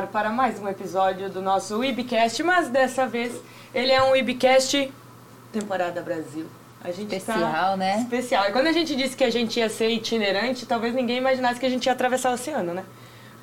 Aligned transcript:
ar 0.00 0.06
para 0.06 0.30
mais 0.30 0.58
um 0.58 0.66
episódio 0.66 1.28
do 1.28 1.42
nosso 1.42 1.78
Webcast, 1.78 2.42
mas 2.42 2.68
dessa 2.68 3.06
vez 3.06 3.34
ele 3.74 3.92
é 3.92 4.02
um 4.02 4.12
Webcast 4.12 4.90
temporada 5.52 6.00
Brasil. 6.00 6.46
A 6.82 6.90
gente 6.90 7.14
especial, 7.14 7.72
tá 7.72 7.76
né? 7.76 8.00
Especial. 8.00 8.48
E 8.48 8.52
quando 8.52 8.68
a 8.68 8.72
gente 8.72 8.96
disse 8.96 9.14
que 9.14 9.22
a 9.22 9.28
gente 9.28 9.60
ia 9.60 9.68
ser 9.68 9.90
itinerante, 9.90 10.64
talvez 10.64 10.94
ninguém 10.94 11.18
imaginasse 11.18 11.60
que 11.60 11.66
a 11.66 11.68
gente 11.68 11.84
ia 11.84 11.92
atravessar 11.92 12.30
o 12.30 12.34
oceano, 12.34 12.72
né? 12.72 12.82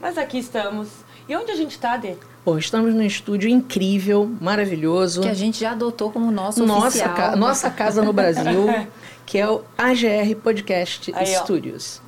Mas 0.01 0.17
aqui 0.17 0.39
estamos. 0.39 0.87
E 1.29 1.35
onde 1.35 1.51
a 1.51 1.55
gente 1.55 1.71
está, 1.71 1.95
Dê? 1.95 2.15
Bom, 2.43 2.57
estamos 2.57 2.91
num 2.95 3.03
estúdio 3.03 3.47
incrível, 3.47 4.27
maravilhoso. 4.41 5.21
Que 5.21 5.29
a 5.29 5.35
gente 5.35 5.59
já 5.59 5.73
adotou 5.73 6.11
como 6.11 6.31
nosso 6.31 6.65
nossa 6.65 6.87
oficial. 6.87 7.13
Ca 7.13 7.35
nossa 7.35 7.69
casa 7.69 8.01
no 8.01 8.11
Brasil, 8.11 8.65
que 9.27 9.37
é 9.37 9.47
o 9.47 9.61
AGR 9.77 10.35
Podcast 10.41 11.13
Aí, 11.13 11.27
Studios. 11.27 12.01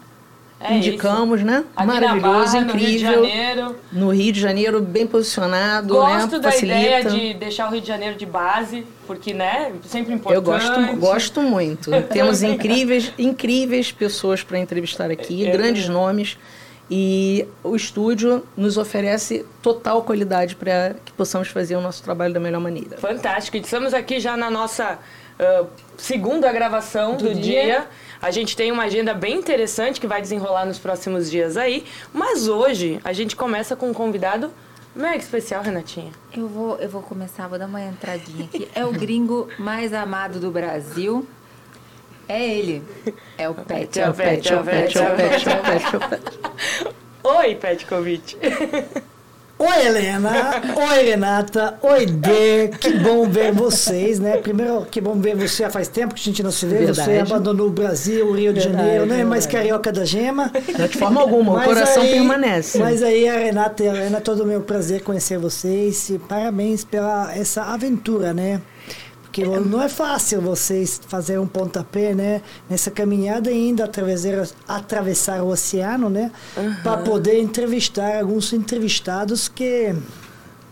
É 0.59 0.75
Indicamos, 0.75 1.39
isso. 1.39 1.47
né? 1.49 1.63
Aqui 1.73 1.87
Maravilhoso, 1.87 2.53
Barra, 2.53 2.57
incrível. 2.59 2.71
No 2.71 2.77
Rio 2.77 2.97
de 2.97 3.31
Janeiro. 3.31 3.75
No 3.93 4.09
Rio 4.09 4.33
de 4.33 4.39
Janeiro, 4.41 4.81
bem 4.81 5.07
posicionado. 5.07 5.93
Gosto 5.93 6.33
né? 6.33 6.39
da 6.39 6.51
Facilita. 6.51 6.79
ideia 6.79 7.05
de 7.05 7.33
deixar 7.35 7.67
o 7.69 7.71
Rio 7.71 7.81
de 7.81 7.87
Janeiro 7.87 8.17
de 8.17 8.25
base, 8.25 8.85
porque, 9.07 9.33
né, 9.33 9.71
sempre 9.85 10.13
importante. 10.13 10.35
Eu 10.35 10.41
gosto, 10.41 10.97
gosto 10.97 11.41
muito. 11.41 11.89
Temos 12.11 12.43
incríveis, 12.43 13.13
incríveis 13.17 13.91
pessoas 13.93 14.43
para 14.43 14.59
entrevistar 14.59 15.09
aqui, 15.09 15.47
é, 15.47 15.51
grandes 15.51 15.85
é. 15.85 15.89
nomes. 15.89 16.37
E 16.91 17.47
o 17.63 17.75
estúdio 17.75 18.43
nos 18.57 18.75
oferece 18.75 19.45
total 19.61 20.01
qualidade 20.01 20.55
para 20.55 20.95
que 21.05 21.11
possamos 21.13 21.47
fazer 21.47 21.75
o 21.75 21.81
nosso 21.81 22.03
trabalho 22.03 22.33
da 22.33 22.39
melhor 22.39 22.59
maneira. 22.59 22.97
Fantástico. 22.97 23.57
Estamos 23.57 23.93
aqui 23.93 24.19
já 24.19 24.35
na 24.35 24.49
nossa 24.49 24.97
uh, 25.39 25.67
segunda 25.95 26.51
gravação 26.51 27.15
do, 27.15 27.25
do 27.29 27.35
dia. 27.35 27.63
dia. 27.63 27.87
A 28.21 28.31
gente 28.31 28.55
tem 28.55 28.71
uma 28.71 28.83
agenda 28.83 29.13
bem 29.13 29.37
interessante 29.37 29.99
que 29.99 30.07
vai 30.07 30.21
desenrolar 30.21 30.65
nos 30.65 30.77
próximos 30.77 31.31
dias 31.31 31.55
aí. 31.55 31.85
Mas 32.13 32.47
hoje 32.47 32.99
a 33.03 33.13
gente 33.13 33.35
começa 33.35 33.75
com 33.75 33.89
um 33.89 33.93
convidado 33.93 34.51
mega 34.93 35.17
especial, 35.17 35.63
Renatinha. 35.63 36.11
Eu 36.35 36.47
vou, 36.47 36.77
eu 36.77 36.89
vou 36.89 37.01
começar, 37.01 37.47
vou 37.47 37.57
dar 37.57 37.67
uma 37.67 37.81
entradinha 37.81 38.45
aqui. 38.45 38.67
É 38.75 38.85
o 38.85 38.91
gringo 38.91 39.47
mais 39.57 39.93
amado 39.93 40.39
do 40.39 40.51
Brasil. 40.51 41.25
É 42.27 42.45
ele. 42.45 42.83
É 43.37 43.49
o 43.49 43.55
Pet. 43.55 43.99
É 43.99 44.09
o 44.09 44.13
Pet, 44.13 44.53
é 44.53 44.59
o 44.59 44.63
Pet, 44.63 44.97
é 44.97 45.01
o 45.01 45.15
Pet, 45.15 45.49
é 45.49 45.97
o 45.97 46.09
Pet. 46.09 46.95
Oi, 47.23 47.55
Petkovic. 47.55 48.37
Oi, 49.61 49.85
Helena. 49.87 50.31
Oi, 50.73 51.03
Renata. 51.03 51.77
Oi, 51.81 52.05
Dê. 52.05 52.69
Que 52.69 52.91
bom 52.99 53.27
ver 53.29 53.51
vocês, 53.51 54.17
né? 54.17 54.37
Primeiro, 54.37 54.85
que 54.89 55.01
bom 55.01 55.15
ver 55.19 55.35
você. 55.35 55.69
Faz 55.69 55.89
tempo 55.89 56.15
que 56.15 56.21
a 56.21 56.23
gente 56.23 56.41
não 56.41 56.49
se 56.51 56.65
vê. 56.65 56.77
Verdade. 56.85 57.01
Você 57.03 57.19
abandonou 57.19 57.67
o 57.67 57.69
Brasil, 57.69 58.25
o 58.27 58.31
Rio 58.31 58.53
de 58.53 58.61
Verdade, 58.61 58.77
Janeiro, 58.77 58.99
não 59.05 59.13
é 59.13 59.17
verdade. 59.17 59.29
mais 59.29 59.45
carioca 59.45 59.91
da 59.91 60.05
gema. 60.05 60.49
Não, 60.77 60.87
de 60.87 60.97
forma 60.97 61.19
alguma, 61.19 61.55
Mas 61.55 61.63
o 61.65 61.67
coração 61.73 62.03
aí- 62.03 62.11
permanece. 62.13 62.77
Mas 62.77 63.03
aí, 63.03 63.27
a 63.27 63.37
Renata 63.37 63.83
e 63.83 63.89
a 63.89 63.95
Helena, 63.95 64.21
todo 64.21 64.43
o 64.43 64.45
meu 64.45 64.61
prazer 64.61 65.01
conhecer 65.03 65.37
vocês. 65.37 66.09
E 66.09 66.17
parabéns 66.17 66.85
pela 66.85 67.35
essa 67.35 67.63
aventura, 67.63 68.33
né? 68.33 68.61
Porque 69.31 69.45
não 69.45 69.79
é 69.81 69.87
fácil 69.87 70.41
vocês 70.41 70.99
fazer 71.07 71.39
um 71.39 71.45
pontapé, 71.45 72.15
né? 72.15 72.41
Nessa 72.67 72.89
caminhada 72.89 73.51
ainda 73.51 73.85
atravessar, 73.85 74.47
atravessar 74.67 75.43
o 75.43 75.49
oceano, 75.49 76.09
né? 76.09 76.31
Para 76.83 76.97
poder 76.97 77.39
entrevistar 77.39 78.17
alguns 78.19 78.51
entrevistados 78.53 79.47
que 79.47 79.93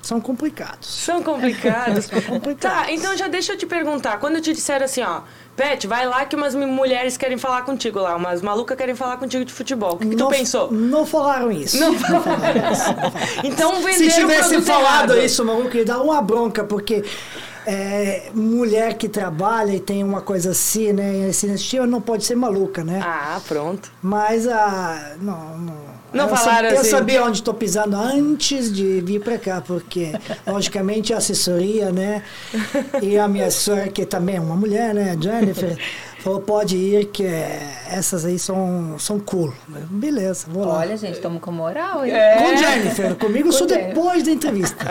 são 0.02 0.20
complicados. 0.20 0.88
São 0.88 1.22
complicados. 1.22 2.08
complicados. 2.26 2.58
Tá, 2.88 2.92
então 2.92 3.16
já 3.16 3.28
deixa 3.28 3.54
eu 3.54 3.58
te 3.58 3.68
perguntar. 3.68 4.18
Quando 4.20 4.38
eu 4.38 4.42
te 4.42 4.54
disseram 4.54 4.86
assim, 4.86 5.02
ó, 5.04 5.22
Pet, 5.56 5.86
vai 5.86 6.08
lá 6.08 6.26
que 6.26 6.36
umas 6.36 6.56
mulheres 6.56 7.16
querem 7.16 7.38
falar 7.38 7.62
contigo 7.64 8.00
lá, 8.00 8.16
umas 8.16 8.42
malucas 8.42 8.76
querem 8.76 8.96
falar 8.96 9.18
contigo 9.18 9.46
de 9.46 9.54
futebol. 9.54 9.94
O 9.94 9.98
que, 9.98 10.06
que 10.08 10.16
tu 10.16 10.24
Não- 10.24 10.30
pensou? 10.30 10.72
Não 10.72 11.06
falaram 11.06 11.52
isso. 11.52 11.78
Não 11.80 11.94
falaram 11.98 12.72
isso. 12.74 12.88
não 12.88 12.96
falaram. 12.96 13.14
Então 13.44 13.76
Se 13.76 13.84
venderam 13.84 14.08
o 14.08 14.20
tivesse 14.30 14.62
falado 14.62 15.12
errado. 15.14 15.26
isso, 15.26 15.46
maluco, 15.46 15.76
ia 15.78 15.86
dar 15.86 16.02
uma 16.02 16.22
bronca, 16.22 16.64
porque 16.64 17.04
é, 17.70 18.30
mulher 18.34 18.94
que 18.94 19.10
trabalha 19.10 19.74
e 19.74 19.80
tem 19.80 20.02
uma 20.04 20.22
coisa 20.22 20.52
assim, 20.52 20.94
né? 20.94 21.30
Estilo 21.30 21.86
não 21.86 22.00
pode 22.02 22.24
ser 22.26 22.36
maluca, 22.36 22.82
né? 22.84 23.02
Ah, 23.04 23.42
pronto. 23.46 23.92
Mas 24.02 24.48
a. 24.48 25.16
Não, 25.22 25.58
não. 25.58 25.98
Não 26.14 26.30
eu 26.30 26.36
falaram 26.38 26.70
sab- 26.70 26.74
Eu 26.76 26.80
assim? 26.80 26.90
sabia 26.90 27.24
onde 27.26 27.38
estou 27.40 27.54
pisando 27.54 27.98
antes 27.98 28.72
de 28.72 29.02
vir 29.02 29.20
para 29.22 29.38
cá, 29.38 29.60
porque, 29.62 30.14
logicamente, 30.48 31.14
a 31.14 31.18
assessoria, 31.18 31.92
né? 31.92 32.24
E 33.02 33.20
a 33.20 33.28
minha 33.28 33.52
senhora, 33.52 33.90
que 33.90 34.06
também 34.06 34.38
é 34.38 34.40
uma 34.40 34.56
mulher, 34.56 34.94
né? 34.94 35.18
Jennifer, 35.20 35.78
falou: 36.28 36.42
pode 36.42 36.76
ir, 36.76 37.06
que 37.06 37.24
essas 37.90 38.26
aí 38.26 38.38
são, 38.38 39.00
são 39.00 39.20
cool. 39.20 39.54
Beleza, 39.68 40.48
vou 40.50 40.66
lá. 40.66 40.80
Olha, 40.80 40.98
gente, 40.98 41.14
estamos 41.14 41.42
com 41.42 41.52
moral, 41.52 42.06
hein? 42.06 42.12
É. 42.12 42.36
Com 42.38 42.58
Jennifer, 42.58 43.16
comigo 43.16 43.52
só 43.52 43.68
Jennifer. 43.68 43.88
depois 43.88 44.24
da 44.24 44.32
entrevista. 44.32 44.86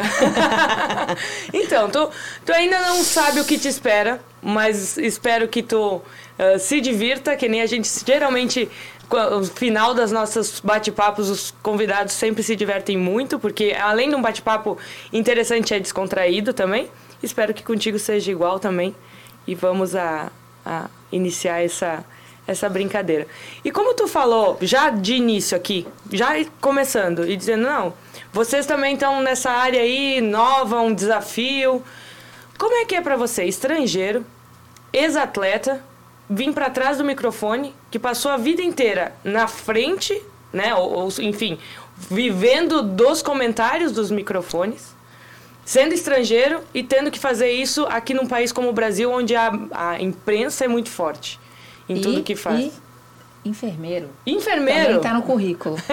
então, 1.53 1.91
tu, 1.91 2.11
tu 2.45 2.53
ainda 2.53 2.81
não 2.81 3.03
sabe 3.03 3.41
o 3.41 3.45
que 3.45 3.59
te 3.59 3.69
espera, 3.69 4.21
mas 4.43 4.97
espero 4.97 5.47
que 5.47 5.63
tu 5.63 6.01
ah, 6.39 6.59
se 6.59 6.81
divirta, 6.81 7.37
que 7.37 7.49
nem 7.49 7.61
a 7.61 7.67
gente 7.67 7.89
geralmente. 8.05 8.69
No 9.09 9.45
final 9.45 9.95
das 9.95 10.11
nossas 10.11 10.59
bate-papos, 10.59 11.31
os 11.31 11.55
convidados 11.63 12.13
sempre 12.13 12.43
se 12.43 12.57
divertem 12.57 12.97
muito, 12.97 13.39
porque 13.39 13.73
além 13.81 14.11
de 14.11 14.17
um 14.17 14.21
bate-papo 14.21 14.77
interessante, 15.13 15.73
é 15.73 15.79
descontraído 15.79 16.53
também. 16.53 16.91
Espero 17.23 17.55
que 17.55 17.63
contigo 17.63 18.01
seja 18.01 18.33
igual 18.33 18.59
também. 18.59 18.97
E 19.47 19.55
vamos 19.55 19.95
a, 19.95 20.33
a 20.65 20.91
iniciar 21.17 21.65
essa, 21.65 22.05
essa 22.47 22.69
brincadeira. 22.69 23.27
E 23.65 23.71
como 23.71 23.95
tu 23.95 24.07
falou, 24.07 24.59
já 24.61 24.91
de 24.91 25.15
início 25.15 25.57
aqui, 25.57 25.87
já 26.13 26.33
começando 26.61 27.29
e 27.29 27.37
dizendo, 27.37 27.65
não, 27.65 27.95
vocês 28.33 28.67
também 28.67 28.95
estão 28.95 29.21
nessa 29.21 29.51
área 29.51 29.81
aí, 29.81 30.21
nova, 30.21 30.81
um 30.81 30.95
desafio. 30.95 31.83
Como 32.59 32.75
é 32.75 32.85
que 32.85 32.95
é 32.95 33.01
pra 33.01 33.17
você, 33.17 33.45
estrangeiro, 33.45 34.25
ex-atleta, 34.93 35.83
vir 36.29 36.53
pra 36.53 36.71
trás 36.71 36.99
do 36.99 37.05
microfone, 37.05 37.75
que 37.91 37.99
passou 37.99 38.31
a 38.31 38.37
vida 38.37 38.63
inteira 38.63 39.15
na 39.23 39.47
frente, 39.47 40.23
né, 40.53 40.75
ou, 40.75 40.93
ou, 40.93 41.09
enfim, 41.21 41.59
vivendo 41.97 42.83
dos 42.83 43.23
comentários 43.23 43.93
dos 43.93 44.11
microfones, 44.11 44.96
sendo 45.67 45.93
estrangeiro 45.93 46.61
e 46.73 46.83
tendo 46.83 47.11
que 47.11 47.19
fazer 47.19 47.51
isso 47.51 47.85
aqui 47.91 48.15
num 48.15 48.27
país 48.27 48.53
como 48.53 48.69
o 48.71 48.73
Brasil, 48.73 49.11
onde 49.13 49.35
a, 49.37 49.53
a 49.73 50.01
imprensa 50.01 50.65
é 50.65 50.69
muito 50.69 50.89
forte 50.89 51.39
em 51.89 51.97
E- 51.97 52.01
tudo 52.01 52.23
que 52.23 52.35
faz. 52.35 52.73
E 53.45 53.49
enfermeiro. 53.49 54.09
Enfermeiro. 54.27 54.87
Também 54.87 55.01
tá 55.03 55.13
no 55.13 55.23
currículo. 55.23 55.77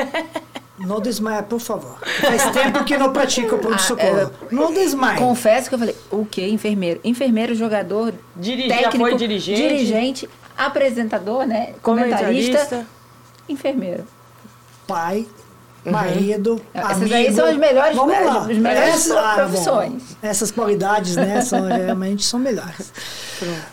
Não 0.79 0.99
desmaia, 0.99 1.43
por 1.43 1.59
favor. 1.59 1.99
Faz 2.19 2.49
tempo 2.49 2.83
que 2.83 2.97
não 2.97 3.13
pratico 3.13 3.53
o 3.55 3.57
Ah, 3.57 3.61
pronto-socorro. 3.61 4.17
é, 4.17 4.29
Não 4.55 4.73
desmaia. 4.73 5.19
Confesso 5.19 5.69
que 5.69 5.75
eu 5.75 5.79
falei, 5.79 5.95
o 6.11 6.25
quê? 6.25 6.47
Enfermeiro. 6.47 6.99
Enfermeiro, 7.03 7.53
jogador, 7.53 8.11
Dirigi- 8.35 8.69
já 8.69 8.75
técnico, 8.77 8.97
foi 9.09 9.15
dirigente? 9.15 9.61
dirigente, 9.61 10.29
apresentador, 10.57 11.45
né? 11.45 11.75
Comentarista, 11.81 12.57
Comentarista. 12.57 12.87
enfermeiro. 13.47 14.03
Pai, 14.87 15.27
marido, 15.85 16.61
Essas 16.73 16.97
amigo. 16.97 17.13
aí 17.15 17.33
são 17.33 17.45
as 17.45 17.57
melhores- 17.57 17.95
Vamos 17.95 18.25
lá. 18.25 18.39
as 18.41 18.57
melhores 18.57 18.89
Essa- 18.95 19.19
ah, 19.19 19.35
profissões. 19.35 19.91
bom, 20.03 20.15
essas 20.21 20.51
qualidades, 20.51 21.15
né, 21.15 21.41
são, 21.41 21.61
realmente 21.67 22.23
são 22.25 22.39
melhores. 22.39 22.91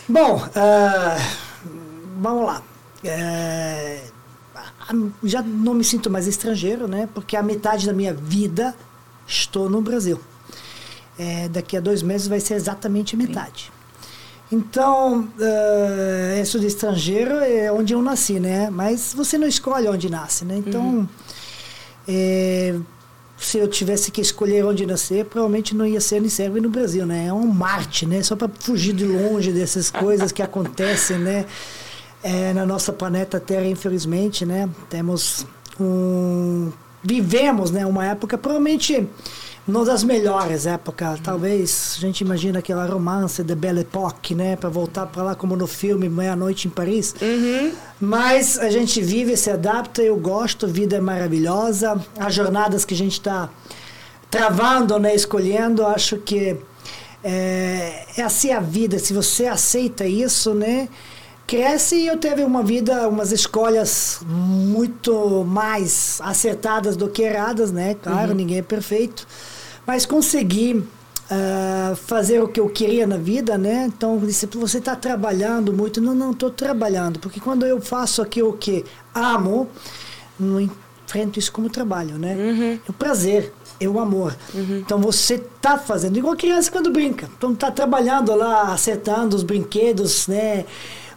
Bom, 0.09 0.43
ah, 0.57 1.17
vamos 2.19 2.47
lá. 2.47 2.63
É, 3.05 4.01
a- 4.55 4.95
já 5.25 5.41
não 5.43 5.75
me 5.75 5.85
sinto 5.85 6.11
mais 6.11 6.27
estrangeiro, 6.27 6.87
né? 6.89 7.09
Porque 7.15 7.37
a 7.37 7.43
metade 7.43 7.87
da 7.87 7.93
minha 7.93 8.13
vida 8.13 8.75
estou 9.27 9.71
no 9.71 9.81
Brasil. 9.81 10.21
É, 11.19 11.49
daqui 11.49 11.77
a 11.77 11.81
dois 11.81 12.03
meses 12.03 12.27
vai 12.27 12.41
ser 12.41 12.55
exatamente 12.55 13.15
a 13.15 13.19
metade. 13.19 13.71
Então, 14.53 15.21
uh, 15.39 16.41
isso 16.43 16.59
de 16.59 16.67
estrangeiro 16.67 17.37
é 17.37 17.71
onde 17.71 17.93
eu 17.95 18.03
nasci, 18.03 18.41
né? 18.41 18.69
Mas 18.69 19.15
você 19.15 19.39
não 19.39 19.47
escolhe 19.47 19.87
onde 19.87 20.11
nasce, 20.11 20.45
né? 20.45 20.57
Então, 20.57 21.09
é, 22.13 22.75
se 23.39 23.59
eu 23.59 23.69
tivesse 23.69 24.11
que 24.11 24.21
escolher 24.21 24.65
onde 24.65 24.85
nascer, 24.85 25.25
provavelmente 25.25 25.77
não 25.77 25.87
ia 25.87 26.01
ser 26.01 26.17
Unicef 26.17 26.61
no 26.61 26.69
Brasil, 26.69 27.07
né? 27.07 27.27
É 27.29 27.33
um 27.33 27.47
Marte, 27.47 28.05
né? 28.05 28.21
Só 28.23 28.35
para 28.35 28.51
fugir 28.59 28.93
de 28.93 29.05
longe 29.05 29.53
dessas 29.53 29.89
coisas 29.93 30.33
que 30.33 30.43
acontecem, 30.43 31.19
né? 31.19 31.47
É, 32.23 32.53
na 32.53 32.67
nossa 32.67 32.93
planeta 32.93 33.39
Terra, 33.39 33.67
infelizmente, 33.67 34.45
né? 34.45 34.69
Temos 34.89 35.47
um... 35.79 36.73
Vivemos, 37.03 37.71
né? 37.71 37.87
Uma 37.87 38.07
época, 38.07 38.37
provavelmente, 38.37 39.09
não 39.71 39.85
das 39.85 40.05
melhores 40.05 40.67
épocas. 40.67 41.21
Talvez 41.21 41.95
a 41.97 42.01
gente 42.01 42.21
imagina 42.21 42.59
aquela 42.59 42.85
romance 42.87 43.43
de 43.43 43.55
Belle 43.55 43.81
Époque, 43.81 44.35
né? 44.35 44.57
Para 44.57 44.69
voltar 44.69 45.07
para 45.07 45.23
lá 45.23 45.35
como 45.35 45.57
no 45.57 45.67
filme 45.67 46.09
Meia-Noite 46.09 46.69
em 46.69 46.71
Paris. 46.71 47.15
Mas 48.01 48.59
a 48.59 48.71
gente 48.71 49.01
vive, 49.01 49.37
se 49.37 49.51
adapta, 49.51 50.03
eu 50.03 50.17
gosto, 50.17 50.67
vida 50.67 50.97
é 50.97 51.01
maravilhosa. 51.01 52.01
As 52.19 52.35
jornadas 52.35 52.85
que 52.85 52.95
a 52.95 52.97
gente 52.97 53.13
está 53.13 53.49
travando, 54.31 54.99
né, 54.99 55.15
escolhendo, 55.15 55.85
acho 55.85 56.17
que 56.19 56.57
é, 57.23 58.07
é 58.17 58.23
assim 58.23 58.53
a 58.53 58.61
vida. 58.61 58.99
Se 58.99 59.13
você 59.13 59.47
aceita 59.47 60.07
isso, 60.07 60.55
né, 60.55 60.89
cresce 61.47 61.97
e 61.97 62.07
eu 62.07 62.17
teve 62.17 62.45
uma 62.45 62.63
vida, 62.63 63.09
umas 63.09 63.33
escolhas 63.33 64.21
muito 64.25 65.45
mais 65.45 66.21
acertadas 66.23 66.97
do 66.97 67.09
que 67.09 67.23
erradas, 67.23 67.73
né? 67.73 67.97
Claro, 68.01 68.35
ninguém 68.35 68.59
é 68.59 68.63
perfeito, 68.63 69.27
mas 69.87 70.07
consegui 70.07 70.85
ah, 71.33 71.95
fazer 71.95 72.43
o 72.43 72.49
que 72.49 72.59
eu 72.59 72.69
queria 72.69 73.07
na 73.07 73.17
vida, 73.17 73.57
né? 73.57 73.85
Então, 73.87 74.19
disse, 74.19 74.47
você 74.47 74.79
está 74.79 74.97
trabalhando 74.97 75.73
muito. 75.73 76.01
Não, 76.01 76.13
não, 76.13 76.33
estou 76.33 76.51
trabalhando. 76.51 77.21
Porque 77.21 77.39
quando 77.39 77.65
eu 77.65 77.81
faço 77.81 78.21
aquilo 78.21 78.53
que 78.55 78.85
amo, 79.15 79.69
não 80.39 80.61
enfrento 80.61 81.39
isso 81.39 81.53
como 81.53 81.71
trabalho, 81.71 82.19
né? 82.19 82.35
É 82.85 82.91
o 82.91 82.93
prazer, 82.93 83.53
é 83.79 83.89
o 83.89 84.01
amor. 84.01 84.37
Então, 84.81 84.99
você 85.01 85.35
está 85.35 85.79
fazendo. 85.79 86.17
Igual 86.17 86.35
criança 86.35 86.69
quando 86.69 86.91
brinca. 86.91 87.31
Então, 87.39 87.53
está 87.53 87.71
trabalhando 87.71 88.35
lá, 88.35 88.73
acertando 88.73 89.37
os 89.37 89.45
brinquedos, 89.45 90.27
né? 90.27 90.65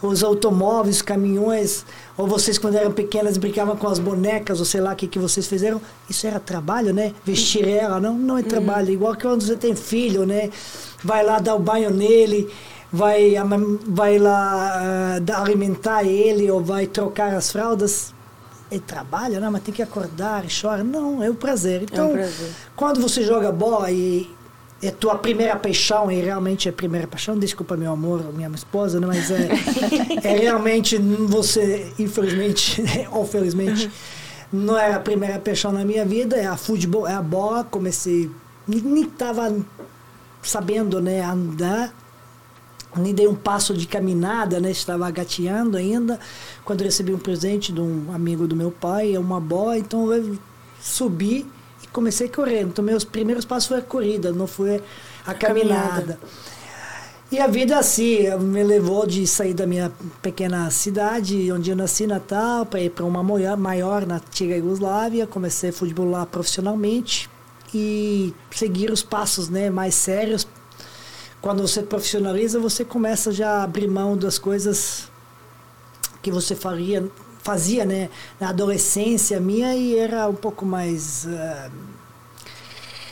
Os 0.03 0.21
automóveis, 0.23 1.01
caminhões. 1.01 1.85
Ou 2.17 2.27
vocês, 2.27 2.57
quando 2.57 2.75
eram 2.75 2.91
pequenas, 2.91 3.37
brincavam 3.37 3.77
com 3.77 3.87
as 3.87 3.99
bonecas, 3.99 4.59
ou 4.59 4.65
sei 4.65 4.81
lá 4.81 4.91
o 4.91 4.95
que, 4.95 5.07
que 5.07 5.17
vocês 5.17 5.47
fizeram. 5.47 5.81
Isso 6.09 6.27
era 6.27 6.39
trabalho, 6.41 6.93
né? 6.93 7.13
Vestir 7.23 7.65
ela, 7.67 8.01
não, 8.01 8.13
não 8.15 8.37
é 8.37 8.43
trabalho. 8.43 8.91
Igual 8.91 9.15
que 9.15 9.21
quando 9.21 9.41
você 9.41 9.55
tem 9.55 9.73
filho, 9.75 10.25
né? 10.25 10.49
Vai 11.01 11.23
lá 11.25 11.39
dar 11.39 11.55
o 11.55 11.59
banho 11.59 11.89
nele, 11.89 12.49
vai, 12.91 13.33
vai 13.87 14.19
lá 14.19 15.19
dar- 15.21 15.41
alimentar 15.41 16.03
ele, 16.03 16.51
ou 16.51 16.61
vai 16.61 16.85
trocar 16.85 17.33
as 17.33 17.49
fraldas. 17.49 18.13
É 18.69 18.79
trabalho, 18.79 19.39
né? 19.39 19.49
Mas 19.49 19.61
tem 19.63 19.73
que 19.73 19.81
acordar 19.81 20.43
e 20.43 20.49
chora. 20.49 20.83
Não, 20.83 21.23
é 21.23 21.29
o 21.29 21.35
prazer. 21.35 21.83
Então, 21.83 22.11
prazer. 22.11 22.49
quando 22.75 22.99
você 22.99 23.23
joga 23.23 23.51
bola 23.51 23.89
e 23.89 24.29
é 24.83 24.91
tua 24.91 25.15
primeira 25.15 25.55
paixão, 25.55 26.11
e 26.11 26.21
realmente 26.21 26.67
é 26.67 26.71
a 26.71 26.73
primeira 26.73 27.07
paixão, 27.07 27.37
desculpa 27.37 27.77
meu 27.77 27.91
amor, 27.91 28.33
minha 28.33 28.49
esposa, 28.49 28.99
né? 28.99 29.07
mas 29.07 29.31
é, 29.31 29.49
é 30.23 30.37
realmente 30.37 30.97
você, 30.97 31.91
infelizmente, 31.97 32.83
ou 33.11 33.25
felizmente, 33.25 33.89
não 34.51 34.77
era 34.77 34.97
a 34.97 34.99
primeira 34.99 35.39
paixão 35.39 35.71
na 35.71 35.85
minha 35.85 36.05
vida, 36.05 36.35
é 36.35 36.45
a 36.45 36.57
futebol, 36.57 37.07
é 37.07 37.13
a 37.13 37.21
bola, 37.21 37.63
comecei, 37.63 38.29
nem- 38.67 39.03
estava 39.03 39.55
sabendo 40.41 41.01
né, 41.01 41.21
andar, 41.21 41.93
nem 42.95 43.13
dei 43.13 43.27
um 43.27 43.33
passo 43.35 43.73
de 43.73 43.87
caminhada, 43.87 44.59
né? 44.59 44.69
Estava 44.69 45.09
gateando 45.09 45.77
ainda. 45.77 46.19
Quando 46.63 46.83
recebi 46.83 47.11
um 47.11 47.17
presente 47.17 47.71
de 47.71 47.81
um 47.81 48.13
amigo 48.13 48.47
do 48.47 48.55
meu 48.55 48.69
pai, 48.69 49.15
é 49.15 49.19
uma 49.19 49.39
bola, 49.39 49.79
então 49.79 50.13
eu 50.13 50.37
subi 50.79 51.47
comecei 51.93 52.27
a 52.27 52.29
correr. 52.29 52.61
Então 52.61 52.83
meus 52.83 53.05
primeiros 53.05 53.45
passos 53.45 53.69
foi 53.69 53.77
a 53.77 53.81
corrida, 53.81 54.33
não 54.33 54.47
foi 54.47 54.83
a 55.25 55.33
caminhada. 55.33 56.17
caminhada. 56.17 56.19
E 57.31 57.39
a 57.39 57.47
vida 57.47 57.79
assim 57.79 58.29
me 58.37 58.63
levou 58.63 59.07
de 59.07 59.25
sair 59.25 59.55
da 59.55 59.65
minha 59.65 59.91
pequena 60.21 60.69
cidade, 60.69 61.51
onde 61.51 61.71
eu 61.71 61.75
nasci, 61.75 62.05
Natal, 62.05 62.63
para 62.63 62.79
ir 62.79 62.91
para 62.91 63.05
uma 63.05 63.23
maior, 63.23 63.57
maior 63.57 64.05
na 64.05 64.17
antiga 64.17 64.55
Iugoslávia. 64.55 65.25
Comecei 65.25 65.71
a 65.71 65.73
futebol 65.73 66.09
lá 66.09 66.27
profissionalmente 66.27 67.27
e 67.73 68.33
seguir 68.51 68.91
os 68.91 69.01
passos 69.01 69.49
né, 69.49 69.69
mais 69.71 69.95
sérios. 69.95 70.47
Quando 71.41 71.67
você 71.67 71.81
profissionaliza, 71.81 72.59
você 72.59 72.85
começa 72.85 73.31
já 73.31 73.49
a 73.49 73.63
abrir 73.63 73.87
mão 73.87 74.15
das 74.15 74.37
coisas 74.37 75.11
que 76.21 76.29
você 76.29 76.55
faria, 76.55 77.09
fazia 77.43 77.85
né, 77.85 78.09
na 78.39 78.49
adolescência 78.49 79.39
minha 79.39 79.75
e 79.75 79.97
era 79.97 80.27
um 80.27 80.33
pouco 80.33 80.65
mais 80.65 81.27
ah, 81.27 81.69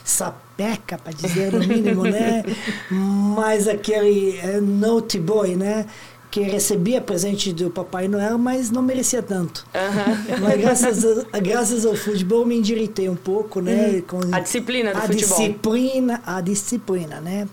sapeca, 0.04 0.98
para 0.98 1.14
dizer 1.14 1.52
no 1.54 1.60
mínimo, 1.60 2.04
né? 2.04 2.44
mais 2.90 3.68
aquele 3.68 4.38
eh, 4.38 4.60
naughty 4.62 5.20
boy, 5.20 5.56
né? 5.56 5.86
Que 6.30 6.42
recebia 6.44 7.02
presente 7.02 7.52
do 7.52 7.70
Papai 7.70 8.08
Noel, 8.08 8.38
mas 8.38 8.72
não 8.72 8.82
merecia 8.82 9.22
tanto. 9.22 9.66
Mas 10.42 10.62
graças, 10.62 11.26
a, 11.34 11.40
graças 11.40 11.86
ao 11.86 11.94
futebol 11.94 12.46
me 12.46 12.58
endireitei 12.58 13.10
um 13.10 13.18
pouco, 13.18 13.60
né? 13.60 14.02
Com 14.08 14.20
A 14.32 14.40
disciplina 14.40 14.94
do 14.94 14.98
a 14.98 15.02
futebol. 15.02 15.38
disciplina, 15.38 16.22
a 16.26 16.40
disciplina, 16.40 17.20
né? 17.20 17.50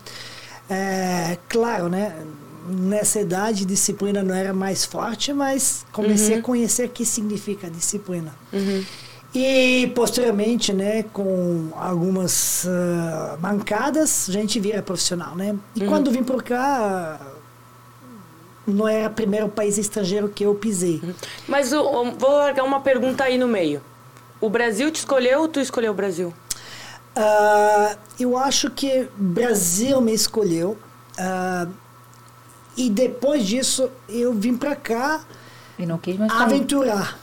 É, 0.70 1.38
claro, 1.48 1.88
né? 1.88 2.14
Nessa 2.68 3.20
idade, 3.20 3.64
disciplina 3.64 4.22
não 4.22 4.34
era 4.34 4.52
mais 4.52 4.84
forte, 4.84 5.32
mas 5.32 5.84
comecei 5.92 6.34
Uhum. 6.34 6.40
a 6.40 6.42
conhecer 6.42 6.86
o 6.86 6.88
que 6.90 7.04
significa 7.04 7.70
disciplina. 7.70 8.34
E 9.34 9.92
posteriormente, 9.94 10.72
né, 10.72 11.02
com 11.12 11.68
algumas 11.76 12.66
ah, 12.68 13.36
mancadas, 13.40 14.26
a 14.28 14.32
gente 14.32 14.58
vira 14.58 14.82
profissional, 14.82 15.34
né? 15.36 15.54
E 15.76 15.82
Uhum. 15.82 15.86
quando 15.88 16.10
vim 16.10 16.22
por 16.24 16.42
cá, 16.42 17.20
não 18.66 18.86
era 18.88 19.08
o 19.08 19.12
primeiro 19.12 19.48
país 19.48 19.78
estrangeiro 19.78 20.28
que 20.28 20.44
eu 20.44 20.54
pisei. 20.54 21.02
Mas 21.46 21.72
o- 21.72 21.80
o- 21.82 22.12
vou 22.12 22.30
largar 22.32 22.64
uma 22.64 22.80
pergunta 22.80 23.24
aí 23.24 23.38
no 23.38 23.48
meio. 23.48 23.80
O 24.40 24.48
Brasil 24.50 24.90
te 24.90 24.96
escolheu 24.96 25.40
ou 25.40 25.48
tu 25.48 25.58
escolheu 25.60 25.92
o 25.92 25.94
Brasil? 25.94 26.32
Ah, 27.16 27.96
eu 28.20 28.36
acho 28.36 28.70
que 28.70 29.08
Brasil 29.16 30.00
me 30.00 30.12
escolheu. 30.14 30.76
ah, 31.20 31.66
e 32.78 32.88
depois 32.88 33.44
disso, 33.44 33.90
eu 34.08 34.32
vim 34.32 34.56
para 34.56 34.74
cá 34.76 35.20
E 35.78 35.84
não 35.84 35.98
quis 35.98 36.16
mais 36.16 36.32
sair. 36.32 36.42
aventurar. 36.42 37.18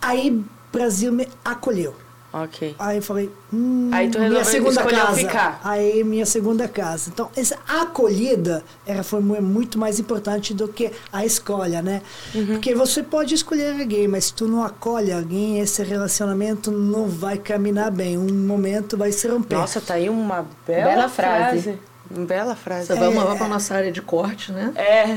Aí, 0.00 0.42
Brasil 0.72 1.12
me 1.12 1.26
acolheu. 1.44 1.94
Ok. 2.34 2.74
Aí 2.78 2.96
eu 2.96 3.02
falei, 3.02 3.30
hum, 3.52 3.90
Aí 3.92 4.08
tu 4.08 4.18
minha 4.18 4.42
segunda 4.42 4.82
casa. 4.86 5.16
ficar. 5.16 5.60
Aí 5.62 6.02
minha 6.02 6.24
segunda 6.24 6.66
casa. 6.66 7.10
Então, 7.12 7.28
essa 7.36 7.58
acolhida 7.68 8.64
era, 8.86 9.02
foi 9.02 9.20
mu- 9.20 9.42
muito 9.42 9.78
mais 9.78 9.98
importante 10.00 10.54
do 10.54 10.66
que 10.66 10.90
a 11.12 11.26
escolha, 11.26 11.82
né? 11.82 12.00
Uhum. 12.34 12.46
Porque 12.46 12.74
você 12.74 13.02
pode 13.02 13.34
escolher 13.34 13.78
alguém, 13.78 14.08
mas 14.08 14.24
se 14.26 14.32
tu 14.34 14.48
não 14.48 14.64
acolhe 14.64 15.12
alguém, 15.12 15.60
esse 15.60 15.82
relacionamento 15.82 16.70
não 16.70 17.06
vai 17.06 17.36
caminhar 17.36 17.90
bem. 17.90 18.16
Um 18.16 18.32
momento 18.46 18.96
vai 18.96 19.12
se 19.12 19.28
romper. 19.28 19.56
Nossa, 19.56 19.78
tá 19.78 19.94
aí 19.94 20.08
uma 20.08 20.46
bela, 20.66 20.84
Bela 20.90 21.08
frase. 21.10 21.62
frase. 21.64 21.78
Uma 22.14 22.26
Bela 22.26 22.54
frase. 22.54 22.86
Você 22.86 22.94
vai 22.94 23.08
levar 23.08 23.36
para 23.36 23.48
nossa 23.48 23.74
área 23.74 23.90
de 23.92 24.02
corte, 24.02 24.52
né? 24.52 24.72
É. 24.74 25.14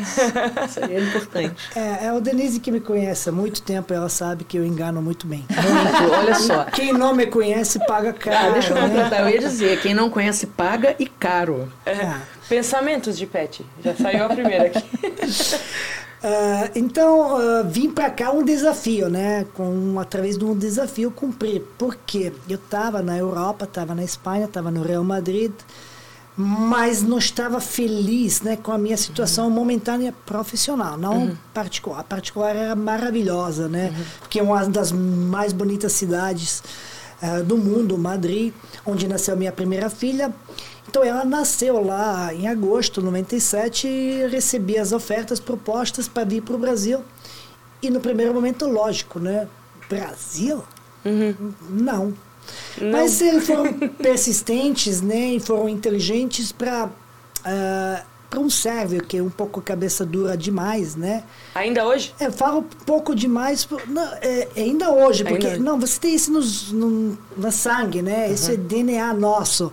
Isso 0.65 0.83
aí 0.83 0.95
é 0.95 1.00
importante. 1.01 1.69
É, 1.75 2.06
é 2.07 2.13
o 2.13 2.19
Denise 2.21 2.59
que 2.59 2.71
me 2.71 2.80
conhece 2.80 3.30
há 3.30 3.31
muito 3.31 3.62
tempo, 3.62 3.94
ela 3.94 4.09
sabe 4.09 4.44
que 4.44 4.57
eu 4.57 4.65
engano 4.65 5.01
muito 5.01 5.27
bem. 5.27 5.45
Muito, 5.50 6.13
olha 6.13 6.36
só. 6.36 6.63
Quem 6.65 6.94
não 6.94 7.13
me 7.13 7.25
conhece 7.27 7.80
paga 7.86 8.09
Ah, 8.09 8.13
caro. 8.13 8.53
deixa 8.53 8.69
eu 8.69 8.75
né? 8.75 8.81
completar. 8.88 9.21
Eu 9.21 9.30
ia 9.30 9.39
dizer, 9.39 9.81
quem 9.81 9.94
não 9.94 10.09
conhece 10.09 10.47
paga 10.47 10.95
e 10.97 11.06
caro. 11.06 11.71
É. 11.86 12.13
Pensamentos 12.47 13.18
de 13.18 13.25
Pet. 13.25 13.65
Já 13.83 13.95
saiu 13.95 14.25
a 14.25 14.30
primeira 14.30 14.65
aqui. 14.68 14.83
Ah, 16.28 16.71
então, 16.73 17.35
ah, 17.37 17.61
vim 17.61 17.92
para 17.92 18.09
cá 18.09 18.31
um 18.31 18.44
desafio, 18.44 19.09
né? 19.09 19.45
Com, 19.54 19.99
através 19.99 20.35
de 20.40 20.44
um 20.44 20.57
desafio 20.57 21.11
cumprir. 21.11 21.61
Porque 21.78 22.33
eu 22.49 22.56
estava 22.56 23.04
na 23.04 23.16
Europa, 23.16 23.66
estava 23.66 23.94
na 23.94 24.04
Espanha, 24.04 24.45
estava 24.45 24.71
no 24.71 24.81
Real 24.81 25.04
Madrid, 25.04 25.52
mas 26.37 27.01
não 27.01 27.18
estava 27.18 27.61
feliz 27.61 28.42
né, 28.42 28.57
com 28.57 28.71
a 28.71 28.77
minha 28.77 28.97
situação 28.97 29.49
momentânea 29.49 30.13
profissional, 30.25 30.97
não 30.97 31.37
particular. 31.54 31.99
A 31.99 32.04
particular 32.04 32.56
era 32.56 32.75
maravilhosa, 32.75 33.69
né? 33.69 33.94
Porque 34.19 34.39
é 34.39 34.44
uma 34.44 34.65
das 34.68 34.92
mais 34.92 35.54
bonitas 35.54 35.94
cidades 35.94 36.61
ah, 37.21 37.39
do 37.39 37.57
mundo, 37.57 37.97
Madrid, 37.97 38.54
onde 38.85 39.07
nasceu 39.07 39.37
minha 39.37 39.51
primeira 39.51 39.89
filha. 39.89 40.33
Então 40.87 41.04
ela 41.04 41.23
nasceu 41.23 41.83
lá 41.83 42.33
em 42.33 42.47
agosto 42.47 42.99
de 42.99 43.06
97 43.06 43.87
e 43.87 44.27
recebi 44.27 44.77
as 44.77 44.92
ofertas 44.92 45.39
propostas 45.39 46.07
para 46.07 46.25
vir 46.25 46.42
para 46.42 46.56
o 46.56 46.59
Brasil. 46.59 47.04
E 47.81 47.89
no 47.89 47.99
primeiro 47.99 48.33
momento, 48.33 48.68
lógico, 48.68 49.19
né? 49.19 49.47
Brasil? 49.89 50.63
Não. 51.69 52.13
Mas 52.92 53.21
eles 53.21 53.45
foram 53.45 53.73
persistentes, 53.97 55.02
né? 55.02 55.33
E 55.33 55.40
foram 55.40 55.69
inteligentes 55.69 56.52
para 56.52 56.90
para 58.28 58.40
um 58.40 58.49
sérvio 58.49 59.04
que 59.04 59.18
é 59.18 59.23
um 59.23 59.30
pouco 59.30 59.61
cabeça 59.61 60.04
dura 60.06 60.35
demais, 60.35 60.95
né? 60.95 61.23
Ainda 61.54 61.85
hoje? 61.85 62.14
É, 62.19 62.30
falo 62.31 62.59
um 62.59 62.64
pouco 62.64 63.16
demais, 63.16 63.68
não, 63.87 64.04
é, 64.16 64.47
é 64.56 64.61
ainda 64.61 64.90
hoje, 64.90 65.23
porque 65.23 65.47
Ainda 65.47 65.59
não, 65.64 65.80
você 65.80 65.99
tem 65.99 66.16
isso 66.16 66.31
nos, 66.31 66.71
no, 66.71 67.18
na 67.37 67.52
sangue, 67.52 68.02
né? 68.02 68.30
Isso 68.31 68.52
é 68.52 68.57
DNA 68.57 69.14
nosso. 69.14 69.71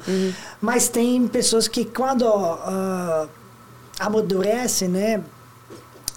Mas 0.60 0.88
tem 0.88 1.26
pessoas 1.26 1.66
que 1.66 1.84
quando 1.84 2.24
ah, 2.26 3.26
amadurecem, 3.98 4.88
né? 4.88 5.24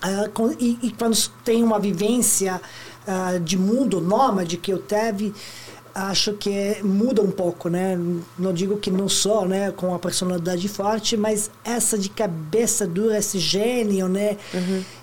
ah, 0.01 0.29
com- 0.33 0.55
e, 0.59 0.77
e 0.83 0.91
quando 0.91 1.17
tem 1.43 1.63
uma 1.63 1.79
vivência 1.79 2.61
ah, 3.07 3.39
de 3.43 3.57
mundo 3.57 3.99
nômade 3.99 4.57
que 4.57 4.71
eu 4.71 4.77
teve, 4.77 5.33
acho 5.95 6.33
que 6.33 6.49
é- 6.49 6.81
muda 6.83 7.21
um 7.21 7.31
pouco, 7.31 7.69
né? 7.69 7.97
Não 8.37 8.51
digo 8.53 8.75
que 8.77 8.91
não 8.91 9.07
sou, 9.07 9.47
né, 9.47 9.71
com 9.71 9.87
uma 9.87 9.97
personalidade 9.99 10.67
forte, 10.67 11.15
mas 11.15 11.49
essa 11.63 11.97
de 11.97 12.09
cabeça 12.09 12.85
dura, 12.85 13.17
esse 13.17 13.39
gênio, 13.39 14.09
né, 14.09 14.35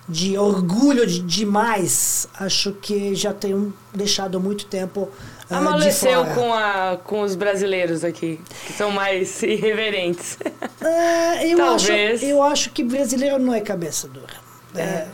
de 0.07 0.37
orgulho 0.37 1.07
de, 1.07 1.21
demais, 1.21 2.29
acho 2.39 2.73
que 2.73 3.15
já 3.15 3.33
tenho 3.33 3.73
deixado 3.95 4.39
muito 4.39 4.67
tempo 4.67 5.09
de 5.49 5.55
Amoleceu 5.55 6.25
com, 6.35 6.53
a, 6.53 6.99
com 7.03 7.23
os 7.23 7.35
brasileiros 7.35 8.05
aqui, 8.05 8.39
que 8.67 8.73
são 8.75 8.91
mais 8.91 9.41
irreverentes. 9.45 10.37
Ah, 10.81 11.45
eu, 11.45 11.63
acho, 11.65 11.87
Talvez. 11.87 12.23
eu 12.23 12.43
acho 12.43 12.71
que 12.71 12.85
brasileiro 12.85 13.39
não 13.39 13.55
é 13.55 13.61
cabeça 13.61 14.07
dura. 14.09 14.52
É, 14.75 15.07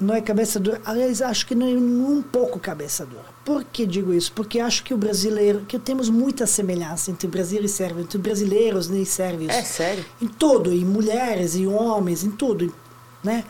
não 0.00 0.14
é 0.14 0.20
cabeça 0.20 0.58
dura. 0.58 0.80
Aliás, 0.84 1.20
acho 1.20 1.46
que 1.46 1.54
não 1.54 1.66
é 1.66 1.70
um 1.70 2.22
pouco 2.22 2.58
cabeça 2.58 3.04
dura. 3.04 3.24
Por 3.44 3.64
que 3.64 3.84
digo 3.84 4.12
isso? 4.14 4.32
Porque 4.32 4.58
acho 4.58 4.82
que 4.82 4.94
o 4.94 4.96
brasileiro, 4.96 5.60
que 5.66 5.78
temos 5.78 6.08
muita 6.08 6.46
semelhança 6.46 7.10
entre 7.10 7.28
Brasil 7.28 7.62
e 7.62 7.68
Sérvia, 7.68 8.02
entre 8.02 8.18
brasileiros 8.18 8.88
e 8.88 9.04
sérvios. 9.04 9.52
É 9.52 9.62
sério? 9.62 10.04
Em 10.20 10.28
tudo, 10.28 10.72
em 10.72 10.84
mulheres, 10.84 11.54
em 11.54 11.66
homens, 11.66 12.24
em 12.24 12.30
tudo, 12.30 12.74
né? 13.22 13.44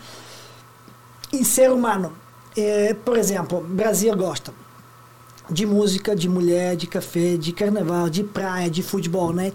Em 1.33 1.45
ser 1.45 1.71
humano. 1.71 2.12
É, 2.57 2.92
por 2.92 3.16
exemplo, 3.16 3.61
Brasil 3.61 4.14
gosta 4.16 4.52
de 5.49 5.64
música, 5.64 6.16
de 6.16 6.28
mulher, 6.28 6.76
de 6.76 6.87
café, 6.87 7.37
de 7.37 7.52
carnaval, 7.52 8.09
de 8.09 8.25
praia, 8.25 8.69
de 8.69 8.83
futebol, 8.83 9.33
né? 9.33 9.52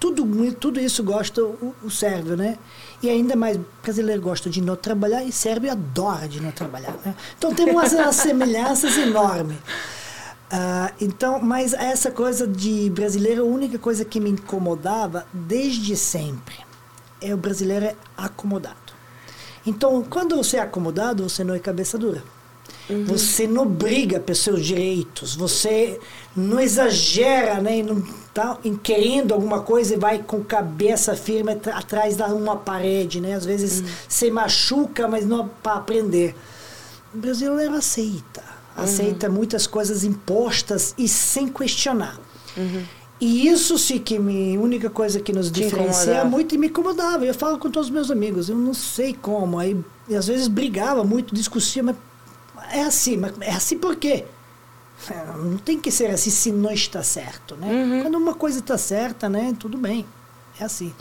Tudo, 0.00 0.52
tudo 0.54 0.80
isso 0.80 1.04
gosta 1.04 1.44
o, 1.44 1.74
o 1.82 1.90
sérvio, 1.90 2.36
né? 2.36 2.58
E 3.02 3.10
ainda 3.10 3.34
mais, 3.34 3.58
brasileiro 3.82 4.22
gosta 4.22 4.48
de 4.48 4.60
não 4.60 4.76
trabalhar 4.76 5.24
e 5.24 5.32
sérvio 5.32 5.72
adora 5.72 6.28
de 6.28 6.40
não 6.40 6.52
trabalhar, 6.52 6.94
né? 7.04 7.14
Então 7.36 7.52
tem 7.52 7.68
umas, 7.68 7.92
semelhanças 8.14 8.96
enormes. 8.96 9.56
Uh, 9.56 10.94
então, 11.00 11.40
mas 11.40 11.72
essa 11.72 12.10
coisa 12.10 12.46
de 12.46 12.90
brasileiro, 12.90 13.42
a 13.42 13.46
única 13.46 13.78
coisa 13.78 14.04
que 14.04 14.20
me 14.20 14.30
incomodava 14.30 15.26
desde 15.32 15.96
sempre 15.96 16.54
é 17.20 17.34
o 17.34 17.36
brasileiro 17.36 17.86
é 17.86 17.96
acomodado. 18.16 18.76
Então, 19.66 20.04
quando 20.08 20.36
você 20.36 20.58
é 20.58 20.60
acomodado, 20.60 21.28
você 21.28 21.42
não 21.42 21.54
é 21.54 21.58
cabeça 21.58 21.96
dura. 21.98 22.22
Uhum. 22.90 23.04
Você 23.04 23.46
não 23.46 23.66
briga 23.66 24.18
pelos 24.18 24.40
seus 24.40 24.64
direitos, 24.64 25.34
você 25.34 26.00
não 26.36 26.58
exagera 26.58 27.60
né, 27.60 27.82
não 27.82 28.02
tá, 28.34 28.58
querendo 28.82 29.32
alguma 29.32 29.60
coisa 29.60 29.94
e 29.94 29.96
vai 29.96 30.18
com 30.18 30.42
cabeça 30.42 31.14
firme 31.14 31.52
atrás 31.72 32.16
de 32.16 32.22
uma 32.24 32.56
parede. 32.56 33.20
Né? 33.20 33.34
Às 33.34 33.44
vezes 33.44 33.80
uhum. 33.80 33.86
você 34.08 34.30
machuca, 34.30 35.06
mas 35.06 35.24
não 35.24 35.48
para 35.62 35.74
aprender. 35.74 36.34
O 37.14 37.18
brasileiro 37.18 37.74
aceita, 37.74 38.42
aceita 38.76 39.28
uhum. 39.28 39.34
muitas 39.34 39.66
coisas 39.66 40.02
impostas 40.02 40.94
e 40.98 41.06
sem 41.06 41.46
questionar. 41.46 42.18
Uhum. 42.56 42.82
E 43.20 43.46
isso 43.46 43.78
sim 43.78 44.00
que 44.00 44.18
me, 44.18 44.56
a 44.56 44.60
única 44.60 44.90
coisa 44.90 45.20
que 45.20 45.32
nos 45.32 45.48
Te 45.48 45.62
diferencia 45.62 46.24
muito 46.24 46.56
e 46.56 46.58
me 46.58 46.66
incomodava. 46.66 47.24
Eu 47.24 47.32
falo 47.32 47.56
com 47.56 47.70
todos 47.70 47.88
os 47.88 47.94
meus 47.94 48.10
amigos, 48.10 48.48
eu 48.48 48.56
não 48.56 48.74
sei 48.74 49.14
como. 49.14 49.60
Aí, 49.60 49.76
às 50.12 50.26
vezes 50.26 50.48
brigava 50.48 51.04
muito, 51.04 51.32
discutia, 51.32 51.84
mas 51.84 51.94
é 52.72 52.82
assim, 52.82 53.16
mas 53.16 53.34
é 53.40 53.52
assim 53.52 53.78
por 53.78 53.96
quê? 53.96 54.24
É, 55.10 55.26
não 55.36 55.58
tem 55.58 55.80
que 55.80 55.90
ser 55.90 56.10
assim 56.10 56.30
se 56.30 56.52
não 56.52 56.70
está 56.70 57.02
certo, 57.02 57.56
né? 57.56 57.66
Uhum. 57.66 58.02
Quando 58.02 58.14
uma 58.16 58.34
coisa 58.34 58.60
está 58.60 58.78
certa, 58.78 59.28
né? 59.28 59.54
Tudo 59.58 59.76
bem, 59.76 60.06
é 60.58 60.64
assim. 60.64 60.94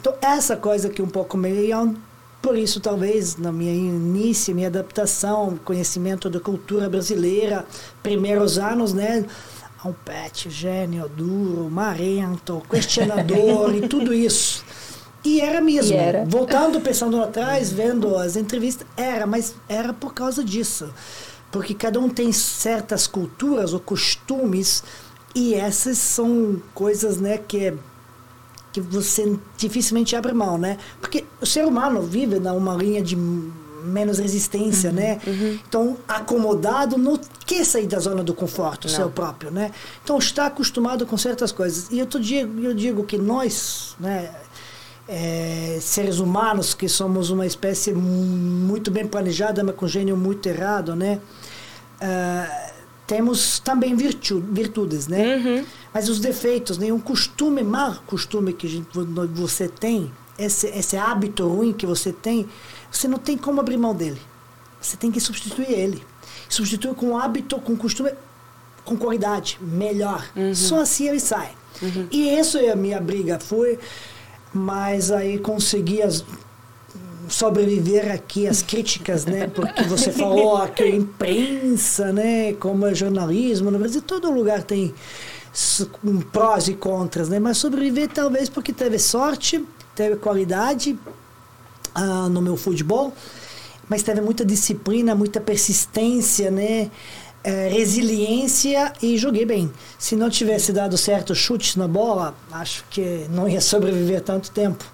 Então, 0.00 0.14
essa 0.20 0.56
coisa 0.56 0.88
que 0.88 1.02
um 1.02 1.08
pouco 1.08 1.36
meio... 1.36 1.96
Por 2.42 2.58
isso, 2.58 2.80
talvez, 2.80 3.36
na 3.36 3.52
minha 3.52 3.72
início, 3.72 4.52
minha 4.52 4.66
adaptação, 4.66 5.56
conhecimento 5.64 6.28
da 6.28 6.40
cultura 6.40 6.88
brasileira, 6.88 7.64
primeiros 8.02 8.58
anos, 8.58 8.92
né? 8.92 9.24
Um 9.84 9.92
pet, 9.92 10.50
gênio, 10.50 11.08
duro, 11.08 11.70
marento, 11.70 12.60
questionador 12.68 13.74
e 13.78 13.86
tudo 13.88 14.12
isso. 14.12 14.64
E 15.24 15.40
era 15.40 15.60
mesmo. 15.60 15.94
E 15.94 15.96
era. 15.96 16.24
Voltando, 16.24 16.80
pensando 16.80 17.20
atrás, 17.22 17.72
vendo 17.72 18.16
as 18.16 18.36
entrevistas, 18.36 18.86
era, 18.96 19.26
mas 19.26 19.54
era 19.68 19.92
por 19.92 20.12
causa 20.12 20.42
disso. 20.42 20.92
Porque 21.50 21.74
cada 21.74 22.00
um 22.00 22.08
tem 22.08 22.32
certas 22.32 23.06
culturas 23.06 23.72
ou 23.72 23.80
costumes 23.80 24.82
e 25.34 25.54
essas 25.54 25.98
são 25.98 26.60
coisas, 26.74 27.18
né, 27.18 27.38
que 27.38 27.74
que 28.72 28.80
você 28.80 29.38
dificilmente 29.56 30.16
abre 30.16 30.32
mão, 30.32 30.56
né? 30.56 30.78
Porque 30.98 31.26
o 31.40 31.44
ser 31.46 31.66
humano 31.66 32.00
vive 32.00 32.40
numa 32.40 32.74
linha 32.74 33.02
de 33.02 33.14
menos 33.14 34.18
resistência, 34.18 34.90
uhum, 34.90 34.96
né? 34.96 35.20
Uhum. 35.26 35.58
Então, 35.68 35.96
acomodado 36.08 36.96
não 36.96 37.20
quer 37.44 37.64
sair 37.64 37.86
da 37.86 37.98
zona 37.98 38.22
do 38.22 38.32
conforto, 38.32 38.88
não. 38.88 38.94
seu 38.94 39.10
próprio, 39.10 39.50
né? 39.50 39.72
Então, 40.02 40.16
está 40.18 40.46
acostumado 40.46 41.04
com 41.04 41.18
certas 41.18 41.52
coisas. 41.52 41.90
E 41.90 41.98
eu, 41.98 42.06
digo, 42.06 42.60
eu 42.60 42.72
digo 42.72 43.04
que 43.04 43.18
nós, 43.18 43.94
né, 44.00 44.30
é, 45.08 45.78
seres 45.80 46.18
humanos, 46.18 46.74
que 46.74 46.88
somos 46.88 47.30
uma 47.30 47.46
espécie 47.46 47.92
muito 47.92 48.90
bem 48.90 49.06
planejada, 49.06 49.62
mas 49.64 49.74
com 49.74 49.86
gênio 49.86 50.16
muito 50.16 50.48
errado, 50.48 50.94
né? 50.94 51.20
Uh, 52.00 52.72
temos 53.06 53.58
também 53.58 53.94
virtu 53.94 54.42
virtudes, 54.50 55.06
né? 55.06 55.36
Uhum. 55.36 55.64
Mas 55.92 56.08
os 56.08 56.18
defeitos, 56.18 56.78
nenhum 56.78 56.96
né? 56.96 57.02
costume, 57.04 57.62
mau 57.62 57.96
costume 58.06 58.52
que 58.52 58.66
gente, 58.66 58.88
você 59.34 59.68
tem, 59.68 60.10
esse, 60.38 60.68
esse 60.68 60.96
hábito 60.96 61.46
ruim 61.46 61.72
que 61.72 61.84
você 61.84 62.12
tem, 62.12 62.48
você 62.90 63.06
não 63.06 63.18
tem 63.18 63.36
como 63.36 63.60
abrir 63.60 63.76
mão 63.76 63.94
dele. 63.94 64.20
Você 64.80 64.96
tem 64.96 65.10
que 65.10 65.20
substituir 65.20 65.70
ele. 65.70 66.02
Substituir 66.48 66.94
com 66.94 67.16
hábito, 67.16 67.58
com 67.60 67.76
costume, 67.76 68.12
com 68.84 68.96
qualidade, 68.96 69.58
melhor. 69.60 70.28
Uhum. 70.34 70.54
Só 70.54 70.80
assim 70.80 71.08
ele 71.08 71.20
sai. 71.20 71.52
Uhum. 71.80 72.08
E 72.10 72.28
isso 72.30 72.58
é 72.58 72.70
a 72.70 72.76
minha 72.76 73.00
briga. 73.00 73.38
Foi 73.38 73.78
mas 74.52 75.10
aí 75.10 75.38
consegui 75.38 76.02
as, 76.02 76.24
sobreviver 77.28 78.12
aqui 78.12 78.46
às 78.46 78.62
críticas, 78.62 79.24
né? 79.24 79.46
Porque 79.46 79.82
você 79.84 80.10
falou 80.12 80.66
que 80.68 80.82
a 80.82 80.88
imprensa, 80.88 82.12
né? 82.12 82.52
Como 82.54 82.86
é 82.86 82.94
jornalismo 82.94 83.70
no 83.70 83.78
Brasil, 83.78 84.02
todo 84.02 84.30
lugar 84.30 84.62
tem 84.62 84.94
prós 86.30 86.68
e 86.68 86.74
contras, 86.74 87.28
né? 87.28 87.38
Mas 87.38 87.58
sobreviver 87.58 88.08
talvez 88.08 88.48
porque 88.48 88.72
teve 88.72 88.98
sorte, 88.98 89.64
teve 89.94 90.16
qualidade 90.16 90.98
ah, 91.94 92.28
no 92.28 92.40
meu 92.40 92.56
futebol, 92.56 93.12
mas 93.88 94.02
teve 94.02 94.20
muita 94.20 94.44
disciplina, 94.44 95.14
muita 95.14 95.40
persistência, 95.40 96.50
né? 96.50 96.90
É, 97.44 97.68
resiliência 97.68 98.92
e 99.02 99.16
joguei 99.16 99.44
bem. 99.44 99.72
Se 99.98 100.14
não 100.14 100.30
tivesse 100.30 100.72
dado 100.72 100.96
certo 100.96 101.34
chutes 101.34 101.76
na 101.76 101.88
bola, 101.88 102.34
acho 102.50 102.84
que 102.90 103.26
não 103.30 103.48
ia 103.48 103.60
sobreviver 103.60 104.20
tanto 104.20 104.50
tempo. 104.50 104.84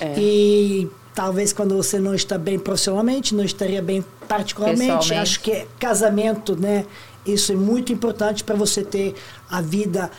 É. 0.00 0.18
E 0.18 0.88
talvez 1.14 1.52
quando 1.52 1.76
você 1.76 1.98
não 1.98 2.14
está 2.14 2.38
bem 2.38 2.58
profissionalmente, 2.58 3.34
não 3.34 3.44
estaria 3.44 3.82
bem 3.82 4.04
particularmente. 4.28 5.14
Acho 5.14 5.40
que 5.40 5.66
casamento, 5.78 6.54
né? 6.56 6.86
Isso 7.24 7.52
é 7.52 7.56
muito 7.56 7.92
importante 7.92 8.44
para 8.44 8.54
você 8.54 8.84
ter 8.84 9.14
a 9.50 9.60
vida 9.60 10.10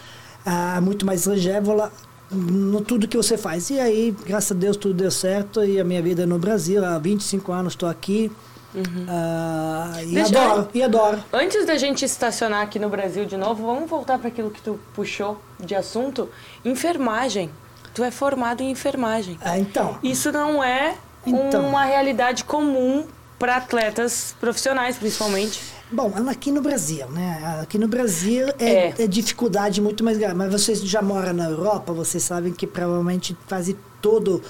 ah, 0.46 0.80
muito 0.82 1.06
mais 1.06 1.26
longeva 1.26 1.92
no 2.32 2.82
tudo 2.82 3.08
que 3.08 3.16
você 3.16 3.38
faz. 3.38 3.70
E 3.70 3.80
aí, 3.80 4.16
graças 4.26 4.52
a 4.52 4.56
Deus, 4.56 4.76
tudo 4.76 4.94
deu 4.94 5.12
certo 5.12 5.64
e 5.64 5.80
a 5.80 5.84
minha 5.84 6.02
vida 6.02 6.24
é 6.24 6.26
no 6.26 6.38
Brasil. 6.38 6.84
Há 6.84 6.98
25 6.98 7.52
anos 7.52 7.74
estou 7.74 7.88
aqui. 7.88 8.32
Uhum. 8.78 9.06
Uh, 9.06 10.04
e 10.04 10.14
Deixa 10.14 10.40
adoro, 10.40 10.62
eu... 10.62 10.70
e 10.80 10.84
adoro. 10.84 11.24
Antes 11.34 11.66
da 11.66 11.78
gente 11.78 12.06
estacionar 12.06 12.62
aqui 12.62 12.78
no 12.78 12.90
Brasil 12.90 13.26
de 13.26 13.36
novo, 13.36 13.66
vamos 13.66 13.90
voltar 13.90 14.20
para 14.20 14.28
aquilo 14.28 14.52
que 14.52 14.62
tu 14.62 14.80
puxou 14.94 15.42
de 15.60 15.74
assunto. 15.74 16.30
Enfermagem. 16.64 17.50
Tu 17.94 18.04
é 18.04 18.12
formado 18.12 18.62
em 18.62 18.70
enfermagem. 18.70 19.40
Ah, 19.42 19.58
então. 19.58 19.98
Isso 20.04 20.32
não 20.32 20.64
é 20.64 20.96
então. 21.26 21.68
uma 21.68 21.84
realidade 21.84 22.44
comum 22.44 23.06
para 23.40 23.58
atletas 23.58 24.36
profissionais, 24.40 24.98
principalmente. 24.98 25.60
Bom, 25.92 26.12
aqui 26.30 26.52
no 26.52 26.62
Brasil, 26.62 27.08
né? 27.10 27.60
Aqui 27.62 27.78
no 27.78 27.88
Brasil 27.88 28.48
é, 28.60 28.90
é. 28.90 28.94
é 29.00 29.08
dificuldade 29.08 29.82
muito 29.82 30.04
mais 30.04 30.18
grave. 30.18 30.36
Mas 30.36 30.52
vocês 30.52 30.82
já 30.82 31.02
moram 31.02 31.34
na 31.34 31.46
Europa, 31.46 31.94
vocês 31.94 32.22
sabem 32.24 32.54
que 32.54 32.68
provavelmente 32.68 33.36
quase 33.48 33.76
todos 34.02 34.42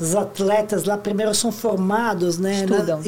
os 0.00 0.16
atletas 0.16 0.84
lá 0.84 0.96
primeiro 0.96 1.34
são 1.34 1.52
formados, 1.52 2.38
né? 2.38 2.64
Estudam. 2.64 2.96
Na, 2.98 3.02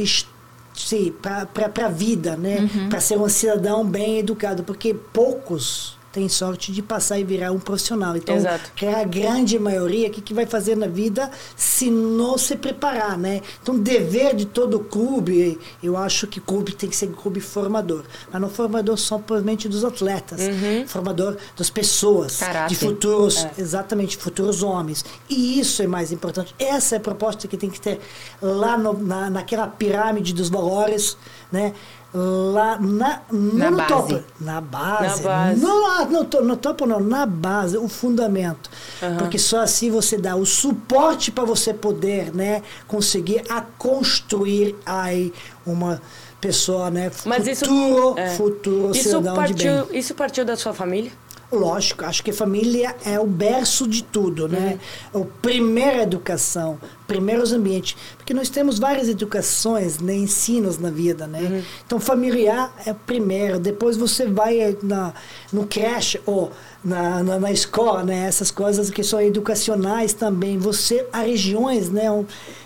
para 1.22 1.86
a 1.86 1.88
vida, 1.88 2.36
né? 2.36 2.60
Uhum. 2.60 2.88
Para 2.88 3.00
ser 3.00 3.18
um 3.18 3.28
cidadão 3.28 3.84
bem 3.84 4.18
educado, 4.18 4.62
porque 4.62 4.94
poucos 4.94 5.98
tem 6.12 6.28
sorte 6.28 6.72
de 6.72 6.82
passar 6.82 7.18
e 7.18 7.24
virar 7.24 7.52
um 7.52 7.58
profissional. 7.58 8.16
Então, 8.16 8.34
Exato. 8.34 8.72
que 8.74 8.84
é 8.84 9.00
a 9.00 9.04
grande 9.04 9.58
maioria, 9.58 10.08
o 10.08 10.10
que, 10.10 10.20
que 10.20 10.34
vai 10.34 10.44
fazer 10.44 10.76
na 10.76 10.86
vida 10.86 11.30
se 11.56 11.90
não 11.90 12.36
se 12.36 12.56
preparar, 12.56 13.16
né? 13.16 13.40
Então, 13.62 13.78
dever 13.78 14.34
de 14.34 14.44
todo 14.44 14.80
clube, 14.80 15.58
eu 15.82 15.96
acho 15.96 16.26
que 16.26 16.40
clube 16.40 16.72
tem 16.72 16.88
que 16.88 16.96
ser 16.96 17.08
clube 17.08 17.40
formador. 17.40 18.04
Mas 18.32 18.42
não 18.42 18.48
formador 18.48 18.96
somente 18.98 19.68
dos 19.68 19.84
atletas, 19.84 20.40
uhum. 20.40 20.86
formador 20.86 21.36
das 21.56 21.70
pessoas, 21.70 22.38
Caráter. 22.38 22.68
de 22.68 22.76
futuros, 22.76 23.44
é. 23.44 23.52
exatamente, 23.58 24.16
futuros 24.16 24.62
homens. 24.62 25.04
E 25.28 25.60
isso 25.60 25.82
é 25.82 25.86
mais 25.86 26.10
importante. 26.10 26.54
Essa 26.58 26.96
é 26.96 26.98
a 26.98 27.00
proposta 27.00 27.46
que 27.46 27.56
tem 27.56 27.70
que 27.70 27.80
ter 27.80 28.00
lá 28.42 28.76
no, 28.76 28.94
na, 28.94 29.30
naquela 29.30 29.68
pirâmide 29.68 30.34
dos 30.34 30.48
valores, 30.48 31.16
né? 31.52 31.72
Lá 32.12 32.78
na, 32.78 33.22
na 33.30 33.70
no 33.70 33.76
base. 33.76 33.88
topo. 33.88 34.24
Na 34.40 34.60
base. 34.60 35.22
Na 35.22 35.28
base. 35.28 35.60
No, 35.60 36.04
no, 36.04 36.40
no, 36.42 36.56
topo 36.56 36.86
não, 36.86 37.00
na 37.00 37.24
base, 37.24 37.76
o 37.76 37.88
fundamento. 37.88 38.70
Uhum. 39.00 39.16
Porque 39.18 39.38
só 39.38 39.60
assim 39.60 39.90
você 39.90 40.18
dá 40.18 40.34
o 40.34 40.44
suporte 40.44 41.30
para 41.30 41.44
você 41.44 41.72
poder 41.72 42.34
né, 42.34 42.62
conseguir 42.88 43.42
a 43.48 43.60
construir 43.60 44.76
aí 44.84 45.32
uma 45.64 46.02
pessoa, 46.40 46.90
né? 46.90 47.10
Mas 47.24 47.46
futuro, 47.60 48.10
isso, 48.10 48.18
é. 48.18 48.30
futuro 48.30 48.90
isso 48.96 49.22
partiu, 49.22 49.86
Isso 49.92 50.14
partiu 50.14 50.44
da 50.44 50.56
sua 50.56 50.72
família? 50.72 51.12
Lógico, 51.52 52.04
acho 52.04 52.22
que 52.22 52.30
família 52.30 52.94
é 53.04 53.18
o 53.18 53.26
berço 53.26 53.88
de 53.88 54.04
tudo, 54.04 54.48
né? 54.48 54.78
Uhum. 55.12 55.22
A 55.22 55.26
primeira 55.42 56.04
educação, 56.04 56.78
primeiros 57.08 57.52
ambientes. 57.52 57.96
Porque 58.16 58.32
nós 58.32 58.48
temos 58.48 58.78
várias 58.78 59.08
educações, 59.08 59.98
né, 59.98 60.14
ensinos 60.14 60.78
na 60.78 60.90
vida, 60.90 61.26
né? 61.26 61.40
Uhum. 61.40 61.62
Então, 61.84 61.98
familiar 61.98 62.72
é 62.86 62.92
o 62.92 62.94
primeiro. 62.94 63.58
Depois 63.58 63.96
você 63.96 64.26
vai 64.26 64.76
na, 64.80 65.12
no 65.52 65.66
creche 65.66 66.20
ou 66.24 66.52
na, 66.84 67.20
na, 67.24 67.40
na 67.40 67.50
escola, 67.50 68.04
né? 68.04 68.26
Essas 68.28 68.52
coisas 68.52 68.88
que 68.88 69.02
são 69.02 69.20
educacionais 69.20 70.12
também. 70.12 70.56
Você, 70.56 71.04
há 71.12 71.22
regiões, 71.22 71.90
né? 71.90 72.04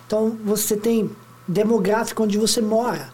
Então, 0.06 0.36
você 0.44 0.76
tem 0.76 1.10
demográfico 1.48 2.22
onde 2.22 2.36
você 2.36 2.60
mora. 2.60 3.08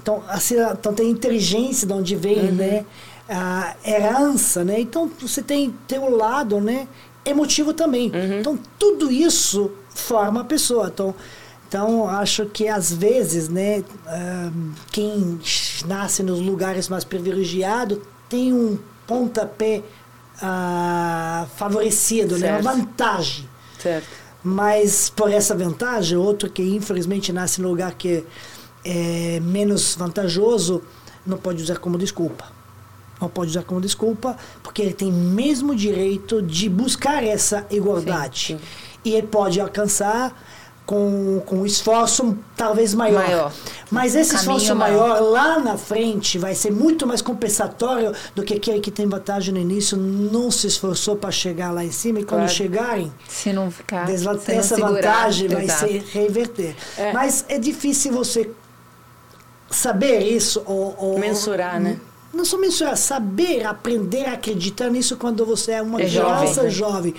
Então, 0.00 0.22
assim, 0.26 0.56
então 0.58 0.92
tem 0.92 1.10
inteligência 1.10 1.86
de 1.86 1.92
onde 1.92 2.16
vem, 2.16 2.50
né? 2.50 2.84
A 3.34 3.74
herança, 3.84 4.62
né? 4.64 4.80
Então, 4.80 5.10
você 5.20 5.42
tem 5.42 5.74
teu 5.88 6.14
lado, 6.14 6.60
né? 6.60 6.86
Emotivo 7.24 7.72
também. 7.72 8.12
Então, 8.40 8.58
tudo 8.78 9.10
isso 9.10 9.70
forma 9.94 10.40
a 10.40 10.44
pessoa. 10.44 10.90
Então, 10.92 11.14
então 11.68 12.08
acho 12.08 12.44
que 12.46 12.68
às 12.68 12.92
vezes, 12.92 13.48
né? 13.48 13.82
quem 14.90 15.40
nasce 15.86 16.22
nos 16.22 16.40
lugares 16.40 16.88
mais 16.88 17.04
privilegiados 17.04 17.98
tem 18.28 18.52
um 18.52 18.78
pontapé 19.06 19.82
ah, 20.40 21.46
favorecido, 21.56 22.38
né? 22.38 22.58
Uma 22.58 22.62
Certo. 22.62 22.76
vantagem. 22.76 23.48
Certo. 23.78 24.06
Mas 24.42 25.08
por 25.08 25.30
essa 25.30 25.54
vantagem, 25.54 26.18
outro 26.18 26.50
que 26.50 26.62
infelizmente 26.62 27.32
nasce 27.32 27.60
no 27.62 27.68
lugar 27.68 27.94
que 27.94 28.24
é 28.84 29.38
menos 29.40 29.94
vantajoso, 29.94 30.82
não 31.24 31.38
pode 31.38 31.62
usar 31.62 31.78
como 31.78 31.96
desculpa. 31.96 32.46
Não 33.22 33.28
pode 33.28 33.50
usar 33.50 33.62
como 33.62 33.80
desculpa, 33.80 34.36
porque 34.62 34.82
ele 34.82 34.92
tem 34.92 35.10
mesmo 35.12 35.74
direito 35.74 36.42
de 36.42 36.68
buscar 36.68 37.22
essa 37.22 37.64
igualdade. 37.70 38.46
Sim, 38.46 38.58
sim. 38.58 38.64
E 39.04 39.14
ele 39.14 39.26
pode 39.28 39.60
alcançar 39.60 40.36
com, 40.84 41.40
com 41.46 41.58
um 41.60 41.66
esforço 41.66 42.36
talvez 42.56 42.92
maior. 42.94 43.22
Maior. 43.24 43.52
Mas 43.90 44.16
esse 44.16 44.32
Caminho 44.34 44.56
esforço 44.56 44.74
maior. 44.76 45.08
maior 45.10 45.20
lá 45.30 45.58
na 45.60 45.78
frente 45.78 46.36
vai 46.38 46.54
ser 46.56 46.72
muito 46.72 47.06
mais 47.06 47.22
compensatório 47.22 48.12
do 48.34 48.42
que 48.42 48.54
aquele 48.54 48.80
que 48.80 48.90
tem 48.90 49.06
vantagem 49.06 49.54
no 49.54 49.60
início 49.60 49.96
não 49.96 50.50
se 50.50 50.66
esforçou 50.66 51.14
para 51.14 51.30
chegar 51.30 51.70
lá 51.70 51.84
em 51.84 51.92
cima 51.92 52.18
e 52.18 52.24
quando 52.24 52.40
Claro. 52.40 52.52
chegarem 52.54 53.12
Se 53.28 53.52
não 53.52 53.70
ficar. 53.70 54.04
Desla- 54.06 54.38
se 54.40 54.50
não 54.52 54.58
essa 54.58 54.74
segurar, 54.74 54.94
vantagem 54.94 55.48
vai 55.48 55.64
exato. 55.64 55.80
ser 55.86 56.04
reverter. 56.12 56.76
É. 56.98 57.12
Mas 57.12 57.44
é 57.48 57.58
difícil 57.58 58.12
você 58.12 58.50
saber 59.70 60.20
isso 60.20 60.62
ou, 60.66 60.94
ou- 60.98 61.18
Mensurar, 61.18 61.80
né? 61.80 61.98
Não 62.32 62.44
só 62.44 62.56
mensurar, 62.58 62.96
saber, 62.96 63.64
aprender 63.66 64.24
a 64.26 64.32
acreditar 64.32 64.88
nisso 64.90 65.16
quando 65.16 65.44
você 65.44 65.72
é 65.72 65.82
uma 65.82 66.00
É 66.02 66.06
jovem, 66.06 66.38
criança 66.40 66.62
né? 66.62 66.70
jovem. 66.70 67.14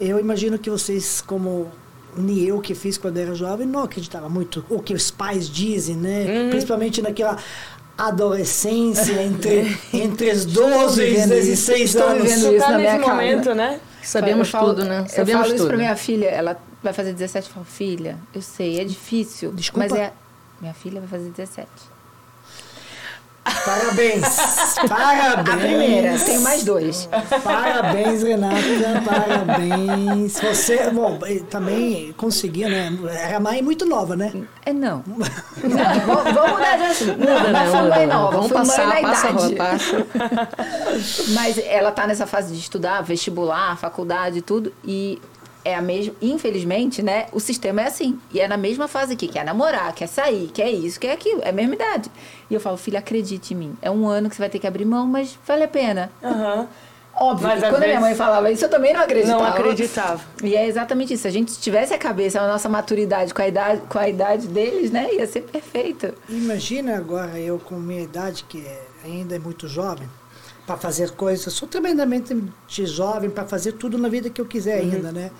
Eu 0.00 0.18
imagino 0.18 0.58
que 0.58 0.68
vocês, 0.70 1.20
como 1.20 1.70
nem 2.16 2.40
eu 2.40 2.60
que 2.60 2.74
fiz 2.74 2.98
quando 2.98 3.18
era 3.18 3.34
jovem, 3.34 3.66
não 3.66 3.82
acreditava 3.84 4.28
muito 4.28 4.64
o 4.68 4.80
que 4.80 4.92
os 4.94 5.10
pais 5.10 5.48
dizem, 5.48 5.94
né? 5.96 6.24
Uhum. 6.44 6.50
Principalmente 6.50 7.00
naquela 7.00 7.36
adolescência 7.96 9.22
entre, 9.22 9.76
entre 9.92 10.30
os 10.30 10.44
12 10.44 11.02
e 11.02 11.06
vivendo 11.10 11.32
isso. 11.34 11.46
16 11.72 11.80
Estou 11.94 12.02
anos. 12.08 12.22
vivendo 12.22 12.42
Tu 12.48 12.54
isso 12.56 12.64
tá 12.64 12.70
na 12.72 12.78
minha 12.78 12.92
nesse 12.92 13.04
casa. 13.04 13.14
momento, 13.14 13.54
né? 13.54 13.80
Sabemos 14.02 14.48
Eu 14.48 14.52
falo- 14.52 14.68
tudo, 14.74 14.84
né? 14.84 15.00
Eu 15.00 15.08
Sabemos 15.08 15.32
falo 15.42 15.46
isso 15.48 15.56
tudo. 15.58 15.68
pra 15.68 15.76
minha 15.76 15.96
filha, 15.96 16.26
ela 16.26 16.56
vai 16.82 16.92
fazer 16.92 17.12
17, 17.12 17.46
eu 17.48 17.54
falo, 17.54 17.66
filha, 17.66 18.18
eu 18.34 18.40
sei, 18.42 18.80
é 18.80 18.84
difícil, 18.84 19.52
Desculpa? 19.52 19.86
mas 19.88 19.98
é... 19.98 20.12
Minha 20.60 20.74
filha 20.74 21.00
vai 21.00 21.08
fazer 21.08 21.30
17. 21.30 21.68
Parabéns! 23.64 24.76
Parabéns! 24.88 25.48
A 25.48 25.56
primeira, 25.56 26.18
tenho 26.18 26.40
mais 26.42 26.64
dois. 26.64 27.08
Parabéns, 27.42 28.22
Renata, 28.22 28.56
parabéns. 29.04 30.40
Você, 30.40 30.90
bom, 30.90 31.18
também 31.48 32.12
conseguiu, 32.16 32.68
né? 32.68 32.92
Era 33.10 33.40
mãe 33.40 33.62
muito 33.62 33.84
nova, 33.86 34.16
né? 34.16 34.32
É 34.64 34.72
não. 34.72 35.02
não 35.06 36.34
vamos, 36.34 36.52
mudar 36.52 36.76
de 36.76 36.82
assunto. 36.84 37.18
Não, 37.18 37.52
né? 37.52 37.66
foi 37.70 37.80
Muda, 37.80 37.96
mãe 37.96 38.06
né? 38.06 38.14
nova, 38.14 38.36
Vamos 38.36 38.52
passar, 38.52 38.86
mãe 38.86 39.02
na 39.02 39.08
passa 39.08 39.28
idade. 39.30 39.54
passa. 39.56 40.06
Mas 41.34 41.58
ela 41.58 41.92
tá 41.92 42.06
nessa 42.06 42.26
fase 42.26 42.52
de 42.54 42.60
estudar, 42.60 43.02
vestibular, 43.02 43.76
faculdade 43.76 44.38
e 44.38 44.42
tudo, 44.42 44.72
e 44.84 45.20
é 45.64 45.74
a 45.74 45.82
mesma, 45.82 46.14
infelizmente, 46.22 47.02
né, 47.02 47.26
o 47.32 47.40
sistema 47.40 47.82
é 47.82 47.86
assim. 47.86 48.18
E 48.32 48.40
é 48.40 48.48
na 48.48 48.56
mesma 48.56 48.88
fase 48.88 49.12
aqui, 49.14 49.28
quer 49.28 49.44
namorar, 49.44 49.92
quer 49.94 50.06
sair, 50.06 50.48
quer 50.52 50.70
isso, 50.70 50.98
quer 50.98 51.12
aquilo, 51.12 51.40
é 51.42 51.50
a 51.50 51.52
mesma 51.52 51.74
idade. 51.74 52.10
E 52.50 52.54
eu 52.54 52.60
falo, 52.60 52.76
filha, 52.76 52.98
acredite 52.98 53.54
em 53.54 53.56
mim. 53.56 53.74
É 53.82 53.90
um 53.90 54.08
ano 54.08 54.28
que 54.28 54.36
você 54.36 54.42
vai 54.42 54.48
ter 54.50 54.58
que 54.58 54.66
abrir 54.66 54.84
mão, 54.84 55.06
mas 55.06 55.38
vale 55.46 55.64
a 55.64 55.68
pena. 55.68 56.10
Aham. 56.22 56.68
Óbvio, 57.22 57.48
Mas 57.48 57.62
que 57.62 57.68
quando 57.68 57.82
minha 57.82 58.00
mãe 58.00 58.14
falava 58.14 58.50
isso, 58.50 58.64
eu 58.64 58.68
também 58.70 58.94
não 58.94 59.02
acreditava. 59.02 59.38
Não 59.42 59.46
acreditava. 59.46 60.22
E 60.42 60.56
é 60.56 60.66
exatamente 60.66 61.12
isso. 61.12 61.22
Se 61.22 61.28
a 61.28 61.30
gente 61.30 61.58
tivesse 61.60 61.92
a 61.92 61.98
cabeça, 61.98 62.40
a 62.40 62.48
nossa 62.48 62.66
maturidade 62.66 63.34
com 63.34 63.42
a 63.42 63.48
idade, 63.48 63.82
com 63.90 63.98
a 63.98 64.08
idade 64.08 64.46
deles, 64.46 64.90
né, 64.90 65.06
ia 65.12 65.26
ser 65.26 65.42
perfeito. 65.42 66.14
Imagina 66.30 66.96
agora 66.96 67.38
eu 67.38 67.58
com 67.58 67.74
minha 67.74 68.00
idade, 68.00 68.44
que 68.48 68.64
é- 68.64 68.84
ainda 69.04 69.36
é 69.36 69.38
muito 69.38 69.68
jovem, 69.68 70.08
para 70.70 70.76
fazer 70.76 71.10
coisas, 71.10 71.52
sou 71.52 71.66
tremendamente 71.66 72.32
jovem 72.86 73.28
para 73.28 73.44
fazer 73.44 73.72
tudo 73.72 73.98
na 73.98 74.08
vida 74.08 74.30
que 74.30 74.40
eu 74.40 74.46
quiser 74.46 74.78
ainda, 74.78 75.10
né? 75.10 75.32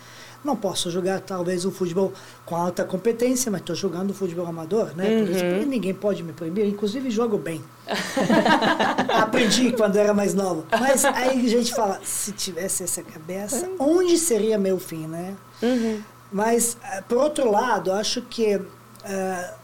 Não 0.42 0.56
posso 0.56 0.90
jogar 0.90 1.20
talvez 1.20 1.64
o 1.64 1.70
futebol 1.70 2.12
com 2.44 2.56
alta 2.56 2.82
competência, 2.82 3.48
mas 3.48 3.60
estou 3.60 3.76
jogando 3.76 4.12
futebol 4.12 4.46
amador, 4.46 4.96
né? 4.96 5.20
Por 5.20 5.30
isso 5.30 5.40
que 5.40 5.64
ninguém 5.66 5.94
pode 5.94 6.24
me 6.24 6.32
proibir, 6.32 6.66
inclusive 6.66 7.10
jogo 7.10 7.38
bem. 7.38 7.62
Aprendi 9.22 9.70
quando 9.72 9.96
era 9.96 10.12
mais 10.12 10.34
nova. 10.34 10.64
Mas 10.80 11.04
aí 11.04 11.46
a 11.46 11.48
gente 11.48 11.72
fala, 11.72 12.00
se 12.02 12.32
tivesse 12.32 12.82
essa 12.82 13.02
cabeça, 13.02 13.70
onde 13.78 14.18
seria 14.18 14.58
meu 14.58 14.80
fim, 14.80 15.06
né? 15.06 15.36
Mas, 16.32 16.76
eh, 16.82 17.02
por 17.02 17.18
outro 17.18 17.48
lado, 17.50 17.92
acho 17.92 18.22
que 18.22 18.60
eh, 19.04 19.54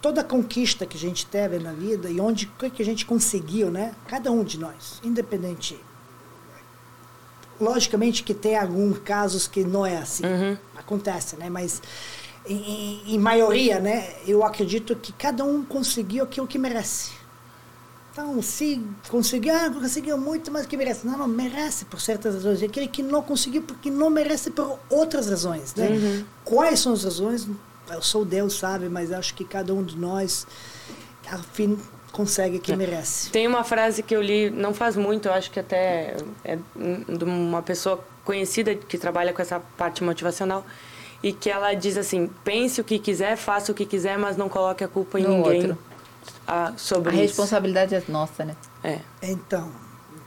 toda 0.00 0.24
conquista 0.24 0.86
que 0.86 0.96
a 0.96 1.00
gente 1.00 1.26
teve 1.26 1.58
na 1.58 1.72
vida 1.72 2.10
e 2.10 2.20
onde 2.20 2.46
o 2.62 2.70
que 2.70 2.82
a 2.82 2.84
gente 2.84 3.04
conseguiu, 3.06 3.70
né? 3.70 3.94
Cada 4.08 4.30
um 4.32 4.42
de 4.42 4.58
nós, 4.58 5.00
independente. 5.04 5.78
Logicamente 7.60 8.22
que 8.22 8.32
tem 8.32 8.56
alguns 8.56 8.98
casos 9.00 9.46
que 9.46 9.62
não 9.64 9.84
é 9.84 9.98
assim. 9.98 10.22
Acontece, 10.76 11.36
né? 11.36 11.50
Mas 11.50 11.82
em, 12.46 13.02
em- 13.14 13.18
maioria, 13.18 13.78
né? 13.78 14.14
Eu 14.26 14.42
acredito 14.42 14.96
que 14.96 15.12
cada 15.12 15.44
um 15.44 15.62
conseguiu 15.62 16.24
aquilo 16.24 16.46
que 16.46 16.58
merece. 16.58 17.10
Então, 18.12 18.40
se 18.42 18.82
conseguiu, 19.08 19.54
ah, 19.54 19.70
conseguiu 19.70 20.16
muito, 20.16 20.50
mas 20.50 20.64
que 20.66 20.76
merece. 20.76 21.06
Não, 21.06 21.18
não, 21.18 21.28
merece 21.28 21.84
por 21.84 22.00
certas 22.00 22.34
razões. 22.34 22.62
E 22.62 22.64
aquele 22.64 22.88
que 22.88 23.02
não 23.02 23.22
conseguiu, 23.22 23.62
porque 23.62 23.90
não 23.90 24.08
merece 24.08 24.50
por 24.50 24.78
outras 24.88 25.28
razões. 25.28 25.74
Né? 25.74 25.86
Quais 26.44 26.80
são 26.80 26.94
as 26.94 27.04
razões? 27.04 27.46
Eu 27.92 28.02
sou 28.02 28.24
Deus, 28.24 28.54
sabe, 28.54 28.88
mas 28.88 29.12
acho 29.12 29.34
que 29.34 29.44
cada 29.44 29.72
um 29.74 29.82
de 29.82 29.96
nós, 29.96 30.46
ao 31.30 31.38
fim, 31.38 31.78
consegue 32.12 32.58
que 32.58 32.74
merece. 32.76 33.30
Tem 33.30 33.46
uma 33.46 33.64
frase 33.64 34.02
que 34.02 34.14
eu 34.14 34.22
li 34.22 34.50
não 34.50 34.72
faz 34.74 34.96
muito, 34.96 35.28
eu 35.28 35.32
acho 35.32 35.50
que 35.50 35.60
até 35.60 36.16
é 36.44 36.56
de 37.08 37.24
uma 37.24 37.62
pessoa 37.62 38.02
conhecida 38.24 38.74
que 38.74 38.96
trabalha 38.98 39.32
com 39.32 39.40
essa 39.42 39.60
parte 39.76 40.02
motivacional 40.04 40.64
e 41.22 41.32
que 41.32 41.50
ela 41.50 41.74
diz 41.74 41.96
assim: 41.96 42.28
pense 42.44 42.80
o 42.80 42.84
que 42.84 42.98
quiser, 42.98 43.36
faça 43.36 43.72
o 43.72 43.74
que 43.74 43.84
quiser, 43.86 44.18
mas 44.18 44.36
não 44.36 44.48
coloque 44.48 44.82
a 44.84 44.88
culpa 44.88 45.18
em 45.18 45.24
No 45.24 45.36
ninguém 45.36 45.62
outro. 45.70 45.78
ah, 46.46 46.72
sobre 46.76 47.10
A 47.10 47.14
isso. 47.14 47.22
responsabilidade 47.22 47.94
é 47.94 48.02
nossa, 48.08 48.44
né? 48.44 48.56
É. 48.82 48.98
Então, 49.22 49.70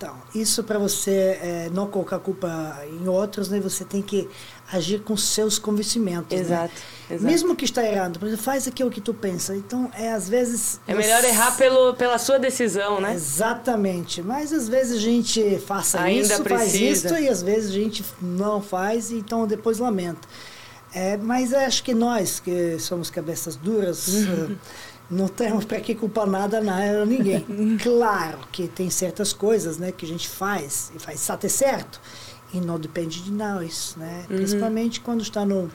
então 0.03 0.15
isso 0.35 0.63
para 0.63 0.77
você 0.79 1.11
eh, 1.41 1.69
não 1.73 1.87
colocar 1.87 2.17
a 2.17 2.19
culpa 2.19 2.77
em 3.01 3.07
outros, 3.07 3.49
né? 3.49 3.59
Você 3.59 3.83
tem 3.85 4.01
que 4.01 4.29
agir 4.71 5.01
com 5.01 5.15
seus 5.15 5.59
convencimentos. 5.59 6.35
né? 6.35 6.43
Exato, 6.43 6.73
exato. 7.09 7.23
Mesmo 7.25 7.55
que 7.55 7.65
está 7.65 7.83
errado, 7.85 8.17
por 8.19 8.27
exemplo, 8.27 8.43
faz 8.43 8.67
aquilo 8.67 8.89
que 8.89 9.01
tu 9.01 9.13
pensa. 9.13 9.55
Então, 9.55 9.89
é 9.95 10.11
às 10.11 10.27
vezes 10.27 10.79
É 10.87 10.93
melhor 10.95 11.21
você- 11.21 11.27
errar 11.27 11.55
pelo, 11.57 11.93
pela 11.95 12.17
sua 12.17 12.37
decisão, 12.39 12.99
né? 12.99 13.13
Exatamente. 13.13 14.21
Mas 14.21 14.51
às 14.51 14.67
vezes 14.67 14.97
a 14.97 15.01
gente 15.01 15.59
faça 15.65 15.99
Ainda 16.01 16.21
isso, 16.35 16.43
faz 16.43 16.71
precisa. 16.71 17.07
isso, 17.07 17.17
e 17.23 17.29
às 17.29 17.41
vezes 17.43 17.69
a 17.69 17.73
gente 17.73 18.03
não 18.21 18.61
faz, 18.61 19.11
e 19.11 19.15
então 19.15 19.45
depois 19.45 19.77
lamenta. 19.79 20.27
É, 20.95 21.17
mas 21.17 21.53
acho 21.53 21.83
que 21.83 21.93
nós, 21.93 22.39
que 22.39 22.77
somos 22.79 23.09
cabeças 23.09 23.55
duras, 23.55 24.07
Uhum. 24.07 24.55
não 25.09 25.27
temos 25.27 25.65
para 25.65 25.79
que 25.79 25.93
culpar 25.93 26.27
nada, 26.27 26.61
nada, 26.61 27.05
ninguém. 27.05 27.45
claro 27.81 28.39
que 28.51 28.67
tem 28.67 28.89
certas 28.89 29.33
coisas 29.33 29.77
né, 29.77 29.91
que 29.91 30.05
a 30.05 30.07
gente 30.07 30.27
faz, 30.27 30.91
e 30.95 30.99
faz 30.99 31.29
até 31.29 31.47
certo, 31.47 31.99
e 32.53 32.59
não 32.59 32.79
depende 32.79 33.21
de 33.21 33.31
nós, 33.31 33.95
né? 33.97 34.25
Uhum. 34.29 34.37
Principalmente 34.37 35.01
quando 35.01 35.21
está 35.21 35.45
no, 35.45 35.69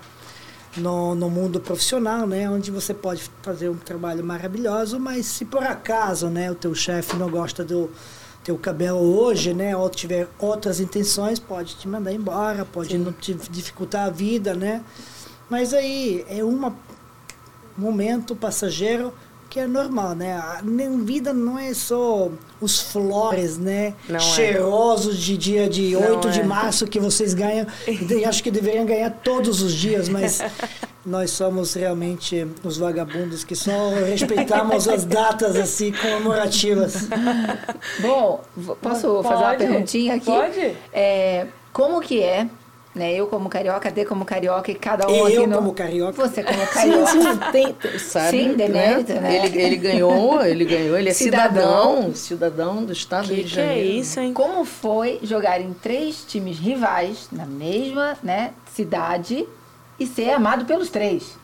no, 0.77 1.14
no 1.14 1.31
mundo 1.31 1.61
profissional, 1.61 2.27
né, 2.27 2.49
onde 2.49 2.71
você 2.71 2.95
pode 2.95 3.23
fazer 3.43 3.69
um 3.69 3.77
trabalho 3.77 4.25
maravilhoso, 4.25 4.99
mas 4.99 5.27
se 5.27 5.45
por 5.45 5.62
acaso, 5.62 6.29
né, 6.29 6.51
o 6.51 6.55
teu 6.55 6.75
chefe 6.75 7.17
não 7.17 7.31
gosta 7.31 7.64
do 7.64 7.91
teu 8.45 8.57
cabelo 8.57 9.01
hoje, 9.01 9.53
né, 9.53 9.77
ou 9.77 9.91
tiver 9.91 10.29
outras 10.38 10.81
intenções, 10.81 11.38
pode 11.38 11.77
te 11.77 11.88
mandar 11.88 12.12
embora, 12.12 12.64
pode 12.64 12.97
não 12.97 13.12
te 13.12 13.35
dificultar 13.35 14.07
a 14.07 14.11
vida, 14.11 14.55
né? 14.55 14.83
Mas 15.51 15.73
aí 15.73 16.25
é 16.29 16.45
um 16.45 16.73
momento 17.79 18.35
passageiro 18.37 19.12
que 19.51 19.59
é 19.61 19.67
normal, 19.67 20.14
né? 20.14 20.35
A 20.35 20.61
nem- 20.62 21.03
vida 21.05 21.33
não 21.33 21.59
é 21.59 21.73
só 21.73 22.29
os 22.61 22.81
flores, 22.81 23.57
né? 23.57 23.95
Não 24.07 24.17
é. 24.17 24.21
Cheirosos 24.21 25.17
de 25.19 25.38
dia 25.38 25.67
de 25.67 25.93
Não 25.93 26.17
8 26.17 26.31
de 26.31 26.41
é. 26.41 26.45
março 26.45 26.87
que 26.87 27.01
vocês 27.01 27.33
ganham. 27.33 27.67
E 27.87 28.25
acho 28.27 28.43
que 28.43 28.51
deveriam 28.51 28.85
ganhar 28.85 29.09
todos 29.25 29.62
os 29.62 29.73
dias, 29.73 30.07
mas 30.11 30.43
nós 31.07 31.31
somos 31.31 31.73
realmente 31.73 32.47
os 32.62 32.77
vagabundos 32.77 33.43
que 33.43 33.57
só 33.57 33.88
respeitamos 34.07 34.87
as 34.87 35.07
datas 35.07 35.57
assim 35.57 35.93
comemorativas. 35.93 37.09
Bom, 38.01 38.43
posso 38.83 39.23
fazer 39.23 39.35
uma 39.45 39.51
Pode? 39.53 39.57
perguntinha 39.67 40.14
aqui? 40.17 40.27
Pode. 40.27 40.77
É, 40.93 41.47
como 41.73 42.01
que 42.03 42.23
é, 42.23 42.49
né? 42.94 43.12
Eu 43.14 43.27
como 43.27 43.48
carioca, 43.48 43.90
D 43.90 44.05
como 44.05 44.24
carioca 44.24 44.70
e 44.70 44.74
cada 44.74 45.07
um 45.09 45.24
aqui 45.27 45.35
eu 45.37 45.46
no... 45.46 45.57
como 45.57 45.72
carioca. 45.74 46.12
Você 46.29 46.42
como 46.42 46.59
Sim, 46.59 46.66
carioca. 46.66 47.07
sim, 47.11 47.38
tem, 47.53 47.72
tem- 47.74 47.98
sabe? 47.98 48.31
Sim, 48.31 48.53
demérito, 48.55 49.12
né? 49.14 49.44
Ele, 49.46 49.61
ele 49.62 49.77
ganhou, 49.77 50.44
ele 50.44 50.64
ganhou, 50.64 50.98
ele 50.98 51.11
é 51.11 51.12
Cidadão. 51.12 52.12
cidadão, 52.12 52.14
cidadão 52.14 52.85
do 52.85 52.92
estado 52.92 53.29
Que 53.29 53.37
de 53.37 53.42
que 53.55 53.61
é 53.61 53.64
Janeiro. 53.66 53.88
isso, 54.01 54.18
hein? 54.20 54.33
Como 54.33 54.64
foi 54.64 55.20
jogar 55.22 55.61
em 55.61 55.72
três 55.74 56.24
times 56.27 56.59
rivais 56.59 57.29
na 57.31 57.46
mesma 57.46 58.16
né, 58.22 58.53
cidade 58.74 59.46
e 60.01 60.07
ser 60.07 60.31
amado 60.31 60.64
pelos 60.64 60.88
três? 60.90 61.37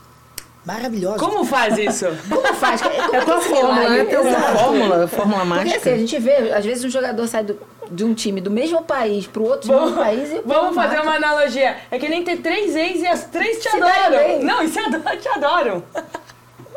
Maravilhoso. 0.65 1.19
Como 1.19 1.45
faz 1.45 1.77
isso? 1.77 2.07
Como 2.29 2.55
faz? 2.55 2.81
Como 2.81 2.95
É 2.95 3.21
que 3.21 3.27
tua 3.27 3.39
fórmula, 3.41 3.91
né? 3.91 4.05
Tem 4.07 4.17
uma 4.19 4.41
fórmula, 4.41 5.07
fórmula 5.09 5.45
Porque 5.45 5.61
assim, 5.61 5.69
mágica. 5.69 5.91
a 5.93 5.97
gente 5.99 6.19
vê, 6.19 6.53
às 6.53 6.65
vezes 6.65 6.85
um 6.85 6.89
jogador 6.89 7.27
sai 7.29 7.45
do- 7.45 7.59
de 7.91 8.05
um 8.05 8.15
time 8.15 8.41
do 8.41 8.51
mesmo 8.51 8.83
país 8.83 9.27
pro 9.27 9.45
outro 9.45 9.69
Vamos, 9.69 9.91
mesmo 9.91 10.03
país 10.05 10.31
e 10.33 10.41
vamos 10.45 10.75
fazer 10.75 11.01
uma 11.01 11.15
analogia. 11.17 11.77
É 11.91 11.99
que 11.99 12.09
nem 12.09 12.23
ter 12.25 12.39
três 12.39 12.75
ex 12.75 13.01
e 13.01 13.07
as 13.07 13.25
três 13.25 13.59
te 13.63 13.71
Se 13.71 13.77
adoram. 13.77 14.43
Não, 14.43 14.63
e 14.63 14.69
se 14.69 14.79
adoram, 14.79 15.17
te 15.17 15.29
adoram. 15.29 15.85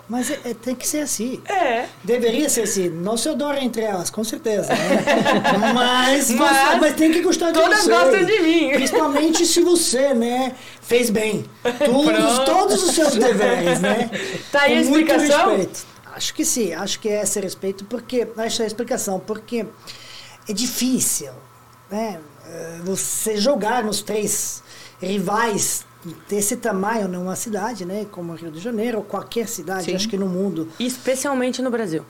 Mas 0.09 0.31
é- 0.31 0.39
é- 0.45 0.53
tem 0.53 0.73
que 0.73 0.87
ser 0.87 0.99
assim. 1.01 1.41
É. 1.49 1.83
Deveria 2.01 2.47
ser 2.47 2.61
assim. 2.61 2.87
Não 2.87 3.17
se 3.17 3.27
adora 3.27 3.59
entre 3.61 3.81
elas, 3.81 4.09
com 4.09 4.23
certeza. 4.23 4.73
né? 4.73 4.77
mas, 5.73 6.29
Mas 6.31 6.79
mas 6.79 6.93
tem 6.95 7.11
que 7.11 7.21
gostar 7.21 7.51
de 7.51 7.59
todas 7.59 7.79
você. 7.83 7.89
gostam 7.91 8.23
de 8.23 8.39
mim. 8.39 8.69
Principalmente 8.71 9.45
se 9.45 9.61
você, 9.61 10.13
né, 10.13 10.53
fez 10.81 11.09
bem. 11.09 11.43
Todos, 11.85 12.39
todos 12.45 12.83
os 12.83 12.91
seus 12.95 13.15
deveres, 13.15 13.81
né? 13.81 14.09
Tá 14.49 14.61
aí 14.61 14.79
a 14.79 14.83
Com 14.83 14.89
muito 14.91 15.11
explicação? 15.11 15.49
respeito. 15.57 15.85
Acho 16.15 16.33
que 16.33 16.45
sim, 16.45 16.73
acho 16.73 16.99
que 17.01 17.09
é 17.09 17.21
esse 17.21 17.39
respeito, 17.41 17.83
porque. 17.85 18.25
Essa 18.37 18.63
é 18.63 18.65
a 18.65 18.67
explicação, 18.67 19.19
porque 19.19 19.65
é 20.47 20.53
difícil, 20.53 21.31
né? 21.89 22.19
eh, 22.45 22.79
Você 22.83 23.37
jogar 23.37 23.83
nos 23.83 24.01
três 24.01 24.63
rivais 25.01 25.85
desse 26.29 26.55
tamanho 26.57 27.07
numa 27.07 27.35
cidade, 27.35 27.85
né? 27.85 28.05
Como 28.11 28.33
Rio 28.33 28.51
de 28.51 28.59
Janeiro, 28.59 28.99
ou 28.99 29.03
qualquer 29.03 29.47
cidade, 29.47 29.85
Sim. 29.85 29.95
acho 29.95 30.07
que 30.09 30.17
no 30.17 30.27
mundo. 30.27 30.69
Especialmente 30.79 31.61
no 31.61 31.69
Brasil. 31.69 32.05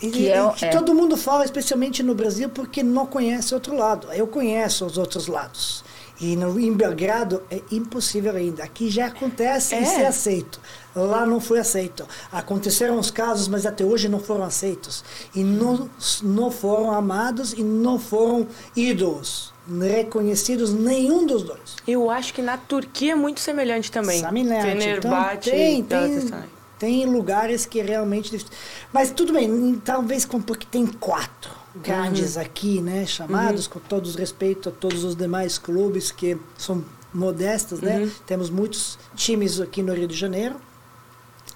E, 0.00 0.10
Que 0.10 0.28
é 0.30 0.50
que 0.50 0.64
é. 0.64 0.70
todo 0.70 0.94
mundo 0.94 1.16
fala, 1.16 1.44
especialmente 1.44 2.02
no 2.02 2.14
Brasil, 2.14 2.48
porque 2.48 2.82
não 2.82 3.06
conhece 3.06 3.54
outro 3.54 3.76
lado. 3.76 4.08
Eu 4.12 4.26
conheço 4.26 4.84
os 4.84 4.98
outros 4.98 5.26
lados. 5.28 5.84
E 6.22 6.36
no, 6.36 6.58
em 6.60 6.72
Belgrado 6.72 7.42
é 7.50 7.60
impossível 7.72 8.36
ainda. 8.36 8.62
Aqui 8.62 8.88
já 8.88 9.06
acontece 9.06 9.74
É. 9.74 9.82
e 9.82 9.86
ser 9.86 10.06
aceito. 10.06 10.60
Lá 10.94 11.26
não 11.26 11.40
foi 11.40 11.58
aceito. 11.58 12.06
Aconteceram 12.30 12.96
os 12.96 13.10
casos, 13.10 13.48
mas 13.48 13.66
até 13.66 13.84
hoje 13.84 14.08
não 14.08 14.20
foram 14.20 14.44
aceitos. 14.44 15.04
E 15.34 15.42
não, 15.42 15.90
não 16.22 16.48
foram 16.50 16.92
amados 16.92 17.52
e 17.54 17.64
não 17.64 17.98
foram 17.98 18.46
ídolos. 18.76 19.52
Reconhecidos 19.80 20.72
nenhum 20.72 21.26
dos 21.26 21.42
dois. 21.42 21.76
Eu 21.86 22.08
acho 22.08 22.32
que 22.32 22.40
na 22.42 22.56
Turquia 22.56 23.12
é 23.12 23.16
muito 23.16 23.40
semelhante 23.40 23.90
também. 23.90 24.20
Semelhante. 24.20 24.88
Então, 24.88 25.10
tem, 25.40 25.82
tem, 25.82 26.30
tem 26.78 27.06
lugares 27.06 27.66
que 27.66 27.80
realmente. 27.82 28.44
Mas 28.92 29.10
tudo 29.10 29.32
bem, 29.32 29.46
em- 29.48 29.74
talvez 29.76 30.24
porque 30.24 30.66
tem 30.70 30.86
quatro 30.86 31.50
grandes 31.76 32.36
Uhum. 32.36 32.42
aqui, 32.42 32.80
né? 32.80 33.06
Chamados, 33.06 33.66
com 33.66 33.78
todo 33.80 34.04
os 34.06 34.14
respeito 34.14 34.68
a 34.68 34.72
todos 34.72 35.04
os 35.04 35.16
demais 35.16 35.58
clubes 35.58 36.10
que 36.10 36.36
são 36.58 36.84
modestos, 37.12 37.80
né? 37.80 38.00
Uhum. 38.00 38.10
Temos 38.26 38.50
muitos 38.50 38.98
times 39.14 39.60
aqui 39.60 39.82
no 39.82 39.94
Rio 39.94 40.08
de 40.08 40.16
Janeiro, 40.16 40.56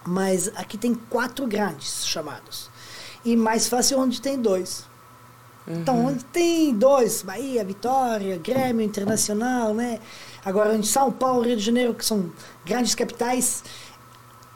mas 0.05 0.49
aqui 0.57 0.77
tem 0.79 0.95
quatro 0.95 1.47
grandes 1.47 2.07
chamados. 2.07 2.71
E 3.25 3.37
mais 3.37 3.69
fácil 3.69 3.99
onde 3.99 4.21
tem 4.21 4.41
dois. 4.41 4.85
Então, 5.69 5.97
Uhum. 5.97 6.07
onde 6.09 6.25
tem 6.27 6.73
dois, 6.73 7.23
Bahia, 7.23 7.65
Vitória, 7.65 8.39
Grêmio, 8.39 8.83
Internacional, 8.85 9.75
né? 9.75 9.99
Agora, 10.45 10.77
em 10.77 10.83
São 10.85 11.11
Paulo, 11.11 11.43
Rio 11.43 11.57
de 11.57 11.63
Janeiro, 11.63 11.93
que 11.93 12.05
são 12.05 12.31
grandes 12.65 12.95
capitais, 12.95 13.65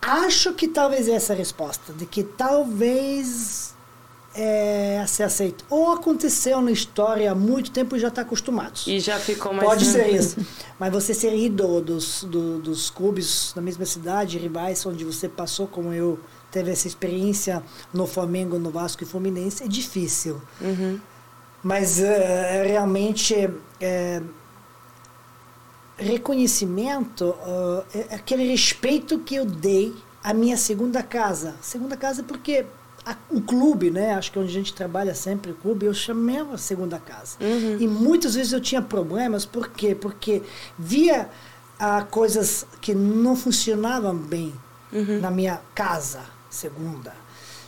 acho 0.01 0.53
que 0.53 0.69
talvez 0.69 1.09
essa 1.09 1.33
é 1.33 1.35
a 1.35 1.39
resposta, 1.39 1.93
de 1.93 2.07
que 2.07 2.23
talvez 2.23 3.75
é, 4.35 5.05
se 5.09 5.23
aceito. 5.23 5.65
Ou 5.69 5.93
aconteceu 5.93 6.61
na 6.61 6.71
história 6.71 7.31
há 7.33 7.35
muito 7.35 7.71
tempo 7.71 7.97
e 7.97 7.99
já 7.99 8.09
está 8.09 8.23
acostumados. 8.23 8.87
E 8.87 9.01
já 9.01 9.19
ficou 9.19 9.53
mais... 9.53 9.69
Pode 9.69 9.85
ser 9.85 10.09
isso. 10.15 10.37
Mas 10.79 10.93
você 10.93 11.13
ser 11.15 11.35
ídolo 11.37 11.81
dos, 11.81 12.25
do- 12.25 12.59
dos 12.61 12.91
clubes 12.91 13.53
da 13.55 13.61
mesma 13.61 13.85
cidade, 13.85 14.39
rivais, 14.39 14.85
onde 14.87 15.05
você 15.05 15.29
passou, 15.29 15.67
como 15.67 15.93
eu, 15.93 16.19
teve 16.51 16.71
essa 16.71 16.87
experiência 16.87 17.63
no 17.93 18.07
Flamengo, 18.07 18.59
no 18.59 18.71
Vasco 18.71 19.03
e 19.03 19.07
Fluminense, 19.07 19.65
é 19.65 19.69
difícil. 19.69 20.41
Uhum. 20.61 20.99
Mas 21.63 22.01
eh, 22.01 22.65
realmente 22.67 23.51
eh, 23.81 24.23
reconhecimento 25.99 27.35
eh, 27.93 28.07
é 28.11 28.15
aquele 28.15 28.47
respeito 28.49 29.19
que 29.19 29.35
eu 29.35 29.45
dei 29.45 29.95
à 30.23 30.33
minha 30.33 30.57
segunda 30.57 31.03
casa. 31.03 31.55
Segunda 31.61 31.97
casa 31.97 32.23
porque 32.23 32.65
a- 33.05 33.17
o 33.31 33.41
clube, 33.41 33.91
né? 33.91 34.15
Acho 34.15 34.33
que 34.33 34.39
onde 34.39 34.49
a 34.49 34.53
gente 34.53 34.73
trabalha 34.75 35.15
sempre, 35.15 35.53
o 35.53 35.55
clube, 35.55 35.87
eu 35.87 35.95
chamei 35.95 36.39
a 36.41 36.59
segunda 36.59 36.99
casa. 36.99 37.37
E 37.81 37.87
muitas 37.87 38.35
vezes 38.35 38.53
eu 38.53 38.61
tinha 38.61 38.83
problemas, 38.83 39.45
por 39.45 39.69
quê? 39.69 39.95
Porque 39.95 40.43
via 40.79 41.29
ah, 41.79 42.03
coisas 42.03 42.67
que 42.81 42.95
não 42.95 43.35
funcionavam 43.35 44.15
bem 44.15 44.53
na 45.21 45.31
minha 45.31 45.61
casa, 45.75 46.21
segunda. 46.51 47.13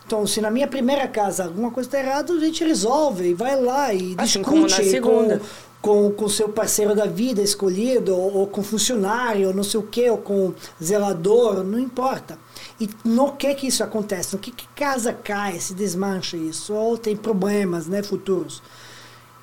Então, 0.04 0.26
se 0.26 0.40
na 0.40 0.50
minha 0.50 0.66
primeira 0.68 1.06
casa 1.08 1.44
alguma 1.44 1.70
coisa 1.70 1.88
está 1.88 1.98
errada, 2.00 2.32
a 2.32 2.38
gente 2.40 2.62
resolve 2.64 3.28
e 3.30 3.34
vai 3.34 3.58
lá 3.58 3.94
e 3.94 4.14
Assim 4.18 4.42
como 4.42 4.62
na 4.62 4.66
discute 4.66 4.90
segunda. 4.90 5.38
com 5.80 6.12
com 6.12 6.24
o 6.26 6.30
seu 6.30 6.48
parceiro 6.48 6.94
da 6.94 7.06
vida 7.06 7.42
escolhido, 7.42 8.14
ou, 8.14 8.34
ou 8.38 8.46
com 8.46 8.62
funcionário, 8.62 9.48
ou 9.48 9.54
não 9.54 9.64
sei 9.64 9.80
o 9.80 9.82
quê, 9.82 10.08
ou 10.10 10.18
com 10.18 10.52
zelador, 10.80 11.64
não 11.64 11.76
importa. 11.78 12.38
E 12.82 12.90
no 13.04 13.36
que 13.36 13.54
que 13.54 13.68
isso 13.68 13.84
acontece? 13.84 14.34
No 14.34 14.40
que 14.40 14.50
que 14.50 14.66
casa 14.74 15.12
cai, 15.12 15.60
se 15.60 15.72
desmancha 15.72 16.36
isso, 16.36 16.74
ou 16.74 16.98
tem 16.98 17.16
problemas 17.16 17.86
né, 17.86 18.02
futuros. 18.02 18.60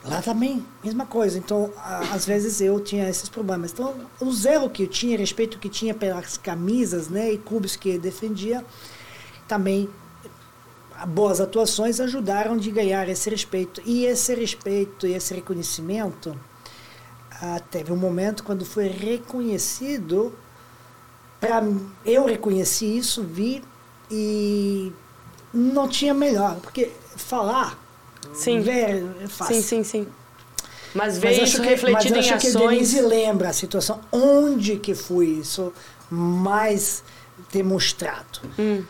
Lá 0.03 0.21
também, 0.21 0.65
mesma 0.83 1.05
coisa. 1.05 1.37
Então, 1.37 1.71
às 2.11 2.25
vezes 2.25 2.59
eu 2.59 2.81
tinha 2.81 3.07
esses 3.07 3.29
problemas. 3.29 3.71
Então, 3.71 3.95
o 4.19 4.29
zelo 4.33 4.69
que 4.69 4.83
eu 4.83 4.87
tinha, 4.87 5.17
respeito 5.17 5.57
que 5.57 5.69
tinha 5.69 5.93
pelas 5.93 6.37
camisas 6.37 7.07
né, 7.07 7.31
e 7.31 7.37
clubes 7.37 7.77
que 7.77 7.97
defendia, 7.97 8.65
também 9.47 9.89
boas 11.07 11.39
atuações 11.39 12.01
ajudaram 12.01 12.57
de 12.57 12.69
ganhar 12.71 13.07
esse 13.07 13.29
respeito. 13.29 13.81
E 13.85 14.03
esse 14.03 14.35
respeito 14.35 15.07
e 15.07 15.13
esse 15.13 15.33
reconhecimento, 15.33 16.37
ah, 17.41 17.61
teve 17.71 17.93
um 17.93 17.97
momento 17.97 18.43
quando 18.43 18.65
foi 18.65 18.89
reconhecido, 18.89 20.37
pra, 21.39 21.63
eu 22.05 22.25
reconheci 22.25 22.97
isso, 22.97 23.23
vi 23.23 23.63
e 24.11 24.91
não 25.53 25.87
tinha 25.87 26.13
melhor, 26.13 26.55
porque 26.57 26.91
falar, 27.15 27.77
Sim. 28.33 28.61
ver, 28.61 29.05
é 29.21 29.27
fácil. 29.27 29.55
Sim, 29.55 29.61
sim, 29.61 29.83
sim. 29.83 30.07
Mas 30.93 31.17
ver 31.17 31.27
Mas 31.27 31.37
isso 31.37 31.43
acho 31.43 31.61
que, 31.61 31.67
refletido 31.69 32.15
mas 32.15 32.25
em 32.25 32.29
acho 32.31 32.41
que 32.41 32.47
ações... 32.47 32.69
Denise 32.69 33.01
lembra 33.01 33.49
a 33.49 33.53
situação 33.53 33.99
onde 34.11 34.77
que 34.77 34.95
foi 34.95 35.27
isso 35.27 35.71
mais 36.09 37.03
demonstrado. 37.51 38.41
Hum. 38.57 38.83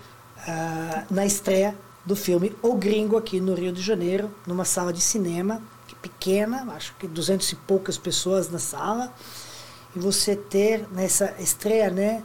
Ah, 0.47 1.03
na 1.11 1.25
estreia 1.25 1.75
do 2.05 2.15
filme 2.15 2.55
O 2.61 2.75
Gringo 2.75 3.17
aqui 3.17 3.41
no 3.41 3.53
Rio 3.53 3.73
de 3.73 3.81
Janeiro, 3.81 4.31
numa 4.47 4.63
sala 4.63 4.93
de 4.93 5.01
cinema 5.01 5.61
que 5.87 5.95
pequena, 5.95 6.65
acho 6.73 6.95
que 6.97 7.07
duzentos 7.07 7.51
e 7.51 7.55
poucas 7.55 7.97
pessoas 7.97 8.49
na 8.49 8.59
sala, 8.59 9.13
e 9.95 9.99
você 9.99 10.35
ter 10.35 10.87
nessa 10.91 11.35
estreia, 11.39 11.89
né, 11.89 12.23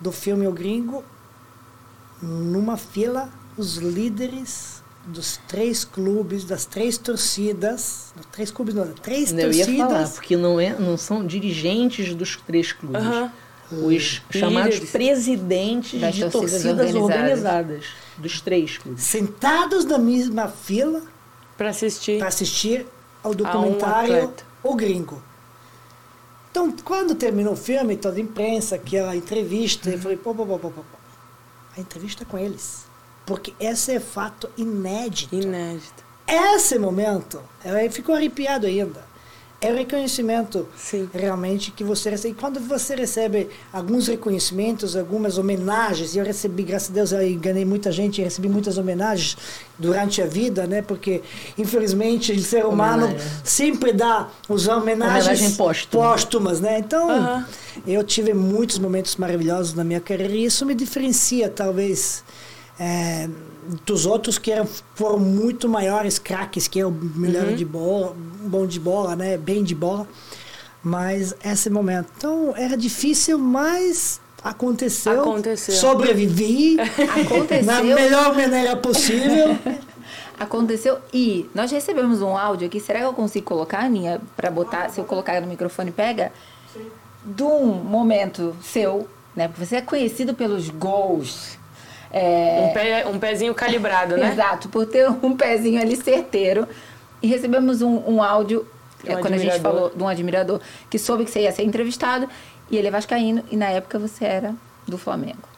do 0.00 0.12
filme 0.12 0.46
O 0.46 0.52
Gringo, 0.52 1.04
numa 2.22 2.76
fila 2.76 3.28
os 3.56 3.76
líderes 3.76 4.82
dos 5.06 5.38
três 5.48 5.84
clubes, 5.84 6.44
das 6.44 6.64
três 6.64 6.98
torcidas, 6.98 8.12
dos 8.16 8.26
três 8.26 8.50
clubes 8.50 8.74
não, 8.74 8.84
das 8.86 8.98
três 9.00 9.32
Eu 9.32 9.52
ia 9.52 9.64
falar, 9.64 9.76
torcidas, 9.88 10.12
porque 10.14 10.36
não, 10.36 10.58
é, 10.60 10.76
não 10.78 10.96
são 10.96 11.24
dirigentes 11.24 12.14
dos 12.14 12.36
três 12.46 12.72
clubes. 12.72 13.00
Aham. 13.02 13.32
Os 13.70 14.22
chamados 14.30 14.74
Líderes. 14.74 14.90
presidentes 14.90 16.00
Das 16.00 16.14
de 16.14 16.20
torcidas 16.30 16.62
torcidas 16.62 16.94
organizadas. 16.94 17.16
organizadas. 17.16 17.84
dos 18.18 18.40
três 18.40 18.78
clubes. 18.78 19.02
sentados 19.02 19.84
na 19.84 19.98
mesma 19.98 20.46
fila 20.48 21.02
Pra 21.56 21.70
assistir. 21.70 22.18
para 22.18 22.28
assistir 22.28 22.86
ao 23.24 23.34
documentário 23.34 24.14
atleta. 24.14 24.44
O 24.62 24.74
Gringo. 24.76 25.20
Então, 26.56 26.74
quando 26.82 27.14
terminou 27.14 27.52
o 27.52 27.56
filme, 27.56 27.98
toda 27.98 28.16
a 28.16 28.20
imprensa, 28.20 28.76
aquela 28.76 29.14
entrevista, 29.14 29.90
eu 29.90 29.98
falei, 29.98 30.16
pô, 30.16 30.34
pô, 30.34 30.46
pô, 30.46 30.58
pô, 30.58 30.70
pô, 30.70 30.80
pô. 30.80 30.98
A 31.76 31.78
entrevista 31.82 32.22
é 32.22 32.26
com 32.26 32.38
eles. 32.38 32.86
porque 33.26 33.52
esse 33.60 33.92
é 33.92 34.00
fato 34.00 34.48
inédito. 34.56 35.34
Inédito. 35.34 36.02
Esse 36.26 36.78
momento, 36.78 37.42
eu 37.62 37.92
fico 37.92 38.10
arrepiado 38.10 38.66
ainda. 38.66 39.04
É 39.58 39.72
o 39.72 39.74
reconhecimento 39.74 40.68
Sim. 40.76 41.08
realmente 41.14 41.70
que 41.70 41.82
você 41.82 42.10
recebe. 42.10 42.34
E 42.34 42.36
quando 42.38 42.60
você 42.60 42.94
recebe 42.94 43.48
alguns 43.72 44.06
reconhecimentos, 44.06 44.94
algumas 44.94 45.38
homenagens, 45.38 46.14
e 46.14 46.18
eu 46.18 46.24
recebi, 46.24 46.62
graças 46.62 46.90
a 46.90 46.92
Deus, 46.92 47.12
eu 47.12 47.26
enganei 47.26 47.64
muita 47.64 47.90
gente, 47.90 48.20
recebi 48.22 48.50
muitas 48.50 48.76
homenagens 48.76 49.34
durante 49.78 50.20
a 50.20 50.26
vida, 50.26 50.66
né? 50.66 50.82
Porque, 50.82 51.22
infelizmente, 51.56 52.32
o 52.32 52.42
ser 52.42 52.66
humano 52.66 53.06
Homenagem. 53.06 53.30
sempre 53.42 53.94
dá 53.94 54.28
as 54.46 54.68
homenagens 54.68 55.24
Homenagem 55.26 55.52
póstuma. 55.52 56.04
póstumas, 56.04 56.60
né? 56.60 56.78
Então, 56.78 57.44
eu 57.86 58.04
tive 58.04 58.34
muitos 58.34 58.78
momentos 58.78 59.16
maravilhosos 59.16 59.72
na 59.72 59.82
minha 59.84 60.00
carreira 60.00 60.34
e 60.34 60.44
isso 60.44 60.66
me 60.66 60.74
diferencia, 60.74 61.48
talvez, 61.48 62.22
é, 62.78 63.26
dos 63.84 64.06
outros 64.06 64.38
que 64.38 64.50
eram, 64.52 64.66
foram 64.94 65.18
muito 65.18 65.68
maiores 65.68 66.18
craques 66.18 66.66
que 66.68 66.78
eu, 66.78 66.90
melhor 66.90 67.46
Uhum. 67.48 67.54
de 67.56 67.64
bola, 67.64 68.16
bom 68.42 68.66
de 68.66 68.78
bola, 68.80 69.14
né? 69.16 69.36
Bem 69.36 69.62
de 69.64 69.74
bola. 69.74 70.06
Mas 70.82 71.34
esse 71.44 71.68
momento. 71.68 72.08
Então, 72.16 72.54
era 72.56 72.76
difícil, 72.76 73.38
mas 73.38 74.20
aconteceu. 74.42 75.20
Aconteceu. 75.22 75.74
Sobrevivi. 75.74 76.76
Aconteceu. 77.24 77.64
Na 77.64 77.82
melhor 77.82 78.34
maneira 78.36 78.76
possível. 78.76 79.56
Aconteceu 80.38 80.98
e 81.14 81.48
nós 81.54 81.70
recebemos 81.70 82.20
um 82.20 82.36
áudio 82.36 82.66
aqui. 82.66 82.78
Será 82.78 82.98
que 83.00 83.06
eu 83.06 83.12
consigo 83.14 83.46
colocar, 83.46 83.80
Aninha, 83.84 84.20
para 84.36 84.50
botar? 84.50 84.90
Se 84.90 85.00
eu 85.00 85.04
colocar 85.04 85.40
no 85.40 85.46
microfone, 85.46 85.90
pega? 85.90 86.30
De 87.24 87.42
um 87.42 87.66
momento 87.66 88.54
seu, 88.62 89.08
né? 89.34 89.48
Porque 89.48 89.64
você 89.64 89.76
é 89.76 89.80
conhecido 89.80 90.34
pelos 90.34 90.68
gols. 90.68 91.55
É, 92.18 92.62
Um, 92.62 92.72
pé, 92.72 93.06
um 93.06 93.18
pezinho 93.18 93.54
calibrado, 93.54 94.16
né? 94.16 94.32
Exato, 94.32 94.70
por 94.70 94.86
ter 94.86 95.06
um 95.22 95.36
pezinho 95.36 95.80
ali 95.80 95.96
certeiro. 95.96 96.66
E 97.22 97.26
recebemos 97.26 97.82
um, 97.82 98.02
um 98.06 98.22
áudio, 98.22 98.66
De 99.04 99.10
um 99.10 99.18
é, 99.18 99.20
quando 99.20 99.34
a 99.34 99.38
gente 99.38 99.60
falou 99.60 99.90
de 99.94 100.02
um 100.02 100.08
admirador, 100.08 100.60
que 100.88 100.98
soube 100.98 101.24
que 101.24 101.30
você 101.30 101.42
ia 101.42 101.52
ser 101.52 101.64
entrevistado, 101.64 102.26
e 102.70 102.76
ele 102.78 102.88
é 102.88 102.90
vascaíno, 102.90 103.42
e 103.50 103.56
na 103.56 103.68
época 103.68 103.98
você 103.98 104.24
era 104.24 104.54
do 104.86 104.96
Flamengo. 104.96 105.48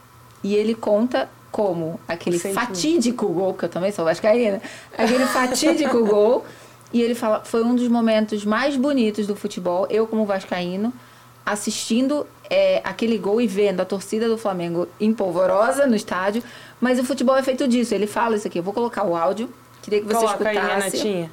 E 0.43 0.55
ele 0.55 0.75
conta 0.75 1.29
como 1.49 1.99
aquele 2.07 2.37
fatídico 2.37 3.27
gol, 3.29 3.53
que 3.53 3.65
eu 3.65 3.69
também 3.69 3.91
sou 3.91 4.03
vascaína, 4.03 4.61
aquele 4.97 5.25
fatídico 5.27 6.03
gol, 6.05 6.45
e 6.91 7.01
ele 7.01 7.15
fala, 7.15 7.41
foi 7.45 7.63
um 7.63 7.73
dos 7.73 7.87
momentos 7.87 8.43
mais 8.43 8.75
bonitos 8.75 9.25
do 9.27 9.35
futebol, 9.35 9.87
eu 9.89 10.05
como 10.05 10.25
vascaíno, 10.25 10.93
assistindo 11.51 12.25
é, 12.49 12.81
aquele 12.83 13.17
gol 13.17 13.39
e 13.41 13.47
vendo 13.47 13.81
a 13.81 13.85
torcida 13.85 14.27
do 14.27 14.37
Flamengo 14.37 14.87
empolvorosa 14.99 15.85
no 15.85 15.95
estádio, 15.95 16.43
mas 16.79 16.99
o 16.99 17.03
futebol 17.03 17.35
é 17.35 17.43
feito 17.43 17.67
disso, 17.67 17.93
ele 17.93 18.07
fala 18.07 18.35
isso 18.35 18.47
aqui, 18.47 18.59
eu 18.59 18.63
vou 18.63 18.73
colocar 18.73 19.03
o 19.03 19.15
áudio, 19.15 19.53
queria 19.81 19.99
que 19.99 20.07
você 20.07 20.15
Coloca 20.15 20.49
aí, 20.49 20.57
escutasse. 20.57 20.97
Renatinha. 20.97 21.31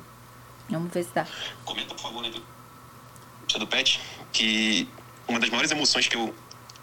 Vamos 0.69 0.93
ver 0.93 1.05
se 1.05 1.11
dá. 1.15 1.27
Comenta, 1.65 1.95
por 1.95 2.03
favor, 2.03 2.23
né, 2.23 2.31
do, 2.31 3.59
do 3.59 3.67
Pet, 3.67 4.01
que 4.33 4.89
uma 5.29 5.39
das 5.39 5.51
maiores 5.51 5.71
emoções 5.71 6.09
que 6.09 6.17
eu. 6.17 6.35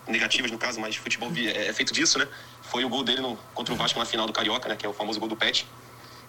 negativas 0.08 0.52
no 0.52 0.58
caso, 0.58 0.80
mas 0.80 0.96
futebol 0.96 1.32
é, 1.36 1.68
é 1.68 1.74
feito 1.74 1.94
disso, 1.94 2.18
né? 2.18 2.28
Foi 2.62 2.84
o 2.86 2.90
gol 2.90 3.04
dele 3.04 3.22
no, 3.22 3.38
contra 3.54 3.74
o 3.74 3.78
Vasco 3.78 4.00
na 4.00 4.06
final 4.06 4.26
do 4.26 4.34
Carioca, 4.34 4.70
né? 4.70 4.76
Que 4.76 4.86
é 4.86 4.90
o 4.90 4.94
famoso 4.94 5.20
gol 5.20 5.30
do 5.30 5.36
Pet. 5.36 5.68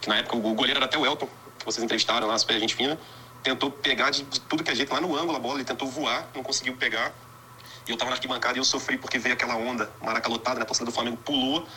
Que 0.00 0.08
na 0.08 0.16
época 0.16 0.36
o 0.36 0.40
goleiro 0.40 0.78
era 0.78 0.86
até 0.86 0.98
o 0.98 1.06
Elton, 1.06 1.28
que 1.58 1.64
vocês 1.64 1.82
entrevistaram 1.82 2.26
lá, 2.26 2.36
super 2.36 2.58
gente 2.58 2.74
fina. 2.74 2.98
Tentou 3.44 3.70
pegar 3.70 4.10
de, 4.10 4.24
tudo 4.24 4.64
que 4.64 4.70
é 4.70 4.74
jeito 4.74 4.92
lá 4.92 5.00
no 5.00 5.14
ângulo 5.14 5.36
a 5.36 5.38
bola, 5.38 5.56
ele 5.56 5.64
tentou 5.64 5.86
voar, 5.86 6.26
não 6.34 6.42
conseguiu 6.42 6.74
pegar. 6.76 7.12
E 7.86 7.90
eu 7.90 7.96
tava 7.96 8.10
na 8.10 8.16
arquibancada 8.16 8.56
e 8.56 8.60
eu 8.60 8.64
sofri 8.64 8.96
porque 8.96 9.18
veio 9.18 9.34
aquela 9.34 9.54
onda, 9.54 9.90
Maraca 10.02 10.28
lotada, 10.28 10.56
né? 10.56 10.62
A 10.62 10.64
torcida 10.64 10.86
do 10.86 10.92
Flamengo 10.92 11.18
pulou, 11.18 11.68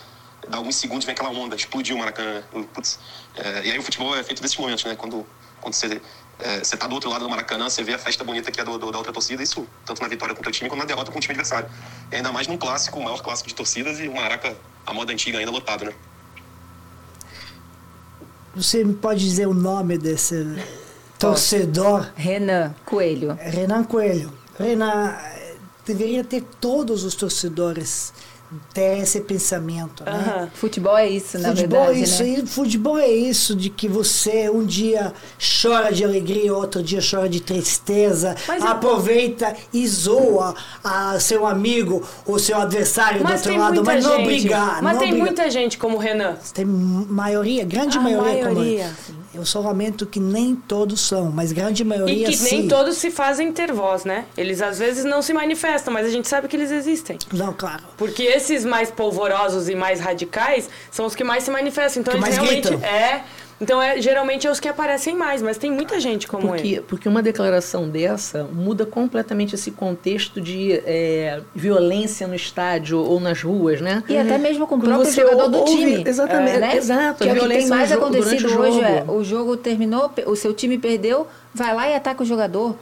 dá 0.47 0.57
alguns 0.57 0.77
segundos 0.77 1.05
vem 1.05 1.13
aquela 1.13 1.29
onda, 1.29 1.55
explodiu 1.57 1.97
o 1.97 1.99
Maracanã. 1.99 2.41
Putz, 2.73 2.97
é, 3.35 3.67
e 3.67 3.71
aí 3.71 3.77
o 3.77 3.83
futebol 3.83 4.15
é 4.15 4.23
feito 4.23 4.41
desses 4.41 4.55
momentos, 4.57 4.85
né? 4.85 4.95
Quando, 4.95 5.27
quando 5.59 5.73
você, 5.73 6.01
é, 6.39 6.59
você 6.59 6.77
tá 6.77 6.87
do 6.87 6.95
outro 6.95 7.09
lado 7.09 7.25
do 7.25 7.29
Maracanã, 7.29 7.69
você 7.69 7.83
vê 7.83 7.93
a 7.95 7.99
festa 7.99 8.23
bonita 8.23 8.49
que 8.49 8.61
é 8.61 8.63
do, 8.63 8.77
do- 8.77 8.89
da 8.89 8.97
outra 8.97 9.11
torcida, 9.11 9.43
isso 9.43 9.67
tanto 9.85 10.01
na 10.01 10.07
vitória 10.07 10.33
com 10.33 10.41
o 10.47 10.51
time 10.51 10.69
quanto 10.69 10.79
na 10.79 10.85
derrota 10.85 11.11
com 11.11 11.17
o 11.17 11.21
time 11.21 11.33
adversário. 11.33 11.69
E 12.09 12.15
ainda 12.15 12.31
mais 12.31 12.47
num 12.47 12.57
clássico, 12.57 12.97
o 12.97 13.03
maior 13.03 13.21
clássico 13.21 13.49
de 13.49 13.55
torcidas 13.55 13.99
e 13.99 14.07
o 14.07 14.15
Maraca, 14.15 14.55
a 14.85 14.93
moda 14.93 15.11
antiga 15.11 15.37
ainda 15.39 15.51
lotado, 15.51 15.83
né? 15.83 15.93
Você 18.55 18.83
me 18.85 18.93
pode 18.93 19.19
dizer 19.19 19.45
o 19.47 19.53
nome 19.53 19.97
desse 19.97 20.35
torcedor? 21.19 22.07
Renan 22.15 22.73
Coelho. 22.85 23.37
Renan 23.41 23.83
Coelho. 23.83 24.31
Renan, 24.59 25.15
deveria 25.85 26.23
ter 26.23 26.43
todos 26.59 27.03
os 27.03 27.15
torcedores 27.15 28.13
ter 28.73 28.99
esse 28.99 29.19
pensamento, 29.19 30.05
né? 30.05 30.49
Futebol 30.53 30.97
é 30.97 31.05
isso, 31.05 31.37
na 31.37 31.49
futebol 31.49 31.79
verdade, 31.87 31.99
é 31.99 32.03
isso, 32.03 32.23
né? 32.23 32.29
e 32.29 32.47
futebol 32.47 32.97
é 32.97 33.09
isso 33.09 33.53
de 33.53 33.69
que 33.69 33.89
você 33.89 34.49
um 34.49 34.65
dia 34.65 35.13
chora 35.61 35.91
de 35.91 36.05
alegria, 36.05 36.53
outro 36.55 36.81
dia 36.81 37.01
chora 37.01 37.27
de 37.27 37.41
tristeza, 37.41 38.37
Mas 38.47 38.63
eu- 38.63 38.69
aproveita 38.69 39.53
e 39.73 39.85
zoa 39.85 40.55
a 40.81 41.19
seu 41.19 41.45
amigo 41.45 42.01
ou 42.25 42.39
seu 42.39 42.57
adversário 42.57 43.17
do 43.19 43.25
Mas 43.25 43.33
outro 43.41 43.49
tem 43.51 43.59
lado, 43.59 43.83
mas 43.83 44.05
não 44.05 44.15
gente. 44.15 44.25
brigar. 44.25 44.81
Mas 44.81 44.93
não 44.93 44.99
tem 45.01 45.09
brigar. 45.09 45.25
muita 45.27 45.51
gente 45.51 45.77
como 45.77 45.97
o 45.97 45.99
Renan. 45.99 46.35
Tem 46.53 46.63
maioria, 46.63 47.65
grande 47.65 47.97
A 47.97 48.01
maioria, 48.01 48.43
como 48.45 48.55
maioria. 48.55 48.91
Eu 49.33 49.45
só 49.45 49.59
lamento 49.59 50.05
que 50.05 50.19
nem 50.19 50.55
todos 50.55 51.01
são, 51.01 51.29
mas 51.31 51.51
grande 51.51 51.83
E 51.83 51.85
maioria 51.85 52.27
que 52.27 52.35
sim. 52.37 52.59
nem 52.59 52.67
todos 52.67 52.97
se 52.97 53.11
fazem 53.11 53.51
ter 53.51 53.71
voz, 53.71 54.03
né? 54.05 54.25
Eles 54.37 54.61
às 54.61 54.79
vezes 54.79 55.03
não 55.05 55.21
se 55.21 55.33
manifestam, 55.33 55.93
mas 55.93 56.05
a 56.07 56.09
gente 56.09 56.27
sabe 56.27 56.47
que 56.47 56.55
eles 56.55 56.71
existem. 56.71 57.17
Não, 57.33 57.53
claro. 57.53 57.83
Porque 57.97 58.23
esses 58.23 58.63
mais 58.65 58.89
polvorosos 58.89 59.69
e 59.69 59.75
mais 59.75 59.99
radicais 59.99 60.69
são 60.91 61.05
os 61.05 61.15
que 61.15 61.23
mais 61.23 61.43
se 61.43 61.51
manifestam. 61.51 62.01
Então 62.01 62.13
Que 62.13 62.19
eles 62.25 62.35
realmente 62.35 62.67
gritam. 62.69 62.87
é. 62.87 63.23
Então 63.59 63.81
é 63.81 63.99
geralmente 63.99 64.45
é 64.45 64.51
os 64.51 64.59
que 64.59 64.67
aparecem 64.67 65.15
mais, 65.15 65.41
mas 65.41 65.57
tem 65.57 65.71
muita 65.71 65.99
gente 65.99 66.27
como 66.27 66.43
ele. 66.55 66.61
Porque, 66.77 66.81
porque 66.87 67.09
uma 67.09 67.23
declaração 67.23 67.89
dessa 67.89 68.43
muda 68.43 68.85
completamente 68.85 69.55
esse 69.55 69.71
contexto 69.71 70.39
de 70.39 70.73
é, 70.85 71.41
violência 71.55 72.27
no 72.27 72.35
estádio 72.35 72.99
ou 72.99 73.19
nas 73.19 73.41
ruas, 73.41 73.81
né? 73.81 74.03
E 74.07 74.15
até 74.17 74.37
mesmo 74.37 74.67
com 74.67 74.75
o 74.75 74.79
próprio 74.79 75.05
você 75.05 75.21
jogador 75.21 75.47
do 75.47 75.57
ouve- 75.59 75.71
time. 75.75 76.03
exatamente, 76.07 76.57
né? 76.59 76.75
exato, 76.77 77.23
Que 77.23 77.29
a 77.29 77.33
é 77.33 77.37
o 77.37 77.41
que 77.41 77.47
tem 77.47 77.67
mais 77.67 77.91
acontecido 77.91 78.41
durante 78.47 78.55
o 78.55 78.59
hoje. 78.61 78.81
É, 78.81 78.97
jogo. 78.99 79.13
o 79.13 79.23
jogo 79.23 79.57
terminou, 79.57 80.11
o 80.27 80.35
seu 80.35 80.53
time 80.53 80.77
perdeu, 80.77 81.25
vai 81.53 81.73
lá 81.73 81.89
e 81.89 81.95
ataca 81.95 82.21
o 82.21 82.25
jogador. 82.25 82.75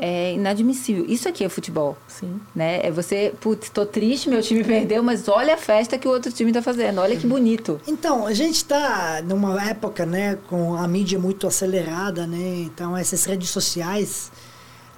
É 0.00 0.32
inadmissível. 0.32 1.04
Isso 1.06 1.28
aqui 1.28 1.44
é 1.44 1.48
futebol. 1.48 1.96
Sim. 2.08 2.40
Né? 2.54 2.80
É 2.82 2.90
você, 2.90 3.34
putz, 3.38 3.68
tô 3.68 3.84
triste, 3.84 4.30
meu 4.30 4.40
time 4.40 4.64
perdeu, 4.64 5.02
mas 5.02 5.28
olha 5.28 5.54
a 5.54 5.58
festa 5.58 5.98
que 5.98 6.08
o 6.08 6.10
outro 6.10 6.32
time 6.32 6.52
tá 6.52 6.62
fazendo. 6.62 7.00
Olha 7.00 7.16
que 7.16 7.26
bonito. 7.26 7.78
Então, 7.86 8.26
a 8.26 8.32
gente 8.32 8.56
está 8.56 9.20
numa 9.22 9.62
época, 9.68 10.06
né, 10.06 10.38
com 10.48 10.74
a 10.74 10.88
mídia 10.88 11.18
muito 11.18 11.46
acelerada, 11.46 12.26
né? 12.26 12.62
Então, 12.64 12.96
essas 12.96 13.24
redes 13.26 13.50
sociais, 13.50 14.32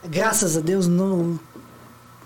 graças 0.08 0.56
a 0.56 0.60
Deus, 0.60 0.86
não 0.86 1.38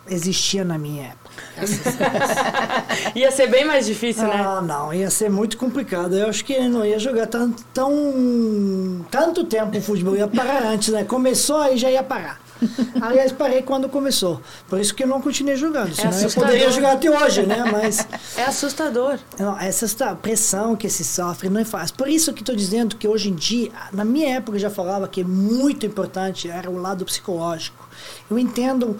existia 0.08 0.64
na 0.64 0.76
minha 0.78 1.04
época. 1.04 1.26
Ia 3.14 3.30
ser 3.30 3.48
bem 3.48 3.64
mais 3.64 3.86
difícil, 3.86 4.24
né? 4.24 4.34
Ah, 4.34 4.60
não, 4.60 4.92
ia 4.92 5.10
ser 5.10 5.30
muito 5.30 5.56
complicado. 5.58 6.16
Eu 6.16 6.28
acho 6.28 6.44
que 6.44 6.58
não 6.68 6.84
ia 6.84 6.98
jogar 6.98 7.26
tão, 7.26 7.52
tão 7.74 9.04
tanto 9.10 9.44
tempo 9.44 9.76
o 9.76 9.82
futebol. 9.82 10.16
Ia 10.16 10.28
parar 10.28 10.62
antes, 10.62 10.92
né? 10.92 11.04
Começou 11.04 11.58
aí 11.58 11.76
já 11.76 11.90
ia 11.90 12.02
parar. 12.02 12.45
Aliás, 13.01 13.33
parei 13.33 13.62
quando 13.62 13.88
começou. 13.88 14.40
Por 14.69 14.81
isso 14.81 14.95
que 14.95 15.05
eu 15.05 15.07
não 15.09 15.21
continuei 15.21 15.57
jogando. 15.57 15.95
Senão 15.95 16.11
eu 16.11 16.16
assustador. 16.19 16.49
poderia 16.49 16.71
jogar 16.71 16.92
até 16.92 17.11
hoje, 17.11 17.42
né? 17.47 17.64
Mas 17.71 18.07
É 18.37 18.45
assustador. 18.45 19.19
não, 19.38 19.59
essa 19.59 20.14
pressão 20.16 20.75
que 20.77 20.88
se 20.88 21.05
sofre 21.05 21.49
não 21.49 21.61
é 21.61 21.64
fácil. 21.64 21.95
Por 21.97 22.09
isso 22.09 22.33
que 22.33 22.40
estou 22.42 22.55
dizendo 22.57 22.97
que 22.97 23.07
hoje 23.07 23.29
em 23.31 23.35
dia, 23.35 23.71
na 23.92 24.05
minha 24.05 24.37
época 24.37 24.57
eu 24.57 24.61
já 24.61 24.71
falava 24.71 25.07
que 25.09 25.23
muito 25.23 25.85
importante 25.87 26.49
era 26.49 26.71
o 26.71 26.77
lado 26.81 27.05
psicológico. 27.05 27.88
Eu 28.31 28.38
entendo 28.38 28.97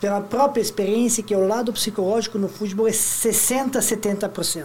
pela 0.00 0.20
própria 0.20 0.60
experiência 0.60 1.22
que 1.22 1.34
o 1.34 1.46
lado 1.46 1.72
psicológico 1.72 2.38
no 2.38 2.48
futebol 2.48 2.86
é 2.86 2.92
60, 2.92 3.78
70%. 3.78 4.64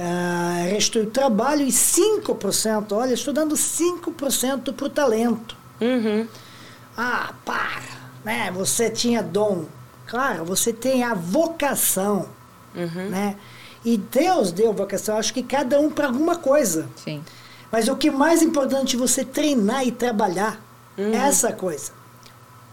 Ah, 0.00 0.64
resto 0.70 1.00
do 1.02 1.10
trabalho 1.10 1.62
e 1.62 1.72
5%, 1.72 2.92
olha, 2.92 3.14
estou 3.14 3.34
dando 3.34 3.56
5% 3.56 4.72
para 4.72 4.86
o 4.86 4.88
talento. 4.88 5.56
Uhum. 5.80 6.26
Ah, 7.00 7.32
para, 7.44 7.84
né? 8.24 8.50
Você 8.50 8.90
tinha 8.90 9.22
dom. 9.22 9.66
Claro, 10.04 10.44
você 10.44 10.72
tem 10.72 11.04
a 11.04 11.14
vocação, 11.14 12.26
né? 13.08 13.36
E 13.84 13.96
Deus 13.96 14.50
deu 14.50 14.72
vocação, 14.72 15.16
acho 15.16 15.32
que 15.32 15.44
cada 15.44 15.78
um 15.78 15.90
para 15.90 16.08
alguma 16.08 16.34
coisa. 16.34 16.88
Sim. 16.96 17.22
Mas 17.70 17.86
o 17.86 17.94
que 17.94 18.08
é 18.08 18.10
mais 18.10 18.42
importante 18.42 18.96
é 18.96 18.98
você 18.98 19.24
treinar 19.24 19.86
e 19.86 19.92
trabalhar 19.92 20.60
essa 21.14 21.52
coisa. 21.52 21.92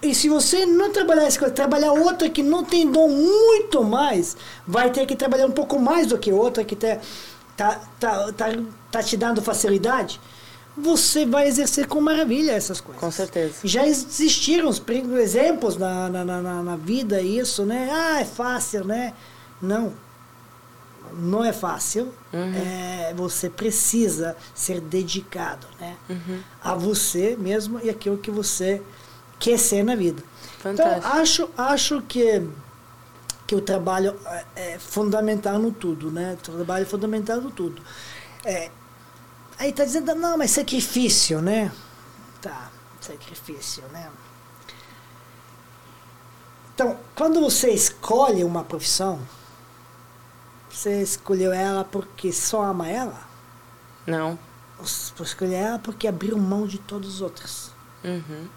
E 0.02 0.16
se 0.16 0.28
você 0.28 0.66
não 0.66 0.92
trabalhar 0.92 1.26
essa 1.26 1.38
coisa, 1.38 1.54
trabalhar 1.54 1.92
outra 1.92 2.28
que 2.28 2.42
não 2.42 2.64
tem 2.64 2.90
dom 2.92 3.08
muito 3.10 3.84
mais, 3.84 4.36
vai 4.66 4.90
ter 4.90 5.06
que 5.06 5.16
trabalhar 5.16 5.46
um 5.46 5.52
pouco 5.52 5.80
mais 5.80 6.08
do 6.08 6.18
que 6.18 6.32
outra 6.32 6.64
que 6.64 6.76
tá, 6.76 6.98
tá, 7.56 7.80
tá, 8.00 8.32
tá, 8.34 8.46
tá 8.92 9.04
te 9.04 9.16
dando 9.16 9.42
facilidade, 9.42 10.20
você 10.78 11.26
vai 11.26 11.48
exercer 11.48 11.88
com 11.88 12.02
maravilha 12.02 12.52
essas 12.52 12.82
coisas. 12.82 13.00
Com 13.00 13.12
certeza. 13.12 13.56
Já 13.64 13.88
existiram 13.88 14.70
exemplos 15.18 15.78
na, 15.78 16.10
na, 16.10 16.26
na, 16.26 16.42
na- 16.42 16.76
vida 16.76 17.22
isso, 17.22 17.66
né? 17.66 17.90
Ah, 17.92 18.22
é 18.22 18.26
fácil, 18.26 18.84
né? 18.84 19.14
Não. 19.62 19.94
não 21.14 21.44
é 21.46 21.54
fácil. 21.54 22.14
Uhum. 22.34 22.54
É, 22.56 23.14
você 23.16 23.50
precisa 23.50 24.36
ser 24.54 24.82
dedicado 24.82 25.66
né? 25.80 25.96
Uhum. 26.10 26.40
a 26.62 26.76
você 26.76 27.38
mesmo 27.40 27.80
e 27.82 27.90
aquilo 27.90 28.18
que 28.18 28.30
você 28.30 28.82
quer 29.40 29.58
ser 29.58 29.84
na 29.84 29.96
vida. 29.96 30.22
Fantástico. 30.60 30.98
Então, 31.08 31.22
acho, 31.22 31.50
acho 31.58 32.02
que, 32.02 32.42
que 33.48 33.56
o 33.56 33.62
trabalho 33.62 34.16
é, 34.26 34.74
é 34.74 34.80
fundamental 34.80 35.58
no 35.58 35.72
tudo, 35.72 36.12
né? 36.12 36.36
O 36.40 36.52
trabalho 36.52 36.84
é 36.84 36.86
fundamental 36.86 37.40
no 37.40 37.52
tudo. 37.52 37.82
É, 38.44 38.70
aí 39.58 39.72
tá 39.72 39.86
dizendo, 39.86 40.13
não, 40.15 40.38
mas 40.38 40.52
sacrifício, 40.52 41.41
né? 41.41 41.72
Tá, 42.41 42.72
sacrifício, 43.02 43.84
né? 43.91 44.10
Então, 46.74 46.98
quando 47.15 47.39
você 47.39 47.72
escolhe 47.72 48.44
uma 48.44 48.63
profissão, 48.63 49.20
você 50.70 51.02
escolheu 51.02 51.54
ela 51.54 51.86
porque 51.86 52.34
só 52.34 52.63
ama 52.63 52.89
ela? 52.89 53.22
Não. 54.06 54.38
Você 54.80 55.13
escolheu 55.24 55.58
ela 55.58 55.80
porque 55.80 56.06
abriu 56.06 56.38
mão 56.38 56.68
de 56.68 56.78
todas 56.78 57.15
as 57.15 57.22
outras. 57.22 57.72
Uhum. 58.04 58.48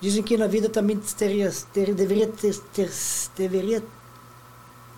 Dizem 0.00 0.22
que 0.22 0.36
na 0.36 0.46
vida 0.46 0.68
também 0.68 0.96
teria, 0.96 1.52
ter, 1.72 1.92
deveria, 1.92 2.28
ter, 2.28 2.56
ter, 2.72 2.90
deveria 3.36 3.82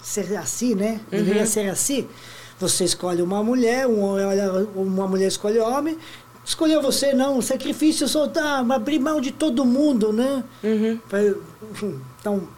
ser 0.03 0.37
assim, 0.37 0.75
né? 0.75 1.01
Deveria 1.11 1.47
ser 1.47 1.69
assim. 1.71 2.09
Você 2.63 2.85
escolhe 2.85 3.21
uma 3.21 3.43
mulher, 3.43 3.89
um, 3.89 4.15
uma 4.77 5.09
mulher 5.09 5.27
escolhe 5.27 5.59
homem, 5.59 5.99
escolheu 6.45 6.81
você, 6.81 7.13
não, 7.13 7.43
sacrifício 7.43 8.07
soltar, 8.07 8.65
abrir 8.71 9.01
mão 9.01 9.21
de 9.21 9.33
todo 9.33 9.65
mundo, 9.65 10.13
né? 10.13 10.45
Uhum. 10.63 11.01
Então, 12.21 12.49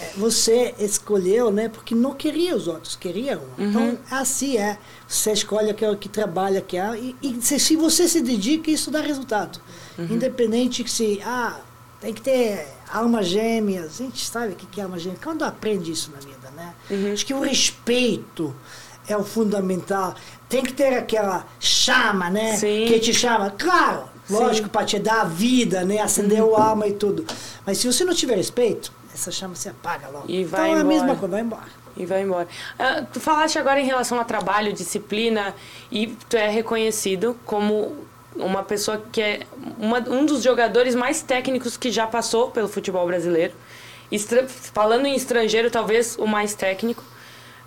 é, 0.00 0.12
você 0.16 0.72
escolheu, 0.78 1.50
né? 1.50 1.68
Porque 1.68 1.96
não 1.96 2.14
queria 2.14 2.54
os 2.54 2.68
outros, 2.68 2.94
queria 2.94 3.40
um. 3.40 3.64
Então, 3.64 3.98
assim 4.08 4.56
é. 4.56 4.78
Você 5.08 5.32
escolhe 5.32 5.68
aquele 5.68 5.96
que 5.96 6.08
trabalha, 6.08 6.60
que 6.60 6.76
é, 6.76 6.96
e, 6.96 7.16
e 7.20 7.42
se, 7.42 7.58
se 7.58 7.74
você 7.74 8.06
se 8.06 8.20
dedica, 8.20 8.70
isso 8.70 8.88
dá 8.88 9.00
resultado. 9.00 9.60
Independente 9.98 10.84
que 10.84 10.90
se, 10.92 11.20
ah, 11.24 11.60
tem 12.00 12.14
que 12.14 12.20
ter 12.20 12.68
alma 12.88 13.20
gêmea. 13.20 13.82
A 13.82 13.88
gente 13.88 14.24
sabe 14.24 14.52
o 14.52 14.56
que 14.56 14.80
é 14.80 14.84
alma 14.84 14.96
gêmea. 14.96 15.18
Quando 15.20 15.42
aprende 15.42 15.90
isso 15.90 16.12
na 16.12 16.20
vida, 16.20 16.52
né? 16.54 16.72
Acho 17.12 17.26
que 17.26 17.34
o 17.34 17.40
respeito 17.40 18.54
é 19.08 19.16
o 19.16 19.24
fundamental. 19.24 20.14
Tem 20.48 20.62
que 20.62 20.72
ter 20.72 20.94
aquela 20.96 21.46
chama, 21.58 22.30
né? 22.30 22.56
Sim. 22.56 22.84
Que 22.86 22.98
te 22.98 23.12
chama. 23.14 23.50
Claro, 23.50 24.04
lógico, 24.30 24.68
para 24.68 24.86
te 24.86 24.98
dar 24.98 25.22
a 25.22 25.24
vida, 25.24 25.84
né? 25.84 25.98
Acender 26.00 26.42
o 26.42 26.54
alma 26.54 26.86
e 26.86 26.92
tudo. 26.92 27.24
Mas 27.66 27.78
se 27.78 27.86
você 27.90 28.04
não 28.04 28.14
tiver 28.14 28.36
respeito, 28.36 28.92
essa 29.14 29.30
chama 29.30 29.54
se 29.54 29.68
apaga 29.68 30.08
logo. 30.08 30.24
E 30.28 30.44
vai 30.44 30.68
então 30.70 30.76
é 30.78 30.80
a 30.80 30.84
mesma 30.84 31.04
embora. 31.04 31.18
coisa, 31.18 31.32
vai 31.32 31.40
embora. 31.42 31.78
E 31.96 32.06
vai 32.06 32.22
embora. 32.22 32.48
Ah, 32.78 33.02
tu 33.12 33.18
falaste 33.20 33.58
agora 33.58 33.80
em 33.80 33.84
relação 33.86 34.20
a 34.20 34.24
trabalho, 34.24 34.72
disciplina, 34.72 35.54
e 35.90 36.06
tu 36.28 36.36
é 36.36 36.48
reconhecido 36.48 37.36
como 37.44 37.96
uma 38.36 38.62
pessoa 38.62 39.02
que 39.10 39.20
é 39.20 39.40
uma- 39.78 39.98
um 40.08 40.24
dos 40.24 40.42
jogadores 40.44 40.94
mais 40.94 41.22
técnicos 41.22 41.76
que 41.76 41.90
já 41.90 42.06
passou 42.06 42.50
pelo 42.52 42.68
futebol 42.68 43.04
brasileiro. 43.06 43.52
Estra- 44.12 44.46
falando 44.46 45.06
em 45.06 45.14
estrangeiro, 45.16 45.70
talvez 45.70 46.16
o 46.16 46.26
mais 46.26 46.54
técnico. 46.54 47.02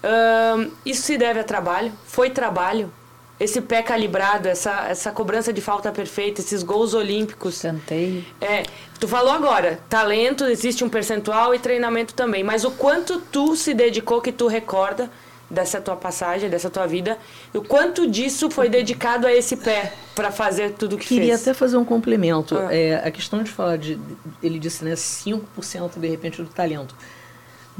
Ahn, 0.03 0.69
isso 0.85 1.03
se 1.03 1.17
deve 1.17 1.39
a 1.39 1.43
trabalho? 1.43 1.91
Foi 2.05 2.29
trabalho? 2.29 2.91
Esse 3.39 3.59
pé 3.59 3.81
calibrado, 3.81 4.47
essa, 4.47 4.87
essa 4.87 5.11
cobrança 5.11 5.51
de 5.51 5.61
falta 5.61 5.91
perfeita, 5.91 6.41
esses 6.41 6.61
gols 6.61 6.93
olímpicos. 6.93 7.61
Canteio. 7.61 8.23
É, 8.39 8.63
tu 8.99 9.07
falou 9.07 9.31
agora, 9.31 9.79
talento, 9.89 10.45
existe 10.45 10.83
um 10.83 10.89
percentual 10.89 11.55
e 11.55 11.57
treinamento 11.57 12.13
também, 12.13 12.43
mas 12.43 12.63
o 12.63 12.69
quanto 12.69 13.19
tu 13.19 13.55
se 13.55 13.73
dedicou 13.73 14.21
que 14.21 14.31
tu 14.31 14.45
recorda 14.45 15.09
dessa 15.51 15.81
tua 15.81 15.95
passagem, 15.95 16.49
dessa 16.49 16.69
tua 16.69 16.87
vida, 16.87 17.17
e 17.53 17.57
o 17.57 17.63
quanto 17.63 18.07
disso 18.09 18.49
foi 18.49 18.69
dedicado 18.69 19.27
a 19.27 19.33
esse 19.33 19.57
pé 19.57 19.93
para 20.15 20.31
fazer 20.31 20.73
tudo 20.73 20.97
que 20.97 21.07
Queria 21.07 21.29
fez. 21.29 21.41
até 21.41 21.53
fazer 21.53 21.77
um 21.77 21.83
complemento. 21.83 22.57
Ah. 22.57 22.73
É, 22.73 22.95
a 22.95 23.11
questão 23.11 23.43
de 23.43 23.51
falar 23.51 23.77
de. 23.77 23.99
Ele 24.41 24.57
disse, 24.57 24.85
né? 24.85 24.93
5% 24.93 25.99
de 25.99 26.07
repente 26.07 26.41
do 26.41 26.47
talento. 26.47 26.95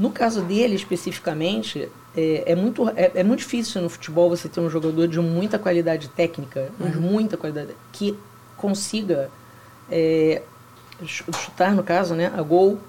No 0.01 0.09
caso 0.11 0.41
dele 0.41 0.75
especificamente, 0.75 1.87
é, 2.15 2.51
é 2.51 2.55
muito, 2.55 2.89
é, 2.89 3.11
é 3.15 3.23
muito 3.23 3.39
difícil 3.39 3.81
no 3.81 3.89
futebol 3.89 4.29
você 4.29 4.49
ter 4.49 4.59
um 4.59 4.69
jogador 4.69 5.07
de 5.07 5.19
muita 5.19 5.59
qualidade 5.59 6.07
técnica, 6.09 6.69
mas 6.79 6.95
muita 6.95 7.37
qualidade, 7.37 7.75
que 7.91 8.17
consiga 8.57 9.29
é, 9.89 10.41
ch- 11.05 11.23
chutar, 11.35 11.75
no 11.75 11.83
caso, 11.83 12.15
né, 12.15 12.31
a 12.35 12.41
gol 12.41 12.79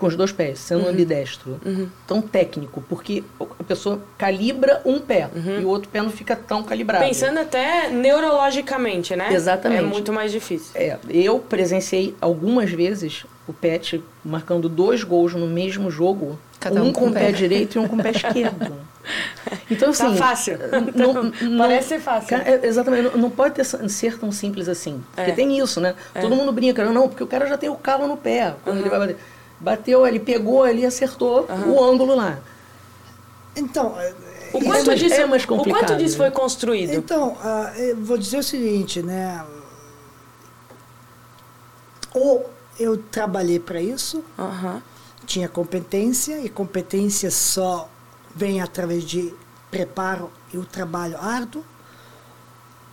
com 0.00 0.06
os 0.06 0.16
dois 0.16 0.32
pés, 0.32 0.58
sendo 0.58 0.88
ambidestro. 0.88 1.60
Tão 2.06 2.20
técnico, 2.22 2.82
porque 2.88 3.22
a 3.38 3.62
pessoa 3.62 4.00
calibra 4.18 4.80
um 4.84 4.98
pé 4.98 5.28
e 5.60 5.64
o 5.64 5.68
outro 5.68 5.88
pé 5.90 6.00
não 6.02 6.10
fica 6.10 6.34
tão 6.34 6.62
calibrado. 6.64 7.04
Pensando 7.04 7.38
até 7.38 7.88
neurologicamente, 7.90 9.14
né? 9.14 9.32
Exatamente. 9.32 9.78
É 9.84 9.86
muito 9.86 10.12
mais 10.12 10.32
difícil. 10.32 10.70
É, 10.74 10.96
eu 11.08 11.38
presenciei 11.38 12.16
algumas 12.20 12.70
vezes 12.70 13.24
o 13.46 13.52
Pet 13.52 14.02
marcando 14.24 14.68
dois 14.68 15.02
gols 15.04 15.34
no 15.34 15.46
mesmo 15.46 15.90
jogo, 15.90 16.38
Cada 16.58 16.82
um, 16.82 16.88
um 16.88 16.92
com 16.92 17.08
o 17.08 17.12
pé 17.12 17.26
pé. 17.26 17.32
direito 17.32 17.76
e 17.76 17.78
um 17.78 17.88
com 17.88 17.96
o 17.96 18.02
pé 18.02 18.10
esquerdo. 18.10 18.74
Então, 19.70 19.90
assim. 19.90 20.04
Tá 20.04 20.12
fácil. 20.14 20.58
Não, 20.94 21.22
não- 21.48 21.58
Parece 21.58 21.88
ser 21.88 22.00
fácil. 22.00 22.36
É, 22.36 22.60
exatamente, 22.66 23.16
não, 23.16 23.30
pode 23.30 23.54
ter, 23.54 23.64
ser 23.64 24.18
tão 24.18 24.30
simples 24.30 24.68
assim. 24.68 25.02
Porque 25.14 25.30
É. 25.30 25.34
tem 25.34 25.58
isso, 25.58 25.80
né? 25.80 25.94
Todo 26.20 26.36
mundo 26.36 26.52
brinca, 26.52 26.84
não, 26.84 27.08
porque 27.08 27.24
o 27.24 27.26
cara 27.26 27.46
já 27.46 27.56
tem 27.56 27.68
o 27.70 27.74
calo 27.76 28.06
no 28.06 28.16
pé. 28.16 28.54
Quando 28.62 28.78
ele 28.80 28.90
vai 28.90 28.98
bater. 28.98 29.16
Bateu, 29.60 30.06
ele 30.06 30.18
pegou 30.18 30.62
ali, 30.64 30.84
acertou 30.86 31.46
o 31.66 31.84
ângulo 31.84 32.14
lá. 32.16 32.38
Então, 33.54 33.94
é, 34.00 34.14
O 34.54 34.60
quanto, 34.64 34.82
é 34.82 34.84
mais- 34.86 34.98
disso, 35.00 35.14
é 35.14 35.26
mais 35.26 35.44
o 35.44 35.46
quanto 35.46 35.58
complicado, 35.64 35.98
disso 35.98 36.18
né? 36.18 36.24
foi 36.24 36.30
construído? 36.30 36.92
Então, 36.94 37.36
eu 37.76 37.96
vou 37.96 38.16
dizer 38.16 38.38
o 38.38 38.42
seguinte, 38.42 39.02
né? 39.02 39.44
Ou 42.14 42.48
eu 42.78 42.96
trabalhei 42.96 43.58
para 43.60 43.80
isso, 43.80 44.24
Aham. 44.38 44.82
tinha 45.26 45.48
competência, 45.48 46.40
e 46.40 46.48
competência 46.48 47.30
só 47.30 47.88
vem 48.34 48.60
através 48.60 49.04
de 49.04 49.34
preparo 49.70 50.30
e 50.52 50.58
o 50.58 50.64
trabalho 50.64 51.16
árduo, 51.20 51.64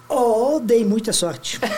ou 0.09 0.59
dei 0.59 0.83
muita 0.85 1.11
sorte. 1.13 1.59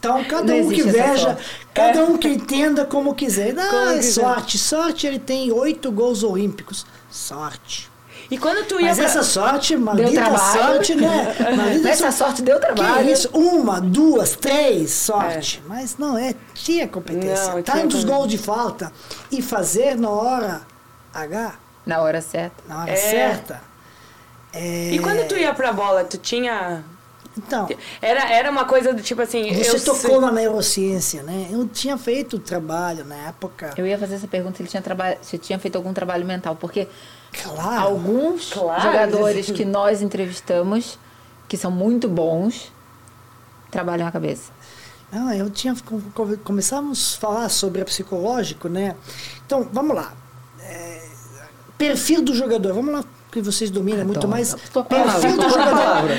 Então, 0.00 0.24
cada 0.24 0.54
Não 0.54 0.62
um 0.66 0.68
que 0.70 0.82
veja, 0.82 1.36
cada 1.74 2.04
um 2.06 2.16
que 2.16 2.26
entenda 2.26 2.84
como 2.86 3.14
quiser. 3.14 3.52
Não, 3.52 3.68
Como 3.70 3.90
é 3.90 3.96
quiser. 3.98 4.12
sorte. 4.22 4.56
Sorte, 4.58 5.06
ele 5.06 5.18
tem 5.18 5.52
oito 5.52 5.92
gols 5.92 6.22
olímpicos. 6.24 6.86
Sorte. 7.10 7.88
E 8.30 8.38
quando 8.38 8.64
tu 8.66 8.80
ia 8.80 8.86
Mas 8.88 8.96
pra... 8.96 9.06
essa 9.06 9.22
sorte, 9.22 9.76
maldita 9.76 10.38
sorte, 10.38 10.94
né? 10.94 11.34
Maldita 11.56 11.88
Essa 11.88 12.12
sorte 12.12 12.40
deu 12.42 12.58
trabalho. 12.60 13.04
Que 13.04 13.12
isso? 13.12 13.28
Uma, 13.32 13.80
duas, 13.80 14.36
três, 14.36 14.90
sorte. 14.92 15.62
Mas 15.66 15.98
não, 15.98 16.16
é, 16.16 16.34
tinha 16.54 16.86
competência. 16.88 17.54
Não, 17.54 17.62
Tantos 17.62 18.04
como- 18.04 18.16
gols 18.18 18.30
de 18.30 18.38
falta. 18.38 18.92
E 19.32 19.42
fazer 19.42 19.96
na 19.98 20.08
hora 20.10 20.62
H, 21.12 21.54
Na 21.84 22.00
hora 22.00 22.20
certa. 22.22 22.62
na 22.68 22.82
hora 22.82 22.90
É. 22.92 22.96
certa. 22.96 23.60
É, 24.52 24.92
E 24.92 24.98
quando 25.00 25.26
tu 25.28 25.36
ia 25.36 25.52
pra 25.52 25.72
bola, 25.72 26.04
tu 26.04 26.16
tinha... 26.16 26.84
Então, 27.46 27.68
Era, 28.02 28.30
era 28.30 28.50
uma 28.50 28.64
coisa 28.64 28.92
do 28.92 29.02
tipo 29.02 29.22
assim... 29.22 29.52
você 29.54 29.70
eu 29.76 29.80
tocou 29.84 29.96
sei- 29.96 30.20
na 30.20 30.32
neurociência, 30.32 31.22
né? 31.22 31.48
Eu 31.50 31.66
tinha 31.68 31.96
feito 31.96 32.38
trabalho 32.38 33.04
na 33.04 33.16
época. 33.28 33.72
Eu 33.76 33.86
ia 33.86 33.98
fazer 33.98 34.16
essa 34.16 34.28
pergunta 34.28 34.56
se 34.56 34.62
ele 34.62 34.68
tinha, 34.68 34.82
traba... 34.82 35.16
se 35.22 35.38
tinha 35.38 35.58
feito 35.58 35.76
algum 35.76 35.92
trabalho 35.92 36.24
mental, 36.26 36.56
porque 36.56 36.86
Claro. 37.42 37.80
alguns 37.82 38.52
Claro. 38.52 38.82
jogadores 38.82 39.50
que 39.50 39.64
nós 39.64 40.02
entrevistamos, 40.02 40.98
que 41.48 41.56
são 41.56 41.70
muito 41.70 42.08
bons, 42.08 42.72
trabalham 43.70 44.06
a 44.06 44.10
cabeça. 44.12 44.50
Não, 45.12 45.32
eu 45.32 45.50
tinha 45.50 45.74
com- 45.84 46.00
com- 46.12 46.36
começamos 46.38 47.16
a 47.16 47.20
falar 47.20 47.48
sobre 47.48 47.80
a 47.82 47.84
psicológico, 47.84 48.68
né? 48.68 48.94
Então, 49.46 49.68
vamos 49.72 49.94
lá. 49.96 50.12
É, 50.62 51.02
perfil 51.78 52.22
do 52.22 52.34
jogador, 52.34 52.72
vamos 52.74 52.92
lá 52.94 53.04
que 53.30 53.40
vocês 53.40 53.70
dominam 53.70 54.04
muito 54.04 54.18
Então, 54.18 54.30
mais. 54.30 54.54
tô 54.72 54.84
Perfil 54.84 55.36
do 55.36 55.48
jogador 55.48 55.70
palavra. 55.76 56.18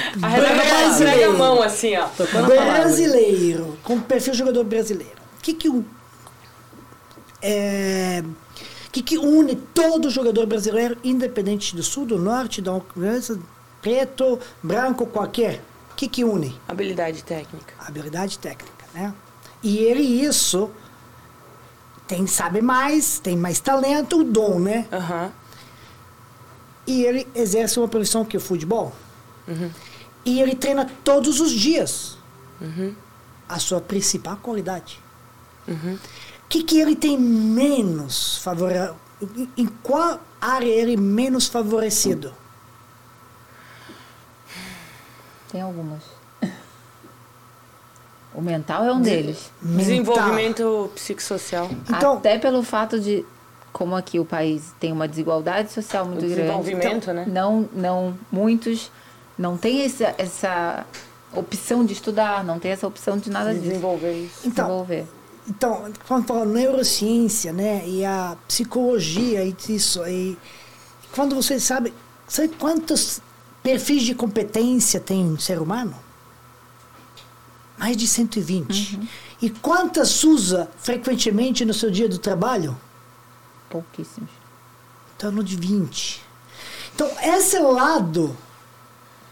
A 1.26 1.30
mão 1.38 1.62
assim, 1.62 1.96
ó. 1.98 2.08
Brasileiro, 2.46 3.78
com 3.84 4.00
perfil 4.00 4.34
jogador 4.34 4.64
brasileiro. 4.64 5.22
O 5.38 5.42
que 5.42 5.54
que 5.54 5.70
o 5.70 5.86
é, 7.42 8.24
que 8.92 9.02
que 9.02 9.18
une 9.18 9.56
todo 9.56 10.10
jogador 10.10 10.46
brasileiro, 10.46 10.98
independente 11.04 11.76
do 11.76 11.82
sul, 11.82 12.06
do 12.06 12.20
norte, 12.20 12.62
da 12.62 12.80
preto, 13.82 14.40
branco, 14.62 15.06
qualquer? 15.08 15.62
O 15.92 15.96
que 15.96 16.08
que 16.08 16.24
une? 16.24 16.60
Habilidade 16.68 17.24
técnica. 17.24 17.74
habilidade 17.80 18.38
técnica, 18.38 18.86
né? 18.94 19.14
E 19.64 19.78
ele 19.80 20.02
isso 20.04 20.70
tem 22.08 22.28
sabe 22.28 22.62
mais, 22.62 23.20
tem 23.20 23.38
mais 23.38 23.60
talento, 23.60 24.20
o 24.20 24.24
dom, 24.24 24.60
né? 24.60 24.88
Aham. 24.92 25.32
E 26.88 27.04
ele 27.04 27.28
exerce 27.36 27.80
uma 27.80 27.88
profissão 27.88 28.26
que 28.26 28.36
é 28.36 28.40
o 28.40 28.42
futebol. 28.42 28.94
E 30.26 30.42
ele 30.42 30.56
treina 30.56 30.90
todos 31.04 31.40
os 31.40 31.52
dias. 31.52 32.18
A 33.48 33.60
sua 33.60 33.82
principal 33.82 34.38
qualidade. 34.38 35.00
O 35.68 35.98
que, 36.50 36.64
que 36.64 36.80
ele 36.80 36.96
tem 36.96 37.18
menos 37.18 38.38
favorável? 38.40 38.96
Em, 39.58 39.68
qual 39.84 40.20
área 40.42 40.66
ele 40.68 40.98
menos 40.98 41.48
favorecido? 41.48 42.34
Tem 45.52 45.62
algumas. 45.62 46.02
O 48.34 48.42
mental 48.42 48.86
é 48.86 48.94
um 48.94 49.02
deles. 49.02 49.52
Desenvolvimento 49.62 50.90
psicossocial. 50.96 51.70
Então- 51.90 52.14
Até 52.18 52.40
pelo 52.40 52.64
fato 52.64 53.00
de, 53.00 53.26
como 53.72 53.96
aqui 53.96 54.20
o 54.20 54.26
país 54.26 54.74
tem 54.80 54.92
uma 54.92 55.08
desigualdade 55.08 55.72
social 55.72 56.06
muito 56.06 56.20
O 56.20 56.22
grande. 56.28 56.36
desenvolvimento, 56.36 57.14
né? 57.14 57.26
Não, 57.28 57.70
não, 57.74 58.18
muitos 58.32 58.92
não 59.38 59.58
têm 59.58 59.84
essa, 59.84 60.14
essa 60.18 60.86
opção 61.34 61.86
de 61.86 61.94
estudar, 61.94 62.44
não 62.44 62.60
tem 62.60 62.72
essa 62.72 62.86
opção 62.86 63.18
de 63.18 63.30
nada 63.30 63.54
disso. 63.54 63.66
Desenvolver 63.68 64.14
isso. 64.14 64.48
Então, 64.48 64.66
Desenvolver. 64.66 65.08
Então, 65.48 65.92
quando 66.08 66.26
fala 66.28 66.46
neurociência, 66.46 67.52
né, 67.52 67.84
e 67.88 68.06
a 68.06 68.38
psicologia 68.48 69.44
e 69.44 69.56
isso, 69.70 70.06
e 70.08 70.38
quando 71.14 71.36
você 71.36 71.60
sabe, 71.60 71.94
sabe 72.28 72.50
quantos 72.50 73.20
perfis 73.64 74.04
de 74.04 74.14
competência 74.14 75.00
tem 75.00 75.26
um 75.26 75.40
ser 75.40 75.60
humano? 75.60 75.96
Mais 77.78 77.98
de 77.98 78.08
120. 78.08 79.00
E 79.42 79.50
quantas 79.50 80.24
usa 80.24 80.70
frequentemente 80.78 81.66
no 81.66 81.74
seu 81.74 81.90
dia 81.90 82.08
do 82.08 82.20
trabalho? 82.20 82.78
Pouquíssimos. 83.72 84.30
Em 84.30 85.18
torno 85.18 85.44
de 85.44 85.56
20. 85.56 86.22
Então, 86.94 87.10
esse 87.24 87.58
lado 87.60 88.36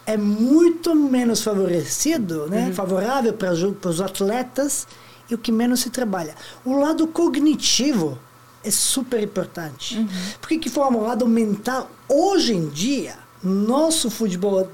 é 0.06 0.18
muito 0.18 0.96
menos 0.96 1.42
favorecido, 1.44 2.48
né? 2.48 2.72
favorável 2.74 3.34
para 3.34 3.52
os 3.54 4.02
atletas 4.02 4.88
e 5.30 5.36
o 5.36 5.38
que 5.38 5.52
menos 5.52 5.82
se 5.82 5.90
trabalha. 5.90 6.34
O 6.66 6.80
lado 6.80 7.06
cognitivo 7.08 8.18
é 8.64 8.72
super 8.72 9.22
importante. 9.22 10.08
Porque 10.42 10.58
que 10.58 10.70
forma 10.70 10.98
o 10.98 11.04
lado 11.04 11.28
mental, 11.28 11.90
hoje 12.08 12.54
em 12.56 12.68
dia, 12.70 13.16
nosso 13.44 14.10
futebol, 14.10 14.70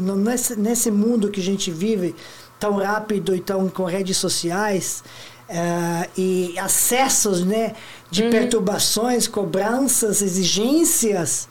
no- 0.00 0.16
nesse, 0.16 0.56
nesse 0.56 0.90
mundo 0.90 1.30
que 1.30 1.40
a 1.40 1.44
gente 1.44 1.70
vive, 1.70 2.14
tão 2.58 2.76
rápido 2.76 3.34
e 3.34 3.40
tão 3.40 3.68
com 3.68 3.84
redes 3.84 4.16
sociais, 4.16 5.04
eh, 5.50 6.08
e 6.16 6.58
acessos 6.58 7.44
né, 7.44 7.74
de 8.10 8.22
perturbações, 8.30 9.26
cobranças, 9.26 10.22
exigências, 10.22 11.48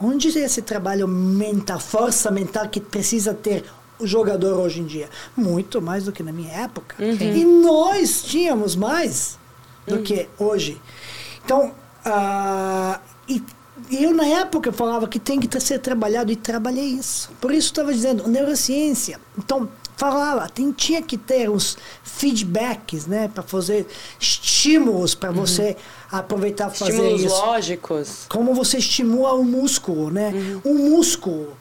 onde 0.00 0.36
é 0.38 0.44
esse 0.44 0.62
trabalho 0.62 1.06
mental, 1.08 1.78
força 1.78 2.30
mental 2.30 2.68
que 2.68 2.80
precisa 2.80 3.32
ter 3.32 3.64
o 3.98 4.06
jogador 4.06 4.58
hoje 4.58 4.80
em 4.80 4.84
dia? 4.86 5.08
Muito 5.36 5.80
mais 5.80 6.04
do 6.04 6.12
que 6.12 6.22
na 6.22 6.32
minha 6.32 6.52
época. 6.52 6.96
E 7.38 7.44
nós 7.44 8.22
tínhamos 8.22 8.74
mais 8.76 9.38
do 9.86 10.00
que 10.02 10.28
hoje. 10.38 10.80
Então, 11.44 11.72
ah, 12.04 13.00
e 13.28 13.42
eu 13.90 14.12
na 14.14 14.24
época 14.26 14.72
falava 14.72 15.06
que 15.08 15.18
tem 15.18 15.38
que 15.40 15.46
ter- 15.48 15.60
ser 15.60 15.78
trabalhado 15.80 16.30
e 16.32 16.36
trabalhei 16.36 16.84
isso. 16.86 17.30
Por 17.40 17.50
isso 17.52 17.68
estava 17.68 17.92
dizendo, 17.92 18.26
neurociência. 18.28 19.20
Então, 19.38 19.68
falava, 20.00 20.48
tem, 20.48 20.72
tinha 20.72 21.02
que 21.02 21.18
ter 21.18 21.50
uns 21.50 21.76
feedbacks, 22.02 23.06
né, 23.06 23.28
para 23.28 23.42
fazer 23.42 23.86
estímulos 24.18 25.14
para 25.14 25.30
você 25.30 25.76
aproveitar 26.10 26.70
fazer 26.70 26.92
Estímulos 26.92 27.22
isso 27.22 27.46
lógicos. 27.46 28.26
como 28.28 28.54
você 28.54 28.78
estimula 28.78 29.34
o 29.34 29.44
músculo, 29.44 30.10
né? 30.10 30.32
O 30.64 30.72
músculo, 30.74 31.54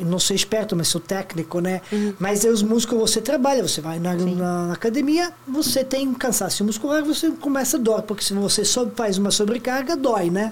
não 0.00 0.18
sou 0.18 0.34
esperto, 0.34 0.74
mas 0.74 0.88
sou 0.88 1.00
técnico, 1.00 1.60
né? 1.60 1.80
Mas 2.18 2.44
é 2.44 2.48
os 2.48 2.62
músculos 2.62 3.10
você 3.10 3.20
trabalha, 3.20 3.62
você 3.62 3.80
vai 3.80 4.00
na, 4.00 4.14
na 4.14 4.72
academia, 4.72 5.32
você 5.46 5.84
tem 5.84 6.08
um 6.08 6.14
cansaço 6.14 6.64
muscular, 6.64 7.04
você 7.04 7.30
começa 7.30 7.76
a 7.76 7.80
dor, 7.80 8.02
porque 8.02 8.24
se 8.24 8.34
você 8.34 8.64
sob, 8.64 8.90
faz 8.96 9.16
uma 9.16 9.30
sobrecarga, 9.30 9.96
dói, 9.96 10.28
né? 10.30 10.50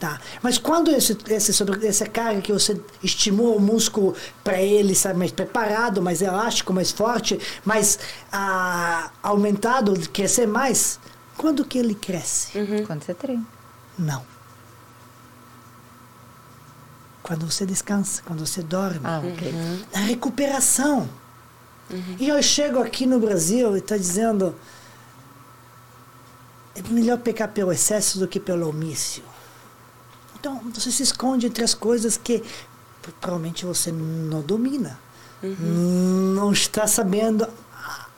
Tá. 0.00 0.18
Mas 0.42 0.56
quando 0.56 0.90
esse, 0.90 1.14
esse 1.28 1.52
sobre, 1.52 1.86
essa 1.86 2.06
carga 2.06 2.40
que 2.40 2.50
você 2.50 2.80
estimula 3.02 3.56
o 3.56 3.60
músculo 3.60 4.16
para 4.42 4.58
ele 4.58 4.94
estar 4.94 5.12
mais 5.12 5.30
preparado, 5.30 6.00
mais 6.00 6.22
elástico, 6.22 6.72
mais 6.72 6.90
forte, 6.90 7.38
mais 7.66 7.98
ah, 8.32 9.10
aumentado, 9.22 9.92
crescer 10.08 10.46
mais, 10.46 10.98
quando 11.36 11.66
que 11.66 11.78
ele 11.78 11.94
cresce? 11.94 12.52
Quando 12.86 13.04
você 13.04 13.12
treina. 13.12 13.46
Não. 13.98 14.24
Quando 17.22 17.50
você 17.50 17.66
descansa, 17.66 18.22
quando 18.24 18.46
você 18.46 18.62
dorme. 18.62 19.00
Ah, 19.04 19.20
ok. 19.22 19.52
Na 19.92 20.00
recuperação. 20.00 21.06
E 22.18 22.26
eu 22.26 22.42
chego 22.42 22.78
aqui 22.80 23.04
no 23.04 23.20
Brasil 23.20 23.76
e 23.76 23.80
está 23.80 23.98
dizendo 23.98 24.54
é 26.74 26.82
melhor 26.88 27.18
pecar 27.18 27.48
pelo 27.48 27.70
excesso 27.70 28.18
do 28.18 28.26
que 28.26 28.40
pelo 28.40 28.68
omício. 28.68 29.22
Então, 30.40 30.58
você 30.72 30.90
se 30.90 31.02
esconde 31.02 31.46
entre 31.46 31.62
as 31.62 31.74
coisas 31.74 32.16
que 32.16 32.42
provavelmente 33.20 33.66
você 33.66 33.92
não 33.92 34.40
domina. 34.40 34.98
Não 35.42 36.50
está 36.52 36.86
sabendo 36.86 37.46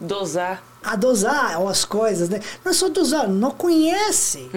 Dosar. 0.00 0.62
a 0.82 0.96
dosar 0.96 1.60
as 1.68 1.84
coisas, 1.84 2.28
né? 2.28 2.40
Não 2.64 2.70
é 2.70 2.74
só 2.74 2.88
dosar, 2.88 3.28
não 3.28 3.50
conhece. 3.50 4.48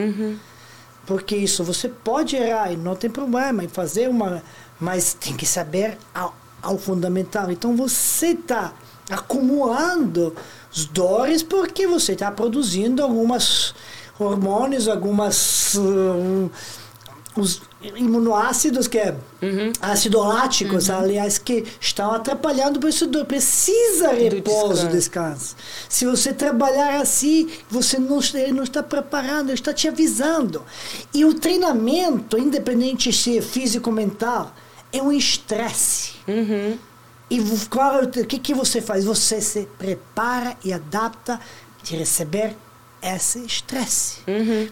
Porque 1.05 1.35
isso 1.35 1.63
você 1.63 1.89
pode 1.89 2.35
errar 2.35 2.71
e 2.71 2.77
não 2.77 2.95
tem 2.95 3.09
problema 3.09 3.63
em 3.63 3.67
fazer 3.67 4.09
uma, 4.09 4.41
mas 4.79 5.13
tem 5.13 5.35
que 5.35 5.45
saber 5.45 5.97
ao, 6.13 6.35
ao 6.61 6.77
fundamental. 6.77 7.51
Então 7.51 7.75
você 7.75 8.27
está 8.29 8.73
acumulando 9.09 10.35
as 10.71 10.85
dores 10.85 11.43
porque 11.43 11.85
você 11.87 12.13
está 12.13 12.31
produzindo 12.31 13.03
algumas 13.03 13.75
hormônios, 14.17 14.87
algumas 14.87 15.75
hum, 15.75 16.49
os 17.37 17.61
imunoácidos 17.95 18.87
que 18.87 18.97
é 18.97 19.15
ácido 19.81 20.19
láticos, 20.19 20.89
aliás, 20.89 21.37
que 21.37 21.65
estão 21.79 22.11
atrapalhando 22.13 22.79
o 22.79 22.89
isso 22.89 23.07
precisa 23.25 24.13
repouso, 24.13 24.87
descanso. 24.87 24.89
descanso. 24.91 25.55
Se 25.89 26.05
você 26.05 26.33
trabalhar 26.33 27.01
assim, 27.01 27.49
você 27.69 27.99
não, 27.99 28.19
ele 28.33 28.53
não 28.53 28.63
está 28.63 28.81
preparado, 28.81 29.47
ele 29.49 29.53
está 29.53 29.73
te 29.73 29.87
avisando. 29.87 30.63
E 31.13 31.25
o 31.25 31.33
treinamento, 31.33 32.37
independente 32.37 33.11
se 33.11 33.37
é 33.37 33.41
físico 33.41 33.89
ou 33.89 33.95
mental, 33.95 34.53
é 34.93 35.01
um 35.01 35.11
estresse. 35.11 36.13
E 37.29 37.39
vo- 37.39 37.69
qual, 37.69 37.99
é 37.99 38.03
o 38.03 38.07
o 38.21 38.25
que, 38.25 38.39
que 38.39 38.53
você 38.53 38.81
faz? 38.81 39.03
Você 39.03 39.41
se 39.41 39.67
prepara 39.77 40.55
e 40.63 40.71
adapta 40.71 41.39
de 41.83 41.95
receber 41.95 42.55
esse 43.01 43.39
estresse. 43.39 44.19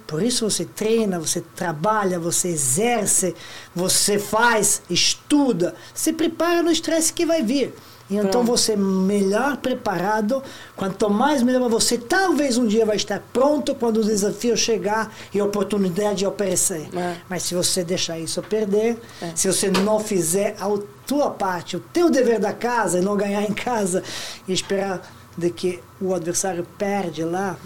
Por 0.07 0.23
isso 0.23 0.49
você 0.49 0.65
treina, 0.65 1.19
você 1.19 1.41
trabalha, 1.41 2.19
você 2.19 2.49
exerce, 2.49 3.35
você 3.75 4.17
faz, 4.17 4.81
estuda, 4.89 5.75
se 5.93 6.13
prepara 6.13 6.63
no 6.63 6.71
estresse 6.71 7.13
que 7.13 7.25
vai 7.25 7.41
vir. 7.43 7.73
E 8.09 8.17
então 8.17 8.43
você 8.43 8.75
melhor 8.75 9.57
preparado, 9.57 10.43
quanto 10.75 11.09
mais 11.09 11.41
melhor 11.41 11.67
você, 11.69 11.97
talvez 11.97 12.57
um 12.57 12.67
dia 12.67 12.85
vai 12.85 12.97
estar 12.97 13.21
pronto 13.31 13.73
quando 13.73 13.97
o 13.97 14.03
desafio 14.03 14.57
chegar 14.57 15.11
e 15.33 15.39
a 15.39 15.45
oportunidade 15.45 16.25
aparecer. 16.25 16.89
É. 16.95 17.15
Mas 17.29 17.43
se 17.43 17.55
você 17.55 17.83
deixar 17.83 18.19
isso 18.19 18.41
perder, 18.41 18.99
se 19.33 19.47
você 19.47 19.71
não 19.71 19.99
fizer 19.99 20.55
a 20.59 20.67
tua 21.07 21.31
parte, 21.31 21.77
o 21.77 21.79
teu 21.79 22.09
dever 22.09 22.39
da 22.39 22.53
casa 22.53 22.99
e 22.99 23.01
não 23.01 23.15
ganhar 23.15 23.43
em 23.43 23.53
casa 23.53 24.03
e 24.47 24.53
esperar 24.53 25.01
de 25.37 25.49
que 25.49 25.81
o 25.99 26.13
adversário 26.13 26.63
perde 26.77 27.23
lá, 27.23 27.57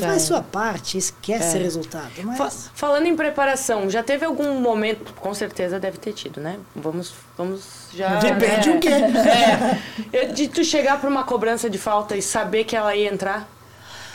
faz 0.00 0.22
sua 0.22 0.42
parte, 0.42 0.98
esquece 0.98 1.56
o 1.56 1.60
resultado. 1.60 2.10
Mas 2.22 2.36
Fa- 2.36 2.50
falando 2.74 3.06
em 3.06 3.16
preparação, 3.16 3.88
já 3.88 4.02
teve 4.02 4.24
algum 4.26 4.60
momento, 4.60 5.12
com 5.14 5.32
certeza 5.32 5.80
deve 5.80 5.96
ter 5.98 6.12
tido, 6.12 6.40
né? 6.40 6.58
Vamos, 6.76 7.14
vamos 7.36 7.62
já. 7.94 8.16
depende 8.18 8.68
é, 8.68 8.72
o 8.76 8.80
quê? 8.80 8.90
É, 10.12 10.26
de 10.26 10.48
tu 10.48 10.62
chegar 10.64 11.00
para 11.00 11.08
uma 11.08 11.24
cobrança 11.24 11.68
de 11.70 11.78
falta 11.78 12.16
e 12.16 12.22
saber 12.22 12.64
que 12.64 12.76
ela 12.76 12.94
ia 12.94 13.12
entrar. 13.12 13.48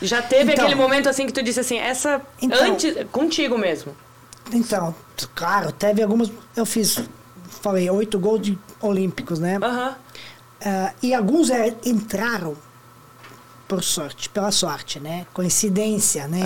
Já 0.01 0.21
teve 0.21 0.53
Então. 0.53 0.65
aquele 0.65 0.79
momento 0.79 1.09
assim 1.09 1.25
que 1.25 1.33
tu 1.33 1.41
disse 1.43 1.59
assim, 1.59 1.77
essa 1.77 2.21
Então. 2.41 2.63
antes 2.71 2.95
contigo 3.11 3.57
mesmo. 3.57 3.95
Então, 4.53 4.95
claro, 5.35 5.71
teve 5.71 6.01
algumas. 6.01 6.31
Eu 6.55 6.65
fiz, 6.65 6.99
falei, 7.61 7.89
oito 7.89 8.17
gols 8.19 8.41
de 8.41 8.57
olímpicos, 8.81 9.39
né? 9.39 9.57
Aham. 9.61 9.95
Ah, 10.63 10.93
e 11.01 11.13
alguns 11.13 11.49
é, 11.49 11.73
entraram 11.85 12.55
por 13.69 13.83
sorte, 13.83 14.27
pela 14.29 14.51
sorte, 14.51 14.99
né? 14.99 15.27
Coincidência, 15.31 16.27
né? 16.27 16.41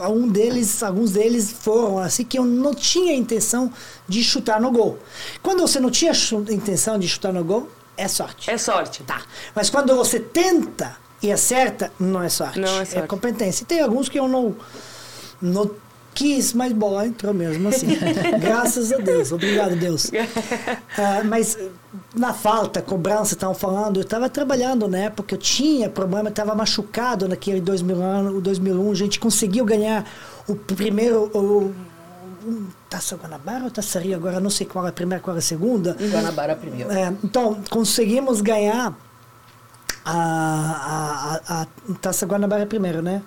É 0.00 0.08
Um 0.08 0.26
deles, 0.26 0.82
alguns 0.82 1.12
deles 1.12 1.52
foram 1.52 1.98
assim 1.98 2.24
que 2.24 2.38
eu 2.38 2.44
não 2.44 2.74
tinha 2.74 3.14
intenção 3.14 3.70
de 4.08 4.24
chutar 4.24 4.58
no 4.58 4.72
gol. 4.72 4.98
Quando 5.42 5.60
você 5.60 5.78
não 5.78 5.90
tinha 5.90 6.10
intenção 6.48 6.98
de 6.98 7.06
chutar 7.06 7.34
no 7.34 7.44
gol, 7.44 7.70
é 7.98 8.08
sorte. 8.08 8.50
É 8.50 8.56
sorte. 8.56 9.02
Tá. 9.02 9.20
Mas 9.54 9.68
quando 9.68 9.94
você 9.94 10.18
tenta 10.18 10.96
e 11.22 11.30
acerta, 11.30 11.92
não 12.00 12.22
é 12.22 12.30
sorte. 12.30 12.58
Não 12.58 12.80
é 12.80 12.84
sorte. 12.86 13.06
competência. 13.06 13.64
E 13.64 13.66
tem 13.66 13.82
alguns 13.82 14.08
que 14.08 14.18
eu 14.18 14.26
não, 14.26 14.56
não 15.42 15.70
quis, 16.18 16.52
mas 16.52 16.72
bola 16.72 17.06
entrou 17.06 17.32
mesmo 17.32 17.68
assim. 17.68 17.86
Graças 18.42 18.92
a 18.92 18.96
Deus. 18.96 19.30
Obrigado, 19.30 19.76
Deus. 19.76 20.10
Ah, 21.00 21.22
mas 21.24 21.56
na 22.12 22.34
falta, 22.34 22.82
cobrança, 22.82 23.34
estavam 23.34 23.54
falando, 23.54 23.98
eu 23.98 24.02
estava 24.02 24.28
trabalhando 24.28 24.88
na 24.88 24.98
época, 24.98 25.34
eu 25.34 25.38
tinha 25.38 25.88
problema, 25.88 26.28
estava 26.28 26.54
machucado 26.56 27.28
naquele 27.28 27.60
2000 27.60 28.02
ano, 28.02 28.36
o 28.36 28.40
2001, 28.40 28.90
a 28.90 28.94
gente 28.94 29.20
conseguiu 29.20 29.64
ganhar 29.64 30.04
o 30.48 30.56
primeiro 30.56 31.30
o 31.32 31.72
Taça 32.90 33.16
Guanabara 33.16 33.64
ou 33.64 33.70
Taça 33.70 34.00
Rio, 34.00 34.16
agora 34.16 34.40
não 34.40 34.50
sei 34.50 34.66
qual 34.66 34.86
é 34.86 34.88
a 34.88 34.92
primeira, 34.92 35.22
qual 35.22 35.36
é 35.36 35.38
a 35.38 35.42
segunda. 35.42 35.96
Guanabara 36.00 36.56
primeiro. 36.56 36.90
É, 36.90 37.12
então, 37.22 37.62
conseguimos 37.70 38.40
ganhar 38.40 38.96
a, 40.10 41.40
a, 41.46 41.62
a, 41.62 41.66
Taça 42.00 42.24
Guanabara 42.24 42.64
primeiro, 42.64 43.02
né? 43.02 43.22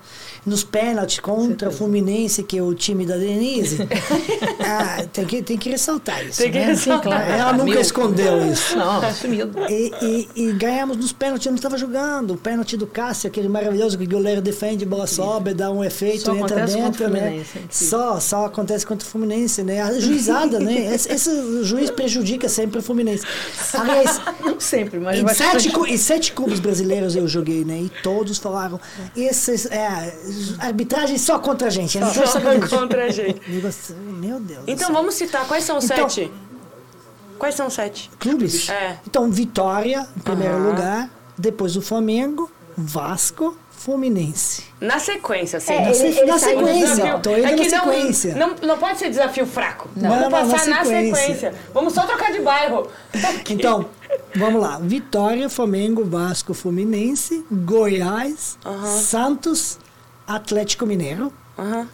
Nos 0.46 0.64
pênaltis 0.64 1.20
contra 1.20 1.70
o 1.70 1.72
Fluminense, 1.72 2.42
que 2.44 2.58
é 2.58 2.64
o 2.64 2.74
time 2.74 3.06
da 3.06 3.16
Denise. 3.16 3.78
ah, 4.60 5.06
tem, 5.14 5.26
que, 5.26 5.44
tem 5.44 5.58
que 5.58 5.70
ressaltar 5.70 6.26
isso. 6.26 6.40
Tem 6.42 6.52
que 6.52 6.58
né? 6.58 6.66
ressaltar. 6.66 7.30
Ela 7.30 7.54
nunca 7.54 7.72
Meu. 7.72 7.82
escondeu 7.82 8.52
isso. 8.52 8.76
Não, 8.76 9.02
assumido. 9.02 9.60
E, 9.70 9.92
e, 10.02 10.48
e 10.48 10.54
ganhamos 10.54 10.98
nos 10.98 11.14
pênaltis, 11.14 11.46
eu 11.46 11.52
não 11.52 11.58
estava 11.58 11.78
jogando. 11.78 12.32
O 12.32 12.38
pênalti 12.38 12.76
do 12.76 12.88
Cássio, 12.88 13.28
aquele 13.28 13.48
maravilhoso 13.48 13.98
que 13.98 14.06
o 14.06 14.10
goleiro 14.10 14.42
defende, 14.42 14.86
bola 14.86 15.06
sobe, 15.06 15.54
dá 15.54 15.72
um 15.72 15.84
efeito, 15.84 16.26
Só 16.26 16.36
entra 16.36 16.66
dentro. 16.66 17.10
Né? 17.10 17.46
Só, 17.70 18.20
só 18.20 18.46
acontece 18.46 18.86
contra 18.86 19.08
o 19.08 19.10
Fluminense, 19.10 19.62
né? 19.64 19.82
A 19.82 20.00
juizada, 20.00 20.60
né? 20.60 20.82
Esse, 20.94 21.12
esse 21.12 21.64
juiz 21.64 21.90
prejudica 21.90 22.50
sempre 22.50 22.80
o 22.80 22.82
Fluminense. 22.82 23.24
Aliás, 23.74 24.20
Não 24.44 24.60
sempre, 24.60 25.00
mas 25.00 25.20
em 25.20 25.28
sete, 25.28 25.70
em 25.88 25.98
sete 25.98 26.34
clubes 26.34 26.60
brasileiros 26.60 26.71
eu 27.16 27.28
joguei, 27.28 27.66
né? 27.66 27.82
E 27.82 27.90
todos 28.02 28.38
falaram, 28.38 28.80
esses, 29.16 29.66
é, 29.66 30.16
arbitragem 30.60 31.18
só 31.18 31.40
contra 31.40 31.68
a 31.68 31.72
gente. 31.72 31.98
Só 32.00 32.06
arbitragem 32.06 32.68
contra 32.70 33.06
a 33.06 33.10
gente. 33.10 33.42
assim, 33.68 33.96
Meu 33.96 34.40
Deus. 34.40 34.64
Então 34.68 34.88
céu. 34.88 34.96
vamos 34.96 35.16
citar 35.16 35.48
quais 35.48 35.64
são 35.64 35.78
os 35.78 35.86
Então- 35.86 36.10
sete? 36.10 36.32
Quais 37.38 37.56
são 37.56 37.66
os 37.68 37.74
sete? 37.74 38.10
Clubes? 38.20 38.70
É. 38.70 39.00
Então, 39.08 39.32
Vitória, 39.32 40.08
em 40.16 40.20
primeiro 40.20 40.56
Aham. 40.56 40.70
lugar. 40.70 41.10
Depois 41.38 41.76
o 41.76 41.82
Flamengo, 41.82 42.52
Vasco, 42.78 43.58
Fluminense. 43.84 44.64
Na 44.80 45.00
sequência, 45.00 45.58
assim. 45.58 45.74
É, 45.74 45.82
Na, 45.82 45.86
ele- 45.88 45.94
se- 45.96 46.06
ele 46.20 46.26
na 46.26 46.38
sequência. 46.38 47.20
Tô 47.20 47.30
indo 47.38 47.46
é 47.48 47.54
que 47.56 47.70
na 47.70 47.78
não, 47.78 47.86
sequência. 47.94 48.36
Não, 48.36 48.56
não 48.62 48.78
pode 48.78 49.00
ser 49.00 49.10
desafio 49.10 49.46
fraco. 49.46 49.90
Não. 49.96 50.10
Vamos 50.10 50.24
Não, 50.24 50.30
não, 50.30 50.48
na 50.48 50.54
passar 50.54 50.70
na 50.70 50.84
sequência. 50.86 51.16
sequência. 51.16 51.54
Vamos 51.74 51.94
só 51.94 52.06
trocar 52.06 52.32
de 52.32 52.40
bairro. 52.42 52.88
Então, 53.50 53.86
vamos 54.36 54.62
lá. 54.62 54.78
Vitória, 54.82 55.50
Flamengo, 55.50 56.06
Vasco, 56.06 56.54
Fluminense, 56.54 57.44
Goiás, 57.52 58.58
Santos, 59.02 59.78
Atlético 60.28 60.86
Mineiro. 60.86 61.32
Aham. 61.58 61.88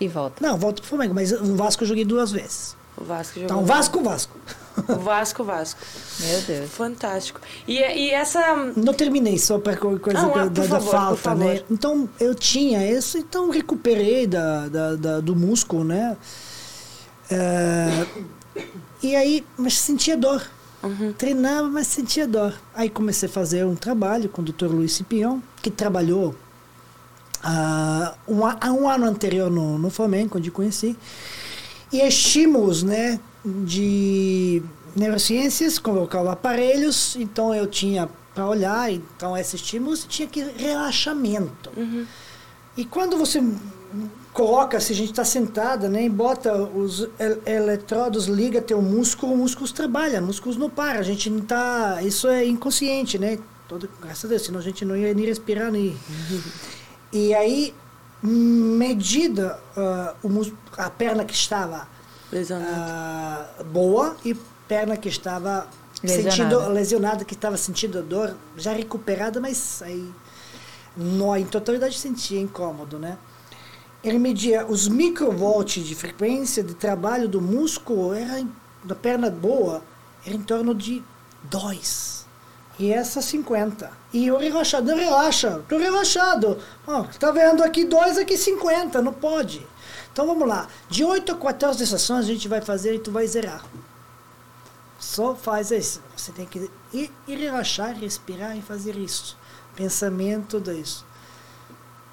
E 0.00 0.08
volta. 0.08 0.44
Não, 0.46 0.56
volto 0.56 0.80
pro 0.80 0.88
Flamengo, 0.88 1.14
mas 1.14 1.30
o 1.32 1.54
Vasco 1.56 1.84
eu 1.84 1.88
joguei 1.88 2.04
duas 2.04 2.32
vezes. 2.32 2.76
O 2.96 3.04
Vasco 3.04 3.34
jogou. 3.38 3.44
Então, 3.44 3.64
Vasco, 3.64 4.02
Vasco. 4.02 4.36
O 4.88 4.96
Vasco, 4.98 5.44
Vasco. 5.44 5.80
Meu 6.20 6.40
Deus. 6.42 6.70
Fantástico. 6.70 7.40
E, 7.68 7.78
e 7.78 8.10
essa. 8.10 8.72
Não 8.76 8.92
terminei 8.94 9.38
só 9.38 9.58
para 9.58 9.76
coisa 9.76 10.22
Não, 10.22 10.32
da, 10.32 10.42
ah, 10.42 10.44
por 10.46 10.50
da- 10.50 10.62
da 10.62 10.68
favor, 10.68 10.84
por 10.84 10.90
falta, 10.90 11.16
favor. 11.22 11.44
né? 11.44 11.62
Então 11.70 12.08
eu 12.18 12.34
tinha 12.34 12.90
isso, 12.90 13.18
então 13.18 13.50
recuperei 13.50 14.26
da, 14.26 14.68
da- 14.68 14.96
da- 14.96 15.20
do 15.20 15.34
músculo, 15.36 15.84
né? 15.84 16.16
É, 17.30 18.06
e 19.02 19.16
aí, 19.16 19.44
mas 19.56 19.78
sentia 19.78 20.16
dor. 20.16 20.42
Uhum. 20.82 21.12
Treinava, 21.12 21.68
mas 21.68 21.86
sentia 21.86 22.26
dor. 22.26 22.54
Aí 22.74 22.90
comecei 22.90 23.28
a 23.28 23.32
fazer 23.32 23.64
um 23.64 23.74
trabalho 23.76 24.28
com 24.28 24.42
o 24.42 24.44
Dr. 24.44 24.66
Luiz 24.66 24.92
Cipião, 24.92 25.42
que 25.62 25.70
trabalhou 25.70 26.34
ah, 27.42 28.14
um, 28.26 28.44
a- 28.44 28.56
há 28.60 28.72
um 28.72 28.88
ano 28.88 29.04
anterior 29.06 29.50
no, 29.50 29.78
no 29.78 29.90
Flamengo, 29.90 30.38
onde 30.38 30.50
conheci. 30.50 30.96
E 31.92 32.00
estímulos, 32.00 32.82
né, 32.82 33.20
de 33.44 34.62
neurociências, 34.94 35.78
colocava 35.78 36.32
aparelhos, 36.32 37.16
então 37.16 37.54
eu 37.54 37.66
tinha 37.66 38.08
para 38.34 38.46
olhar, 38.46 38.90
então 38.90 39.36
esses 39.36 39.54
estímulos 39.54 40.04
tinha 40.08 40.28
que 40.28 40.42
relaxamento. 40.56 41.70
E 42.76 42.84
quando 42.84 43.16
você 43.18 43.42
coloca, 44.32 44.80
se 44.80 44.92
a 44.92 44.96
gente 44.96 45.10
está 45.10 45.24
sentada, 45.24 45.88
né, 45.88 46.04
e 46.04 46.08
bota 46.08 46.54
os 46.54 47.06
el- 47.18 47.42
eletrodos, 47.44 48.26
liga 48.26 48.62
teu 48.62 48.80
músculo, 48.80 49.34
o 49.34 49.36
músculo 49.36 49.70
trabalha, 49.70 50.20
músculos 50.20 50.56
não 50.56 50.70
param, 50.70 51.00
a 51.00 51.02
gente 51.02 51.28
não 51.28 51.40
tá, 51.42 52.02
isso 52.02 52.26
é 52.28 52.46
inconsciente, 52.46 53.18
né? 53.18 53.38
Todo, 53.68 53.88
graças 54.00 54.24
a 54.24 54.28
Deus, 54.28 54.42
senão 54.42 54.58
a 54.58 54.62
gente 54.62 54.84
não 54.86 54.96
ia 54.96 55.12
nem 55.12 55.26
respirar 55.26 55.70
nem. 55.70 55.94
E 57.12 57.34
aí, 57.34 57.74
medida 58.22 59.58
ah, 59.76 60.14
o 60.22 60.52
a 60.78 60.88
perna 60.88 61.24
que 61.24 61.34
estava 61.34 61.86
Ah, 62.52 63.46
boa 63.66 64.16
e 64.24 64.34
perna 64.66 64.96
que 64.96 65.08
estava 65.08 65.68
Lesionada. 66.02 66.30
sentindo 66.30 66.68
lesionada, 66.70 67.24
que 67.24 67.34
estava 67.34 67.56
sentindo 67.56 68.02
dor, 68.02 68.34
já 68.56 68.72
recuperada, 68.72 69.40
mas 69.40 69.82
aí 69.82 70.10
no, 70.96 71.36
em 71.36 71.44
totalidade 71.44 71.98
sentia 71.98 72.40
incômodo, 72.40 72.98
né? 72.98 73.18
Ele 74.02 74.18
media 74.18 74.66
os 74.66 74.88
microvolts 74.88 75.84
de 75.84 75.94
frequência 75.94 76.62
de 76.62 76.74
trabalho 76.74 77.28
do 77.28 77.40
músculo, 77.40 78.12
era 78.12 78.44
da 78.82 78.94
perna 78.94 79.30
boa, 79.30 79.82
era 80.26 80.34
em 80.34 80.42
torno 80.42 80.74
de 80.74 81.02
2. 81.44 82.26
E 82.78 82.92
essa 82.92 83.22
50. 83.22 83.90
E 84.12 84.30
o 84.30 84.38
relaxador 84.38 84.96
relaxa. 84.96 85.62
Tô 85.68 85.78
relaxado. 85.78 86.58
Ó, 86.86 87.04
tá 87.18 87.30
vendo 87.30 87.62
aqui 87.62 87.84
2, 87.84 88.18
aqui 88.18 88.36
50. 88.36 89.00
Não 89.02 89.12
pode. 89.12 89.64
Então 90.12 90.26
vamos 90.26 90.46
lá. 90.46 90.68
De 90.88 91.04
8 91.04 91.32
a 91.32 91.36
14 91.36 91.86
sessões 91.86 92.24
a 92.26 92.28
gente 92.28 92.46
vai 92.48 92.60
fazer 92.60 92.94
e 92.94 92.98
tu 92.98 93.10
vai 93.10 93.26
zerar. 93.26 93.64
Só 94.98 95.34
faz 95.34 95.70
isso. 95.70 96.00
Você 96.16 96.30
tem 96.30 96.46
que 96.46 96.70
ir, 96.92 97.10
ir 97.26 97.36
relaxar, 97.36 97.98
respirar 97.98 98.56
e 98.56 98.62
fazer 98.62 98.94
isso. 98.96 99.36
Pensamento 99.74 100.60
disso. 100.60 101.04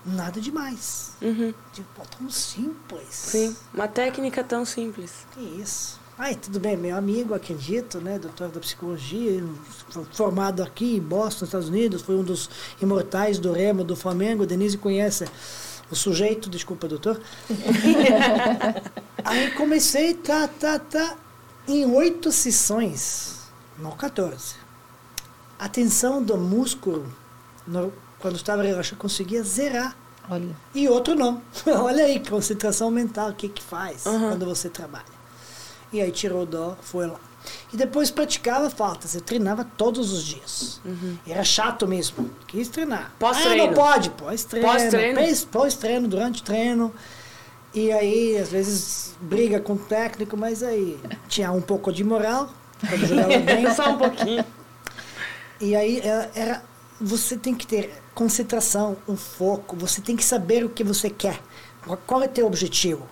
Nada 0.06 0.40
demais. 0.40 1.12
Uhum. 1.22 1.54
Tipo, 1.74 2.02
tão 2.18 2.30
simples. 2.30 3.10
Sim. 3.12 3.56
Uma 3.74 3.88
técnica 3.88 4.44
tão 4.44 4.66
simples. 4.66 5.28
Que 5.34 5.42
isso. 5.42 6.00
Ai, 6.18 6.36
tudo 6.36 6.60
bem, 6.60 6.76
meu 6.76 6.98
amigo, 6.98 7.34
acredito, 7.34 8.02
né, 8.02 8.20
doutor 8.20 8.50
da 8.50 8.60
psicologia, 8.60 9.42
formado 10.12 10.62
aqui 10.62 10.98
em 10.98 11.00
Boston, 11.00 11.46
Estados 11.46 11.70
Unidos, 11.70 12.02
foi 12.02 12.16
um 12.16 12.24
dos 12.24 12.50
imortais 12.82 13.40
do 13.40 13.54
Remo, 13.54 13.86
do 13.86 13.96
Flamengo, 13.96 14.46
Denise 14.46 14.78
conhece 14.78 15.24
o 15.92 15.96
sujeito, 15.96 16.50
desculpa, 16.50 16.88
doutor. 16.88 17.20
Aí 19.24 19.52
comecei, 19.52 20.14
tá, 20.14 20.48
tá, 20.48 20.80
tá, 20.80 21.16
em 21.68 21.86
oito 21.86 22.32
sessões, 22.32 23.40
não 23.78 23.92
14. 23.92 24.56
A 25.58 25.68
tensão 25.68 26.24
do 26.24 26.38
músculo, 26.38 27.12
no- 27.68 27.92
quando 28.20 28.36
estava 28.38 28.64
relaxado, 28.64 28.98
conseguia 28.98 29.44
zerar. 29.44 29.96
Olha. 30.30 30.56
E 30.74 30.88
outro 30.88 31.16
não. 31.16 31.42
Olha 31.66 32.06
aí, 32.06 32.20
concentração 32.20 32.90
mental, 32.92 33.30
o 33.32 33.34
que 33.34 33.50
que 33.50 33.62
faz 33.64 34.06
Uhum. 34.06 34.30
quando 34.30 34.46
você 34.46 34.70
trabalha. 34.70 35.06
E 35.92 36.00
aí 36.02 36.12
tirou 36.12 36.44
o 36.44 36.46
dó, 36.46 36.78
foi 36.82 37.08
lá. 37.08 37.20
E 37.74 37.78
depois 37.78 38.12
praticava 38.12 38.70
faltas. 38.70 39.16
Eu 39.16 39.22
treinava 39.22 39.64
todos 39.64 40.12
os 40.12 40.24
dias. 40.24 40.82
Era 41.28 41.44
chato 41.44 41.88
mesmo. 41.88 42.30
Quis 42.48 42.68
treinar. 42.68 43.04
Uhum. 43.06 43.18
Pós-treino. 43.20 43.64
Ah, 43.64 43.68
não 43.68 43.74
pode. 43.74 44.10
Pós-treino. 44.12 44.68
Pós-treino? 44.68 45.20
Pós- 45.20 45.46
Pós-treino, 45.46 46.08
durante 46.08 46.42
o 46.42 46.46
treino. 46.46 46.94
E 47.74 47.92
aí, 47.92 48.38
às 48.38 48.50
vezes, 48.50 49.16
briga 49.22 49.60
com 49.60 49.74
o 49.74 49.78
técnico, 49.78 50.36
mas 50.36 50.64
aí 50.64 51.00
tinha 51.28 51.52
um 51.52 51.62
pouco 51.62 51.92
de 51.94 52.04
moral. 52.04 52.50
Quando 52.88 53.06
jogava 53.06 53.38
bem. 53.40 53.74
Só 53.74 53.92
um 53.92 53.98
pouquinho. 53.98 54.44
E 55.62 55.76
aí 55.76 56.00
era, 56.00 56.32
era- 56.36 56.64
você 57.00 57.38
tem 57.38 57.54
que 57.56 57.66
ter 57.68 57.94
concentração, 58.14 58.98
um 59.08 59.16
foco, 59.16 59.76
você 59.76 60.02
tem 60.02 60.16
que 60.16 60.24
saber 60.24 60.66
o 60.66 60.70
que 60.70 60.84
você 60.84 61.10
quer. 61.10 61.40
Qual- 61.86 62.00
Qual 62.06 62.22
é 62.24 62.28
teu 62.28 62.46
objetivo? 62.48 63.08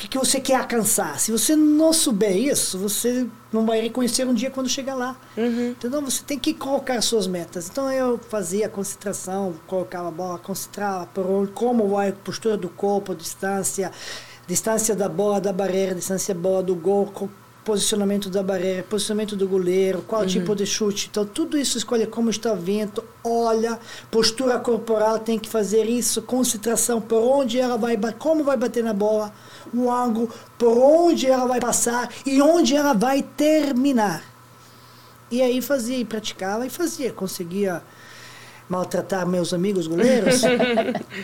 O 0.00 0.02
que, 0.02 0.08
que 0.08 0.18
você 0.18 0.40
quer 0.40 0.56
alcançar? 0.56 1.20
Se 1.20 1.30
você 1.30 1.54
não 1.54 1.92
souber 1.92 2.34
isso, 2.34 2.78
você 2.78 3.26
não 3.52 3.66
vai 3.66 3.82
reconhecer 3.82 4.26
um 4.26 4.32
dia 4.32 4.50
quando 4.50 4.66
chegar 4.66 4.94
lá. 4.94 5.14
Então 5.84 6.02
você 6.02 6.22
tem 6.24 6.38
que 6.38 6.54
colocar 6.54 7.02
suas 7.02 7.26
metas. 7.26 7.68
Então 7.68 7.92
eu 7.92 8.16
fazia 8.16 8.66
concentração, 8.66 9.54
colocava 9.66 10.08
a 10.08 10.10
bola, 10.10 10.38
concentrava 10.38 11.04
por 11.04 11.26
onde, 11.26 11.52
como 11.52 11.86
vai 11.86 12.08
a 12.08 12.12
postura 12.14 12.56
do 12.56 12.70
corpo, 12.70 13.14
distância, 13.14 13.92
distância 14.46 14.96
da 14.96 15.06
bola 15.06 15.38
da 15.38 15.52
barreira, 15.52 15.94
distância 15.94 16.34
da 16.34 16.40
bola 16.40 16.62
do 16.62 16.74
gol, 16.74 17.12
posicionamento 17.64 18.30
da 18.30 18.42
barreira, 18.42 18.82
posicionamento 18.82 19.36
do 19.36 19.46
goleiro, 19.46 20.02
qual 20.06 20.24
tipo 20.26 20.56
de 20.56 20.64
chute. 20.64 21.08
Então, 21.10 21.24
tudo 21.24 21.58
isso 21.58 21.76
escolhe 21.76 22.06
como 22.06 22.30
está 22.30 22.52
o 22.52 22.56
vento, 22.56 23.04
olha, 23.22 23.78
postura 24.10 24.58
corporal, 24.58 25.18
tem 25.18 25.38
que 25.38 25.48
fazer 25.48 25.84
isso, 25.84 26.22
concentração, 26.22 27.00
por 27.00 27.22
onde 27.22 27.58
ela 27.58 27.76
vai, 27.76 27.98
como 28.18 28.42
vai 28.42 28.56
bater 28.56 28.82
na 28.82 28.92
bola, 28.92 29.32
o 29.72 29.90
ângulo, 29.90 30.30
por 30.58 30.76
onde 30.76 31.26
ela 31.26 31.46
vai 31.46 31.60
passar 31.60 32.08
e 32.24 32.40
onde 32.40 32.74
ela 32.74 32.92
vai 32.92 33.22
terminar. 33.22 34.22
E 35.30 35.40
aí 35.40 35.62
fazia, 35.62 35.96
e 35.96 36.04
praticava 36.04 36.66
e 36.66 36.70
fazia, 36.70 37.12
conseguia 37.12 37.82
maltratar 38.68 39.26
meus 39.26 39.52
amigos 39.52 39.86
goleiros. 39.86 40.42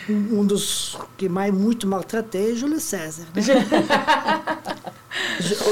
um 0.09 0.39
um 0.41 0.45
dos 0.45 0.97
que 1.17 1.29
mais 1.29 1.53
muito 1.53 1.87
maltratei 1.87 2.51
é 2.51 2.55
Júlio 2.55 2.79
César. 2.79 3.25
né? 3.33 3.41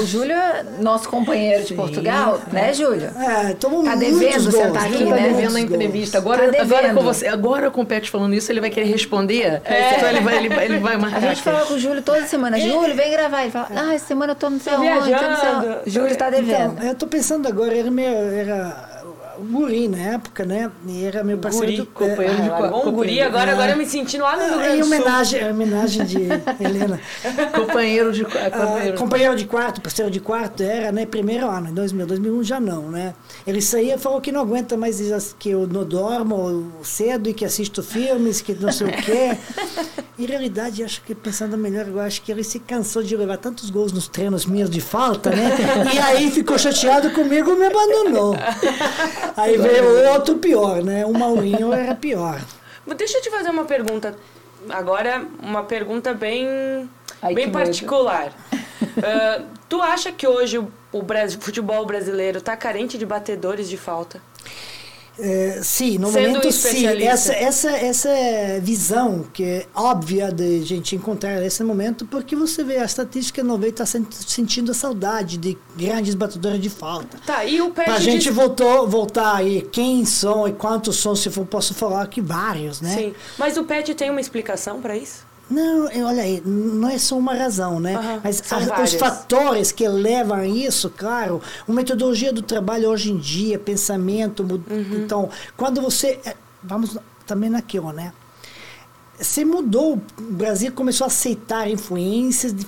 O 0.00 0.06
Júlio 0.06 0.32
é 0.32 0.64
nosso 0.80 1.08
companheiro 1.08 1.64
de 1.64 1.74
Portugal, 1.74 2.40
né, 2.52 2.72
Júlio? 2.72 3.10
É, 3.18 3.54
tomou 3.54 3.82
Tá 3.84 3.94
devendo 3.94 4.42
gols, 4.50 4.54
sentar 4.54 4.84
aqui, 4.84 4.94
Ele 4.94 5.04
tomou 5.04 5.14
tá 5.16 5.20
né? 5.22 5.28
devendo 5.28 5.36
muitos 5.52 5.56
a 5.56 5.60
gols. 5.60 5.74
entrevista. 5.74 6.18
Agora, 6.18 6.38
Tá 6.46 6.50
devendo. 6.50 6.74
agora, 6.74 6.94
com 6.94 7.02
você, 7.02 7.26
agora 7.28 7.70
com 7.70 7.80
o 7.82 7.86
Pet 7.86 8.10
falando 8.10 8.34
isso, 8.34 8.50
ele 8.52 8.60
vai 8.60 8.70
querer 8.70 8.86
responder. 8.86 9.62
Então 9.64 10.08
ele 10.08 10.20
vai, 10.20 10.36
ele 10.44 10.54
ele 10.54 10.78
vai 10.78 10.94
A 10.94 10.98
marcar. 10.98 11.20
gente 11.20 11.42
fala 11.42 11.66
com 11.66 11.74
o 11.74 11.78
Júlio 11.78 12.02
toda 12.02 12.26
semana. 12.26 12.58
Júlio, 12.58 12.94
vem 12.94 13.10
gravar. 13.10 13.42
Ele 13.42 13.50
fala, 13.50 13.68
ah, 13.74 13.94
essa 13.94 14.06
semana 14.06 14.32
eu 14.32 14.36
tô 14.36 14.50
não 14.50 14.60
sei 14.60 14.72
Tô 14.74 14.80
onde, 14.82 15.10
tô. 15.84 15.90
Júlio 15.90 16.16
tá 16.16 16.30
devendo. 16.30 16.72
Então, 16.74 16.88
eu 16.88 16.94
tô 16.94 17.06
pensando 17.06 17.46
agora, 17.48 17.76
era 17.76 17.90
meu, 17.90 18.12
era 18.12 18.95
o 19.38 19.44
guri 19.44 19.88
na 19.88 19.98
época, 19.98 20.44
né? 20.44 20.70
E 20.86 21.04
era 21.04 21.22
meu 21.24 21.38
parceiro 21.38 21.66
Guri, 21.66 21.76
do 21.78 21.86
companheiro 21.86 22.42
de 22.42 22.48
Ah, 22.48 22.58
largou 22.58 22.88
um 22.88 22.92
guri, 22.92 23.20
agora, 23.20 23.52
agora 23.52 23.72
eu 23.72 23.76
me 23.76 23.86
sentindo 23.86 24.22
lá 24.22 24.36
no 24.36 24.42
Rio 24.44 24.58
Grande 24.58 24.78
do 24.78 24.84
Sul. 24.84 24.94
homenagem, 24.96 25.40
em 25.42 25.50
homenagem 25.50 26.04
de 26.04 26.18
Helena. 26.60 27.00
Companheiro 27.54 28.12
de. 28.12 28.24
Ah, 28.24 28.50
companheiro. 28.50 28.98
companheiro 28.98 29.36
de 29.36 29.44
quarto, 29.46 29.80
parceiro 29.80 30.10
de 30.10 30.20
quarto, 30.20 30.62
era, 30.62 30.92
né? 30.92 31.06
Primeiro 31.06 31.48
ano, 31.48 31.68
em 31.68 31.74
2000, 31.74 32.06
2001 32.06 32.42
já 32.42 32.60
não, 32.60 32.90
né? 32.90 33.14
Ele 33.46 33.60
saía 33.62 33.94
e 33.94 33.98
falou 33.98 34.20
que 34.20 34.32
não 34.32 34.40
aguenta 34.40 34.76
mais 34.76 34.98
diz 34.98 35.34
que 35.38 35.50
eu 35.50 35.66
não 35.66 35.84
dormo 35.84 36.72
cedo 36.82 37.28
e 37.28 37.34
que 37.34 37.44
assisto 37.44 37.82
filmes, 37.82 38.40
que 38.40 38.54
não 38.54 38.72
sei 38.72 38.86
o 38.88 38.92
quê. 38.92 39.36
Em 40.18 40.24
realidade, 40.24 40.82
acho 40.82 41.02
que 41.02 41.14
pensando 41.14 41.58
melhor, 41.58 41.86
eu 41.88 42.00
acho 42.00 42.22
que 42.22 42.32
ele 42.32 42.42
se 42.42 42.58
cansou 42.58 43.02
de 43.02 43.14
levar 43.14 43.36
tantos 43.36 43.68
gols 43.68 43.92
nos 43.92 44.08
treinos 44.08 44.46
meus 44.46 44.70
de 44.70 44.80
falta, 44.80 45.28
né? 45.28 45.50
E 45.94 45.98
aí 45.98 46.30
ficou 46.30 46.58
chateado 46.58 47.10
comigo 47.10 47.52
e 47.52 47.56
me 47.58 47.66
abandonou. 47.66 48.34
Aí 49.36 49.56
veio 49.58 50.12
outro 50.12 50.36
pior, 50.36 50.82
né? 50.82 51.04
O 51.04 51.12
Maurinho 51.12 51.72
era 51.72 51.94
pior. 51.94 52.40
Mas 52.86 52.96
Deixa 52.96 53.18
eu 53.18 53.22
te 53.22 53.30
fazer 53.30 53.50
uma 53.50 53.64
pergunta. 53.64 54.16
Agora, 54.70 55.24
uma 55.42 55.62
pergunta 55.64 56.14
bem, 56.14 56.88
Ai, 57.20 57.34
bem 57.34 57.50
particular. 57.50 58.32
Ah, 59.02 59.42
tu 59.68 59.82
acha 59.82 60.10
que 60.10 60.26
hoje 60.26 60.58
o, 60.58 60.70
o 60.92 61.04
futebol 61.40 61.84
brasileiro 61.84 62.38
está 62.38 62.56
carente 62.56 62.96
de 62.96 63.04
batedores 63.04 63.68
de 63.68 63.76
falta? 63.76 64.22
É, 65.18 65.60
sim, 65.62 65.96
no 65.98 66.10
Sendo 66.12 66.28
momento 66.28 66.48
um 66.48 66.52
sim. 66.52 66.86
Essa, 66.86 67.32
essa, 67.32 67.70
essa 67.70 68.08
visão 68.60 69.24
que 69.32 69.42
é 69.42 69.66
óbvia 69.74 70.30
de 70.30 70.62
gente 70.62 70.94
encontrar 70.94 71.40
nesse 71.40 71.64
momento, 71.64 72.04
porque 72.06 72.36
você 72.36 72.62
vê 72.62 72.76
a 72.78 72.84
estatística 72.84 73.42
90 73.42 73.82
está 73.82 74.00
sentindo 74.10 74.70
a 74.72 74.74
saudade 74.74 75.38
de 75.38 75.56
grandes 75.76 76.14
batedores 76.14 76.60
de 76.60 76.68
falta. 76.68 77.18
Tá, 77.24 77.44
e 77.44 77.60
o 77.62 77.70
Pet 77.70 77.86
Pra 77.86 77.98
gente 77.98 78.24
diz- 78.24 78.34
voltou, 78.34 78.86
voltar 78.86 79.36
aí, 79.36 79.62
quem 79.72 80.04
são 80.04 80.46
e 80.46 80.52
quantos 80.52 80.96
são, 80.96 81.16
se 81.16 81.30
for, 81.30 81.46
posso 81.46 81.72
falar 81.74 82.06
que 82.08 82.20
vários, 82.20 82.80
né? 82.80 82.94
Sim. 82.94 83.14
Mas 83.38 83.56
o 83.56 83.64
Pet 83.64 83.94
tem 83.94 84.10
uma 84.10 84.20
explicação 84.20 84.80
para 84.82 84.96
isso? 84.96 85.24
Não, 85.48 85.84
olha 86.04 86.22
aí, 86.22 86.42
não 86.44 86.88
é 86.88 86.98
só 86.98 87.16
uma 87.16 87.32
razão, 87.34 87.78
né? 87.78 87.94
Aham, 87.94 88.20
Mas 88.24 88.42
a- 88.52 88.82
os 88.82 88.94
fatores 88.94 89.70
que 89.70 89.86
levam 89.86 90.38
a 90.38 90.46
isso, 90.46 90.90
claro, 90.90 91.40
a 91.68 91.72
metodologia 91.72 92.32
do 92.32 92.42
trabalho 92.42 92.88
hoje 92.90 93.12
em 93.12 93.16
dia, 93.16 93.56
pensamento, 93.58 94.42
Uhum. 94.42 95.04
então, 95.04 95.30
quando 95.56 95.80
você, 95.80 96.18
é, 96.24 96.34
vamos 96.62 96.98
também 97.26 97.48
naquilo, 97.48 97.92
né? 97.92 98.12
Você 99.18 99.44
mudou, 99.44 99.94
o 100.18 100.22
Brasil 100.32 100.72
começou 100.72 101.04
a 101.04 101.08
aceitar 101.08 101.70
influências 101.70 102.52
de- 102.52 102.66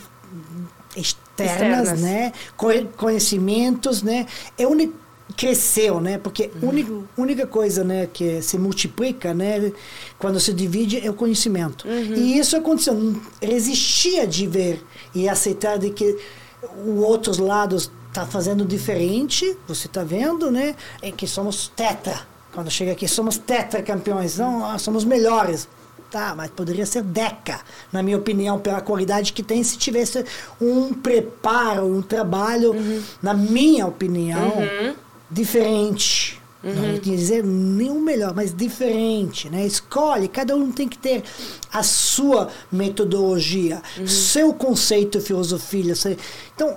externas, 0.97 1.89
Externas. 1.89 2.01
né? 2.01 2.33
Co- 2.57 2.69
Conhecimentos, 2.97 4.03
né? 4.03 4.27
É 4.57 4.67
uni- 4.67 4.93
cresceu, 5.39 6.01
né? 6.01 6.19
Porque 6.19 6.51
a 6.53 6.59
Uhum. 6.65 6.69
única, 6.71 6.93
única 7.17 7.47
coisa, 7.47 7.85
né, 7.85 8.09
que 8.13 8.43
se 8.43 8.59
multiplica, 8.59 9.33
né, 9.33 9.73
quando 10.19 10.41
se 10.41 10.53
divide 10.53 10.99
é 10.99 11.09
o 11.09 11.15
conhecimento. 11.15 11.87
Uhum. 11.87 12.15
E 12.17 12.39
isso 12.39 12.57
aconteceu, 12.57 13.15
resistia 13.41 14.27
de 14.27 14.47
ver 14.49 14.85
e 15.15 15.29
aceitar 15.29 15.79
de 15.79 15.91
que 15.91 16.19
o 16.85 17.03
outros 17.03 17.39
lados 17.39 17.89
tá 18.13 18.27
fazendo 18.27 18.65
diferente, 18.65 19.57
você 19.69 19.87
tá 19.87 20.03
vendo, 20.03 20.51
né? 20.51 20.75
É 21.01 21.13
que 21.13 21.27
somos 21.27 21.69
tetra. 21.69 22.27
Quando 22.53 22.69
chega 22.69 22.91
aqui, 22.93 23.07
somos 23.07 23.39
tetra 23.39 23.81
campeões, 23.81 24.39
não, 24.39 24.65
ah, 24.65 24.77
somos 24.77 25.05
melhores. 25.05 25.69
Tá, 26.11 26.35
mas 26.35 26.51
poderia 26.51 26.87
ser 26.87 27.03
deca, 27.03 27.61
na 27.93 28.03
minha 28.03 28.17
opinião, 28.17 28.59
pela 28.59 28.81
qualidade 28.81 29.31
que 29.35 29.43
tem 29.43 29.63
se 29.63 29.77
tivesse 29.77 30.25
um 30.59 30.95
preparo, 30.95 31.85
um 31.85 32.01
trabalho, 32.01 32.75
na 33.23 33.35
minha 33.35 33.87
opinião, 33.87 34.55
diferente. 35.31 36.41
Não 36.61 36.93
ia 36.93 36.99
dizer 36.99 37.45
nem 37.45 37.89
o 37.89 38.01
melhor, 38.01 38.35
mas 38.35 38.53
diferente, 38.53 39.49
né? 39.49 39.65
Escolhe, 39.65 40.27
cada 40.27 40.57
um 40.57 40.73
tem 40.73 40.89
que 40.89 40.99
ter 40.99 41.23
a 41.73 41.85
sua 41.85 42.49
metodologia, 42.71 43.81
seu 44.05 44.53
conceito, 44.53 45.21
filosofia. 45.21 45.95
Então, 46.55 46.77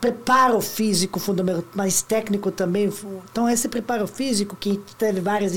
preparo 0.00 0.60
físico 0.60 1.18
fundamental, 1.18 1.64
mas 1.74 2.02
técnico 2.02 2.50
também. 2.50 2.92
Então, 3.30 3.48
esse 3.48 3.68
preparo 3.68 4.06
físico 4.06 4.56
que 4.56 4.80
teve 4.98 5.20
várias 5.20 5.52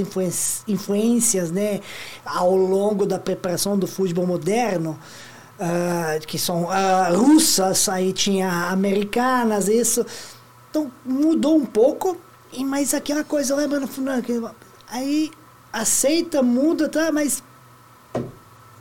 influências, 0.67 1.51
né, 1.51 1.81
ao 2.23 2.55
longo 2.55 3.05
da 3.05 3.19
preparação 3.19 3.77
do 3.77 3.87
futebol 3.87 4.25
moderno, 4.25 4.99
ah, 5.59 6.17
que 6.25 6.37
são 6.37 6.69
ah, 6.69 7.09
russas, 7.09 7.87
aí 7.89 8.13
tinha 8.13 8.69
americanas, 8.69 9.67
isso. 9.67 10.05
Então, 10.69 10.91
mudou 11.05 11.55
um 11.55 11.65
pouco, 11.65 12.17
e 12.56 12.64
mas 12.64 12.93
aquela 12.93 13.24
coisa, 13.24 13.56
lembra 13.56 13.80
no 13.80 13.88
que- 14.22 14.41
aí 14.89 15.32
aceita, 15.72 16.41
muda, 16.43 16.88
tá, 16.89 17.12
mas 17.12 17.41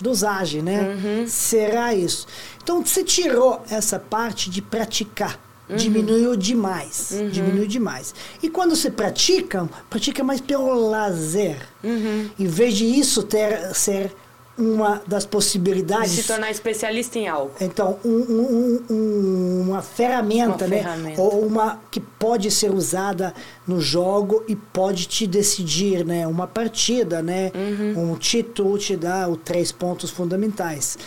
dosagem, 0.01 0.63
né? 0.63 0.97
Será 1.29 1.95
isso? 1.95 2.27
Então, 2.63 2.85
você 2.85 3.05
tirou 3.05 3.63
essa 3.71 3.99
parte 3.99 4.51
de 4.51 4.61
praticar. 4.61 5.39
Diminuiu 5.75 6.37
demais. 6.37 7.13
Diminuiu 7.31 7.67
demais. 7.67 8.15
E 8.43 8.51
quando 8.51 8.75
você 8.77 8.91
pratica, 8.91 9.67
pratica 9.89 10.23
mais 10.23 10.41
pelo 10.41 10.75
lazer. 10.91 11.57
Em 12.39 12.47
vez 12.47 12.75
de 12.75 12.85
isso 12.85 13.23
ter, 13.23 13.75
ser 13.75 14.15
uma 14.59 15.01
das 15.07 15.23
De 15.25 15.29
possibilidades. 15.31 16.11
se 16.11 16.23
tornar 16.25 16.51
especialista 16.51 17.19
em 17.19 17.27
algo. 17.27 17.53
Então, 17.61 17.99
um- 18.05 18.11
um- 18.11 18.81
um- 18.91 19.61
uma 19.71 19.83
ferramenta, 19.83 20.65
Uma 20.65 20.69
né? 20.69 20.77
ferramenta. 20.83 21.21
Ou 21.23 21.47
uma 21.47 21.81
que 21.91 22.01
pode 22.01 22.51
ser 22.51 22.71
usada 22.71 23.33
no 23.67 23.81
jogo 23.81 24.45
e 24.47 24.55
pode 24.55 25.07
te 25.07 25.27
decidir, 25.27 26.05
né? 26.05 26.27
Uma 26.27 26.47
partida, 26.47 27.23
né? 27.23 27.51
Uhum. 27.55 28.13
Um 28.13 28.17
título 28.17 28.77
te 28.79 28.97
dá 28.97 29.29
os 29.29 29.39
três 29.45 29.73
pontos 29.73 30.11
fundamentais. 30.11 30.99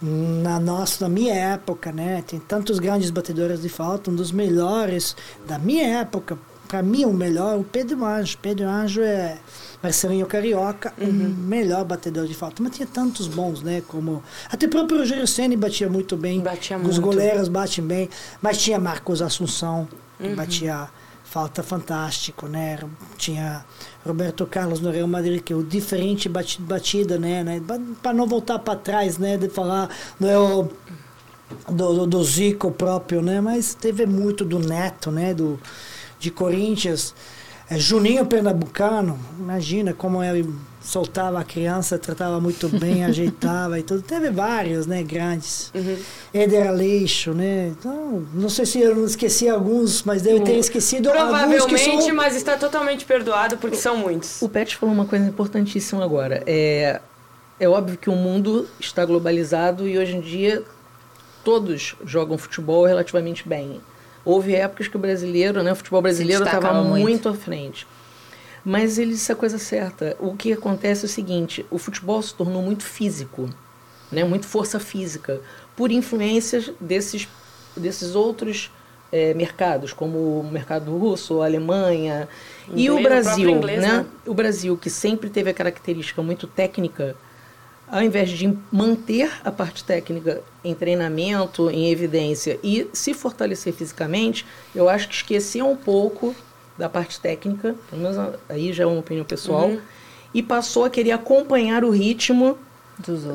Na 0.00 0.58
nossa, 0.58 1.04
na 1.04 1.08
minha 1.08 1.32
época, 1.34 1.92
né? 1.92 2.24
Tem 2.26 2.40
tantos 2.40 2.78
grandes 2.80 3.08
batedores 3.10 3.62
de 3.62 3.68
falta, 3.68 4.10
um 4.10 4.14
dos 4.14 4.32
melhores 4.32 5.14
da 5.46 5.58
minha 5.58 6.00
época. 6.00 6.36
Para 6.72 6.82
mim, 6.82 7.04
o 7.04 7.12
melhor, 7.12 7.58
o 7.58 7.64
Pedro 7.64 8.02
Anjo. 8.02 8.38
Pedro 8.40 8.66
Anjo 8.66 9.02
é 9.02 9.36
Marcelinho 9.82 10.24
Carioca, 10.24 10.94
o 10.98 11.04
Uhum. 11.04 11.34
melhor 11.38 11.84
batedor 11.84 12.26
de 12.26 12.32
falta. 12.32 12.62
Mas 12.62 12.74
tinha 12.76 12.88
tantos 12.90 13.28
bons, 13.28 13.60
né? 13.60 13.82
Como 13.86 14.22
até 14.50 14.64
o 14.64 14.70
próprio 14.70 15.00
Rogério 15.00 15.26
Ceni 15.26 15.54
batia 15.54 15.86
muito 15.90 16.16
bem. 16.16 16.40
Batia 16.40 16.78
Os 16.78 16.82
muito. 16.84 17.02
goleiros 17.02 17.48
batem 17.48 17.84
bem. 17.84 18.08
Mas 18.40 18.56
tinha 18.56 18.78
Marcos 18.80 19.20
Assunção, 19.20 19.86
que 20.18 20.28
Uhum. 20.28 20.34
batia 20.34 20.88
falta 21.24 21.62
fantástico, 21.62 22.46
né? 22.48 22.78
Tinha 23.18 23.66
Roberto 24.02 24.46
Carlos 24.46 24.80
no 24.80 24.90
Real 24.90 25.06
Madrid, 25.06 25.42
que 25.42 25.52
é 25.52 25.56
o 25.56 25.62
diferente 25.62 26.26
bati- 26.26 26.62
batida, 26.62 27.18
né? 27.18 27.44
né? 27.44 27.60
Para 28.02 28.14
não 28.14 28.26
voltar 28.26 28.58
para 28.60 28.76
trás, 28.78 29.18
né? 29.18 29.36
De 29.36 29.50
falar 29.50 29.90
é 30.22 30.38
o 30.38 30.70
do, 31.68 31.92
do, 31.92 32.06
do 32.06 32.24
Zico 32.24 32.70
próprio, 32.70 33.20
né? 33.20 33.42
Mas 33.42 33.74
teve 33.74 34.06
muito 34.06 34.42
do 34.42 34.58
Neto, 34.58 35.10
né? 35.10 35.34
Do, 35.34 35.60
de 36.22 36.30
Corinthians. 36.30 37.14
É, 37.68 37.78
Juninho 37.78 38.24
Pernambucano, 38.26 39.18
imagina 39.38 39.92
como 39.92 40.22
ele 40.22 40.48
soltava 40.80 41.40
a 41.40 41.44
criança, 41.44 41.98
tratava 41.98 42.40
muito 42.40 42.68
bem, 42.68 43.04
ajeitava 43.06 43.78
e 43.78 43.82
tudo. 43.82 44.02
Teve 44.02 44.30
vários, 44.30 44.86
né? 44.86 45.02
Grandes. 45.02 45.70
Uhum. 45.74 45.96
Éder 46.32 46.68
Aleixo, 46.68 47.32
né? 47.32 47.68
Então, 47.68 48.24
não 48.34 48.48
sei 48.48 48.66
se 48.66 48.80
eu 48.80 48.94
não 48.94 49.04
esqueci 49.04 49.48
alguns, 49.48 50.02
mas 50.02 50.22
devo 50.22 50.44
ter 50.44 50.58
esquecido 50.58 51.08
alguns 51.08 51.22
que 51.22 51.28
Provavelmente, 51.28 52.04
são... 52.04 52.14
mas 52.14 52.36
está 52.36 52.56
totalmente 52.56 53.04
perdoado 53.04 53.56
porque 53.56 53.76
são 53.76 53.96
muitos. 53.96 54.40
O 54.42 54.48
Pet 54.48 54.76
falou 54.76 54.94
uma 54.94 55.06
coisa 55.06 55.26
importantíssima 55.26 56.04
agora. 56.04 56.42
É, 56.46 57.00
é 57.58 57.68
óbvio 57.68 57.98
que 57.98 58.10
o 58.10 58.16
mundo 58.16 58.68
está 58.78 59.04
globalizado 59.04 59.88
e 59.88 59.98
hoje 59.98 60.16
em 60.16 60.20
dia 60.20 60.62
todos 61.42 61.96
jogam 62.04 62.38
futebol 62.38 62.84
relativamente 62.84 63.48
bem. 63.48 63.80
Houve 64.24 64.54
épocas 64.54 64.88
que 64.88 64.96
o 64.96 65.00
brasileiro, 65.00 65.62
né, 65.62 65.72
o 65.72 65.76
futebol 65.76 66.02
brasileiro 66.02 66.44
estava 66.44 66.72
muito. 66.82 67.02
muito. 67.02 67.28
à 67.28 67.34
frente. 67.34 67.86
Mas 68.64 68.98
ele 68.98 69.12
disse 69.12 69.32
a 69.32 69.34
coisa 69.36 69.58
certa. 69.58 70.16
O 70.20 70.36
que 70.36 70.52
acontece 70.52 71.04
é 71.04 71.06
o 71.06 71.08
seguinte: 71.08 71.66
o 71.70 71.78
futebol 71.78 72.22
se 72.22 72.34
tornou 72.34 72.62
muito 72.62 72.84
físico, 72.84 73.48
né, 74.10 74.22
muito 74.24 74.46
força 74.46 74.78
física, 74.78 75.40
por 75.76 75.90
influências 75.90 76.70
desses, 76.80 77.28
desses 77.76 78.14
outros 78.14 78.70
eh, 79.12 79.34
mercados, 79.34 79.92
como 79.92 80.40
o 80.40 80.50
mercado 80.50 80.96
russo, 80.96 81.42
a 81.42 81.44
Alemanha 81.44 82.28
e 82.68 82.86
Inglês, 82.86 82.90
o 82.90 82.96
o 82.98 83.02
Brasil, 83.02 83.50
inglês, 83.50 83.82
né? 83.82 83.98
né? 83.98 84.06
O 84.26 84.32
Brasil 84.32 84.76
que 84.76 84.88
sempre 84.88 85.28
teve 85.28 85.50
a 85.50 85.54
característica 85.54 86.22
muito 86.22 86.46
técnica, 86.46 87.14
ao 87.92 88.02
invés 88.02 88.30
de 88.30 88.58
manter 88.72 89.30
a 89.44 89.52
parte 89.52 89.84
técnica 89.84 90.40
em 90.64 90.74
treinamento, 90.74 91.68
em 91.68 91.90
evidência 91.90 92.58
e 92.64 92.88
se 92.90 93.12
fortalecer 93.12 93.74
fisicamente, 93.74 94.46
eu 94.74 94.88
acho 94.88 95.06
que 95.10 95.14
esqueceu 95.14 95.68
um 95.68 95.76
pouco 95.76 96.34
da 96.78 96.88
parte 96.88 97.20
técnica, 97.20 97.76
pelo 97.90 98.00
menos 98.00 98.16
aí 98.48 98.72
já 98.72 98.84
é 98.84 98.86
uma 98.86 99.00
opinião 99.00 99.26
pessoal, 99.26 99.68
uhum. 99.68 99.80
e 100.32 100.42
passou 100.42 100.86
a 100.86 100.90
querer 100.90 101.10
acompanhar 101.10 101.84
o 101.84 101.90
ritmo 101.90 102.56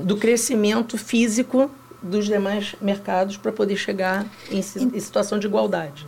do 0.03 0.18
crescimento 0.18 0.97
físico 0.97 1.70
dos 2.01 2.26
demais 2.26 2.74
mercados 2.82 3.38
para 3.38 3.51
poder 3.51 3.78
chegar 3.78 4.26
em, 4.49 4.58
em, 4.58 4.99
situação 4.99 5.38
de 5.38 5.45
igualdade. 5.45 6.08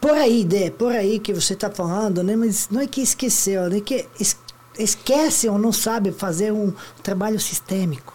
Por 0.00 0.12
aí, 0.12 0.42
Dé, 0.42 0.70
por 0.70 0.92
aí 0.92 1.18
que 1.18 1.34
você 1.34 1.52
está 1.52 1.70
falando, 1.70 2.22
né? 2.22 2.34
mas 2.34 2.70
não 2.70 2.80
é 2.80 2.86
que 2.86 3.02
esqueceu, 3.02 3.68
né? 3.68 3.80
que 3.80 4.06
esquece 4.78 5.48
ou 5.48 5.58
não 5.58 5.72
sabe 5.72 6.12
fazer 6.12 6.52
um 6.52 6.72
trabalho 7.02 7.38
sistêmico. 7.40 8.14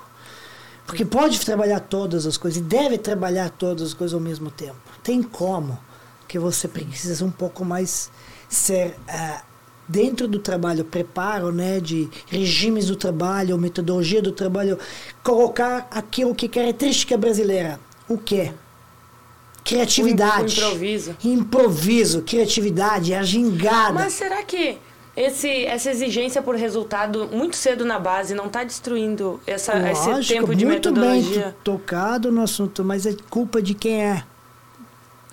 Porque 0.85 1.05
pode 1.05 1.39
trabalhar 1.39 1.79
todas 1.79 2.25
as 2.25 2.37
coisas 2.37 2.59
e 2.59 2.63
deve 2.63 2.97
trabalhar 2.97 3.49
todas 3.49 3.89
as 3.89 3.93
coisas 3.93 4.13
ao 4.13 4.19
mesmo 4.19 4.51
tempo. 4.51 4.75
Tem 5.01 5.21
como 5.23 5.79
que 6.27 6.37
você 6.37 6.67
precisa 6.67 7.23
um 7.23 7.31
pouco 7.31 7.63
mais 7.63 8.11
ser 8.49 8.95
uh, 9.07 9.41
dentro 9.87 10.27
do 10.27 10.39
trabalho, 10.39 10.83
preparo, 10.83 11.51
né, 11.51 11.79
de 11.79 12.09
regimes 12.27 12.87
do 12.87 12.95
trabalho, 12.95 13.57
metodologia 13.57 14.21
do 14.21 14.31
trabalho, 14.31 14.77
colocar 15.23 15.87
aquilo 15.91 16.35
que 16.35 16.45
é 16.45 16.49
característica 16.49 17.17
brasileira. 17.17 17.79
O 18.07 18.17
que? 18.17 18.51
Criatividade. 19.63 20.59
O 20.59 20.65
improviso. 20.65 21.17
Improviso, 21.23 22.21
criatividade, 22.21 23.13
a 23.13 23.23
gingada. 23.23 23.93
Mas 23.93 24.13
será 24.13 24.43
que 24.43 24.77
esse, 25.15 25.65
essa 25.65 25.91
exigência 25.91 26.41
por 26.41 26.55
resultado 26.55 27.29
muito 27.31 27.55
cedo 27.55 27.85
na 27.85 27.99
base 27.99 28.33
não 28.33 28.47
está 28.47 28.63
destruindo 28.63 29.39
essa, 29.45 29.73
Lógico, 29.73 30.19
esse 30.19 30.33
tempo 30.33 30.55
de 30.55 30.65
muito 30.65 30.91
metodologia? 30.91 31.43
Bem 31.43 31.53
tocado 31.63 32.31
no 32.31 32.41
assunto, 32.41 32.83
mas 32.83 33.05
é 33.05 33.15
culpa 33.29 33.61
de 33.61 33.73
quem 33.73 34.03
é. 34.03 34.23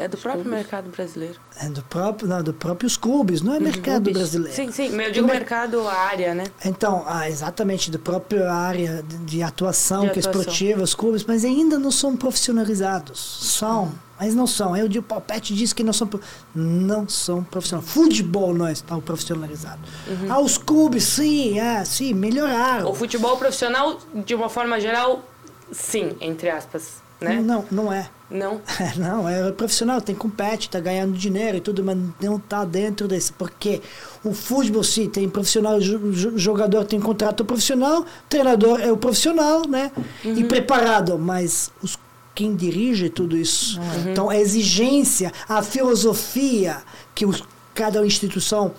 É 0.00 0.08
do 0.08 0.16
próprio 0.16 0.46
mercado 0.46 0.88
brasileiro. 0.88 1.38
É 1.60 1.68
do 1.68 1.82
próprio, 1.82 2.26
não, 2.26 2.42
do 2.42 2.54
próprios 2.54 2.96
clubes, 2.96 3.42
não 3.42 3.52
é 3.52 3.60
mercado 3.60 4.04
clubes. 4.04 4.14
brasileiro. 4.14 4.56
Sim, 4.56 4.72
sim, 4.72 4.98
eu 4.98 5.12
digo 5.12 5.26
mercado 5.26 5.86
área, 5.86 6.34
né? 6.34 6.44
Então, 6.64 7.04
ah, 7.06 7.28
exatamente, 7.28 7.90
do 7.90 7.98
próprio 7.98 8.48
área 8.48 9.04
de, 9.06 9.18
de 9.18 9.42
atuação, 9.42 10.06
de 10.06 10.12
que 10.12 10.18
é 10.18 10.20
esportiva, 10.20 10.82
os 10.82 10.94
clubes, 10.94 11.22
mas 11.24 11.44
ainda 11.44 11.78
não 11.78 11.90
são 11.90 12.16
profissionalizados. 12.16 13.40
São, 13.58 13.92
mas 14.18 14.34
não 14.34 14.46
são. 14.46 14.74
Eu 14.74 14.88
digo, 14.88 15.04
o 15.14 15.20
Pet 15.20 15.54
disse 15.54 15.74
que 15.74 15.84
não 15.84 15.92
são 15.92 16.08
não 16.54 17.06
são 17.06 17.44
profissionais. 17.44 17.86
Futebol 17.90 18.54
não 18.54 18.70
está 18.70 18.96
profissionalizado. 18.96 19.82
Uhum. 20.08 20.32
Ah, 20.32 20.40
os 20.40 20.56
clubes, 20.56 21.04
sim, 21.04 21.60
é, 21.60 21.84
sim, 21.84 22.14
melhoraram. 22.14 22.90
O 22.90 22.94
futebol 22.94 23.36
profissional, 23.36 23.98
de 24.14 24.34
uma 24.34 24.48
forma 24.48 24.80
geral, 24.80 25.22
sim, 25.70 26.16
entre 26.22 26.48
aspas, 26.48 27.02
né? 27.20 27.38
Não, 27.42 27.66
não 27.70 27.92
é. 27.92 28.08
Não? 28.30 28.60
não, 28.96 29.28
é 29.28 29.50
profissional, 29.52 30.00
tem 30.00 30.14
compete, 30.14 30.70
tá 30.70 30.78
ganhando 30.78 31.12
dinheiro 31.16 31.56
e 31.56 31.60
tudo, 31.60 31.82
mas 31.82 31.98
não 32.20 32.38
tá 32.38 32.64
dentro 32.64 33.08
desse. 33.08 33.32
Porque 33.32 33.82
o 34.22 34.32
futebol, 34.32 34.84
sim, 34.84 35.08
tem 35.08 35.28
profissional, 35.28 35.80
jogador 35.80 36.84
tem 36.84 37.00
contrato 37.00 37.44
profissional, 37.44 38.04
treinador 38.28 38.80
é 38.80 38.92
o 38.92 38.96
profissional, 38.96 39.66
né? 39.66 39.90
Uhum. 40.24 40.38
E 40.38 40.44
preparado, 40.44 41.18
mas 41.18 41.72
os 41.82 41.98
quem 42.40 42.54
dirige 42.54 43.10
tudo 43.10 43.36
isso. 43.36 43.78
Uhum. 43.78 44.12
Então, 44.12 44.30
a 44.30 44.36
exigência, 44.36 45.30
a 45.46 45.62
filosofia 45.62 46.78
que 47.14 47.26
os, 47.26 47.42
cada 47.74 48.04
instituição 48.06 48.72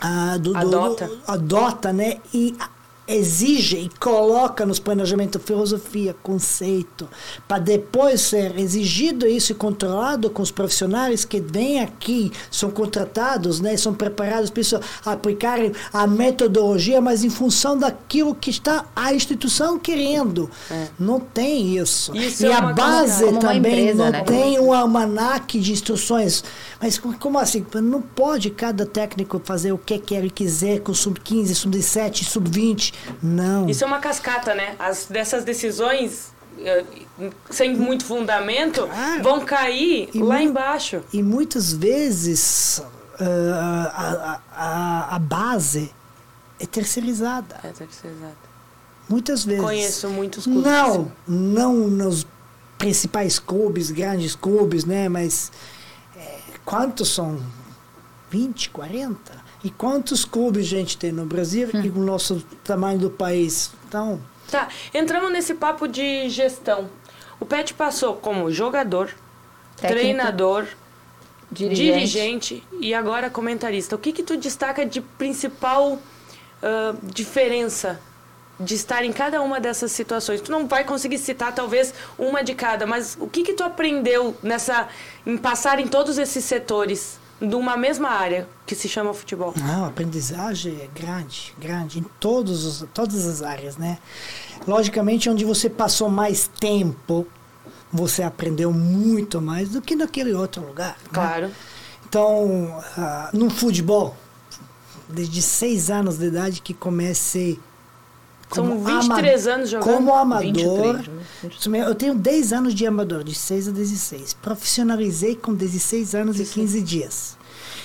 ah, 0.00 0.38
do, 0.38 0.56
adota. 0.56 1.06
Do, 1.06 1.18
adota, 1.26 1.92
né? 1.92 2.18
E 2.32 2.56
exige 3.06 3.76
e 3.76 3.90
coloca 4.00 4.66
nos 4.66 4.78
planejamentos 4.78 5.42
filosofia, 5.42 6.14
conceito, 6.22 7.08
para 7.46 7.58
depois 7.58 8.20
ser 8.20 8.58
exigido 8.58 9.26
isso 9.26 9.52
e 9.52 9.54
controlado 9.54 10.28
com 10.30 10.42
os 10.42 10.50
profissionais 10.50 11.24
que 11.24 11.40
vêm 11.40 11.80
aqui, 11.80 12.32
são 12.50 12.70
contratados, 12.70 13.60
né, 13.60 13.76
são 13.76 13.94
preparados 13.94 14.50
para 14.50 14.80
aplicarem 15.04 15.72
a 15.92 16.06
metodologia, 16.06 17.00
mas 17.00 17.22
em 17.22 17.30
função 17.30 17.78
daquilo 17.78 18.34
que 18.34 18.50
está 18.50 18.86
a 18.94 19.12
instituição 19.14 19.78
querendo. 19.78 20.50
É. 20.70 20.88
Não 20.98 21.20
tem 21.20 21.76
isso. 21.76 22.16
isso 22.16 22.44
e 22.44 22.46
é 22.46 22.54
a 22.54 22.72
base 22.72 23.24
também 23.38 23.58
empresa, 23.58 24.04
não 24.04 24.10
né? 24.10 24.24
tem 24.24 24.58
um 24.58 24.72
almanaque 24.72 25.60
de 25.60 25.72
instruções. 25.72 26.42
Mas 26.80 26.98
como 26.98 27.38
assim? 27.38 27.64
Não 27.82 28.02
pode 28.02 28.50
cada 28.50 28.84
técnico 28.84 29.40
fazer 29.44 29.72
o 29.72 29.78
que 29.78 29.98
quer 29.98 30.24
e 30.24 30.30
quiser 30.30 30.80
com 30.80 30.92
sub-15, 30.92 31.54
sub-17, 31.54 32.24
sub-20 32.24 32.95
não. 33.22 33.68
Isso 33.68 33.84
é 33.84 33.86
uma 33.86 33.98
cascata, 33.98 34.54
né? 34.54 34.74
As, 34.78 35.06
dessas 35.06 35.44
decisões 35.44 36.32
eh, 36.58 36.84
sem 37.50 37.76
muito 37.76 38.04
fundamento 38.04 38.86
claro. 38.86 39.22
vão 39.22 39.44
cair 39.44 40.08
e 40.14 40.22
lá 40.22 40.42
embaixo. 40.42 41.02
E 41.12 41.22
muitas 41.22 41.72
vezes 41.72 42.82
uh, 43.20 43.54
a, 43.54 44.40
a, 44.52 45.16
a, 45.16 45.18
base 45.18 45.92
é 46.58 46.66
terceirizada. 46.66 47.56
É 47.62 47.68
terceirizada. 47.68 48.46
Muitas 49.08 49.44
vezes. 49.44 49.62
Conheço 49.62 50.08
muitos 50.08 50.44
clubes. 50.44 50.64
Não, 50.64 51.12
não 51.26 51.74
nos 51.88 52.26
principais 52.78 53.38
clubes, 53.38 53.90
grandes 53.90 54.34
clubes, 54.34 54.84
né? 54.84 55.08
Mas 55.08 55.52
é, 56.16 56.38
quantos 56.64 57.14
são? 57.14 57.40
20, 58.30 58.70
40? 58.70 59.45
E 59.64 59.70
quantos 59.70 60.24
clubes 60.24 60.66
a 60.66 60.68
gente 60.68 60.96
tem 60.96 61.12
no 61.12 61.26
Brasil 61.26 61.68
hum. 61.74 61.80
e 61.82 61.88
o 61.88 61.98
nosso 61.98 62.44
tamanho 62.62 62.98
do 62.98 63.10
país? 63.10 63.70
Então. 63.88 64.20
Tá, 64.50 64.68
entramos 64.94 65.32
nesse 65.32 65.54
papo 65.54 65.88
de 65.88 66.28
gestão. 66.28 66.88
O 67.40 67.44
Pet 67.44 67.74
passou 67.74 68.14
como 68.14 68.50
jogador, 68.50 69.14
Técnico, 69.76 70.00
treinador, 70.00 70.66
dirigente. 71.50 72.12
dirigente. 72.12 72.64
e 72.80 72.94
agora 72.94 73.28
comentarista. 73.28 73.96
O 73.96 73.98
que 73.98 74.12
que 74.12 74.22
tu 74.22 74.36
destaca 74.36 74.86
de 74.86 75.00
principal 75.00 75.92
uh, 75.94 76.98
diferença 77.02 78.00
de 78.58 78.74
estar 78.74 79.04
em 79.04 79.12
cada 79.12 79.42
uma 79.42 79.60
dessas 79.60 79.92
situações? 79.92 80.40
Tu 80.40 80.50
não 80.50 80.66
vai 80.66 80.84
conseguir 80.84 81.18
citar 81.18 81.54
talvez 81.54 81.92
uma 82.18 82.42
de 82.42 82.54
cada, 82.54 82.86
mas 82.86 83.16
o 83.20 83.26
que 83.26 83.42
que 83.42 83.52
tu 83.52 83.62
aprendeu 83.62 84.34
nessa 84.42 84.88
em 85.26 85.36
passar 85.36 85.78
em 85.78 85.86
todos 85.86 86.18
esses 86.18 86.44
setores? 86.44 87.18
De 87.40 87.54
uma 87.54 87.76
mesma 87.76 88.08
área 88.08 88.48
que 88.66 88.74
se 88.74 88.88
chama 88.88 89.12
futebol? 89.12 89.52
Não, 89.56 89.84
a 89.84 89.88
aprendizagem 89.88 90.80
é 90.80 90.88
grande, 90.98 91.54
grande 91.58 91.98
em 91.98 92.02
todos 92.18 92.64
os, 92.64 92.88
todas 92.94 93.26
as 93.26 93.42
áreas, 93.42 93.76
né? 93.76 93.98
Logicamente, 94.66 95.28
onde 95.28 95.44
você 95.44 95.68
passou 95.68 96.08
mais 96.08 96.48
tempo, 96.48 97.26
você 97.92 98.22
aprendeu 98.22 98.72
muito 98.72 99.40
mais 99.40 99.70
do 99.70 99.82
que 99.82 99.94
naquele 99.94 100.32
outro 100.32 100.66
lugar. 100.66 100.96
Né? 101.02 101.10
Claro. 101.12 101.48
Né? 101.48 101.54
Então, 102.08 102.78
uh, 102.78 103.36
no 103.36 103.50
futebol, 103.50 104.16
desde 105.08 105.42
seis 105.42 105.90
anos 105.90 106.18
de 106.18 106.26
idade 106.26 106.60
que 106.62 106.72
comecei 106.72 107.60
são 108.54 108.84
23 108.84 109.46
anos 109.48 109.70
jogando? 109.70 109.94
Como 109.94 110.14
amador. 110.14 110.98
23, 111.42 111.66
né? 111.66 111.84
Eu 111.88 111.94
tenho 111.94 112.14
10 112.14 112.52
anos 112.52 112.74
de 112.74 112.86
amador, 112.86 113.24
de 113.24 113.34
6 113.34 113.68
a 113.68 113.70
16. 113.72 114.34
Profissionalizei 114.34 115.34
com 115.34 115.52
16 115.52 116.14
anos 116.14 116.36
16. 116.36 116.56
e 116.56 116.60
15 116.60 116.82
dias. 116.82 117.38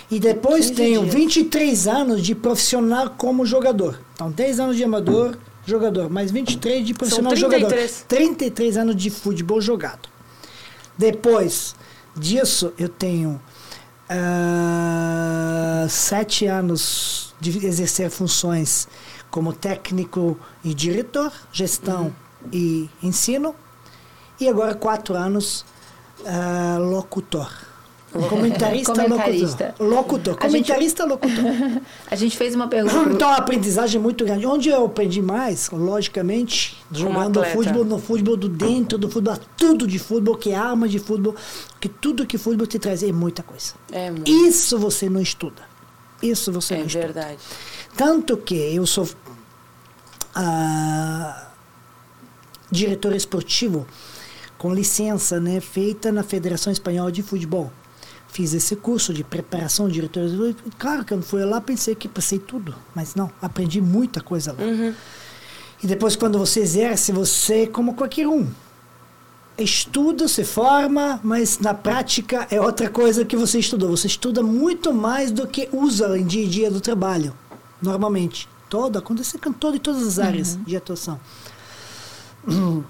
E 0.09 0.19
depois 0.19 0.69
tenho 0.69 1.01
dias. 1.01 1.15
23 1.15 1.87
anos 1.87 2.21
de 2.21 2.35
profissional 2.35 3.15
como 3.17 3.45
jogador. 3.45 3.99
Então, 4.13 4.29
10 4.29 4.59
anos 4.59 4.77
de 4.77 4.83
amador, 4.83 5.37
jogador, 5.65 6.09
mais 6.09 6.31
23 6.31 6.85
de 6.85 6.93
profissional 6.93 7.35
São 7.35 7.49
33. 7.49 7.91
jogador. 7.91 8.05
33 8.07 8.77
anos 8.77 8.95
de 8.95 9.09
futebol 9.09 9.59
jogado. 9.59 10.09
Depois 10.97 11.75
disso, 12.15 12.71
eu 12.77 12.89
tenho 12.89 13.41
uh, 14.09 15.89
7 15.89 16.45
anos 16.45 17.33
de 17.39 17.65
exercer 17.65 18.09
funções 18.09 18.87
como 19.31 19.53
técnico 19.53 20.37
e 20.63 20.73
diretor, 20.73 21.31
gestão 21.51 22.13
uhum. 22.43 22.49
e 22.51 22.89
ensino, 23.01 23.55
e 24.39 24.47
agora 24.47 24.75
quatro 24.75 25.15
anos 25.15 25.65
uh, 26.19 26.79
locutor. 26.79 27.49
Comentarista, 28.11 28.93
Comentarista. 28.93 29.75
locutor. 29.79 29.87
Locutor. 29.87 30.37
Comentarista, 30.37 31.03
gente, 31.03 31.11
locutor. 31.11 31.81
A 32.11 32.15
gente 32.15 32.35
fez 32.35 32.53
uma 32.53 32.67
pergunta. 32.67 33.09
Então, 33.09 33.29
a 33.29 33.37
aprendizagem 33.37 33.99
é 33.99 34.01
muito 34.01 34.25
grande. 34.25 34.45
Onde 34.45 34.67
eu 34.67 34.85
aprendi 34.85 35.21
mais, 35.21 35.69
logicamente, 35.69 36.77
jogando 36.91 37.41
futebol, 37.45 37.85
no 37.85 37.99
futebol 37.99 38.35
do 38.35 38.49
dentro 38.49 38.97
do 38.97 39.09
futebol, 39.09 39.37
tudo 39.55 39.87
de 39.87 39.97
futebol, 39.97 40.35
que 40.35 40.51
é 40.51 40.55
arma 40.55 40.89
de 40.89 40.99
futebol, 40.99 41.35
que 41.79 41.87
tudo 41.87 42.25
que 42.25 42.37
futebol 42.37 42.67
te 42.67 42.77
traz 42.77 43.01
é 43.01 43.13
muita 43.13 43.43
coisa. 43.43 43.75
É. 43.93 44.11
Isso 44.25 44.77
você 44.77 45.09
não 45.09 45.21
estuda. 45.21 45.70
Isso 46.21 46.51
você 46.51 46.75
é 46.75 46.81
estuda. 46.81 46.99
É 46.99 47.07
verdade. 47.07 47.39
Tanto 47.95 48.37
que 48.37 48.55
eu 48.55 48.85
sou 48.85 49.07
diretor 52.71 53.13
esportivo 53.13 53.85
com 54.57 54.73
licença, 54.73 55.39
né, 55.39 55.59
feita 55.59 56.11
na 56.11 56.23
Federação 56.23 56.71
Espanhola 56.71 57.11
de 57.11 57.21
Futebol. 57.23 57.71
Fiz 58.27 58.53
esse 58.53 58.75
curso 58.77 59.13
de 59.13 59.23
preparação 59.23 59.87
de 59.87 59.95
diretor. 59.95 60.55
Claro 60.79 61.03
que 61.03 61.13
eu 61.13 61.21
fui 61.21 61.43
lá 61.43 61.59
pensei 61.59 61.95
que 61.95 62.07
passei 62.07 62.39
tudo, 62.39 62.73
mas 62.95 63.13
não, 63.13 63.29
aprendi 63.41 63.81
muita 63.81 64.21
coisa 64.21 64.53
lá. 64.53 64.63
Uhum. 64.63 64.93
E 65.83 65.87
depois, 65.87 66.15
quando 66.15 66.37
você 66.37 66.61
exerce, 66.61 67.11
você 67.11 67.63
é 67.63 67.67
como 67.67 67.95
qualquer 67.95 68.27
um. 68.27 68.47
Estuda, 69.61 70.27
se 70.27 70.43
forma, 70.43 71.19
mas 71.23 71.59
na 71.59 71.73
prática 71.73 72.47
é 72.49 72.59
outra 72.59 72.89
coisa 72.89 73.23
que 73.25 73.35
você 73.35 73.59
estudou. 73.59 73.89
Você 73.89 74.07
estuda 74.07 74.41
muito 74.41 74.93
mais 74.93 75.31
do 75.31 75.47
que 75.47 75.69
usa 75.71 76.17
em 76.17 76.25
dia 76.25 76.45
a 76.45 76.49
dia 76.49 76.71
do 76.71 76.81
trabalho, 76.81 77.33
normalmente. 77.81 78.47
Todo, 78.69 78.97
acontece 78.97 79.37
com 79.37 79.51
todo, 79.51 79.75
em 79.75 79.79
todas 79.79 80.07
as 80.07 80.19
áreas 80.19 80.57
de 80.65 80.75
atuação. 80.75 81.19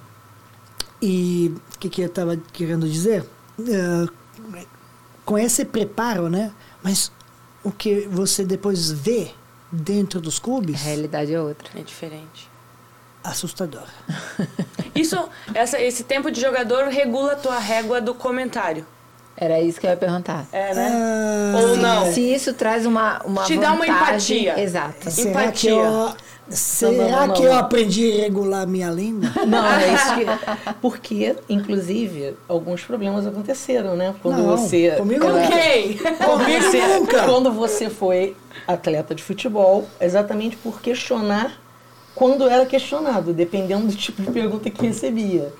E 1.03 1.51
o 1.76 1.80
que, 1.80 1.89
que 1.89 2.01
eu 2.03 2.05
estava 2.05 2.38
querendo 2.53 2.88
dizer? 2.88 3.26
Eh, 3.59 4.05
com 5.26 5.36
esse 5.36 5.65
preparo, 5.65 6.30
né? 6.30 6.53
Mas 6.84 7.11
o 7.63 7.72
que 7.72 8.01
você 8.01 8.45
depois 8.45 8.91
vê 8.91 9.32
dentro 9.72 10.22
dos 10.22 10.38
A 10.38 10.41
clubes, 10.41 10.82
realidade 10.82 11.34
é 11.34 11.41
outra. 11.41 11.69
É 11.80 11.82
diferente. 11.82 12.51
Assustador. 13.24 13.84
Isso, 14.95 15.17
essa, 15.53 15.80
esse 15.82 16.03
tempo 16.03 16.30
de 16.32 16.39
jogador 16.41 16.86
regula 16.89 17.34
a 17.34 17.36
tua 17.36 17.57
régua 17.59 18.01
do 18.01 18.13
comentário. 18.13 18.86
Era 19.38 19.59
isso 19.61 19.80
que 19.80 19.88
eu 19.88 19.91
ia 19.91 19.97
perguntar. 19.97 20.45
É, 20.51 20.74
né? 20.74 20.91
Ah, 20.93 21.57
Ou 21.59 21.78
não. 21.78 22.11
Se 22.11 22.22
isso 22.22 22.53
traz 22.53 22.86
uma, 22.86 23.19
uma 23.24 23.43
Te 23.43 23.57
dá 23.57 23.72
uma 23.74 23.86
vantagem- 23.86 24.41
empatia. 24.43 24.61
Exato. 24.63 25.09
Será 25.09 25.32
que 25.51 25.69
Empatia. 25.69 25.72
eu, 25.72 26.13
será 26.49 26.91
Não, 26.91 27.09
não, 27.09 27.28
não, 27.28 27.34
que 27.34 27.41
não. 27.43 27.47
eu 27.51 27.57
aprendi 27.57 28.11
a 28.11 28.15
regular 28.24 28.67
minha 28.67 28.89
língua? 28.91 29.30
Não, 29.47 29.65
é 29.65 29.93
isso 29.93 30.13
que. 30.15 30.74
Porque, 30.82 31.36
inclusive, 31.49 32.36
alguns 32.47 32.84
problemas 32.84 33.26
aconteceram, 33.26 33.95
né? 33.95 34.13
Quando 34.22 34.38
Não, 34.43 34.57
você. 34.57 34.91
comigo 34.97 35.26
Com 35.26 35.32
não. 35.32 35.47
quem? 35.47 35.97
Quando 35.97 36.39
Comigo 36.43 36.61
você, 36.65 36.88
nunca. 36.99 37.24
quando 37.24 37.51
você 37.51 37.89
foi 37.89 38.36
atleta 38.67 39.15
de 39.15 39.24
futebol, 39.24 39.88
exatamente 39.99 40.55
por 40.57 40.82
questionar 40.82 41.53
quando 42.16 42.47
era 42.47 42.66
questionado, 42.66 43.34
dependendo 43.34 43.88
do 43.88 43.95
tipo 43.95 44.22
de 44.22 44.32
pergunta 44.32 44.70
que 44.70 44.86
recebia. 44.86 45.53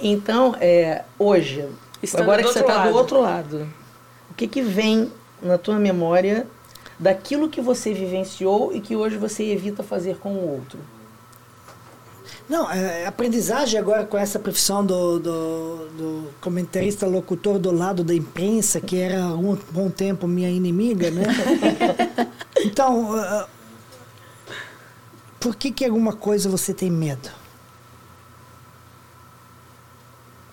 Então, 0.00 0.56
é, 0.60 1.04
hoje, 1.18 1.68
Estando 2.02 2.22
agora 2.22 2.42
que 2.42 2.48
você 2.48 2.60
está 2.60 2.86
do 2.86 2.94
outro 2.96 3.20
lado, 3.20 3.68
o 4.30 4.34
que, 4.34 4.46
que 4.46 4.62
vem 4.62 5.12
na 5.42 5.58
tua 5.58 5.78
memória 5.78 6.46
daquilo 6.98 7.48
que 7.48 7.60
você 7.60 7.92
vivenciou 7.92 8.72
e 8.74 8.80
que 8.80 8.96
hoje 8.96 9.16
você 9.16 9.44
evita 9.44 9.82
fazer 9.82 10.16
com 10.16 10.30
o 10.30 10.52
outro? 10.52 10.78
Não, 12.48 12.68
é, 12.70 13.06
aprendizagem 13.06 13.78
agora 13.78 14.04
com 14.04 14.18
essa 14.18 14.38
profissão 14.38 14.84
do, 14.84 15.20
do, 15.20 15.76
do 15.90 16.30
comentarista 16.40 17.06
locutor 17.06 17.60
do 17.60 17.70
lado 17.70 18.02
da 18.02 18.12
imprensa, 18.12 18.80
que 18.80 18.96
era 18.96 19.22
há 19.22 19.34
um 19.34 19.56
bom 19.70 19.88
tempo 19.88 20.26
minha 20.26 20.50
inimiga, 20.50 21.10
né? 21.10 21.22
Então, 22.62 23.14
ah, 23.14 23.48
por 25.40 25.56
que 25.56 25.72
que 25.72 25.84
alguma 25.84 26.12
coisa 26.12 26.48
você 26.48 26.74
tem 26.74 26.90
medo? 26.90 27.30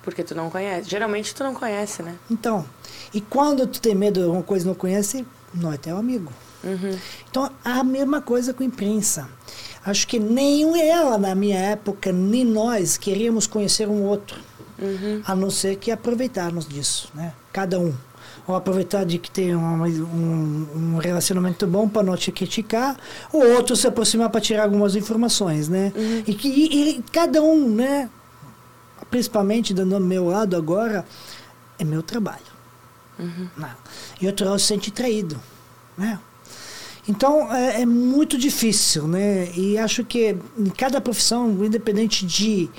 Porque 0.01 0.23
tu 0.23 0.33
não 0.33 0.49
conhece. 0.49 0.89
Geralmente 0.89 1.35
tu 1.35 1.43
não 1.43 1.53
conhece, 1.53 2.01
né? 2.01 2.15
Então, 2.31 2.65
e 3.13 3.19
quando 3.19 3.67
tu 3.67 3.81
tem 3.81 3.93
medo 3.93 4.21
de 4.21 4.25
alguma 4.25 4.41
coisa 4.41 4.65
e 4.65 4.67
não 4.69 4.73
conhece, 4.73 5.27
não 5.53 5.73
é 5.73 5.77
teu 5.77 5.97
amigo. 5.97 6.31
Uhum. 6.63 6.97
Então, 7.29 7.51
a 7.63 7.83
mesma 7.83 8.21
coisa 8.21 8.53
com 8.53 8.63
a 8.63 8.65
imprensa. 8.65 9.27
Acho 9.85 10.07
que 10.07 10.17
nem 10.19 10.81
ela, 10.89 11.17
na 11.17 11.35
minha 11.35 11.59
época, 11.59 12.11
nem 12.11 12.45
nós 12.45 12.97
queríamos 12.97 13.45
conhecer 13.45 13.87
um 13.89 14.03
outro. 14.03 14.39
A 15.25 15.35
não 15.35 15.49
ser 15.49 15.75
que 15.77 15.91
aproveitarmos 15.91 16.67
disso, 16.67 17.09
né? 17.13 17.33
Cada 17.51 17.79
um. 17.79 17.93
Ou 18.45 18.55
aproveitar 18.55 19.05
de 19.05 19.17
que 19.17 19.29
tem 19.31 19.55
um, 19.55 19.83
um, 19.83 20.67
um 20.75 20.97
relacionamento 20.97 21.65
bom 21.65 21.87
para 21.87 22.03
não 22.03 22.15
te 22.15 22.31
criticar, 22.31 22.97
ou 23.31 23.45
outro 23.55 23.75
se 23.75 23.87
aproximar 23.87 24.29
para 24.29 24.41
tirar 24.41 24.63
algumas 24.63 24.95
informações, 24.95 25.69
né? 25.69 25.91
E 26.25 26.33
que 26.33 26.47
e, 26.47 26.89
e 26.89 27.03
cada 27.11 27.41
um, 27.41 27.69
né? 27.69 28.09
Principalmente 29.09 29.73
do 29.73 29.85
meu 29.99 30.25
lado 30.25 30.55
agora, 30.55 31.05
é 31.79 31.83
meu 31.83 32.03
trabalho. 32.03 32.57
Não. 33.57 33.69
E 34.21 34.27
outro 34.27 34.45
lado 34.47 34.59
se 34.59 34.67
sente 34.67 34.91
traído, 34.91 35.39
né? 35.97 36.19
Então 37.07 37.51
é, 37.53 37.81
é 37.81 37.85
muito 37.85 38.37
difícil, 38.37 39.07
né? 39.07 39.49
E 39.55 39.77
acho 39.77 40.03
que 40.03 40.37
em 40.57 40.69
cada 40.69 40.99
profissão, 40.99 41.49
independente 41.63 42.25
de 42.25 42.69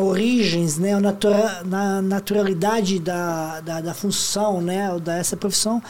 origens, 0.00 0.78
né, 0.78 0.94
a 0.94 1.00
natura, 1.00 1.62
na 1.64 2.02
naturalidade 2.02 2.98
da, 2.98 3.60
da, 3.60 3.80
da 3.80 3.94
função, 3.94 4.60
né, 4.60 4.88
dessa 4.98 5.36
profissão, 5.36 5.82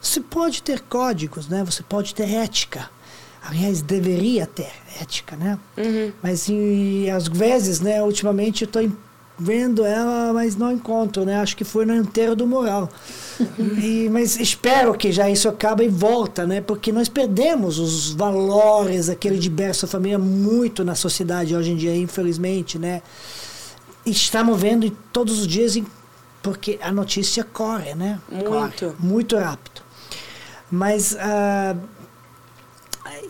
você 0.00 0.20
pode 0.20 0.62
ter 0.62 0.80
códigos, 0.80 1.46
né? 1.46 1.62
Você 1.64 1.82
pode 1.82 2.14
ter 2.14 2.32
ética. 2.32 2.88
Aliás, 3.42 3.82
deveria 3.82 4.46
ter 4.46 4.70
ética, 5.00 5.36
né? 5.36 5.58
Mas 6.22 6.48
e, 6.48 7.08
às 7.10 7.28
vezes, 7.28 7.80
né, 7.80 8.02
ultimamente 8.02 8.62
eu 8.62 8.66
estou 8.66 8.82
vendo 9.38 9.84
ela, 9.84 10.32
mas 10.34 10.54
não 10.56 10.70
encontro, 10.72 11.24
né? 11.24 11.36
Acho 11.40 11.56
que 11.56 11.64
foi 11.64 11.86
no 11.86 11.94
enterro 11.94 12.34
do 12.34 12.46
moral. 12.46 12.88
E, 13.82 14.08
mas 14.10 14.38
espero 14.38 14.92
que 14.94 15.10
já 15.10 15.30
isso 15.30 15.48
acabe 15.48 15.84
e 15.84 15.88
volta, 15.88 16.46
né? 16.46 16.60
Porque 16.60 16.92
nós 16.92 17.08
perdemos 17.08 17.78
os 17.78 18.12
valores, 18.12 19.08
aquele 19.08 19.38
de 19.38 19.48
berço 19.48 19.86
família 19.86 20.18
muito 20.18 20.84
na 20.84 20.94
sociedade 20.94 21.56
hoje 21.56 21.70
em 21.70 21.76
dia, 21.76 21.96
infelizmente, 21.96 22.78
né? 22.78 23.02
Estamos 24.10 24.60
vendo 24.60 24.90
todos 25.12 25.38
os 25.40 25.46
dias, 25.46 25.76
em- 25.76 25.86
porque 26.42 26.78
a 26.82 26.90
notícia 26.90 27.44
corre, 27.44 27.94
né? 27.94 28.18
Muito. 28.30 28.44
Corre, 28.50 28.92
muito 28.98 29.36
rápido. 29.36 29.82
Mas 30.70 31.16
ah, 31.18 31.76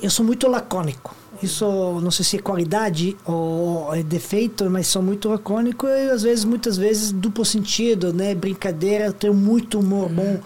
eu 0.02 0.10
sou 0.10 0.24
muito 0.24 0.46
lacônico. 0.48 1.14
Isso 1.42 1.64
não 2.02 2.10
sei 2.10 2.24
se 2.24 2.36
é 2.36 2.40
qualidade 2.40 3.16
ou 3.24 3.94
é 3.94 4.02
defeito, 4.02 4.68
mas 4.68 4.86
sou 4.88 5.00
muito 5.02 5.28
lacônico 5.30 5.86
e 5.86 6.10
às 6.10 6.22
vezes, 6.22 6.44
muitas 6.44 6.76
vezes, 6.76 7.12
duplo 7.12 7.44
sentido, 7.46 8.12
né? 8.12 8.34
Brincadeira, 8.34 9.06
eu 9.06 9.12
tenho 9.12 9.32
muito 9.32 9.78
humor 9.80 10.10
bom, 10.10 10.38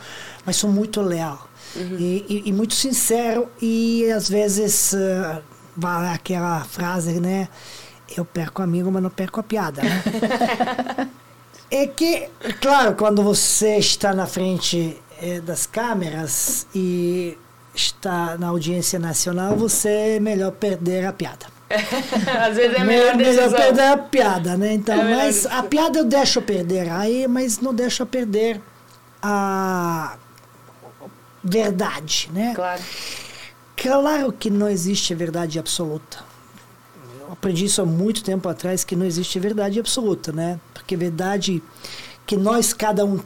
mas 0.47 0.57
sou 0.57 0.71
muito 0.71 1.01
leal. 1.01 1.49
E, 1.77 2.25
e- 2.29 2.43
e 2.47 2.53
muito 2.53 2.75
sincero 2.75 3.49
e 3.61 4.09
às 4.13 4.29
vezes 4.29 4.95
vai 5.77 6.15
aquela 6.15 6.61
frase, 6.63 7.19
né? 7.19 7.49
Eu 8.17 8.25
perco 8.25 8.63
amigo, 8.63 8.91
mas 8.91 9.03
não 9.03 9.11
perco 9.11 9.41
a 9.41 9.43
piada, 9.43 9.83
né? 9.83 10.03
É 11.71 11.87
que, 11.87 12.29
claro, 12.61 12.95
quando 12.95 13.23
você 13.23 13.79
está 13.79 14.15
na 14.15 14.27
frente 14.27 14.97
eh, 15.21 15.41
das 15.41 15.67
câmeras 15.67 16.67
e 16.75 17.37
está 17.75 18.37
na 18.39 18.49
audiência 18.49 18.99
nacional, 18.99 19.57
você 19.57 19.89
é 19.89 20.21
melhor 20.21 20.53
perder 20.53 21.07
a 21.07 21.13
piada. 21.13 21.47
Às 22.41 22.55
vezes 22.55 22.79
é 22.79 22.85
melhor 22.85 23.17
melhor 23.17 23.51
perder 23.51 23.83
a 23.89 23.97
piada, 23.97 24.57
né? 24.57 24.75
Então, 24.75 25.01
É 25.01 25.17
mas 25.17 25.47
a 25.47 25.63
piada 25.65 25.99
eu 25.99 26.05
deixo 26.05 26.41
perder 26.41 26.89
aí, 26.91 27.27
mas 27.27 27.59
não 27.59 27.75
deixo 27.75 28.07
perder 28.07 28.61
a 29.23 30.17
verdade, 31.43 32.31
né? 32.33 32.53
Claro. 32.55 32.83
Claro 33.77 34.33
que 34.33 34.51
não 34.51 34.69
existe 34.69 35.15
verdade 35.15 35.59
absoluta. 35.59 36.19
Aprendi 37.31 37.65
isso 37.67 37.83
há 37.83 37.87
muito 37.87 38.23
tempo 38.23 38.49
atrás, 38.49 38.85
que 38.85 38.97
não 38.97 39.07
existe 39.07 39.39
verdade 39.39 39.79
absoluta, 39.81 40.33
né? 40.33 40.61
Porque 40.73 40.97
verdade 40.97 41.63
que 42.27 42.37
nós, 42.37 42.73
cada 42.73 43.05
um, 43.05 43.21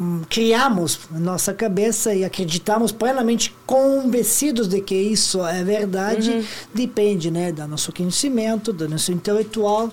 hum, 0.00 0.22
criamos 0.28 1.00
na 1.10 1.18
nossa 1.18 1.52
cabeça 1.52 2.14
e 2.14 2.24
acreditamos 2.24 2.92
plenamente 2.92 3.54
convencidos 3.66 4.68
de 4.68 4.80
que 4.80 4.94
isso 4.94 5.44
é 5.44 5.62
verdade, 5.64 6.30
depende, 6.72 7.30
né? 7.30 7.52
Do 7.52 7.66
nosso 7.66 7.92
conhecimento, 7.92 8.72
do 8.72 8.88
nosso 8.88 9.12
intelectual, 9.12 9.92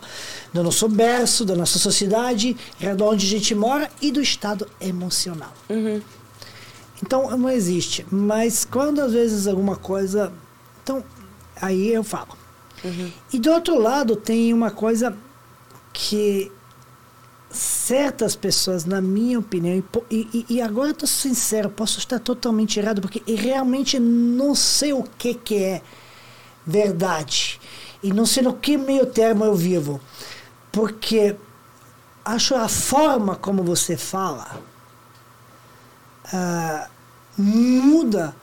do 0.53 0.63
nosso 0.63 0.87
berço, 0.87 1.43
da 1.45 1.55
nossa 1.55 1.79
sociedade, 1.79 2.55
de 2.79 3.03
onde 3.03 3.25
a 3.25 3.29
gente 3.29 3.55
mora 3.55 3.89
e 4.01 4.11
do 4.11 4.21
estado 4.21 4.67
emocional. 4.79 5.53
Então 7.01 7.37
não 7.37 7.49
existe. 7.49 8.05
Mas 8.09 8.63
quando 8.63 9.01
às 9.01 9.11
vezes 9.11 9.47
alguma 9.47 9.75
coisa. 9.75 10.31
Então, 10.81 11.03
aí 11.61 11.93
eu 11.93 12.03
falo. 12.03 12.42
E 13.31 13.39
do 13.39 13.51
outro 13.51 13.79
lado 13.79 14.15
tem 14.15 14.53
uma 14.53 14.71
coisa 14.71 15.15
que 15.91 16.51
certas 17.49 18.35
pessoas, 18.35 18.83
na 18.83 18.99
minha 18.99 19.37
opinião, 19.39 19.83
e 20.09 20.27
e, 20.33 20.45
e- 20.49 20.61
agora 20.61 20.89
estou 20.91 21.07
sincero, 21.07 21.69
posso 21.69 21.99
estar 21.99 22.19
totalmente 22.19 22.79
errado, 22.79 22.99
porque 23.01 23.21
realmente 23.35 23.99
não 23.99 24.55
sei 24.55 24.91
o 24.91 25.03
que, 25.03 25.35
que 25.35 25.55
é 25.55 25.81
verdade. 26.65 27.59
E 28.01 28.11
não 28.11 28.25
sei 28.25 28.43
no 28.43 28.53
que 28.53 28.77
meio 28.77 29.05
termo 29.05 29.45
eu 29.45 29.55
vivo. 29.55 30.01
Porque 30.71 31.35
acho 32.25 32.55
a 32.55 32.67
forma 32.67 33.35
como 33.35 33.63
você 33.63 33.95
fala 33.95 34.59
ah, 36.33 36.87
muda 37.37 38.35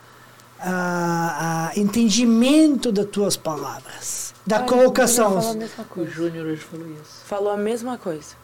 ah, 0.62 1.72
entendimento 1.76 2.92
das 2.92 3.06
tuas 3.06 3.36
palavras, 3.36 4.34
da 4.46 4.58
Olha, 4.58 4.66
colocação. 4.66 5.40
falar 5.40 5.50
a 5.50 5.54
mesma 5.54 5.84
O 5.84 5.86
coisa. 5.86 6.10
Júnior 6.10 6.46
hoje 6.46 6.62
falou 6.62 6.86
isso. 6.86 7.24
Falou 7.26 7.50
a 7.52 7.56
mesma 7.56 7.98
coisa. 7.98 8.34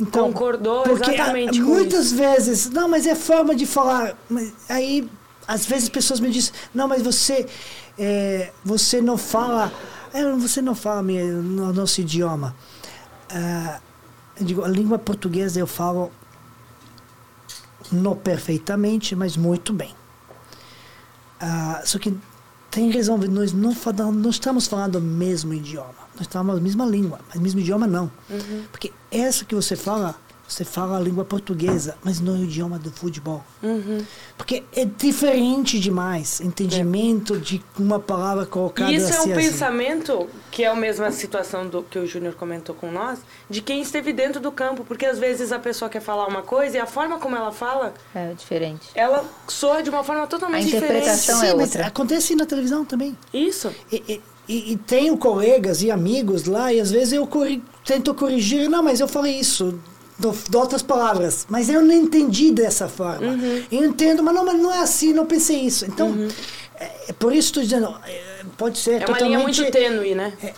Então, 0.00 0.28
Concordou 0.32 0.84
porque 0.84 1.10
exatamente 1.10 1.60
com 1.60 1.66
muitas 1.66 2.06
isso. 2.06 2.16
vezes, 2.16 2.70
não, 2.70 2.88
mas 2.88 3.06
é 3.06 3.14
forma 3.16 3.54
de 3.56 3.66
falar. 3.66 4.16
Mas 4.28 4.52
aí, 4.68 5.08
às 5.48 5.66
vezes, 5.66 5.88
pessoas 5.88 6.20
me 6.20 6.30
dizem, 6.30 6.52
não, 6.72 6.86
mas 6.86 7.02
você, 7.02 7.46
é, 7.98 8.52
você 8.64 9.00
não 9.02 9.18
fala 9.18 9.72
É, 10.12 10.24
você 10.32 10.60
não 10.62 10.74
fala 10.74 11.02
minha, 11.02 11.24
no 11.24 11.72
nosso 11.72 12.00
idioma. 12.00 12.54
Ah, 13.32 13.80
eu 14.38 14.44
digo, 14.46 14.64
a 14.64 14.68
língua 14.68 14.98
portuguesa 14.98 15.58
eu 15.60 15.66
falo 15.66 16.10
não 17.92 18.14
perfeitamente, 18.16 19.14
mas 19.16 19.36
muito 19.36 19.72
bem. 19.72 19.94
Ah, 21.40 21.82
só 21.84 21.98
que 21.98 22.14
tem 22.70 22.90
razão, 22.90 23.18
nós 23.18 23.52
não, 23.52 23.74
falamos, 23.74 24.22
não 24.22 24.30
estamos 24.30 24.66
falando 24.66 24.96
o 24.96 25.00
mesmo 25.00 25.52
idioma. 25.52 25.94
Nós 26.14 26.22
estamos 26.22 26.56
a 26.56 26.60
mesma 26.60 26.84
língua, 26.84 27.20
mas 27.28 27.36
o 27.36 27.40
mesmo 27.40 27.60
idioma 27.60 27.86
não. 27.86 28.10
Uhum. 28.28 28.64
Porque 28.70 28.92
essa 29.10 29.44
que 29.44 29.54
você 29.54 29.74
fala, 29.74 30.14
você 30.52 30.64
fala 30.64 30.96
a 30.96 31.00
língua 31.00 31.24
portuguesa, 31.24 31.96
mas 32.02 32.20
não 32.20 32.34
é 32.34 32.38
o 32.38 32.44
idioma 32.44 32.78
do 32.78 32.90
futebol. 32.90 33.44
Uhum. 33.62 34.04
Porque 34.36 34.64
é 34.74 34.84
diferente 34.84 35.78
demais, 35.78 36.40
entendimento 36.40 37.38
de 37.38 37.62
uma 37.78 38.00
palavra 38.00 38.44
colocada 38.46 38.90
E 38.90 38.96
isso 38.96 39.06
é 39.06 39.16
assim, 39.16 39.30
um 39.30 39.36
assim. 39.38 39.48
pensamento 39.50 40.28
que 40.50 40.64
é 40.64 40.68
a 40.68 40.74
mesma 40.74 41.10
situação 41.12 41.68
do 41.68 41.82
que 41.82 41.98
o 41.98 42.06
Júnior 42.06 42.34
comentou 42.34 42.74
com 42.74 42.90
nós, 42.90 43.20
de 43.48 43.60
quem 43.62 43.80
esteve 43.80 44.12
dentro 44.12 44.40
do 44.40 44.50
campo, 44.50 44.84
porque 44.84 45.06
às 45.06 45.18
vezes 45.18 45.52
a 45.52 45.58
pessoa 45.58 45.88
quer 45.88 46.00
falar 46.00 46.26
uma 46.26 46.42
coisa 46.42 46.76
e 46.76 46.80
a 46.80 46.86
forma 46.86 47.18
como 47.18 47.36
ela 47.36 47.52
fala, 47.52 47.94
É 48.14 48.32
diferente. 48.32 48.88
ela 48.94 49.24
soa 49.48 49.82
de 49.82 49.90
uma 49.90 50.02
forma 50.02 50.26
totalmente 50.26 50.74
A 50.74 50.78
interpretação 50.78 51.34
diferente. 51.36 51.46
é 51.46 51.50
Sim, 51.52 51.56
mas 51.56 51.66
outra. 51.70 51.86
acontece 51.86 52.34
na 52.34 52.46
televisão 52.46 52.84
também. 52.84 53.16
Isso. 53.32 53.70
E, 53.92 54.02
e, 54.08 54.20
e- 54.48 54.72
e 54.72 54.76
tenho 54.76 55.16
colegas 55.16 55.82
e 55.82 55.90
amigos 55.90 56.44
lá, 56.46 56.72
e 56.72 56.80
às 56.80 56.90
vezes 56.90 57.12
eu 57.12 57.26
corri- 57.26 57.62
tento 57.84 58.12
corrigir, 58.14 58.68
não, 58.68 58.82
mas 58.82 58.98
eu 59.00 59.06
falei 59.06 59.38
isso, 59.38 59.78
de 60.20 60.50
de 60.50 60.56
outras 60.56 60.82
palavras, 60.82 61.46
mas 61.48 61.68
eu 61.68 61.82
não 61.82 61.94
entendi 61.94 62.50
dessa 62.52 62.88
forma. 62.88 63.26
Uhum. 63.26 63.62
Eu 63.72 63.84
entendo, 63.84 64.22
mas 64.22 64.34
não, 64.34 64.44
mas 64.44 64.60
não 64.60 64.72
é 64.72 64.80
assim, 64.80 65.12
não 65.12 65.26
pensei 65.26 65.60
isso. 65.60 65.86
Então, 65.86 66.14
é, 66.14 66.28
é 66.80 67.12
por 67.12 67.32
isso 67.32 67.48
estou 67.48 67.62
dizendo, 67.62 67.94
é, 68.06 68.22
pode 68.56 68.78
ser 68.78 68.92
É 68.92 68.96
uma 68.98 69.06
totalmente... 69.06 69.28
linha 69.28 69.38
muito 69.40 69.70
tênue, 69.70 70.14
né? 70.14 70.32
É, 70.42 70.54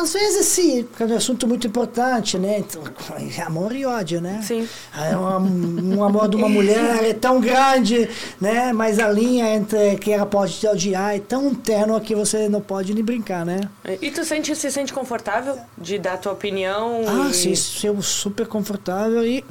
às 0.00 0.12
vezes 0.12 0.46
sim, 0.46 0.84
porque 0.84 1.02
é 1.02 1.06
um 1.06 1.16
assunto 1.16 1.46
muito 1.46 1.66
importante, 1.66 2.38
né? 2.38 2.60
Então, 2.60 2.82
amor 3.44 3.74
e 3.74 3.84
ódio, 3.84 4.20
né? 4.20 4.40
Sim. 4.42 4.66
É 4.96 5.16
um, 5.16 5.98
um 5.98 6.04
amor 6.04 6.28
de 6.28 6.36
uma 6.36 6.48
mulher 6.48 7.04
é 7.04 7.12
tão 7.12 7.40
grande, 7.40 8.08
né? 8.40 8.72
Mas 8.72 8.98
a 8.98 9.10
linha 9.10 9.54
entre 9.54 9.96
que 9.96 10.10
ela 10.10 10.24
pode 10.24 10.54
te 10.54 10.66
odiar 10.66 11.16
é 11.16 11.20
tão 11.20 11.54
tênue 11.54 12.00
que 12.00 12.14
você 12.14 12.48
não 12.48 12.60
pode 12.60 12.94
nem 12.94 13.04
brincar, 13.04 13.44
né? 13.44 13.60
E 14.00 14.10
tu 14.10 14.24
sente, 14.24 14.54
se 14.56 14.70
sente 14.70 14.92
confortável 14.92 15.58
de 15.76 15.98
dar 15.98 16.16
tua 16.16 16.32
opinião? 16.32 17.02
Ah, 17.06 17.28
e... 17.30 17.34
sim, 17.34 17.54
sou 17.54 18.00
super 18.00 18.46
confortável 18.46 19.26
e 19.26 19.44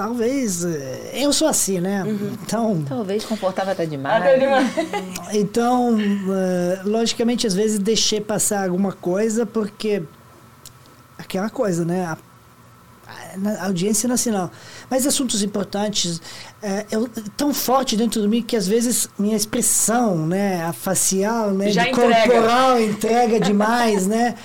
talvez 0.00 0.64
eh, 0.64 1.10
eu 1.12 1.30
sou 1.30 1.46
assim, 1.46 1.78
né? 1.78 2.02
Então, 2.42 2.82
Talvez 2.88 3.22
confortável 3.22 3.72
até 3.72 3.84
demais. 3.84 4.22
Até 4.22 4.38
demais. 4.38 4.66
então 5.34 5.98
eh, 6.00 6.80
logicamente 6.84 7.46
às 7.46 7.52
vezes 7.54 7.78
deixei 7.78 8.18
passar 8.18 8.64
alguma 8.64 8.92
coisa 8.92 9.44
porque 9.44 10.02
aquela 11.18 11.50
coisa, 11.50 11.84
né? 11.84 12.06
A, 12.06 12.16
na- 13.36 13.64
audiência 13.66 14.08
nacional. 14.08 14.50
Mas 14.88 15.06
assuntos 15.06 15.42
importantes, 15.42 16.20
eh, 16.62 16.86
eu, 16.90 17.06
tão 17.36 17.52
forte 17.52 17.94
dentro 17.94 18.22
de 18.22 18.26
mim 18.28 18.40
que 18.40 18.56
às 18.56 18.66
vezes 18.66 19.06
minha 19.18 19.36
expressão, 19.36 20.26
né, 20.26 20.64
a 20.64 20.72
facial, 20.72 21.50
né, 21.50 21.68
Já 21.70 21.82
de 21.84 21.90
entrega. 21.90 22.14
corporal 22.22 22.80
entrega 22.80 23.38
demais, 23.40 24.06
né? 24.06 24.34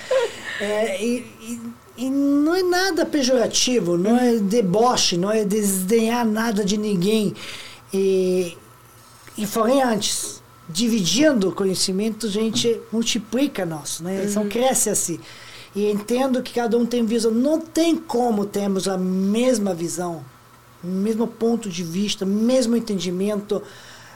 Eh, 0.58 1.04
e, 1.04 1.08
e- 1.42 1.60
e 1.96 2.10
não 2.10 2.54
é 2.54 2.62
nada 2.62 3.06
pejorativo, 3.06 3.96
não 3.96 4.16
é 4.16 4.36
deboche, 4.36 5.16
não 5.16 5.30
é 5.30 5.44
desdenhar 5.44 6.26
nada 6.26 6.64
de 6.64 6.76
ninguém. 6.76 7.34
E, 7.92 8.56
e 9.36 9.46
falei 9.46 9.80
antes, 9.80 10.42
dividindo 10.68 11.52
conhecimento, 11.52 12.26
a 12.26 12.30
gente 12.30 12.80
multiplica 12.92 13.64
nosso, 13.64 14.04
né? 14.04 14.26
Então 14.28 14.46
cresce 14.48 14.90
assim. 14.90 15.18
E 15.74 15.90
entendo 15.90 16.42
que 16.42 16.52
cada 16.52 16.76
um 16.76 16.84
tem 16.84 17.04
visão. 17.04 17.30
Não 17.30 17.60
tem 17.60 17.96
como 17.96 18.44
termos 18.44 18.88
a 18.88 18.98
mesma 18.98 19.74
visão, 19.74 20.24
mesmo 20.82 21.26
ponto 21.26 21.68
de 21.70 21.82
vista, 21.82 22.26
mesmo 22.26 22.76
entendimento, 22.76 23.62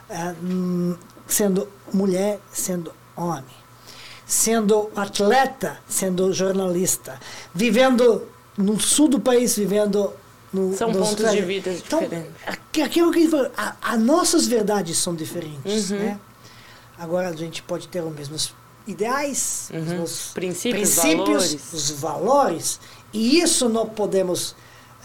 ah, 0.08 0.34
hum, 0.42 0.96
sendo 1.26 1.66
mulher, 1.92 2.40
sendo 2.52 2.92
homem 3.16 3.59
sendo 4.30 4.88
atleta, 4.94 5.76
sendo 5.88 6.32
jornalista, 6.32 7.18
vivendo 7.52 8.28
no 8.56 8.78
sul 8.78 9.08
do 9.08 9.18
país, 9.18 9.56
vivendo 9.56 10.12
no 10.52 10.72
São 10.76 10.92
pontos 10.92 11.08
Austrália. 11.08 11.40
de 11.40 11.46
vida 11.48 11.72
então, 11.72 11.98
diferentes. 12.00 12.30
aqui- 12.46 12.80
Aquilo 12.82 13.10
que 13.10 13.28
a 13.82 13.96
nossas 13.96 14.46
verdades 14.46 14.96
são 14.98 15.16
diferentes, 15.16 15.90
Uhum. 15.90 15.98
né? 15.98 16.20
Agora 16.96 17.28
a 17.28 17.32
gente 17.34 17.60
pode 17.62 17.88
ter 17.88 18.00
os 18.04 18.14
mesmos 18.14 18.54
ideais, 18.86 19.68
os 19.74 19.84
mesmos 19.88 20.26
Uhum. 20.28 20.32
Princípios, 20.34 20.90
princípios, 21.00 21.26
valores. 21.26 21.72
os 21.72 21.90
valores, 21.90 22.80
e 23.12 23.40
isso 23.40 23.68
não 23.68 23.86
podemos 23.86 24.54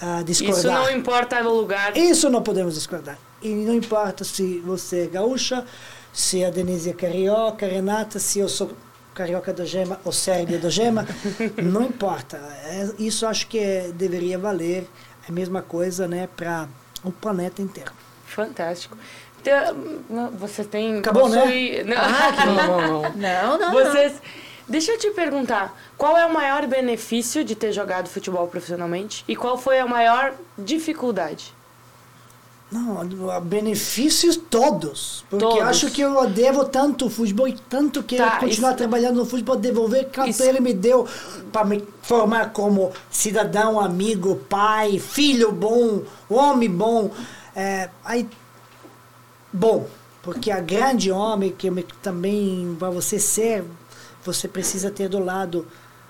ah, 0.01 0.21
discordar. 0.23 0.59
Isso 0.59 0.67
não 0.67 0.89
importa 0.91 1.41
o 1.47 1.55
lugar. 1.57 1.97
Isso 1.97 2.30
não 2.30 2.43
podemos 2.43 2.76
discordar. 2.76 3.17
E 3.41 3.47
não 3.49 3.73
importa 3.73 4.23
se 4.23 4.59
você 4.59 5.03
é 5.05 5.07
gaúcha, 5.07 5.65
se 6.13 6.43
a 6.43 6.49
Denise 6.49 6.89
é 6.89 6.93
carioca, 6.93 7.65
Renata, 7.65 8.19
se 8.19 8.38
eu 8.39 8.49
sou 8.49 8.71
carioca 9.16 9.53
da 9.53 9.66
gema 9.66 9.99
ou 10.03 10.11
sérbia 10.11 10.59
da 10.59 10.70
gema, 10.70 11.07
não 11.63 11.84
importa. 11.84 12.38
É, 12.66 12.89
isso 12.99 13.26
acho 13.26 13.47
que 13.47 13.57
é- 13.57 13.89
deveria 13.93 14.38
valer 14.38 14.88
a 15.28 15.32
mesma 15.32 15.61
coisa 15.61 16.07
né, 16.07 16.28
para 16.36 16.68
o 17.03 17.11
planeta 17.11 17.61
inteiro. 17.61 17.91
Fantástico. 18.28 18.97
Então, 19.41 19.76
Você 20.38 20.63
tem. 20.63 20.99
Acabou, 20.99 21.30
né? 21.30 21.45
Não. 21.86 21.97
Ah, 21.97 22.34
que 22.34 22.45
não, 22.47 22.55
não, 22.55 23.01
não. 23.01 23.11
Não, 23.16 23.57
não, 23.57 23.72
Vocês. 23.72 24.22
Deixa 24.68 24.93
eu 24.93 24.97
te 24.97 25.11
perguntar, 25.11 25.80
qual 25.95 26.18
é 26.18 26.26
o 26.26 26.34
maior 26.34 26.66
benefício 26.66 27.43
de 27.45 27.53
ter 27.55 27.72
jogado 27.72 28.09
futebol 28.09 28.47
profissionalmente 28.47 29.24
e 29.28 29.36
qual 29.36 29.59
foi 29.59 29.80
a 29.80 29.86
maior 29.86 30.34
dificuldade? 30.57 31.53
Não, 32.76 33.41
benefícios 33.41 34.36
todos. 34.36 35.23
Porque 35.30 35.45
Todos. 35.45 35.61
acho 35.63 35.89
que 35.91 36.01
eu 36.01 36.30
devo 36.30 36.65
tanto 36.65 37.05
o 37.05 37.09
futebol 37.09 37.47
e 37.47 37.53
tanto 37.53 38.03
que 38.03 38.17
Tá, 38.17 38.39
continuar 38.39 38.69
isso- 38.69 38.78
trabalhando 38.78 39.15
no 39.17 39.26
futebol, 39.26 39.55
devolver 39.55 40.09
quanto 40.13 40.30
Isso- 40.30 40.43
ele 40.43 40.59
me 40.59 40.73
deu 40.73 41.07
para 41.51 41.65
me 41.65 41.84
formar 42.01 42.51
como 42.51 42.91
cidadão, 43.09 43.80
amigo, 43.80 44.36
pai, 44.49 44.99
filho 44.99 45.51
bom, 45.51 46.01
homem 46.30 46.69
bom. 46.69 47.11
É, 47.55 47.89
aí, 48.03 48.28
bom, 49.53 49.88
porque 50.21 50.51
a 50.51 50.59
grande 50.59 51.11
homem 51.11 51.51
que 51.51 51.69
me- 51.71 51.84
também 52.01 52.76
para 52.78 52.89
você 52.89 53.19
ser, 53.19 53.63
você 54.23 54.47
precisa 54.47 54.89
ter 54.91 55.07
do 55.07 55.19
lado 55.19 55.65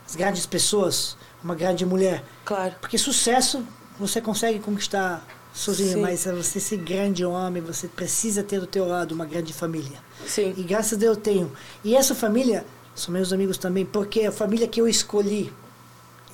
as 0.08 0.16
grandes 0.16 0.46
pessoas, 0.46 1.18
uma 1.44 1.54
grande 1.56 1.86
mulher. 1.86 2.24
Claro. 2.44 2.74
Porque 2.82 2.98
sucesso 2.98 3.64
você 4.00 4.20
consegue 4.22 4.60
conquistar 4.60 5.24
sozinho, 5.56 5.94
Sim. 5.94 6.02
mas 6.02 6.26
você 6.26 6.60
ser 6.60 6.78
grande 6.78 7.24
homem, 7.24 7.64
você 7.64 7.88
precisa 7.88 8.44
ter 8.44 8.60
do 8.60 8.68
teu 8.68 8.86
lado 8.86 9.14
uma 9.14 9.26
grande 9.26 9.54
família. 9.54 9.98
Sim. 10.28 10.54
E 10.58 10.64
graças 10.64 10.94
a 10.94 10.98
Deus 10.98 11.16
eu 11.16 11.24
tenho. 11.24 11.52
E 11.84 11.96
essa 11.96 12.14
família 12.14 12.66
são 12.94 13.14
meus 13.14 13.32
amigos 13.32 13.58
também, 13.58 13.86
porque 13.86 14.22
é 14.22 14.28
a 14.28 14.32
família 14.32 14.68
que 14.68 14.82
eu 14.82 14.88
escolhi. 14.88 15.52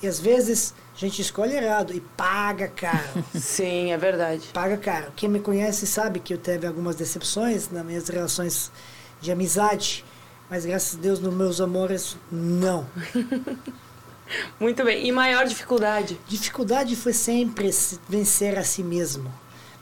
E 0.02 0.08
às 0.08 0.18
vezes 0.18 0.74
a 0.96 0.98
gente 0.98 1.22
escolhe 1.22 1.54
errado 1.54 1.94
e 1.94 2.00
paga 2.00 2.66
caro. 2.66 3.24
Sim, 3.38 3.92
é 3.92 3.96
verdade. 3.96 4.48
paga 4.52 4.76
caro. 4.76 5.12
Quem 5.14 5.28
me 5.28 5.38
conhece 5.38 5.86
sabe 5.86 6.18
que 6.18 6.34
eu 6.34 6.38
teve 6.38 6.66
algumas 6.66 6.96
decepções 6.96 7.70
nas 7.70 7.86
minhas 7.86 8.08
relações 8.08 8.72
de 9.20 9.30
amizade, 9.30 10.04
mas 10.50 10.66
graças 10.66 10.98
a 10.98 11.00
Deus 11.00 11.20
nos 11.20 11.32
meus 11.32 11.60
amores 11.60 12.16
não. 12.30 12.84
Muito 14.60 14.84
bem. 14.84 15.06
E 15.06 15.12
maior 15.12 15.46
dificuldade? 15.46 16.18
Dificuldade 16.28 16.94
foi 16.96 17.12
sempre 17.12 17.72
se- 17.72 17.98
vencer 18.08 18.58
a 18.58 18.64
si 18.64 18.82
mesmo. 18.82 19.32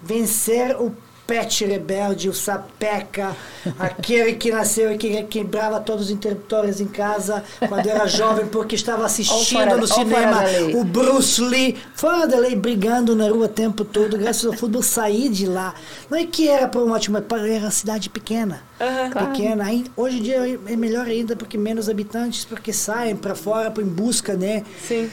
Vencer 0.03 0.76
o 0.80 0.94
pet 1.31 1.64
rebelde, 1.64 2.28
o 2.28 2.35
sapeca, 2.35 3.37
aquele 3.78 4.33
que 4.35 4.51
nasceu 4.51 4.93
e 4.93 4.99
que 4.99 5.22
quebrava 5.24 5.78
todos 5.78 6.07
os 6.07 6.11
interruptores 6.11 6.81
em 6.81 6.87
casa 6.89 7.45
quando 7.68 7.87
era 7.89 8.05
jovem 8.09 8.47
porque 8.47 8.74
estava 8.74 9.07
assistindo 9.07 9.61
fora- 9.61 9.76
no 9.76 9.87
cinema 9.87 10.43
o 10.74 10.83
Bruce 10.83 11.41
Lee, 11.41 11.76
fora 11.95 12.26
da 12.26 12.37
lei, 12.37 12.57
brigando 12.57 13.14
na 13.14 13.28
rua 13.28 13.45
o 13.45 13.49
tempo 13.49 13.85
todo. 13.85 14.18
Graças 14.18 14.45
ao 14.45 14.53
futebol 14.55 14.83
saí 14.83 15.28
de 15.28 15.47
lá. 15.47 15.72
Não 16.11 16.18
é 16.18 16.26
que 16.26 16.49
era 16.49 16.66
para 16.66 16.81
uma 16.83 16.97
ótima, 16.97 17.24
era 17.31 17.59
uma 17.64 17.70
cidade 17.70 18.11
pequena. 18.11 18.62
Aham. 18.81 19.26
Pequena. 19.33 19.64
Aí, 19.64 19.85
Hoje 19.97 20.18
em 20.18 20.22
dia 20.22 20.61
é 20.66 20.74
melhor 20.76 21.07
ainda 21.07 21.37
porque 21.37 21.57
menos 21.57 21.89
habitantes, 21.89 22.45
porque 22.45 22.72
saem 22.72 23.14
para 23.14 23.35
fora 23.37 23.72
em 23.78 23.85
busca, 23.85 24.35
né? 24.35 24.64
Sim. 24.87 25.09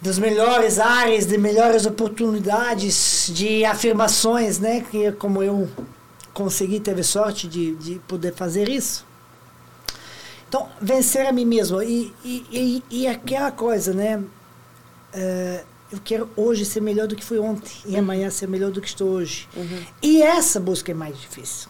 Das 0.00 0.18
melhores 0.18 0.78
áreas, 0.78 1.26
de 1.26 1.36
melhores 1.36 1.84
oportunidades, 1.86 3.30
de 3.34 3.64
afirmações, 3.64 4.58
né? 4.58 4.84
Que 4.90 5.12
como 5.12 5.42
eu 5.42 5.68
consegui, 6.32 6.80
teve 6.80 7.02
sorte 7.02 7.46
de, 7.46 7.74
de 7.76 7.98
poder 8.08 8.32
fazer 8.34 8.68
isso. 8.68 9.04
Então, 10.48 10.68
vencer 10.80 11.26
a 11.26 11.32
mim 11.32 11.44
mesmo. 11.44 11.82
E, 11.82 12.12
e, 12.24 12.46
e, 12.50 12.82
e 13.02 13.06
aquela 13.06 13.52
coisa, 13.52 13.92
né? 13.92 14.22
Eh, 15.12 15.64
eu 15.92 15.98
quero 16.02 16.30
hoje 16.36 16.64
ser 16.64 16.80
melhor 16.80 17.06
do 17.06 17.14
que 17.16 17.24
fui 17.24 17.38
ontem 17.38 17.72
e 17.84 17.96
amanhã 17.96 18.30
ser 18.30 18.48
melhor 18.48 18.70
do 18.70 18.80
que 18.80 18.88
estou 18.88 19.08
hoje. 19.08 19.48
E 20.02 20.22
essa 20.22 20.58
busca 20.60 20.92
é 20.92 20.94
mais 20.94 21.18
difícil. 21.20 21.68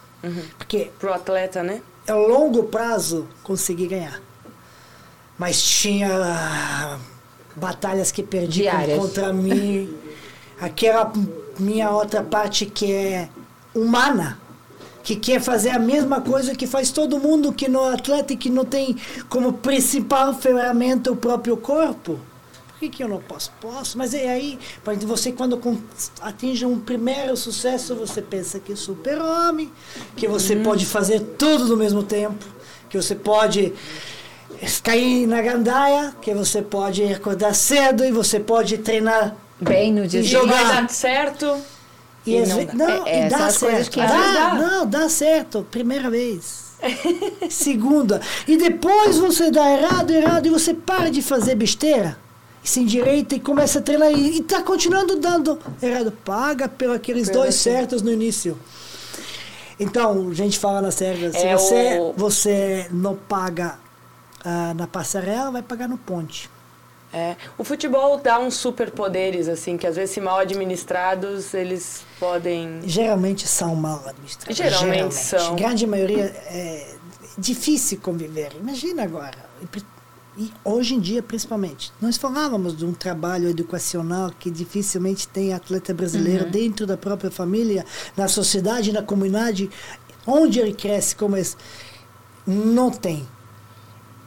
Porque 0.57 0.91
Pro 0.99 1.11
atleta, 1.13 1.63
né? 1.63 1.81
é 2.07 2.13
longo 2.13 2.63
prazo 2.63 3.27
conseguir 3.43 3.87
ganhar. 3.87 4.21
mas 5.37 5.61
tinha 5.61 6.99
batalhas 7.55 8.11
que 8.11 8.23
perdi 8.23 8.61
Diárias. 8.61 8.97
contra 8.97 9.31
mim. 9.33 9.93
Aquela 10.59 11.11
minha 11.59 11.89
outra 11.91 12.21
parte 12.23 12.65
que 12.65 12.91
é 12.91 13.29
humana, 13.73 14.39
que 15.03 15.15
quer 15.15 15.41
fazer 15.41 15.71
a 15.71 15.79
mesma 15.79 16.21
coisa 16.21 16.55
que 16.55 16.67
faz 16.67 16.91
todo 16.91 17.19
mundo 17.19 17.51
que 17.51 17.67
no 17.67 17.83
atleta 17.83 18.33
e 18.33 18.37
que 18.37 18.49
não 18.49 18.65
tem 18.65 18.95
como 19.29 19.53
principal 19.53 20.33
ferramenta 20.33 21.11
o 21.11 21.15
próprio 21.15 21.57
corpo. 21.57 22.19
Por 22.67 22.79
que, 22.79 22.89
que 22.89 23.03
eu 23.03 23.07
não 23.07 23.19
posso? 23.19 23.51
Posso, 23.61 23.97
mas 23.97 24.13
é 24.13 24.27
aí, 24.27 24.57
você 25.05 25.31
quando 25.31 25.59
atinge 26.21 26.65
um 26.65 26.79
primeiro 26.79 27.37
sucesso, 27.37 27.95
você 27.95 28.21
pensa 28.23 28.59
que 28.59 28.73
é 28.73 28.75
super-homem, 28.75 29.71
que 30.15 30.27
você 30.27 30.55
pode 30.55 30.85
fazer 30.85 31.19
tudo 31.37 31.67
no 31.67 31.77
mesmo 31.77 32.01
tempo, 32.01 32.43
que 32.89 32.97
você 32.97 33.13
pode 33.13 33.73
cair 34.83 35.27
na 35.27 35.41
gandaia, 35.41 36.13
que 36.21 36.33
você 36.33 36.61
pode 36.61 37.03
acordar 37.03 37.53
cedo 37.55 38.03
e 38.05 38.11
você 38.11 38.39
pode 38.39 38.77
treinar 38.79 39.35
Bem 39.59 39.93
no 39.93 40.07
dia 40.07 40.21
E 40.21 40.23
E 40.23 40.27
jogar. 40.27 40.89
certo. 40.89 41.55
e, 42.25 42.35
E 42.35 42.45
não 42.45 42.63
não, 42.73 43.07
É- 43.07 43.27
e 43.27 43.29
dá 43.29 43.49
certo. 43.51 43.91
que- 43.91 43.99
Dá, 43.99 44.07
Dá. 44.07 44.53
não, 44.55 44.85
dá 44.87 45.07
certo. 45.09 45.65
Primeira 45.69 46.09
vez. 46.09 46.71
Segunda. 47.49 48.19
E 48.47 48.57
depois 48.57 49.17
você 49.17 49.51
dá 49.51 49.69
errado, 49.71 50.09
errado, 50.11 50.47
e 50.47 50.49
você 50.49 50.73
para 50.73 51.11
de 51.11 51.21
fazer 51.21 51.53
besteira. 51.55 52.17
E 52.63 52.69
se 52.69 52.79
endireita 52.79 53.35
e 53.35 53.39
começa 53.39 53.79
a 53.79 53.81
treinar 53.81 54.11
e, 54.11 54.37
e 54.37 54.41
tá 54.43 54.61
continuando 54.63 55.15
dando 55.15 55.59
errado. 55.81 56.11
Paga 56.23 56.67
pelos 56.67 56.95
aqueles 56.95 57.27
Pelo 57.29 57.41
dois 57.41 57.55
assim. 57.55 57.63
certos 57.71 58.01
no 58.01 58.11
início. 58.11 58.57
Então, 59.79 60.29
a 60.29 60.33
gente 60.33 60.59
fala 60.59 60.81
na 60.81 60.91
série, 60.91 61.31
se 61.31 61.37
É 61.37 61.57
você, 61.57 61.99
o- 61.99 62.13
você 62.15 62.87
não 62.91 63.15
paga 63.15 63.79
ah, 64.43 64.73
na 64.73 64.87
passarela, 64.87 65.51
vai 65.51 65.61
pagar 65.61 65.87
no 65.87 65.97
ponte. 65.97 66.49
É, 67.13 67.35
o 67.57 67.63
futebol 67.65 68.17
dá 68.19 68.39
uns 68.39 68.53
superpoderes, 68.53 69.49
assim, 69.49 69.77
que 69.77 69.85
às 69.85 69.97
vezes, 69.97 70.11
se 70.13 70.21
mal 70.21 70.39
administrados, 70.39 71.53
eles 71.53 72.03
podem. 72.17 72.79
Geralmente 72.85 73.45
são 73.47 73.75
mal 73.75 74.01
administrados. 74.07 74.55
Geralmente 74.55 75.13
são. 75.13 75.55
Grande 75.57 75.85
maioria 75.85 76.23
é 76.47 76.95
difícil 77.37 77.99
conviver. 78.01 78.53
Imagina 78.57 79.03
agora. 79.03 79.37
E 80.37 80.49
hoje 80.63 80.95
em 80.95 81.01
dia, 81.01 81.21
principalmente. 81.21 81.91
Nós 81.99 82.15
falávamos 82.15 82.77
de 82.77 82.85
um 82.85 82.93
trabalho 82.93 83.49
educacional 83.49 84.31
que 84.39 84.49
dificilmente 84.49 85.27
tem 85.27 85.53
atleta 85.53 85.93
brasileiro 85.93 86.45
Uhum. 86.45 86.51
dentro 86.51 86.87
da 86.87 86.95
própria 86.95 87.29
família, 87.29 87.85
na 88.15 88.29
sociedade, 88.29 88.93
na 88.93 89.03
comunidade, 89.03 89.69
onde 90.25 90.61
ele 90.61 90.73
cresce 90.73 91.13
como 91.13 91.35
esse. 91.35 91.57
Não 92.47 92.89
tem. 92.89 93.27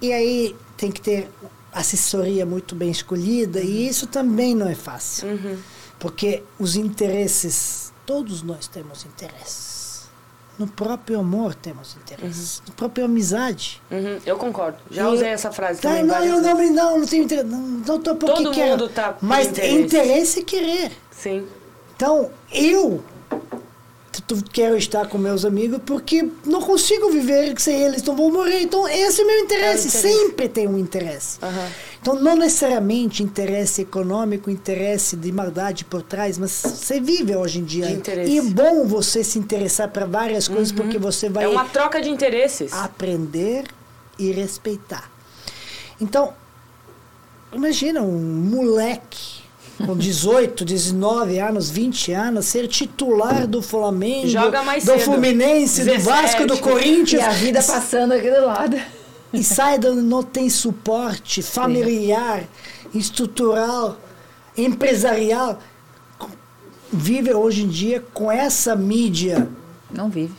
E 0.05 0.13
aí 0.13 0.57
tem 0.77 0.93
que 0.93 1.01
ter 1.01 1.31
assessoria 1.73 2.45
muito 2.45 2.75
bem 2.75 2.91
escolhida, 2.91 3.61
e 3.61 3.89
isso 3.89 4.07
também 4.07 4.55
não 4.55 4.69
é 4.69 4.75
fácil. 4.75 5.29
Uhum. 5.29 5.57
Porque 5.99 6.43
os 6.59 6.77
interesses, 6.77 7.93
todos 8.05 8.43
nós 8.43 8.67
temos 8.69 9.05
interesses. 9.07 10.05
No 10.59 10.67
próprio 10.69 11.19
amor 11.21 11.55
temos 11.55 11.97
interesses. 11.97 12.63
Na 12.69 12.75
própria 12.75 13.07
amizade. 13.07 13.83
Uhum, 13.91 14.19
eu 14.27 14.37
concordo. 14.37 14.79
Já 14.91 15.03
E- 15.09 15.15
usei 15.15 15.29
essa 15.31 15.51
frase 15.51 15.81
Tá, 15.81 15.89
também 15.89 16.05
não, 16.05 16.23
eu 16.25 16.41
não, 16.43 16.57
me- 16.59 16.71
não, 16.71 16.99
não 17.01 17.07
tenho 17.07 17.25
interesse. 17.25 17.49
Não, 17.49 17.59
não 17.61 17.99
tô 18.01 18.15
porque 18.15 18.43
Todo 18.45 18.53
quero. 18.53 18.71
mundo 18.73 18.89
tá 18.89 19.15
por 19.15 19.25
Mas 19.27 19.49
interesse. 19.49 19.75
interesse 19.81 20.41
é 20.41 20.43
querer. 20.45 20.93
Sim. 21.11 21.47
Então, 21.97 22.31
eu 22.53 23.03
quero 24.53 24.77
estar 24.77 25.09
com 25.09 25.19
meus 25.19 25.45
amigos 25.45 25.81
porque 25.85 26.29
não 26.45 26.61
consigo 26.61 27.11
viver 27.11 27.59
sem 27.61 27.83
eles, 27.83 28.03
então 28.03 28.15
vou 28.17 28.31
morrer. 28.33 28.61
Então, 28.63 28.87
esse 28.89 29.21
é 29.21 29.25
o 29.25 29.27
meu 29.27 29.39
interesse. 29.41 29.89
interesse. 29.89 30.19
Sempre 30.19 30.49
tem 30.49 30.69
um 30.69 30.79
interesse. 30.79 31.39
Aham. 31.43 31.69
Então, 32.01 32.15
não 32.21 32.37
necessariamente 32.37 33.23
interesse 33.23 33.81
econômico, 33.83 34.51
interesse 34.51 35.17
de 35.17 35.33
maldade 35.33 35.85
por 35.85 36.03
trás, 36.03 36.37
mas 36.37 36.51
você 36.51 37.01
vive 37.01 37.35
hoje 37.35 37.61
em 37.61 37.65
dia. 37.65 37.87
E 38.27 38.39
é 38.39 38.43
bom 38.43 38.87
você 38.87 39.25
se 39.25 39.39
interessar 39.39 39.89
para 39.89 40.05
várias 40.05 40.47
coisas 40.47 40.71
porque 40.71 40.99
você 40.99 41.29
vai 41.29 41.45
É 41.45 41.49
uma 41.49 41.65
troca 41.65 42.01
de 42.03 42.11
interesses. 42.11 42.73
aprender 42.73 43.65
e 44.19 44.31
respeitar. 44.33 45.11
Então, 46.01 46.35
imagina 47.53 48.03
um 48.03 48.19
moleque 48.19 49.34
com 49.85 49.97
18, 49.97 50.65
19 50.65 51.39
anos, 51.39 51.71
20 51.71 52.13
anos, 52.13 52.47
ser 52.47 52.69
titular 52.69 53.47
do 53.47 53.61
Flamengo, 53.61 54.29
Joga 54.29 54.63
mais 54.63 54.85
do 54.85 54.93
cedo. 54.93 55.01
Fluminense, 55.05 55.81
do 55.83 55.91
17. 55.93 56.05
Vasco, 56.05 56.47
do 56.47 56.55
E 56.55 56.61
Corinthians. 56.61 57.25
a 57.25 57.31
vida 57.31 57.63
passando 57.63 58.13
aqui 58.13 58.31
do 58.31 58.47
lado. 58.47 58.77
E 59.33 59.43
sai 59.43 59.79
da 59.79 59.91
não 59.91 60.23
tem 60.23 60.49
suporte 60.49 61.43
familiar, 61.43 62.45
estrutural, 62.95 63.99
empresarial. 64.57 65.59
Vive 66.93 67.35
hoje 67.35 67.65
em 67.65 67.69
dia 67.69 68.05
com 68.15 68.31
essa 68.31 68.77
mídia. 68.77 69.49
Não 69.91 70.09
vive. 70.09 70.35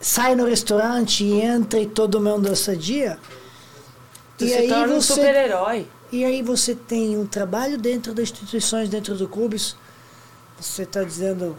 Sai 0.00 0.34
no 0.34 0.46
restaurante 0.46 1.24
e 1.24 1.40
entra 1.40 1.80
e 1.80 1.86
todo 1.86 2.20
mundo 2.20 2.50
assadia. 2.50 3.18
Tu 4.38 4.44
e 4.44 4.48
se 4.48 4.54
aí 4.54 4.68
torna 4.68 4.94
um 4.94 5.00
você 5.00 5.14
super-herói. 5.14 5.86
E 6.10 6.24
aí 6.24 6.42
você 6.42 6.74
tem 6.74 7.18
um 7.18 7.26
trabalho 7.26 7.76
dentro 7.76 8.14
das 8.14 8.30
instituições, 8.30 8.88
dentro 8.88 9.14
do 9.14 9.28
clubes. 9.28 9.76
Você 10.58 10.82
está 10.82 11.04
dizendo, 11.04 11.56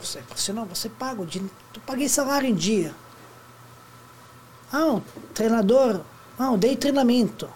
você, 0.00 0.20
você 0.34 0.52
não, 0.52 0.64
você 0.66 0.88
paga 0.88 1.22
o 1.22 1.26
dinheiro. 1.26 1.54
Eu 1.74 1.80
paguei 1.86 2.08
salário 2.08 2.48
em 2.48 2.54
dia. 2.54 2.94
Ah, 4.72 4.94
o 4.94 5.02
treinador, 5.32 6.00
ah, 6.38 6.56
dei 6.56 6.76
treinamento. 6.76 7.48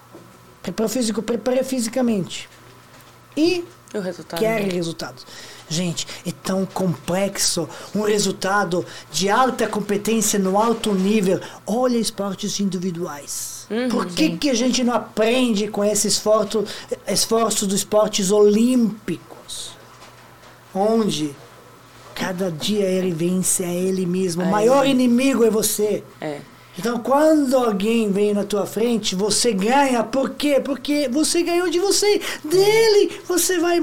Preparo 0.63 0.89
físico, 0.89 1.23
preparei 1.23 1.65
fisicamente. 1.65 2.49
E 3.37 3.65
o 3.93 4.01
resultado? 4.01 4.39
querem 4.39 4.71
resultados. 4.71 5.27
Gente, 5.69 6.07
é 6.27 6.33
tão 6.33 6.65
complexo 6.67 7.69
um 7.95 8.03
resultado 8.03 8.87
de 9.11 9.29
alta 9.29 9.67
competência 9.67 10.39
no 10.39 10.59
alto 10.59 10.95
nível. 10.95 11.41
Olha 11.67 11.99
esportes 11.99 12.61
individuais. 12.61 13.60
Por 13.91 14.07
que, 14.07 14.37
que 14.37 14.51
a 14.51 14.55
gente 14.55 14.83
não 14.83 14.95
aprende 14.95 15.69
com 15.69 15.85
esse 15.85 16.09
esforço, 16.09 16.65
esforço 17.07 17.67
dos 17.67 17.77
esportes 17.77 18.31
olímpicos? 18.33 19.73
Onde 20.75 21.35
cada 22.15 22.51
dia 22.51 22.85
ele 22.87 23.13
vence 23.13 23.65
a 23.65 23.73
ele 23.73 24.07
mesmo. 24.07 24.43
O 24.43 24.47
É, 24.47 24.51
maior 24.51 24.83
ele- 24.85 24.91
inimigo 24.93 25.45
é 25.45 25.51
você. 25.51 26.03
É. 26.21 26.41
Então, 26.79 26.99
quando 27.01 27.57
alguém 27.57 28.11
vem 28.11 28.33
na 28.33 28.45
tua 28.45 28.67
frente, 28.67 29.15
você 29.15 29.53
ganha. 29.53 30.03
Por 30.05 30.31
quê? 30.31 30.61
Porque 30.65 31.09
você 31.09 31.43
ganhou 31.43 31.69
de 31.69 31.79
você. 31.79 32.21
Dele, 32.45 33.21
você 33.27 33.59
vai 33.59 33.81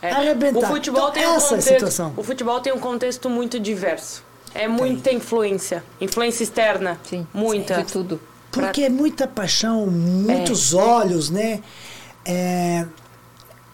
É. 0.00 0.10
arrebentar. 0.10 0.70
O 0.70 0.74
futebol 0.74 1.02
Então, 1.10 1.12
tem 1.12 1.26
um 1.26 1.34
essa 1.36 1.44
é 1.44 1.46
a 1.46 1.50
contexto, 1.58 1.72
situação. 1.74 2.14
O 2.16 2.22
futebol 2.22 2.60
tem 2.60 2.72
um 2.72 2.78
contexto 2.78 3.28
muito 3.30 3.60
diverso. 3.60 4.22
É 4.54 4.66
muita 4.68 5.12
influência. 5.12 5.82
Influência 6.00 6.42
externa. 6.42 6.98
Sim. 7.04 7.26
Muita. 7.32 7.82
De 7.82 7.92
tudo. 7.92 8.20
Porque 8.52 8.82
é 8.82 8.88
muita 8.88 9.26
paixão, 9.26 9.86
muitos 9.86 10.74
olhos, 10.74 11.30
né? 11.30 11.60
É, 12.24 12.86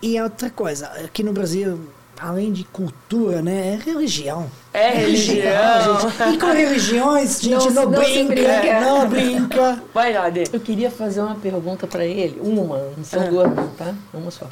E 0.00 0.16
a 0.16 0.24
outra 0.24 0.48
coisa, 0.48 0.86
aqui 1.04 1.22
no 1.24 1.32
Brasil, 1.32 1.78
além 2.20 2.52
de 2.52 2.62
cultura, 2.64 3.42
né? 3.42 3.74
É 3.74 3.84
religião. 3.84 4.48
É 4.72 4.90
religião. 4.90 6.00
gente. 6.10 6.34
E 6.34 6.38
com 6.38 6.46
religiões, 6.46 7.40
gente, 7.40 7.70
Não- 7.70 7.84
não, 7.84 7.90
não 7.90 8.00
brinca, 8.00 8.34
brinca. 8.34 8.80
não 8.80 9.08
brinca. 9.08 9.82
Vai 9.92 10.12
lá, 10.12 10.30
Dê. 10.30 10.44
Eu 10.52 10.60
queria 10.60 10.90
fazer 10.90 11.20
uma 11.20 11.34
pergunta 11.34 11.86
para 11.86 12.04
ele, 12.06 12.38
uma, 12.40 12.78
não 12.96 13.04
são 13.04 13.28
duas 13.28 13.52
não, 13.54 13.68
tá? 13.70 13.92
Uma 14.14 14.30
só. 14.30 14.46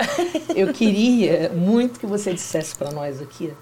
Eu 0.55 0.73
queria 0.73 1.51
muito 1.55 2.01
que 2.01 2.07
você 2.07 2.33
dissesse 2.35 2.75
para 2.75 2.91
nós 2.91 3.21
aqui 3.23 3.53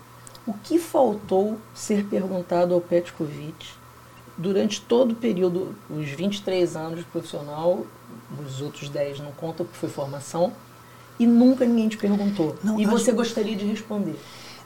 o 0.47 0.53
que 0.62 0.78
faltou 0.78 1.59
ser 1.74 2.05
perguntado 2.05 2.74
ao 2.74 2.81
Petkovic 2.81 3.66
durante 4.36 4.81
todo 4.81 5.12
o 5.12 5.15
período, 5.15 5.74
os 5.89 6.09
23 6.09 6.77
anos 6.77 6.98
de 7.01 7.05
profissional, 7.05 7.86
os 8.47 8.61
outros 8.61 8.89
10 8.89 9.20
não 9.20 9.32
contam 9.32 9.65
porque 9.66 9.78
foi 9.78 9.89
formação, 9.89 10.52
e 11.19 11.27
nunca 11.27 11.65
ninguém 11.65 11.89
te 11.89 11.97
perguntou. 11.97 12.56
Não, 12.62 12.81
e 12.81 12.85
acho- 12.85 12.93
você 12.98 13.12
gostaria 13.12 13.55
de 13.56 13.65
responder. 13.65 14.19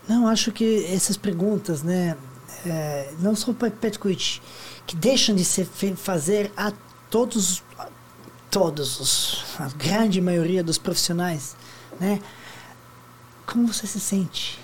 Não, 0.09 0.27
acho 0.27 0.51
que 0.53 0.85
essas 0.87 1.17
perguntas, 1.19 1.83
né, 1.83 2.17
é, 2.65 3.13
não 3.21 3.37
só 3.37 3.53
para 3.53 3.71
Petkovic, 3.71 4.41
que 4.87 4.97
deixam 4.97 5.35
de 5.35 5.45
se 5.45 5.65
fazer 5.97 6.51
a 6.57 6.73
todos, 7.11 7.63
a 7.79 7.89
todos 8.51 8.99
os, 9.01 9.45
a 9.61 9.69
grande 9.77 10.19
maioria 10.21 10.65
dos 10.65 10.79
profissionais, 10.79 11.55
né? 12.01 12.21
Como 13.47 13.67
você 13.67 13.87
se 13.87 14.01
sente? 14.01 14.59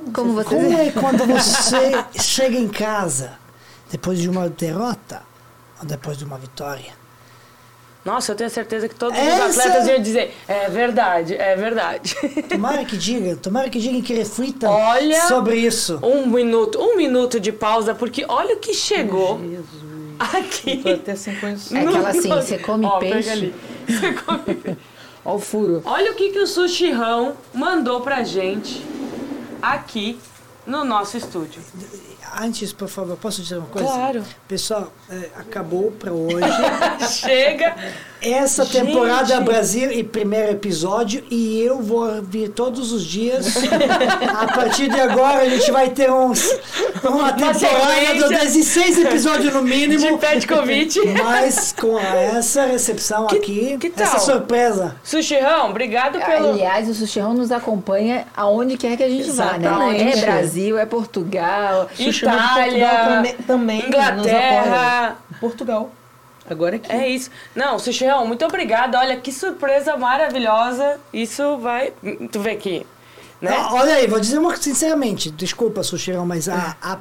Como, 0.00 0.12
Como 0.12 0.32
você- 0.34 0.48
Como 0.54 0.78
é 0.78 0.90
quando 0.90 1.24
você 1.26 2.04
chega 2.20 2.56
em 2.56 2.68
casa 2.68 3.32
depois 3.90 4.18
de 4.18 4.28
uma 4.28 4.48
derrota 4.48 5.22
ou 5.80 5.86
depois 5.86 6.16
de 6.18 6.24
uma 6.24 6.38
vitória? 6.38 6.92
Nossa, 8.04 8.32
eu 8.32 8.36
tenho 8.36 8.50
certeza 8.50 8.86
que 8.86 8.94
todos 8.94 9.18
Essa- 9.18 9.46
os 9.46 9.58
atletas 9.58 9.88
iam 9.88 10.02
dizer: 10.02 10.34
é 10.46 10.68
verdade, 10.68 11.34
é 11.36 11.56
verdade. 11.56 12.14
Tomara 12.50 12.84
que 12.84 12.96
digam, 12.98 13.34
tomara 13.36 13.70
que 13.70 13.78
digam 13.80 14.02
que 14.02 14.12
reflitam 14.12 14.70
Olha- 14.70 15.26
sobre 15.26 15.56
isso. 15.56 15.98
um 16.02 16.26
minuto, 16.26 16.78
um 16.78 16.96
minuto 16.96 17.40
de 17.40 17.50
pausa, 17.50 17.94
porque 17.94 18.24
olha 18.28 18.56
o 18.56 18.58
que 18.58 18.74
chegou. 18.74 19.40
Aqui. 20.18 20.76
Tô 20.82 20.90
até 20.90 21.16
sem 21.16 21.34
condições. 21.36 21.72
É 21.82 21.88
aquela 21.88 22.08
assim, 22.10 22.28
você 22.28 22.58
come 22.58 22.84
Ó, 22.84 22.98
peixe? 22.98 23.14
pega 23.16 23.32
ali. 23.32 23.54
Você 23.88 24.12
come 24.12 24.38
peixe. 24.54 24.78
Ó 25.24 25.36
o 25.36 25.38
furo. 25.38 25.80
Olha 25.86 26.12
o 26.12 26.14
que, 26.14 26.28
que 26.30 26.38
o 26.38 26.46
Sushirão 26.46 27.34
mandou 27.54 28.02
pra 28.02 28.22
gente 28.22 28.84
aqui 29.72 30.18
no 30.66 30.84
nosso 30.84 31.16
estúdio. 31.16 31.62
Antes, 32.40 32.72
por 32.72 32.88
favor, 32.88 33.16
posso 33.16 33.42
dizer 33.42 33.58
uma 33.58 33.66
coisa? 33.66 33.88
Claro. 33.88 34.24
Pessoal, 34.48 34.92
é, 35.08 35.30
acabou 35.36 35.92
para 35.92 36.12
hoje. 36.12 36.46
Chega! 37.10 37.74
Essa 38.24 38.64
Gente. 38.64 38.86
temporada 38.86 39.38
Brasil 39.42 39.92
e 39.92 40.02
primeiro 40.02 40.52
episódio 40.52 41.22
e 41.30 41.60
eu 41.60 41.82
vou 41.82 42.22
vir 42.22 42.48
todos 42.48 42.90
os 42.90 43.04
dias. 43.04 43.54
a 44.34 44.46
partir 44.46 44.88
de 44.88 44.98
agora 44.98 45.42
a 45.42 45.48
gente 45.48 45.70
vai 45.70 45.90
ter 45.90 46.10
uns, 46.10 46.42
uma 47.04 47.32
temporada 47.32 48.14
de 48.14 48.28
16 48.28 48.98
episódios 49.00 49.52
no 49.52 49.62
De 49.62 49.68
mínimo. 49.68 50.16
pet 50.18 50.46
convite. 50.46 51.00
Mas 51.22 51.72
com 51.78 51.98
essa 51.98 52.64
recepção 52.64 53.26
Que- 53.26 53.36
aqui, 53.36 53.78
que 53.78 53.92
essa 54.02 54.18
surpresa. 54.18 54.96
Sushirão, 55.04 55.68
obrigado 55.70 56.18
pelo. 56.24 56.50
Aliás, 56.50 56.88
o 56.88 56.94
Sushirão 56.94 57.34
nos 57.34 57.52
acompanha 57.52 58.26
aonde 58.34 58.78
quer 58.78 58.96
que 58.96 59.02
a 59.02 59.08
gente 59.08 59.30
vá, 59.32 59.58
né? 59.58 59.66
Exatamente. 59.66 60.18
É 60.18 60.20
Brasil, 60.22 60.78
é 60.78 60.86
Portugal. 60.86 61.88
De 61.94 62.08
Itália, 62.08 62.88
Portugal 62.88 63.04
também, 63.16 63.34
também 63.46 63.86
Inglaterra. 63.86 64.14
nos 64.16 64.26
apoia. 64.26 65.16
Portugal. 65.40 65.90
Agora 66.48 66.76
aqui. 66.76 66.92
É 66.92 67.08
isso. 67.08 67.30
Não, 67.54 67.78
Sushirão, 67.78 68.26
muito 68.26 68.44
obrigada. 68.44 68.98
Olha 68.98 69.16
que 69.16 69.32
surpresa 69.32 69.96
maravilhosa. 69.96 71.00
Isso 71.12 71.56
vai. 71.58 71.92
Tu 72.30 72.40
vê 72.40 72.50
aqui. 72.50 72.86
Né? 73.40 73.50
Ó, 73.52 73.76
Olha 73.76 73.94
aí, 73.94 74.06
vou 74.06 74.20
dizer 74.20 74.38
uma 74.38 74.54
sinceramente, 74.56 75.30
desculpa, 75.30 75.82
Sushirão, 75.82 76.24
mas 76.24 76.48
a, 76.48 76.76
a 76.80 76.98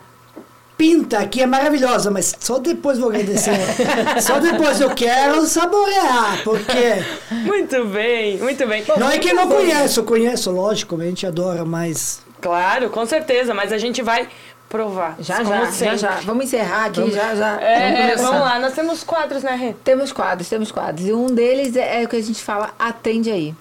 pinta 0.78 1.20
aqui 1.20 1.42
é 1.42 1.46
maravilhosa, 1.46 2.10
mas 2.10 2.36
só 2.40 2.60
depois 2.60 2.98
vou 2.98 3.10
agradecer. 3.10 3.58
só 4.22 4.40
depois 4.40 4.82
eu 4.82 4.90
quero 4.94 5.46
saborear, 5.46 6.42
porque 6.44 7.04
Muito 7.32 7.86
bem, 7.86 8.38
muito 8.38 8.68
bem. 8.68 8.84
não 8.98 9.10
é 9.10 9.20
que 9.20 9.30
eu 9.30 9.36
não 9.36 9.48
conheço, 9.48 10.02
eu 10.02 10.04
conheço, 10.04 10.52
lógico, 10.52 11.00
a 11.00 11.06
gente 11.06 11.26
adora, 11.26 11.64
mas 11.64 12.22
Claro, 12.42 12.90
com 12.90 13.06
certeza, 13.06 13.54
mas 13.54 13.72
a 13.72 13.78
gente 13.78 14.02
vai 14.02 14.28
provar. 14.74 15.16
Já, 15.20 15.44
já, 15.44 15.70
já, 15.70 15.96
já. 15.96 16.16
Vamos 16.22 16.46
encerrar 16.46 16.86
aqui, 16.86 17.12
já, 17.12 17.36
já. 17.36 17.62
É, 17.62 18.08
começar. 18.08 18.24
vamos 18.24 18.42
lá, 18.42 18.60
nós 18.60 18.74
temos 18.74 19.04
quadros, 19.04 19.44
né, 19.44 19.54
Rê? 19.54 19.76
Temos 19.84 20.12
quadros, 20.12 20.50
temos 20.50 20.72
quadros. 20.72 21.08
E 21.08 21.14
um 21.14 21.28
deles 21.28 21.76
é, 21.76 22.02
é 22.02 22.06
o 22.06 22.10
que 22.10 22.16
a 22.16 22.24
gente 22.24 22.42
fala, 22.42 22.74
atende 22.80 23.30
aí. 23.30 23.56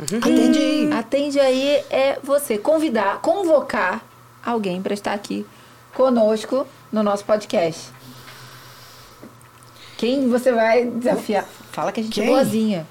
atende 0.00 0.58
aí. 0.58 0.92
Atende 0.94 1.40
aí 1.40 1.84
é 1.90 2.18
você 2.22 2.56
convidar, 2.56 3.20
convocar 3.20 4.02
alguém 4.42 4.80
para 4.80 4.94
estar 4.94 5.12
aqui 5.12 5.44
conosco 5.92 6.66
no 6.90 7.02
nosso 7.02 7.26
podcast. 7.26 7.90
Quem 9.98 10.30
você 10.30 10.52
vai 10.52 10.86
desafiar? 10.86 11.44
Fala 11.70 11.92
que 11.92 12.00
a 12.00 12.02
gente 12.02 12.18
é 12.18 12.24
Quem? 12.24 12.32
boazinha. 12.32 12.86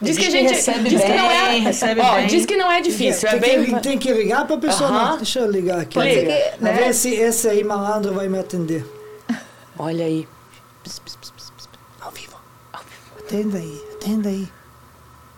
Diz 0.00 0.18
que 0.18 0.26
a 0.26 0.30
gente 0.30 0.52
recebe 0.52 0.88
diz 0.88 1.02
que 1.02 1.08
não 1.12 1.30
é, 1.30 1.48
bem, 1.48 1.62
recebe 1.62 2.00
ó, 2.00 2.14
bem. 2.16 2.26
diz 2.26 2.46
que 2.46 2.56
não 2.56 2.70
é 2.70 2.80
difícil, 2.80 3.28
é 3.28 3.38
tem, 3.38 3.40
bem 3.40 3.64
que, 3.74 3.80
tem 3.80 3.98
que 3.98 4.12
ligar 4.12 4.46
pra 4.46 4.56
pessoa, 4.58 4.90
Aham. 4.90 5.10
não, 5.10 5.16
deixa 5.16 5.40
eu 5.40 5.50
ligar 5.50 5.80
aqui. 5.80 5.94
Pode 5.94 6.14
Pra 6.58 6.60
né? 6.60 6.72
ver 6.72 6.94
se 6.94 7.14
esse 7.14 7.48
aí 7.48 7.64
malandro 7.64 8.12
vai 8.12 8.28
me 8.28 8.38
atender. 8.38 8.84
Olha 9.78 10.04
aí. 10.04 10.28
Ao 12.00 12.10
vivo. 12.10 12.36
Atenda 13.18 13.58
aí, 13.58 13.84
atenda 13.94 14.28
aí. 14.28 14.48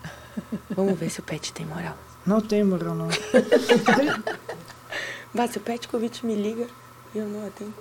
Vamos 0.70 0.98
ver 0.98 1.10
se 1.10 1.20
o 1.20 1.22
pet 1.22 1.52
tem 1.52 1.66
moral. 1.66 1.96
Não 2.26 2.40
tem 2.40 2.64
moral, 2.64 2.94
não. 2.94 3.08
Vai, 5.32 5.48
se 5.48 5.58
o 5.58 5.60
pet 5.60 5.86
convite 5.86 6.26
me 6.26 6.34
liga 6.34 6.66
e 7.14 7.18
eu 7.18 7.26
não 7.26 7.46
atendo. 7.46 7.74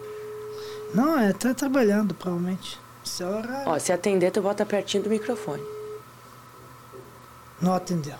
Não, 0.93 1.19
é, 1.19 1.33
tá 1.33 1.53
trabalhando, 1.53 2.13
provavelmente. 2.13 2.77
Esse 3.03 3.23
é 3.23 3.25
horário. 3.25 3.69
Ó, 3.69 3.79
se 3.79 3.91
atender, 3.91 4.31
tu 4.31 4.41
bota 4.41 4.65
pertinho 4.65 5.03
do 5.03 5.09
microfone. 5.09 5.63
Não 7.61 7.73
atendeu. 7.73 8.13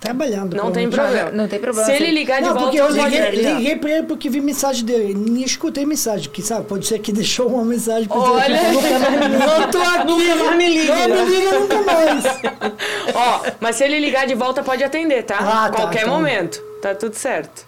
Trabalhando. 0.00 0.56
Não 0.56 0.72
tem 0.72 0.88
problema. 0.88 1.30
não 1.30 1.46
tem 1.46 1.58
problema. 1.58 1.86
Se 1.86 1.92
ele 1.94 2.10
ligar 2.10 2.36
de 2.40 2.48
Não, 2.48 2.54
volta, 2.54 2.62
porque 2.70 2.80
eu 2.80 2.88
liguei, 2.88 3.30
liguei 3.52 3.76
pra 3.76 3.90
ele 3.90 4.02
porque 4.04 4.30
vi 4.30 4.40
mensagem 4.40 4.82
dele. 4.82 5.12
Nem 5.12 5.42
escutei 5.44 5.84
mensagem, 5.84 6.30
que 6.30 6.40
sabe? 6.40 6.64
Pode 6.66 6.86
ser 6.86 6.98
que 7.00 7.12
deixou 7.12 7.48
uma 7.48 7.64
mensagem 7.66 8.08
pra 8.08 8.16
Olha! 8.16 8.58
Não 8.72 9.70
tô 9.70 9.78
aqui! 9.78 10.06
Nunca 10.06 10.34
mais 10.36 10.56
me 10.56 10.68
liga! 10.70 11.06
Não 11.08 11.26
me 11.26 11.36
liga 11.36 11.58
nunca 11.60 11.82
mais! 11.82 12.24
Ó, 13.14 13.42
mas 13.60 13.76
se 13.76 13.84
ele 13.84 14.00
ligar 14.00 14.26
de 14.26 14.34
volta, 14.34 14.62
pode 14.62 14.82
atender, 14.82 15.22
tá? 15.24 15.36
Ah, 15.38 15.68
tá, 15.68 15.76
Qualquer 15.82 16.02
então. 16.04 16.14
momento. 16.14 16.62
Tá 16.80 16.94
tudo 16.94 17.14
certo. 17.14 17.66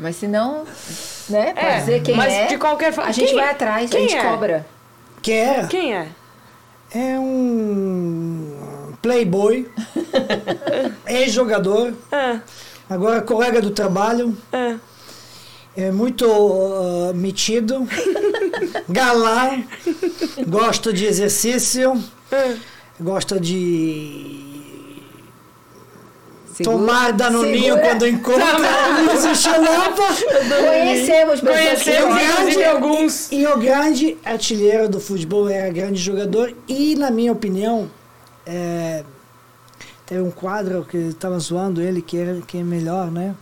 Mas 0.00 0.16
se 0.16 0.26
não, 0.26 0.64
né? 1.28 1.52
Pode 1.52 1.66
É, 1.66 1.78
dizer 1.80 2.02
quem 2.02 2.16
mas 2.16 2.32
é. 2.32 2.46
de 2.46 2.56
qualquer 2.56 2.92
forma- 2.94 3.10
A 3.10 3.12
gente 3.12 3.28
quem- 3.28 3.36
vai 3.36 3.50
atrás, 3.50 3.90
quem 3.90 4.06
a 4.06 4.08
gente 4.08 4.16
é? 4.16 4.22
cobra. 4.22 4.66
Que 5.20 5.32
é? 5.32 5.66
Quem 5.68 5.94
é? 5.94 6.06
É 6.94 7.18
um 7.18 8.57
playboy, 9.02 9.66
ex-jogador, 11.06 11.94
Ah, 12.10 12.40
agora 12.88 13.20
colega 13.22 13.60
do 13.60 13.70
trabalho, 13.70 14.36
ah. 14.52 14.76
é 15.76 15.90
muito 15.90 16.26
ah, 16.26 17.12
metido, 17.14 17.86
galã, 18.88 19.62
gosta 20.46 20.92
de 20.92 21.06
exercício, 21.06 22.02
gosta 23.00 23.38
de 23.38 24.56
Segura- 26.54 26.76
tomar 26.76 27.12
danoninho 27.12 27.74
segura. 27.74 27.80
quando 27.82 28.06
encontra 28.08 28.44
o 29.30 29.34
xalapa. 29.36 30.02
Conhecemos 30.66 31.40
Conhecemos, 31.40 32.14
gostam. 32.14 32.30
inclusive, 32.40 32.64
alguns. 32.64 33.30
E 33.32 33.46
o 33.46 33.56
grande 33.58 34.16
artilheiro 34.24 34.88
do 34.88 34.98
futebol 34.98 35.48
era 35.48 35.70
grande 35.72 36.00
jogador 36.02 36.52
e, 36.66 36.96
na 36.96 37.12
minha 37.12 37.30
opinião, 37.30 37.88
é, 38.48 39.04
teve 40.06 40.22
um 40.22 40.30
quadro 40.30 40.84
que 40.88 40.96
estava 40.96 41.38
zoando 41.38 41.82
ele, 41.82 42.00
que, 42.02 42.16
era, 42.18 42.40
que 42.40 42.58
é 42.58 42.62
melhor, 42.62 43.10
né? 43.10 43.34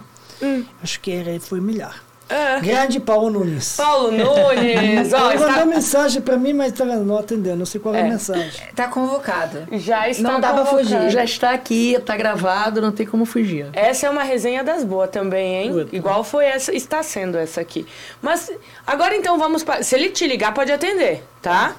Acho 0.83 1.01
que 1.01 1.11
era, 1.13 1.39
foi 1.41 1.61
melhor. 1.61 1.95
Ah. 2.29 2.59
Grande 2.61 2.99
Paulo 2.99 3.31
Nunes. 3.31 3.77
Paulo 3.77 4.11
Nunes, 4.11 5.13
ó, 5.13 5.31
ele 5.31 5.39
mandou 5.39 5.49
está, 5.49 5.65
mensagem 5.65 6.21
pra 6.21 6.37
mim, 6.37 6.53
mas 6.53 6.73
tá 6.73 6.85
vendo, 6.85 7.05
não 7.05 7.17
atendeu, 7.19 7.55
não 7.55 7.65
sei 7.65 7.81
qual 7.81 7.95
é, 7.95 8.03
a 8.03 8.05
É. 8.05 8.09
mensagem. 8.09 8.67
Tá 8.75 8.89
convocado. 8.89 9.69
já 9.79 10.09
está 10.09 10.23
Não 10.33 10.41
dá 10.41 10.49
convocado. 10.51 10.77
fugir. 10.79 11.11
Já 11.11 11.23
está 11.23 11.51
aqui, 11.53 11.97
tá 12.05 12.17
gravado, 12.17 12.83
não 12.83 12.91
tem 12.91 13.07
como 13.07 13.25
fugir. 13.25 13.69
Essa 13.73 14.09
é 14.09 14.11
uma 14.11 14.25
resenha 14.25 14.65
das 14.65 14.83
boas 14.83 15.09
também, 15.09 15.55
hein? 15.67 15.73
Puta. 15.73 15.95
Igual 15.95 16.25
foi 16.25 16.47
essa, 16.47 16.75
está 16.75 17.01
sendo 17.01 17.39
essa 17.39 17.61
aqui. 17.61 17.87
Mas 18.21 18.51
agora 18.85 19.15
então 19.17 19.39
vamos 19.39 19.63
para. 19.63 19.85
Se 19.85 19.95
ele 19.95 20.11
te 20.11 20.27
ligar, 20.27 20.53
pode 20.53 20.73
atender, 20.73 21.23
tá? 21.41 21.77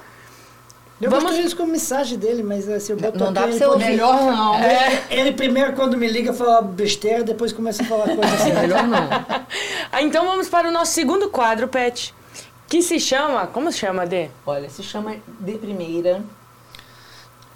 Eu 1.00 1.10
Vamos- 1.10 1.36
isso 1.38 1.56
com 1.56 1.62
a 1.62 1.66
mensagem 1.66 2.18
dele, 2.18 2.42
mas 2.42 2.68
assim, 2.68 2.92
eu 2.92 2.98
boto 2.98 3.18
Não 3.18 3.32
dá 3.32 3.42
pra 3.42 3.52
você 3.52 3.58
pode- 3.60 3.70
ouvir. 3.72 3.84
Melhor 3.90 4.20
não. 4.20 4.54
É, 4.56 5.04
ele 5.10 5.32
primeiro, 5.32 5.72
quando 5.74 5.96
me 5.96 6.08
liga, 6.08 6.32
fala 6.32 6.60
besteira, 6.60 7.22
depois 7.22 7.52
começa 7.52 7.82
a 7.82 7.86
falar 7.86 8.04
coisa 8.06 8.34
assim. 8.34 8.52
Melhor 8.60 8.82
não. 8.86 8.98
Ah, 9.92 10.02
então 10.02 10.24
vamos 10.26 10.48
para 10.48 10.68
o 10.68 10.72
nosso 10.72 10.92
segundo 10.92 11.30
quadro, 11.30 11.66
Pet. 11.68 12.12
Que 12.68 12.82
se 12.82 12.98
chama. 13.00 13.46
Como 13.46 13.70
se 13.72 13.78
chama, 13.78 14.04
Dê? 14.06 14.28
Olha, 14.44 14.68
se 14.68 14.82
chama 14.82 15.16
de 15.40 15.52
primeira. 15.52 16.22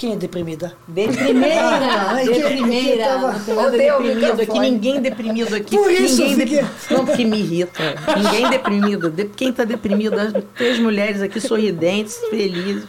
Quem 0.03 0.15
é 0.15 0.17
deprimida? 0.17 0.77
De 0.89 1.07
primeira! 1.07 2.11
Ah, 2.11 2.21
é 2.21 2.27
que- 2.27 2.33
de 2.33 3.01
é 3.01 3.57
Odeio 3.57 4.03
deprimido 4.03 4.43
aqui, 4.43 4.59
ninguém 4.59 5.01
deprimido 5.01 5.55
aqui. 5.55 5.77
Por 5.77 5.93
isso, 5.93 6.23
ninguém 6.23 6.37
fiquei- 6.49 6.65
Não, 6.91 7.07
porque 7.07 7.25
me 7.25 7.39
irrita. 7.39 7.95
Ninguém 8.17 8.51
deprimido. 8.51 9.09
De... 9.09 9.27
Quem 9.27 9.53
tá 9.53 9.63
deprimido? 9.63 10.19
As 10.19 10.33
três 10.57 10.81
mulheres 10.81 11.23
aqui 11.23 11.41
sorridentes, 11.41 12.19
felizes. 12.31 12.89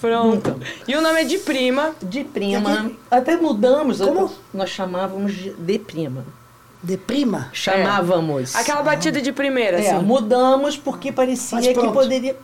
Pronto. 0.00 0.58
E 0.88 0.96
o 0.96 1.02
nome 1.02 1.20
é 1.20 1.24
de 1.24 1.36
prima. 1.36 1.94
De 2.00 2.24
prima. 2.24 2.90
Até 3.10 3.36
mudamos. 3.36 3.98
Como? 4.00 4.32
Nós 4.54 4.70
chamávamos 4.70 5.34
de, 5.34 5.50
de 5.50 5.78
prima. 5.78 6.24
Deprima? 6.82 7.50
Chamávamos. 7.52 8.56
Aquela 8.56 8.80
batida 8.80 9.20
de 9.20 9.30
primeira, 9.30 9.78
É, 9.78 9.90
assim. 9.90 10.06
mudamos 10.06 10.74
porque 10.78 11.12
parecia 11.12 11.60
que 11.60 11.88
poderia. 11.92 12.34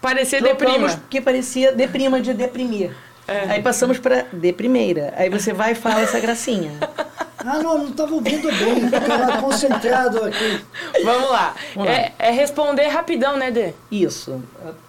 Parecer 0.00 0.42
de 0.42 0.54
prima. 0.54 0.88
porque 0.88 1.20
parecia 1.20 1.70
de 1.70 1.86
prima 1.86 2.18
de 2.18 2.32
deprimir. 2.32 2.92
É. 3.32 3.50
Aí 3.52 3.62
passamos 3.62 3.98
para 3.98 4.26
de 4.32 4.52
primeira. 4.52 5.12
Aí 5.16 5.28
você 5.28 5.52
vai 5.52 5.72
e 5.72 5.74
fala 5.74 6.00
essa 6.02 6.20
gracinha. 6.20 6.72
Ah, 7.44 7.58
não, 7.58 7.76
não 7.76 7.88
estava 7.88 8.14
ouvindo 8.14 8.46
bem. 8.52 8.84
Estava 8.86 9.40
concentrado 9.42 10.24
aqui. 10.24 10.64
Vamos 11.04 11.28
lá. 11.28 11.56
Vamos 11.74 11.90
lá. 11.90 11.96
É, 11.96 12.12
é 12.16 12.30
responder 12.30 12.86
rapidão, 12.86 13.36
né, 13.36 13.50
Dê? 13.50 13.74
Isso. 13.90 14.40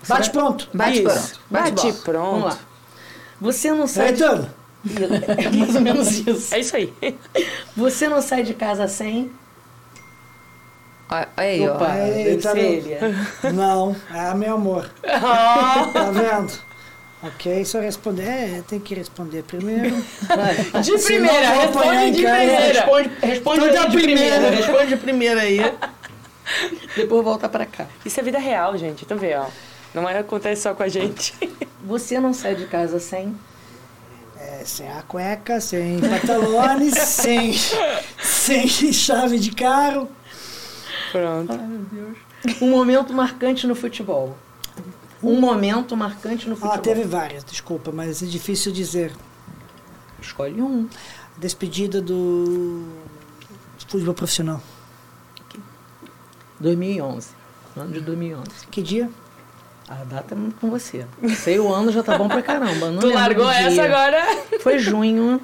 Bate 0.07 0.29
pronto. 0.29 0.69
Bate 0.71 0.97
Isso. 0.97 1.03
pronto. 1.03 1.39
Bate, 1.49 1.71
Bate 1.71 1.93
pronto. 2.03 2.29
Vamos 2.29 2.43
lá. 2.43 2.59
Você 3.41 3.71
não 3.71 3.87
sai. 3.87 4.13
de- 4.13 4.19
Caetano, 4.23 4.53
É 5.37 5.49
mais 5.49 5.75
ou 5.75 5.81
menos 5.81 6.11
isso. 6.27 6.53
É 6.53 6.59
isso 6.59 6.75
aí. 6.75 6.93
Você 7.75 8.07
não 8.07 8.21
sai 8.21 8.43
de 8.43 8.53
casa 8.53 8.87
sem. 8.87 9.31
Olha 11.09 11.29
aí, 11.35 11.67
ó. 11.67 11.75
Opa, 11.75 11.91
Aí, 11.91 12.37
deve 12.37 12.37
tá 13.41 13.51
não, 13.51 13.95
é 14.13 14.33
meu 14.35 14.55
amor. 14.55 14.89
Tá 15.01 16.11
vendo? 16.11 16.53
Ok, 17.23 17.63
só 17.63 17.79
responder. 17.79 18.23
É, 18.27 18.63
tem 18.67 18.79
que 18.79 18.93
responder 18.93 19.43
primeiro. 19.43 19.95
De 20.83 21.03
primeira, 21.03 21.49
responde 21.49 22.11
de 22.11 22.21
primeira. 22.21 22.59
Responde, 22.59 23.09
responde 23.21 23.65
Então 23.65 23.89
de 23.89 23.97
primeira. 23.97 24.35
primeira. 24.35 24.55
Responde 24.55 24.87
de 24.87 24.97
primeira 24.97 25.41
aí. 25.41 25.59
Depois 26.97 27.23
volta 27.23 27.47
pra 27.47 27.65
cá. 27.65 27.87
Isso 28.05 28.19
é 28.19 28.23
vida 28.23 28.37
real, 28.39 28.77
gente. 28.77 29.05
Então 29.05 29.17
vê, 29.17 29.35
ó. 29.35 29.45
Não 29.93 30.09
é, 30.09 30.17
acontece 30.19 30.63
só 30.63 30.73
com 30.73 30.83
a 30.83 30.89
gente. 30.89 31.33
Você 31.85 32.19
não 32.19 32.33
sai 32.33 32.55
de 32.55 32.65
casa 32.65 32.99
sem? 32.99 33.33
É, 34.37 34.63
sem 34.65 34.89
a 34.91 35.01
cueca, 35.03 35.61
sem 35.61 36.01
pantalones, 36.01 36.95
sem, 36.97 37.53
sem 38.21 38.67
chave 38.67 39.39
de 39.39 39.51
carro. 39.51 40.09
Pronto. 41.13 41.53
Ai, 41.53 41.67
meu 41.67 41.79
Deus. 41.89 42.17
Um 42.61 42.69
momento 42.69 43.13
marcante 43.13 43.65
no 43.65 43.75
futebol. 43.75 44.35
Um 45.23 45.39
momento 45.39 45.95
marcante 45.95 46.49
no 46.49 46.55
futebol. 46.55 46.75
Ah, 46.75 46.79
teve 46.79 47.03
várias, 47.03 47.43
desculpa, 47.43 47.91
mas 47.91 48.21
é 48.21 48.25
difícil 48.25 48.71
dizer. 48.71 49.13
Escolhe 50.21 50.61
um. 50.61 50.87
Despedida 51.37 52.01
do 52.01 52.83
futebol 53.77 54.13
profissional. 54.13 54.61
2011. 56.59 57.29
Ano 57.75 57.91
de 57.91 58.01
2011. 58.01 58.49
Que 58.69 58.81
dia? 58.81 59.09
A 59.89 59.95
data 60.03 60.35
é 60.35 60.37
com 60.59 60.69
você. 60.69 61.05
Sei 61.35 61.59
o 61.59 61.73
ano 61.73 61.91
já 61.91 62.03
tá 62.03 62.17
bom 62.17 62.27
pra 62.27 62.41
caramba. 62.41 62.89
Não 62.91 62.99
tu 62.99 63.09
largou 63.09 63.49
essa 63.49 63.83
agora? 63.83 64.23
Foi 64.61 64.79
junho, 64.79 65.41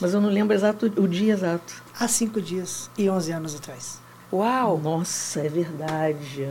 mas 0.00 0.14
eu 0.14 0.20
não 0.20 0.28
lembro 0.28 0.54
exato 0.54 0.86
o 0.96 1.08
dia 1.08 1.32
exato. 1.32 1.82
Há 1.98 2.06
cinco 2.06 2.40
dias 2.40 2.90
e 2.96 3.10
11 3.10 3.32
anos 3.32 3.54
atrás. 3.54 4.00
Uau! 4.32 4.78
Nossa, 4.78 5.40
é 5.40 5.48
verdade. 5.48 6.48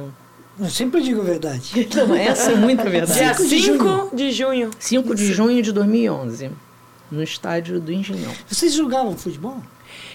Eu 0.59 0.69
sempre 0.69 1.01
digo 1.01 1.21
a 1.21 1.23
verdade. 1.23 1.87
Não, 1.95 2.15
essa 2.15 2.51
é 2.51 2.55
muito 2.55 2.83
verdade. 2.83 3.19
Dia 3.19 3.33
5 3.33 3.47
de 3.47 3.61
5 3.61 4.09
de 4.15 4.31
junho. 4.31 4.69
5 4.77 5.15
de 5.15 5.33
junho 5.33 5.61
de 5.61 5.71
2011, 5.71 6.51
no 7.11 7.23
estádio 7.23 7.79
do 7.79 7.91
Engenhão. 7.91 8.33
Vocês 8.47 8.73
jogavam 8.73 9.15
futebol? 9.17 9.57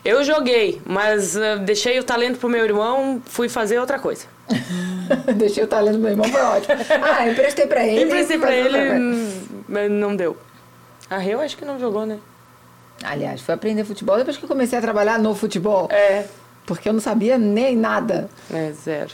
Eu 0.05 0.23
joguei, 0.23 0.81
mas 0.85 1.37
ah, 1.37 1.57
deixei 1.57 1.99
o 1.99 2.05
talento 2.05 2.39
pro 2.39 2.49
meu 2.49 2.65
irmão, 2.65 3.23
fui 3.25 3.49
fazer 3.49 3.79
outra 3.79 3.99
coisa. 3.99 4.27
Deixei 5.37 5.65
o 5.65 5.67
talento 5.67 5.95
do 5.95 6.01
meu 6.01 6.11
irmão, 6.11 6.27
foi 6.29 6.41
ótimo. 6.41 6.75
Ah, 7.03 7.27
emprestei 7.29 7.67
pra 7.67 7.87
ele. 7.87 8.05
Emprestei 8.05 8.39
pra 8.39 8.55
ele, 8.55 8.79
hum, 9.01 9.43
mas 9.67 9.91
não 9.91 10.15
deu. 10.15 10.37
A 11.09 11.17
Reu 11.17 11.41
acho 11.41 11.57
que 11.57 11.65
não 11.65 11.81
jogou, 11.81 12.05
né? 12.05 12.19
Aliás, 13.03 13.41
fui 13.41 13.55
aprender 13.55 13.85
futebol 13.85 14.17
depois 14.19 14.37
que 14.37 14.45
eu 14.45 14.49
comecei 14.49 14.79
a 14.79 14.83
trabalhar 14.83 15.19
no 15.19 15.35
futebol. 15.35 15.89
É, 15.91 16.27
Porque 16.67 16.89
eu 16.89 16.93
não 16.93 17.01
sabia 17.01 17.39
nem 17.39 17.75
nada. 17.77 18.29
é 18.53 18.71
zero. 18.73 19.13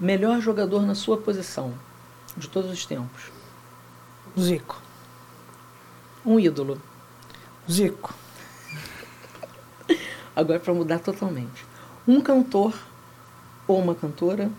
Melhor 0.00 0.40
jogador 0.40 0.86
na 0.86 0.94
sua 0.94 1.18
posição, 1.18 1.74
de 2.34 2.48
todos 2.48 2.70
os 2.70 2.86
tempos. 2.86 3.30
Zico. 4.38 4.80
Um 6.24 6.40
ídolo. 6.40 6.80
Zico. 7.70 8.14
Agora 10.34 10.58
para 10.58 10.72
mudar 10.72 11.00
totalmente. 11.00 11.66
Um 12.08 12.20
cantor, 12.22 12.72
ou 13.68 13.78
uma 13.78 13.94
cantora, 13.94 14.50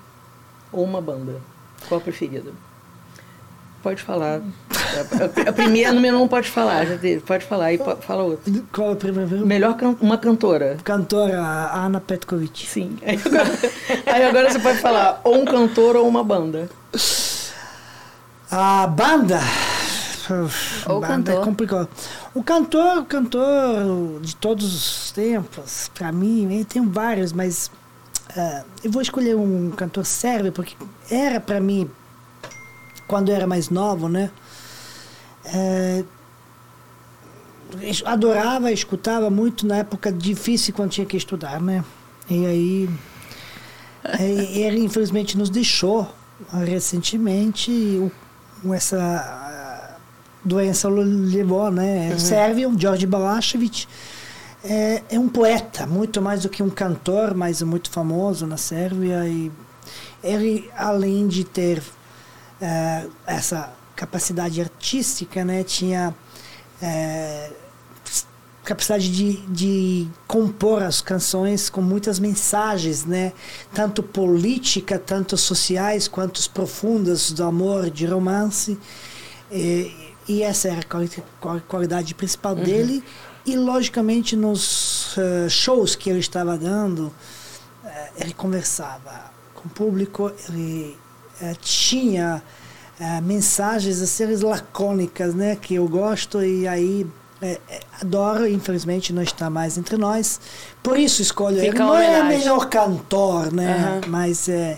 ou 0.72 0.84
uma 0.84 1.02
banda. 1.02 1.42
Qual 1.88 2.00
a 2.00 2.04
preferida? 2.04 2.54
Pode 3.82 4.02
falar. 4.04 4.42
A, 4.42 5.44
a- 5.46 5.50
a 5.50 5.54
primeira 5.54 5.92
número 5.92 6.18
não 6.20 6.28
pode 6.28 6.50
falar. 6.50 6.86
Pode 7.26 7.46
falar 7.46 7.74
e 7.74 7.80
fala 8.02 8.24
outra. 8.24 8.54
Qual 8.72 8.90
é 8.90 8.94
a 8.94 8.96
primeira? 8.96 9.38
Melhor 9.46 9.76
can- 9.76 9.96
uma 10.00 10.18
cantora. 10.18 10.78
Cantora 10.84 11.38
Ana 11.74 12.00
Petkovic. 12.00 12.68
Sim. 12.68 12.98
Aí 13.06 13.20
agora, 13.26 13.50
aí 14.14 14.24
agora 14.26 14.52
você 14.52 14.60
pode 14.60 14.80
falar 14.80 15.20
ou 15.24 15.42
um 15.42 15.46
cantor 15.46 15.96
ou 15.96 16.08
uma 16.08 16.24
banda. 16.24 16.70
A 18.52 18.86
banda. 18.88 19.40
Ou 20.88 21.00
banda 21.02 21.08
cantor. 21.08 21.42
É 21.42 21.46
complicado. 21.46 21.90
O 22.34 22.44
cantor, 22.44 22.98
o 23.00 23.06
cantor 23.06 24.20
de 24.22 24.36
todos 24.36 24.66
os 24.74 25.12
tempos, 25.12 25.90
pra 25.94 26.12
mim, 26.12 26.58
eu 26.60 26.66
tenho 26.66 26.90
vários, 26.90 27.34
mas 27.34 27.70
ah, 28.38 28.64
eu 28.84 28.92
vou 28.92 29.02
escolher 29.02 29.36
um 29.36 29.72
cantor 29.72 30.06
sérvio, 30.06 30.52
porque 30.52 30.76
era 31.10 31.40
pra 31.40 31.60
mim, 31.60 31.90
quando 33.12 33.28
eu 33.28 33.36
era 33.36 33.46
mais 33.46 33.70
novo, 33.70 34.08
né? 34.08 34.32
eu 37.82 37.94
adorava, 38.06 38.72
escutava 38.72 39.30
muito 39.30 39.68
na 39.68 39.80
época 39.80 40.14
difícil 40.14 40.74
quando 40.74 40.92
tinha 40.92 41.06
que 41.06 41.18
estudar, 41.18 41.60
né? 41.60 41.84
E 42.30 42.46
aí 42.46 42.90
eh, 44.06 44.60
ele 44.60 44.80
infelizmente 44.80 45.38
nos 45.38 45.50
deixou 45.50 46.10
recentemente 46.66 47.70
o, 48.64 48.74
essa 48.74 49.98
doença 50.46 50.88
levou, 50.88 51.70
né? 51.70 52.18
Sérvio, 52.18 52.74
George 52.80 53.06
Balašević 53.06 53.90
é, 54.64 55.04
é 55.10 55.20
um 55.20 55.28
poeta, 55.28 55.86
muito 55.86 56.22
mais 56.22 56.44
do 56.44 56.50
que 56.50 56.64
um 56.64 56.70
cantor, 56.70 57.34
mas 57.34 57.62
é 57.62 57.66
muito 57.66 57.90
famoso 57.90 58.48
na 58.48 58.56
Sérvia 58.56 59.28
e 59.28 59.52
ele 60.24 60.70
além 60.78 61.28
de 61.28 61.44
ter 61.44 61.84
eh, 62.62 63.08
essa 63.26 63.74
capacidade 63.96 64.62
artística, 64.62 65.44
né, 65.44 65.64
tinha 65.64 66.14
eh, 66.82 67.52
capacidade 68.64 69.12
de, 69.12 69.38
de 69.48 70.08
compor 70.28 70.84
as 70.84 71.02
canções 71.02 71.70
com 71.70 71.82
muitas 71.82 72.20
mensagens, 72.20 73.06
né, 73.06 73.34
tanto 73.74 74.02
política, 74.04 74.98
tanto 75.00 75.36
sociais, 75.38 76.08
quanto 76.08 76.48
profundas 76.52 77.32
do 77.32 77.44
amor, 77.44 77.90
de 77.90 78.06
romance. 78.06 78.78
E, 79.52 79.92
e 80.28 80.44
essa 80.44 80.70
era 80.70 80.80
a 80.82 80.84
quali- 80.84 81.24
qual- 81.40 81.62
qualidade 81.62 82.14
principal 82.16 82.56
dele. 82.56 83.04
E, 83.46 83.56
logicamente, 83.56 84.36
nos 84.36 85.16
eh, 85.18 85.50
shows 85.50 85.96
que 85.96 86.10
ele 86.12 86.20
estava 86.20 86.56
dando, 86.58 87.12
eh, 87.84 88.12
ele 88.18 88.34
conversava 88.36 89.32
com 89.56 89.68
o 89.68 89.72
público, 89.72 90.32
ele 90.48 90.96
tinha 91.62 92.42
eh, 93.00 93.22
mensagens 93.22 94.02
a 94.02 94.08
seres 94.08 94.42
lacônicas, 94.42 95.34
né, 95.34 95.56
que 95.60 95.76
eu 95.76 95.88
gosto 95.88 96.44
e 96.44 96.68
aí 96.68 97.06
eh, 97.42 97.60
eh, 97.70 97.80
adoro, 98.00 98.48
infelizmente 98.48 99.12
não 99.12 99.24
está 99.24 99.50
mais 99.50 99.78
entre 99.78 99.98
nós. 99.98 100.40
Por 100.84 101.00
isso 101.00 101.22
escolho 101.22 101.58
ele. 101.58 101.72
Fica 101.72 101.84
a 101.84 101.88
Não 101.88 101.98
é 101.98 102.24
melhor 102.24 102.70
cantor, 102.70 103.52
né, 103.52 103.74
Aham. 103.76 104.02
mas 104.08 104.48
é, 104.48 104.78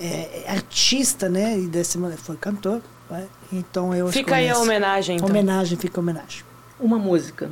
é 0.00 0.44
artista, 0.48 1.28
né, 1.28 1.58
e 1.58 1.66
desse 1.66 1.98
maneira 1.98 2.22
foi 2.22 2.36
cantor. 2.36 2.80
né, 3.10 3.26
Então 3.52 3.92
eu 3.94 4.06
Fica 4.12 4.36
aí 4.36 4.48
a 4.48 4.56
homenagem, 4.58 5.16
então. 5.16 5.28
Homenagem, 5.28 5.76
fica 5.76 5.98
homenagem. 6.00 6.44
Uma 6.78 6.98
música. 6.98 7.50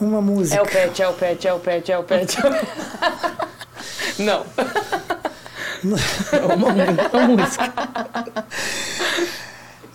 Uma 0.00 0.20
música. 0.22 0.56
É 0.58 0.62
o 0.62 0.66
pet, 0.66 1.02
é 1.02 1.08
o 1.08 1.12
pet, 1.12 1.48
é 1.48 1.52
o 1.54 1.58
pet, 1.60 1.92
é 1.92 1.98
o 1.98 2.04
pet. 2.04 2.36
Não. 4.18 4.44
Uma, 6.44 6.56
mu- 6.56 6.66
uma 7.12 7.26
música. 7.28 7.72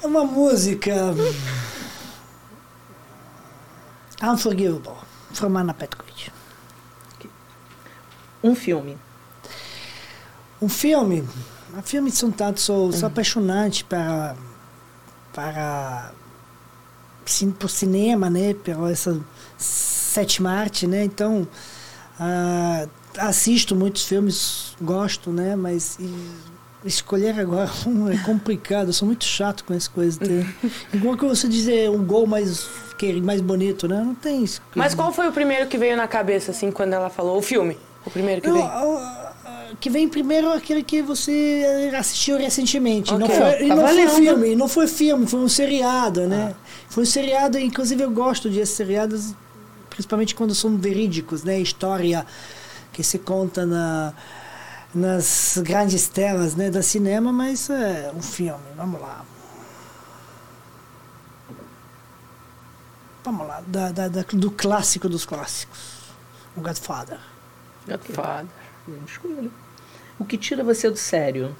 É 0.03 0.07
uma 0.07 0.23
música. 0.25 0.93
Unforgivable, 4.23 4.95
from 5.33 5.57
Anna 5.57 5.73
Petkovic. 5.73 6.31
Um 8.43 8.55
filme. 8.55 8.97
Um 10.61 10.69
filme. 10.69 11.27
Um 11.75 11.81
filme 11.81 12.11
são 12.11 12.29
tantos, 12.31 12.63
sou, 12.63 12.91
sou 12.91 13.07
apaixonante 13.07 13.83
para 13.83 14.35
para 15.33 16.11
cin- 17.25 17.51
por 17.51 17.69
cinema, 17.69 18.29
né, 18.29 18.53
pela 18.53 18.91
essa 18.91 19.17
sétima 19.57 20.51
arte, 20.51 20.85
né? 20.85 21.03
Então 21.05 21.47
ah, 22.19 22.85
assisto 23.17 23.75
muitos 23.75 24.03
filmes, 24.05 24.73
gosto, 24.81 25.31
né? 25.31 25.55
Mas 25.55 25.97
e, 25.99 26.13
escolher 26.85 27.39
agora 27.39 27.69
um 27.85 28.09
é 28.09 28.17
complicado. 28.17 28.87
Eu 28.87 28.93
sou 28.93 29.05
muito 29.05 29.25
chato 29.25 29.63
com 29.63 29.73
essas 29.73 29.87
coisas. 29.87 30.17
Tem, 30.17 30.45
igual 30.93 31.15
que 31.17 31.25
você 31.25 31.47
dizer 31.47 31.89
um 31.89 32.03
gol 32.03 32.25
mais 32.27 32.67
que 32.97 33.19
mais 33.21 33.41
bonito, 33.41 33.87
né? 33.87 34.01
Não 34.05 34.13
tem 34.15 34.43
isso. 34.43 34.61
Mas 34.75 34.93
qual 34.93 35.11
foi 35.11 35.27
o 35.27 35.31
primeiro 35.31 35.67
que 35.67 35.77
veio 35.77 35.97
na 35.97 36.07
cabeça, 36.07 36.51
assim, 36.51 36.71
quando 36.71 36.93
ela 36.93 37.09
falou? 37.09 37.37
O 37.37 37.41
filme. 37.41 37.77
O 38.05 38.09
primeiro 38.11 38.41
que 38.41 38.49
Eu- 38.49 38.53
veio. 38.53 38.65
eu- 38.65 39.21
que 39.79 39.89
vem 39.89 40.07
primeiro 40.07 40.47
é 40.47 40.57
aquele 40.57 40.83
que 40.83 41.01
você 41.01 41.91
assistiu 41.97 42.37
recentemente. 42.37 43.11
Não 43.13 43.25
Ok. 43.25 43.35
foi, 43.35 43.65
e 43.65 43.67
Tá 43.69 43.75
não 43.75 43.87
foi 43.87 43.95
valendo. 44.05 44.15
filme, 44.15 44.55
não 44.55 44.67
foi 44.67 44.87
filme, 44.87 45.25
foi 45.25 45.39
um 45.39 45.47
seriado, 45.47 46.27
né? 46.27 46.53
Foi 46.89 47.03
um 47.03 47.05
seriado, 47.05 47.57
inclusive 47.57 48.03
eu 48.03 48.11
gosto 48.11 48.49
de 48.49 48.63
seriados, 48.65 49.33
principalmente 49.89 50.35
quando 50.35 50.53
são 50.53 50.77
verídicos, 50.77 51.43
né? 51.43 51.59
História 51.59 52.25
que 53.01 53.07
se 53.07 53.17
conta 53.17 53.65
na, 53.65 54.13
nas 54.93 55.57
grandes 55.63 56.07
telas 56.07 56.53
né, 56.55 56.69
da 56.69 56.83
cinema, 56.83 57.31
mas 57.31 57.67
é 57.71 58.11
um 58.15 58.21
filme, 58.21 58.61
vamos 58.77 59.01
lá. 59.01 59.25
Vamos 63.23 63.47
lá, 63.47 63.61
da, 63.65 63.91
da- 63.91 64.07
da- 64.07 64.25
do 64.33 64.51
clássico 64.51 65.09
dos 65.09 65.25
clássicos, 65.25 65.79
o 66.55 66.61
Godfather. 66.61 67.19
Godfather. 67.87 68.47
Grande 68.87 69.11
escolha. 69.11 69.49
O 70.19 70.25
que 70.25 70.37
tira 70.37 70.63
você 70.63 70.87
do 70.89 70.97
sério? 70.97 71.55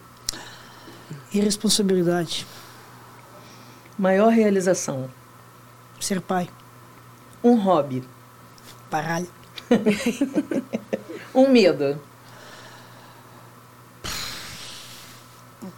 Irresponsabilidade. 1.33 2.45
Maior 3.97 4.29
realização? 4.31 5.09
Ser 5.99 6.21
pai. 6.21 6.47
Um 7.43 7.55
hobby? 7.55 8.07
Paralho. 8.91 9.27
Um 11.33 11.49
medo? 11.49 11.99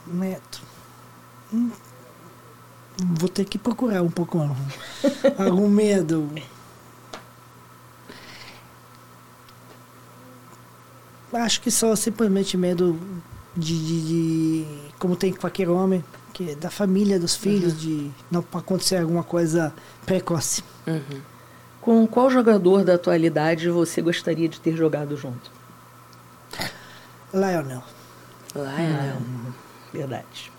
Medo. 0.07 0.59
Hum, 1.53 1.71
vou 3.19 3.29
ter 3.29 3.45
que 3.45 3.57
procurar 3.57 4.01
um 4.01 4.09
pouco 4.09 4.39
algum 5.37 5.69
medo. 5.69 6.29
Acho 11.31 11.61
que 11.61 11.71
só 11.71 11.95
simplesmente 11.95 12.55
medo 12.55 12.99
de, 13.55 13.77
de, 13.85 14.07
de 14.07 14.65
como 14.99 15.15
tem 15.15 15.33
qualquer 15.33 15.69
homem, 15.69 16.03
que 16.31 16.51
é 16.51 16.55
da 16.55 16.69
família, 16.69 17.19
dos 17.19 17.35
filhos, 17.35 17.79
de 17.79 18.11
não 18.29 18.43
acontecer 18.53 18.97
alguma 18.97 19.23
coisa 19.23 19.73
precoce. 20.05 20.63
Com 21.83 22.07
qual 22.07 22.29
jogador 22.29 22.85
da 22.85 22.93
atualidade 22.93 23.69
você 23.69 24.01
gostaria 24.01 24.47
de 24.47 24.57
ter 24.61 24.73
jogado 24.73 25.17
junto? 25.17 25.51
Lionel. 27.33 27.83
Lionel. 28.55 29.17
Verdade. 29.91 30.51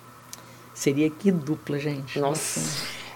Seria 0.74 1.08
que 1.08 1.30
dupla, 1.30 1.78
gente. 1.78 2.18
Nossa. 2.18 2.60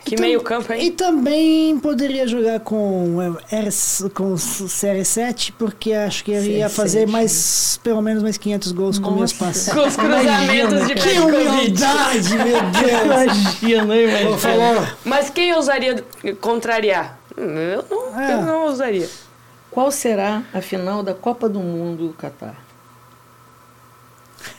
Que 0.07 0.15
Então, 0.15 0.25
meio 0.27 0.41
campo, 0.41 0.73
E 0.73 0.77
hein? 0.87 0.93
também 0.93 1.79
poderia 1.81 2.27
jogar 2.27 2.61
com 2.61 3.21
é, 3.21 4.09
com 4.15 4.39
série 4.39 5.05
7, 5.05 5.53
porque 5.53 5.93
acho 5.93 6.25
que 6.25 6.31
ele 6.31 6.57
ia 6.57 6.67
CR7, 6.69 6.71
fazer 6.71 7.07
mais, 7.07 7.79
pelo 7.83 8.01
menos 8.01 8.23
mais 8.23 8.39
500 8.39 8.73
gols 8.73 8.99
com 8.99 9.11
meus 9.11 9.35
passes. 9.35 9.71
Com 9.71 9.87
os 9.87 9.97
cruzamentos 9.97 10.87
de 10.87 10.95
Que 10.95 11.19
humildade, 11.19 12.35
meu 12.37 12.63
Deus! 12.71 13.05
Imagina, 13.05 13.97
imagina. 13.97 14.31
Pô, 14.31 14.39
falou. 14.39 14.87
Mas 15.05 15.29
quem 15.29 15.53
ousaria 15.53 16.03
contrariar? 16.41 17.18
Eu 17.39 17.85
não, 17.89 18.21
É. 18.21 18.35
eu 18.35 18.43
não 18.43 18.65
ousaria. 18.67 19.09
Qual 19.71 19.91
será 19.91 20.43
a 20.53 20.61
final 20.61 21.03
da 21.03 21.15
Copa 21.15 21.49
do 21.49 21.61
Mundo 21.61 22.15
Catar? 22.19 22.57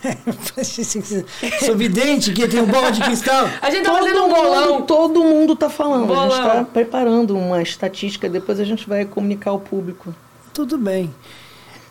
Sou 1.65 1.75
vidente 1.75 2.31
que 2.33 2.47
tem 2.47 2.61
um 2.61 2.65
bola 2.65 2.91
de 2.91 3.01
cristal. 3.01 3.49
A 3.61 3.69
gente 3.69 3.83
tá 3.85 3.93
fazendo 3.93 4.23
um 4.23 4.29
bolão. 4.29 4.73
Mundo, 4.75 4.85
todo 4.85 5.23
mundo 5.23 5.55
tá 5.55 5.69
falando. 5.69 6.13
A 6.13 6.27
gente 6.27 6.37
Bolão. 6.37 6.55
tá 6.55 6.63
preparando 6.65 7.35
uma 7.37 7.61
estatística, 7.61 8.29
depois 8.29 8.59
a 8.59 8.63
gente 8.63 8.87
vai 8.87 9.05
comunicar 9.05 9.51
ao 9.51 9.59
público. 9.59 10.13
Tudo 10.53 10.77
bem. 10.77 11.13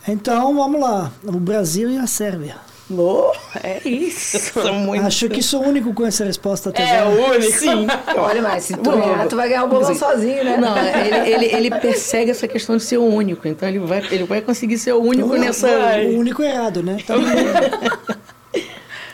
Então, 0.07 0.55
vamos 0.55 0.81
lá. 0.81 1.11
O 1.25 1.33
Brasil 1.33 1.91
e 1.91 1.99
a 1.99 2.07
Sérvia. 2.07 2.57
No, 2.91 3.33
É 3.63 3.87
isso. 3.87 4.59
muito... 4.73 5.05
Acho 5.05 5.29
que 5.29 5.43
sou 5.43 5.63
o 5.63 5.69
único 5.69 5.93
com 5.93 6.07
essa 6.07 6.25
resposta 6.25 6.71
até 6.71 7.01
É 7.01 7.05
o 7.05 7.31
único. 7.33 7.53
Sim. 7.53 7.87
Olha, 8.17 8.41
mas 8.41 8.65
se 8.65 8.75
tu 8.77 8.91
ganhar, 8.91 9.29
tu 9.29 9.37
vai 9.37 9.49
ganhar 9.49 9.65
o 9.65 9.69
bolão 9.69 9.95
sozinho, 9.95 10.43
né? 10.43 10.57
Não, 10.57 10.77
ele, 10.79 11.31
ele, 11.35 11.47
ele 11.55 11.71
persegue 11.81 12.31
essa 12.31 12.49
questão 12.49 12.79
de 12.79 12.83
ser 12.83 12.97
o 12.97 13.05
único. 13.05 13.47
Então 13.47 13.69
ele 13.69 13.79
vai, 13.81 13.99
ele 14.11 14.25
vai 14.25 14.41
conseguir 14.41 14.79
ser 14.79 14.95
o 14.95 15.03
único 15.03 15.37
nessa. 15.37 15.69
O 16.07 16.19
único 16.19 16.43
errado, 16.43 16.83
né? 16.83 16.97
Então, 16.99 17.19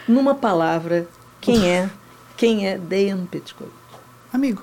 Numa 0.06 0.34
palavra, 0.34 1.09
quem 1.40 1.68
é? 1.68 1.88
Quem 2.36 2.68
é 2.68 2.78
Dejan 2.78 3.24
Petkovic? 3.26 3.72
amigo. 4.32 4.62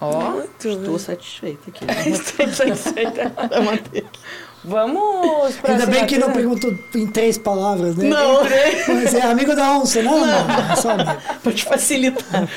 Ó, 0.00 0.40
Estou 0.64 0.98
satisfeita 0.98 1.70
aqui. 1.70 1.84
Estou 2.10 2.48
satisfeita. 2.48 3.32
Aqui. 3.36 4.04
Vamos 4.64 5.56
pra 5.56 5.72
Ainda 5.72 5.86
bem 5.86 6.06
que 6.06 6.16
não 6.16 6.32
perguntou 6.32 6.74
em 6.94 7.06
três 7.06 7.36
palavras, 7.36 7.96
né? 7.96 8.08
Não. 8.08 8.40
Mas 8.88 9.14
é 9.14 9.22
amigo 9.22 9.54
da 9.54 9.72
onça, 9.72 10.02
não? 10.02 10.20
Não, 10.20 10.72
é 10.72 10.76
só 10.76 10.90
amigo. 10.90 11.10
Pra 11.42 11.52
te 11.52 11.64
facilitar. 11.64 12.48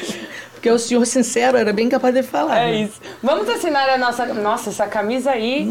Porque 0.53 0.71
o 0.71 0.79
senhor 0.79 1.05
sincero 1.05 1.57
era 1.57 1.73
bem 1.73 1.89
capaz 1.89 2.15
de 2.15 2.23
falar. 2.23 2.59
É 2.59 2.71
né? 2.71 2.81
isso. 2.83 3.01
Vamos 3.21 3.49
assinar 3.49 3.89
a 3.89 3.97
nossa. 3.97 4.25
Nossa, 4.25 4.69
essa 4.69 4.87
camisa 4.87 5.31
aí. 5.31 5.67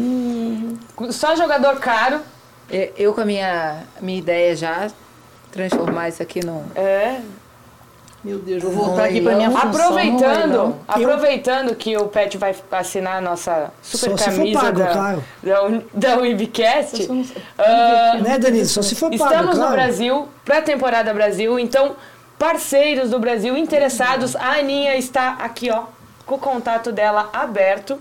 Só 1.09 1.35
jogador 1.35 1.79
caro. 1.79 2.21
eu 2.69 2.93
eu 2.95 3.13
com 3.13 3.21
a 3.21 3.25
minha, 3.25 3.83
minha 3.99 4.19
ideia 4.19 4.55
já, 4.55 4.87
transformar 5.51 6.09
isso 6.09 6.21
aqui 6.21 6.45
num... 6.45 6.63
É. 6.75 7.19
Meu 8.23 8.39
Deus, 8.39 8.61
vou 8.63 8.71
voltar 8.71 9.05
aqui 9.05 9.21
pra 9.21 9.35
leilão. 9.35 9.47
minha 9.49 9.61
função. 9.61 9.81
Aproveitando, 9.85 10.75
aproveitando 10.87 11.75
que 11.75 11.95
o 11.95 12.07
Pet 12.07 12.37
vai 12.37 12.53
assinar 12.71 13.17
a 13.17 13.21
nossa 13.21 13.71
super 13.81 14.17
Só 14.17 14.25
camisa 14.25 14.59
pago, 14.59 14.79
da, 14.79 14.87
claro. 14.87 15.23
da, 15.43 15.59
da 15.93 16.17
Webcast. 16.17 17.05
Só 17.05 17.13
não- 17.13 17.25
ah, 17.57 18.17
Né, 18.21 18.37
Denise? 18.39 18.69
Só 18.73 18.81
se 18.81 18.95
for 18.95 19.11
pago, 19.11 19.23
Estamos 19.23 19.55
no 19.55 19.61
claro. 19.61 19.75
Brasil, 19.75 20.27
pré-temporada 20.43 21.13
Brasil, 21.13 21.57
então 21.59 21.95
parceiros 22.39 23.11
do 23.11 23.19
Brasil 23.19 23.55
interessados, 23.55 24.35
a 24.35 24.57
Aninha 24.59 24.95
está 24.97 25.37
aqui, 25.39 25.69
ó, 25.71 25.83
com 26.25 26.35
o 26.35 26.39
contato 26.39 26.91
dela 26.91 27.29
aberto. 27.31 27.99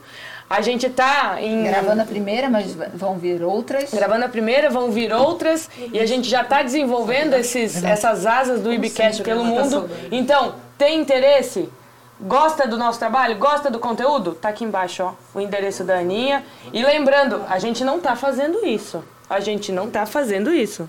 A 0.49 0.61
gente 0.61 0.89
tá 0.89 1.39
em 1.41 1.65
Gravando 1.65 2.03
a 2.03 2.05
primeira, 2.05 2.49
mas 2.49 2.77
vão 2.95 3.19
vir 3.19 3.43
outras. 3.43 3.93
gravando 3.93 4.25
a 4.25 4.29
primeira, 4.29 4.71
vão 4.71 4.91
vir 4.93 5.13
outras 5.13 5.69
e 5.93 5.99
a 5.99 6.07
gente 6.07 6.29
já 6.29 6.43
está 6.43 6.63
desenvolvendo 6.63 7.35
esses, 7.35 7.83
essas 7.83 8.25
asas 8.27 8.61
do 8.61 8.73
Ibcast 8.73 9.23
pelo 9.23 9.45
mundo. 9.45 9.91
Então, 10.11 10.55
tem 10.79 11.01
interesse? 11.01 11.69
Gosta 12.21 12.67
do 12.67 12.79
nosso 12.79 12.99
trabalho? 12.99 13.37
Gosta 13.37 13.71
do 13.71 13.79
conteúdo? 13.79 14.35
Tá 14.35 14.49
aqui 14.51 14.65
embaixo, 14.65 15.03
ó, 15.03 15.13
o 15.35 15.41
endereço 15.41 15.85
da 15.85 15.99
Aninha. 15.99 16.45
E 16.73 16.83
lembrando, 16.83 17.43
a 17.49 17.59
gente 17.59 17.85
não 17.85 18.01
tá 18.01 18.15
fazendo 18.17 18.65
isso. 18.65 19.03
A 19.29 19.41
gente 19.41 19.73
não 19.73 19.91
tá 19.91 20.07
fazendo 20.07 20.55
isso. 20.55 20.89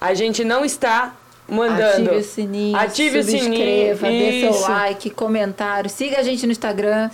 A 0.00 0.14
gente 0.14 0.44
não 0.44 0.64
está 0.64 1.14
mandando. 1.48 2.10
Ative 2.10 2.16
o 2.16 2.24
sininho, 2.24 2.76
Ative 2.76 3.18
o 3.18 3.22
sininho. 3.24 3.44
subscreva, 3.44 4.06
dê 4.08 4.40
seu 4.40 4.60
like, 4.60 5.10
comentário. 5.10 5.90
Siga 5.90 6.20
a 6.20 6.22
gente 6.22 6.46
no 6.46 6.52
Instagram. 6.52 7.10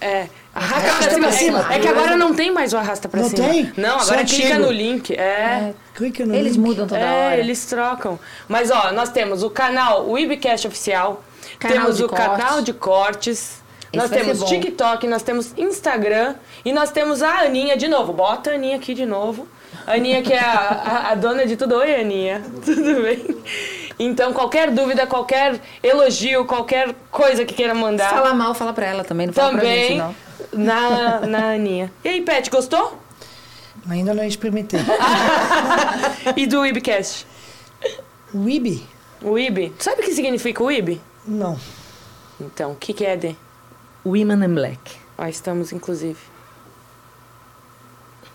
É. 0.00 0.28
Arrasta, 0.54 0.88
Arrasta 0.90 1.18
pra 1.18 1.32
cima. 1.32 1.58
pra 1.58 1.62
cima. 1.62 1.72
É, 1.72 1.76
é 1.76 1.80
que 1.80 1.88
agora 1.88 2.16
não 2.16 2.34
tem 2.34 2.50
mais 2.52 2.72
o 2.72 2.76
arrasta 2.76 3.08
pra 3.08 3.22
Não 3.22 3.28
cima. 3.30 3.48
tem? 3.48 3.72
Não, 3.76 3.98
agora 3.98 4.24
clica 4.24 4.58
no 4.58 4.70
link. 4.70 5.14
É. 5.14 5.72
Clica 5.94 6.26
no 6.26 6.34
Eles 6.34 6.56
link. 6.56 6.66
mudam 6.66 6.86
toda 6.86 7.00
é, 7.00 7.26
hora. 7.26 7.36
eles 7.38 7.64
trocam. 7.64 8.18
Mas 8.48 8.70
ó, 8.70 8.92
nós 8.92 9.08
temos 9.10 9.42
o 9.42 9.48
canal 9.50 10.08
Webcast 10.10 10.66
Oficial, 10.68 11.22
Canal 11.58 11.78
temos 11.78 12.00
o 12.00 12.08
corte. 12.08 12.24
canal 12.24 12.60
de 12.62 12.72
cortes, 12.74 13.62
nós 13.94 14.10
vai 14.10 14.18
ser 14.18 14.24
temos. 14.26 14.48
TikTok, 14.48 15.06
nós 15.06 15.22
temos 15.22 15.54
Instagram 15.56 16.34
e 16.64 16.72
nós 16.72 16.90
temos 16.90 17.22
a 17.22 17.40
Aninha 17.40 17.76
de 17.76 17.88
novo. 17.88 18.12
Bota 18.12 18.50
a 18.50 18.54
Aninha 18.54 18.76
aqui 18.76 18.92
de 18.94 19.06
novo. 19.06 19.48
A 19.86 19.94
Aninha 19.94 20.20
que 20.22 20.32
é 20.34 20.38
a, 20.38 20.50
a- 20.50 21.10
a 21.12 21.14
dona 21.14 21.46
de 21.46 21.56
tudo. 21.56 21.76
Oi, 21.76 21.94
Aninha. 21.94 22.42
Tudo 22.62 23.02
bem? 23.02 23.24
Então, 23.98 24.32
qualquer 24.32 24.70
dúvida, 24.70 25.06
qualquer 25.06 25.58
elogio, 25.82 26.44
qualquer 26.44 26.94
coisa 27.10 27.44
que 27.44 27.54
queira 27.54 27.74
Se 27.74 27.80
mandar, 27.80 28.10
falar 28.10 28.34
mal, 28.34 28.54
fala 28.54 28.72
pra 28.72 28.86
ela 28.86 29.02
também. 29.02 29.26
Não 29.28 29.32
fala 29.34 29.52
pra 29.52 29.64
gente, 29.64 29.82
também 29.82 29.98
não. 29.98 30.14
Na, 30.52 31.20
na 31.20 31.52
Aninha. 31.54 31.92
E 32.04 32.08
aí, 32.08 32.22
Pet, 32.22 32.50
gostou? 32.50 32.98
Ainda 33.88 34.12
não 34.14 34.24
experimentei. 34.24 34.80
E 36.36 36.46
do 36.46 36.60
Webcast? 36.60 37.26
O 38.32 38.48
IB? 38.48 38.86
O 39.20 39.36
IB? 39.38 39.72
Sabe 39.78 40.02
o 40.02 40.04
que 40.04 40.14
significa 40.14 40.62
o? 40.62 40.70
Não. 41.26 41.58
Então, 42.40 42.72
o 42.72 42.76
que, 42.76 42.92
que 42.92 43.04
é, 43.04 43.16
Dê? 43.16 43.34
Women 44.04 44.44
in 44.44 44.54
Black. 44.54 44.96
Ó, 45.18 45.26
estamos, 45.26 45.72
inclusive. 45.72 46.18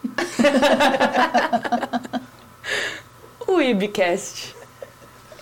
o 3.48 3.62
Ibcast. 3.62 4.57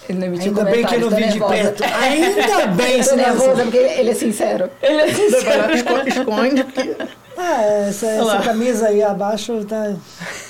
Ele 0.08 0.20
não 0.20 0.28
emitiu 0.28 0.48
Ainda 0.48 0.66
bem 0.66 0.86
que 0.86 0.96
eu 0.96 1.00
não 1.00 1.10
vi 1.10 1.16
de 1.16 1.22
nervosa. 1.40 1.54
perto. 1.54 1.84
Ainda 1.84 2.68
bem, 2.76 3.04
senão... 3.04 3.24
nervosa 3.24 3.64
porque 3.64 3.78
ele, 3.78 4.12
é 4.12 4.14
sincero. 4.16 4.70
Ele 4.82 5.02
é 5.02 5.14
sincero. 5.14 5.74
Esconde, 5.74 6.10
esconde. 6.10 6.64
porque- 6.64 6.96
Ah, 7.38 7.62
essa, 7.64 8.06
essa 8.08 8.40
camisa 8.40 8.88
aí 8.88 9.02
abaixo 9.04 9.66
tá... 9.66 9.94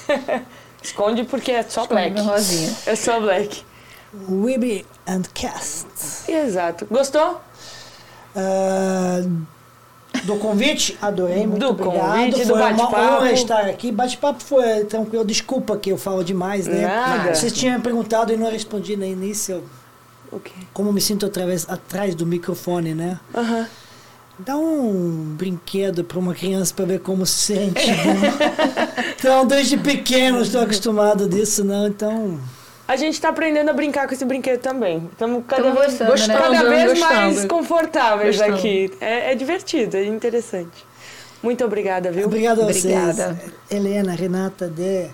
Esconde 0.83 1.23
porque 1.23 1.51
é 1.51 1.63
só 1.63 1.81
Esconde 1.83 2.09
black. 2.11 2.27
rosinha. 2.27 2.75
É 2.85 2.95
só 2.95 3.19
black. 3.19 3.63
Weeby 4.29 4.85
and 5.07 5.23
Cast. 5.33 5.87
Exato. 6.31 6.85
Gostou? 6.91 7.41
Ah, 8.35 9.21
do 10.25 10.35
convite, 10.37 10.97
adorei, 11.01 11.45
muito 11.47 11.59
Do 11.59 11.69
obrigado. 11.69 11.99
convite, 12.17 12.39
do 12.41 12.45
foi 12.47 12.55
uma 12.55 12.71
bate-papo. 12.73 12.95
honra 12.97 13.31
estar 13.31 13.61
aqui. 13.65 13.91
Bate-papo 13.91 14.43
foi 14.43 14.83
tranquilo, 14.85 15.23
desculpa 15.25 15.77
que 15.77 15.91
eu 15.91 15.97
falo 15.97 16.23
demais, 16.23 16.67
né? 16.67 16.81
Nada. 16.81 17.33
Vocês 17.35 17.53
tinham 17.53 17.79
perguntado 17.79 18.33
e 18.33 18.37
não 18.37 18.49
respondi 18.51 18.95
no 18.97 19.05
início 19.05 19.63
O 20.31 20.39
quê? 20.39 20.51
como 20.73 20.91
me 20.91 20.99
sinto 21.01 21.25
através, 21.25 21.67
atrás 21.69 22.15
do 22.15 22.25
microfone, 22.25 22.93
né? 22.93 23.19
Aham. 23.35 23.67
Dá 24.37 24.57
um 24.57 25.33
brinquedo 25.37 26.03
para 26.03 26.19
uma 26.19 26.33
criança 26.33 26.73
para 26.75 26.83
ver 26.85 26.99
como 26.99 27.25
se 27.25 27.53
sente. 27.53 27.87
né? 27.87 28.33
então, 29.17 29.45
desde 29.47 29.77
pequeno 29.77 30.41
estou 30.41 30.61
acostumado 30.61 31.29
disso, 31.29 31.63
não? 31.63 31.87
Então, 31.87 32.37
A 32.87 32.95
gente 32.95 33.19
tá 33.19 33.29
aprendendo 33.29 33.69
a 33.69 33.73
brincar 33.73 34.07
com 34.07 34.13
esse 34.13 34.23
brinquedo 34.25 34.61
também. 34.61 35.09
Estamos 35.11 35.43
cada, 35.47 35.71
vez, 35.71 35.97
gostando, 35.97 36.11
né? 36.11 36.27
cada 36.27 36.47
Gostando, 36.49 36.69
vez 36.69 36.89
gostando. 36.89 37.13
mais 37.15 37.45
confortáveis 37.45 38.37
Gostando. 38.37 38.57
aqui. 38.57 38.91
É, 39.01 39.31
é 39.31 39.35
divertido, 39.35 39.97
é 39.97 40.05
interessante. 40.05 40.85
Muito 41.41 41.63
obrigada, 41.65 42.11
viu? 42.11 42.25
obrigado 42.27 42.61
a 42.61 42.65
vocês. 42.65 42.85
Obrigada. 42.85 43.39
Helena, 43.69 44.13
Renata, 44.13 44.67
Dé, 44.67 45.09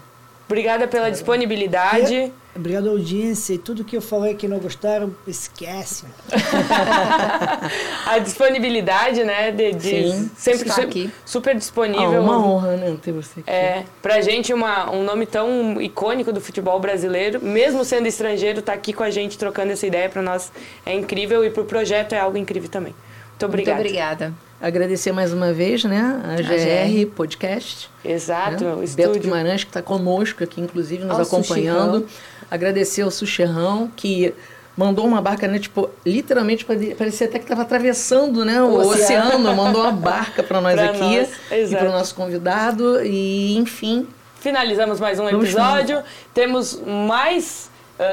Obrigada 0.51 0.85
pela 0.85 1.09
disponibilidade. 1.09 2.29
Obrigado, 2.53 2.89
audiência. 2.89 3.53
E 3.53 3.57
tudo 3.57 3.85
que 3.85 3.95
eu 3.95 4.01
falei 4.01 4.35
que 4.35 4.45
não 4.49 4.59
gostaram, 4.59 5.15
esquece. 5.25 6.03
a 8.05 8.19
disponibilidade, 8.19 9.23
né? 9.23 9.51
De, 9.51 9.71
de 9.71 10.11
Sim, 10.11 10.31
sempre 10.35 10.67
está 10.67 10.73
su- 10.73 10.81
aqui. 10.81 11.09
super 11.25 11.55
disponível. 11.55 12.17
Ah, 12.17 12.21
uma 12.21 12.45
honra, 12.45 12.75
né, 12.75 12.97
ter 13.01 13.13
você 13.13 13.39
aqui. 13.39 13.49
É, 13.49 13.85
pra 14.01 14.19
gente 14.19 14.53
uma, 14.53 14.91
um 14.91 15.03
nome 15.05 15.25
tão 15.25 15.81
icônico 15.81 16.33
do 16.33 16.41
futebol 16.41 16.77
brasileiro, 16.81 17.41
mesmo 17.41 17.85
sendo 17.85 18.07
estrangeiro, 18.07 18.61
tá 18.61 18.73
aqui 18.73 18.91
com 18.91 19.03
a 19.03 19.09
gente 19.09 19.37
trocando 19.37 19.71
essa 19.71 19.87
ideia 19.87 20.09
pra 20.09 20.21
nós 20.21 20.51
é 20.85 20.93
incrível 20.93 21.45
e 21.45 21.49
pro 21.49 21.63
projeto 21.63 22.11
é 22.11 22.19
algo 22.19 22.37
incrível 22.37 22.69
também. 22.69 22.93
Muito 23.29 23.45
obrigada. 23.45 23.77
Muito 23.77 23.87
obrigada. 23.87 24.33
Agradecer 24.61 25.11
mais 25.11 25.33
uma 25.33 25.51
vez, 25.51 25.83
né, 25.83 26.21
a 26.23 26.35
GR, 26.41 27.09
Podcast. 27.15 27.89
Exato, 28.05 28.63
né? 28.63 28.73
o 28.73 28.75
Beto 28.77 28.83
estúdio. 28.83 29.21
Guimarães, 29.21 29.63
que 29.63 29.69
está 29.71 29.81
conosco 29.81 30.43
aqui, 30.43 30.61
inclusive, 30.61 31.03
nos 31.03 31.15
Ao 31.17 31.21
acompanhando. 31.23 32.05
Agradecer 32.49 33.01
ao 33.01 33.09
Sucherrão, 33.09 33.89
que 33.95 34.33
mandou 34.77 35.05
uma 35.07 35.19
barca, 35.21 35.47
né, 35.47 35.57
tipo, 35.57 35.89
literalmente 36.05 36.63
pare- 36.63 36.93
parecia 36.95 37.25
até 37.27 37.39
que 37.39 37.45
estava 37.45 37.63
atravessando 37.63 38.45
né, 38.45 38.61
o, 38.61 38.65
O 38.67 38.75
oceano. 38.89 39.29
oceano. 39.37 39.55
mandou 39.55 39.81
uma 39.81 39.91
barca 39.91 40.43
para 40.43 40.59
nós 40.61 40.75
Pra 40.75 40.85
aqui 40.85 40.99
nós, 40.99 41.29
e 41.51 41.75
para 41.75 41.89
o 41.89 41.91
nosso 41.91 42.13
convidado. 42.13 43.03
E, 43.03 43.57
enfim, 43.57 44.07
Finalizamos 44.39 44.99
mais 44.99 45.19
um 45.19 45.27
episódio. 45.29 46.01
Temos 46.33 46.79
mais 46.85 47.69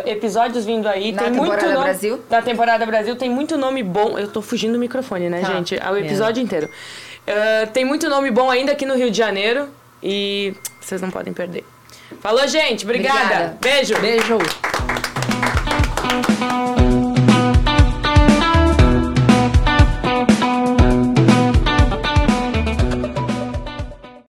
episódios 0.07 0.65
vindo 0.65 0.87
aí. 0.89 1.13
Na 1.13 1.23
tem 1.23 1.31
muito 1.33 1.43
temporada 1.43 1.73
nome, 1.73 1.85
Brasil? 1.85 2.21
Da 2.29 2.43
temporada 2.43 2.87
Brasil. 2.87 3.17
Tem 3.17 3.31
muito 3.31 3.57
nome 3.57 3.83
bom. 3.83 4.19
Eu 4.19 4.29
tô 4.29 4.43
fugindo 4.43 4.73
do 4.75 4.79
microfone, 4.79 5.29
né, 5.29 5.41
Tá. 5.41 5.53
gente? 5.53 5.79
É 5.79 5.91
o 5.91 5.97
episódio 5.97 6.43
inteiro. 6.43 6.69
Ah, 7.27 7.67
tem 7.67 7.85
muito 7.85 8.09
nome 8.09 8.31
bom 8.31 8.51
ainda 8.51 8.73
aqui 8.73 8.87
no 8.87 8.95
Rio 8.95 9.11
de 9.11 9.19
Janeiro. 9.19 9.69
E 10.03 10.55
vocês 10.81 11.01
não 11.01 11.11
podem 11.11 11.33
perder. 11.33 11.65
Falou, 12.21 12.47
gente. 12.49 12.85
Obrigada. 12.85 13.19
Obrigada. 13.21 13.59
Beijo. 13.61 13.95
beijo! 14.01 14.39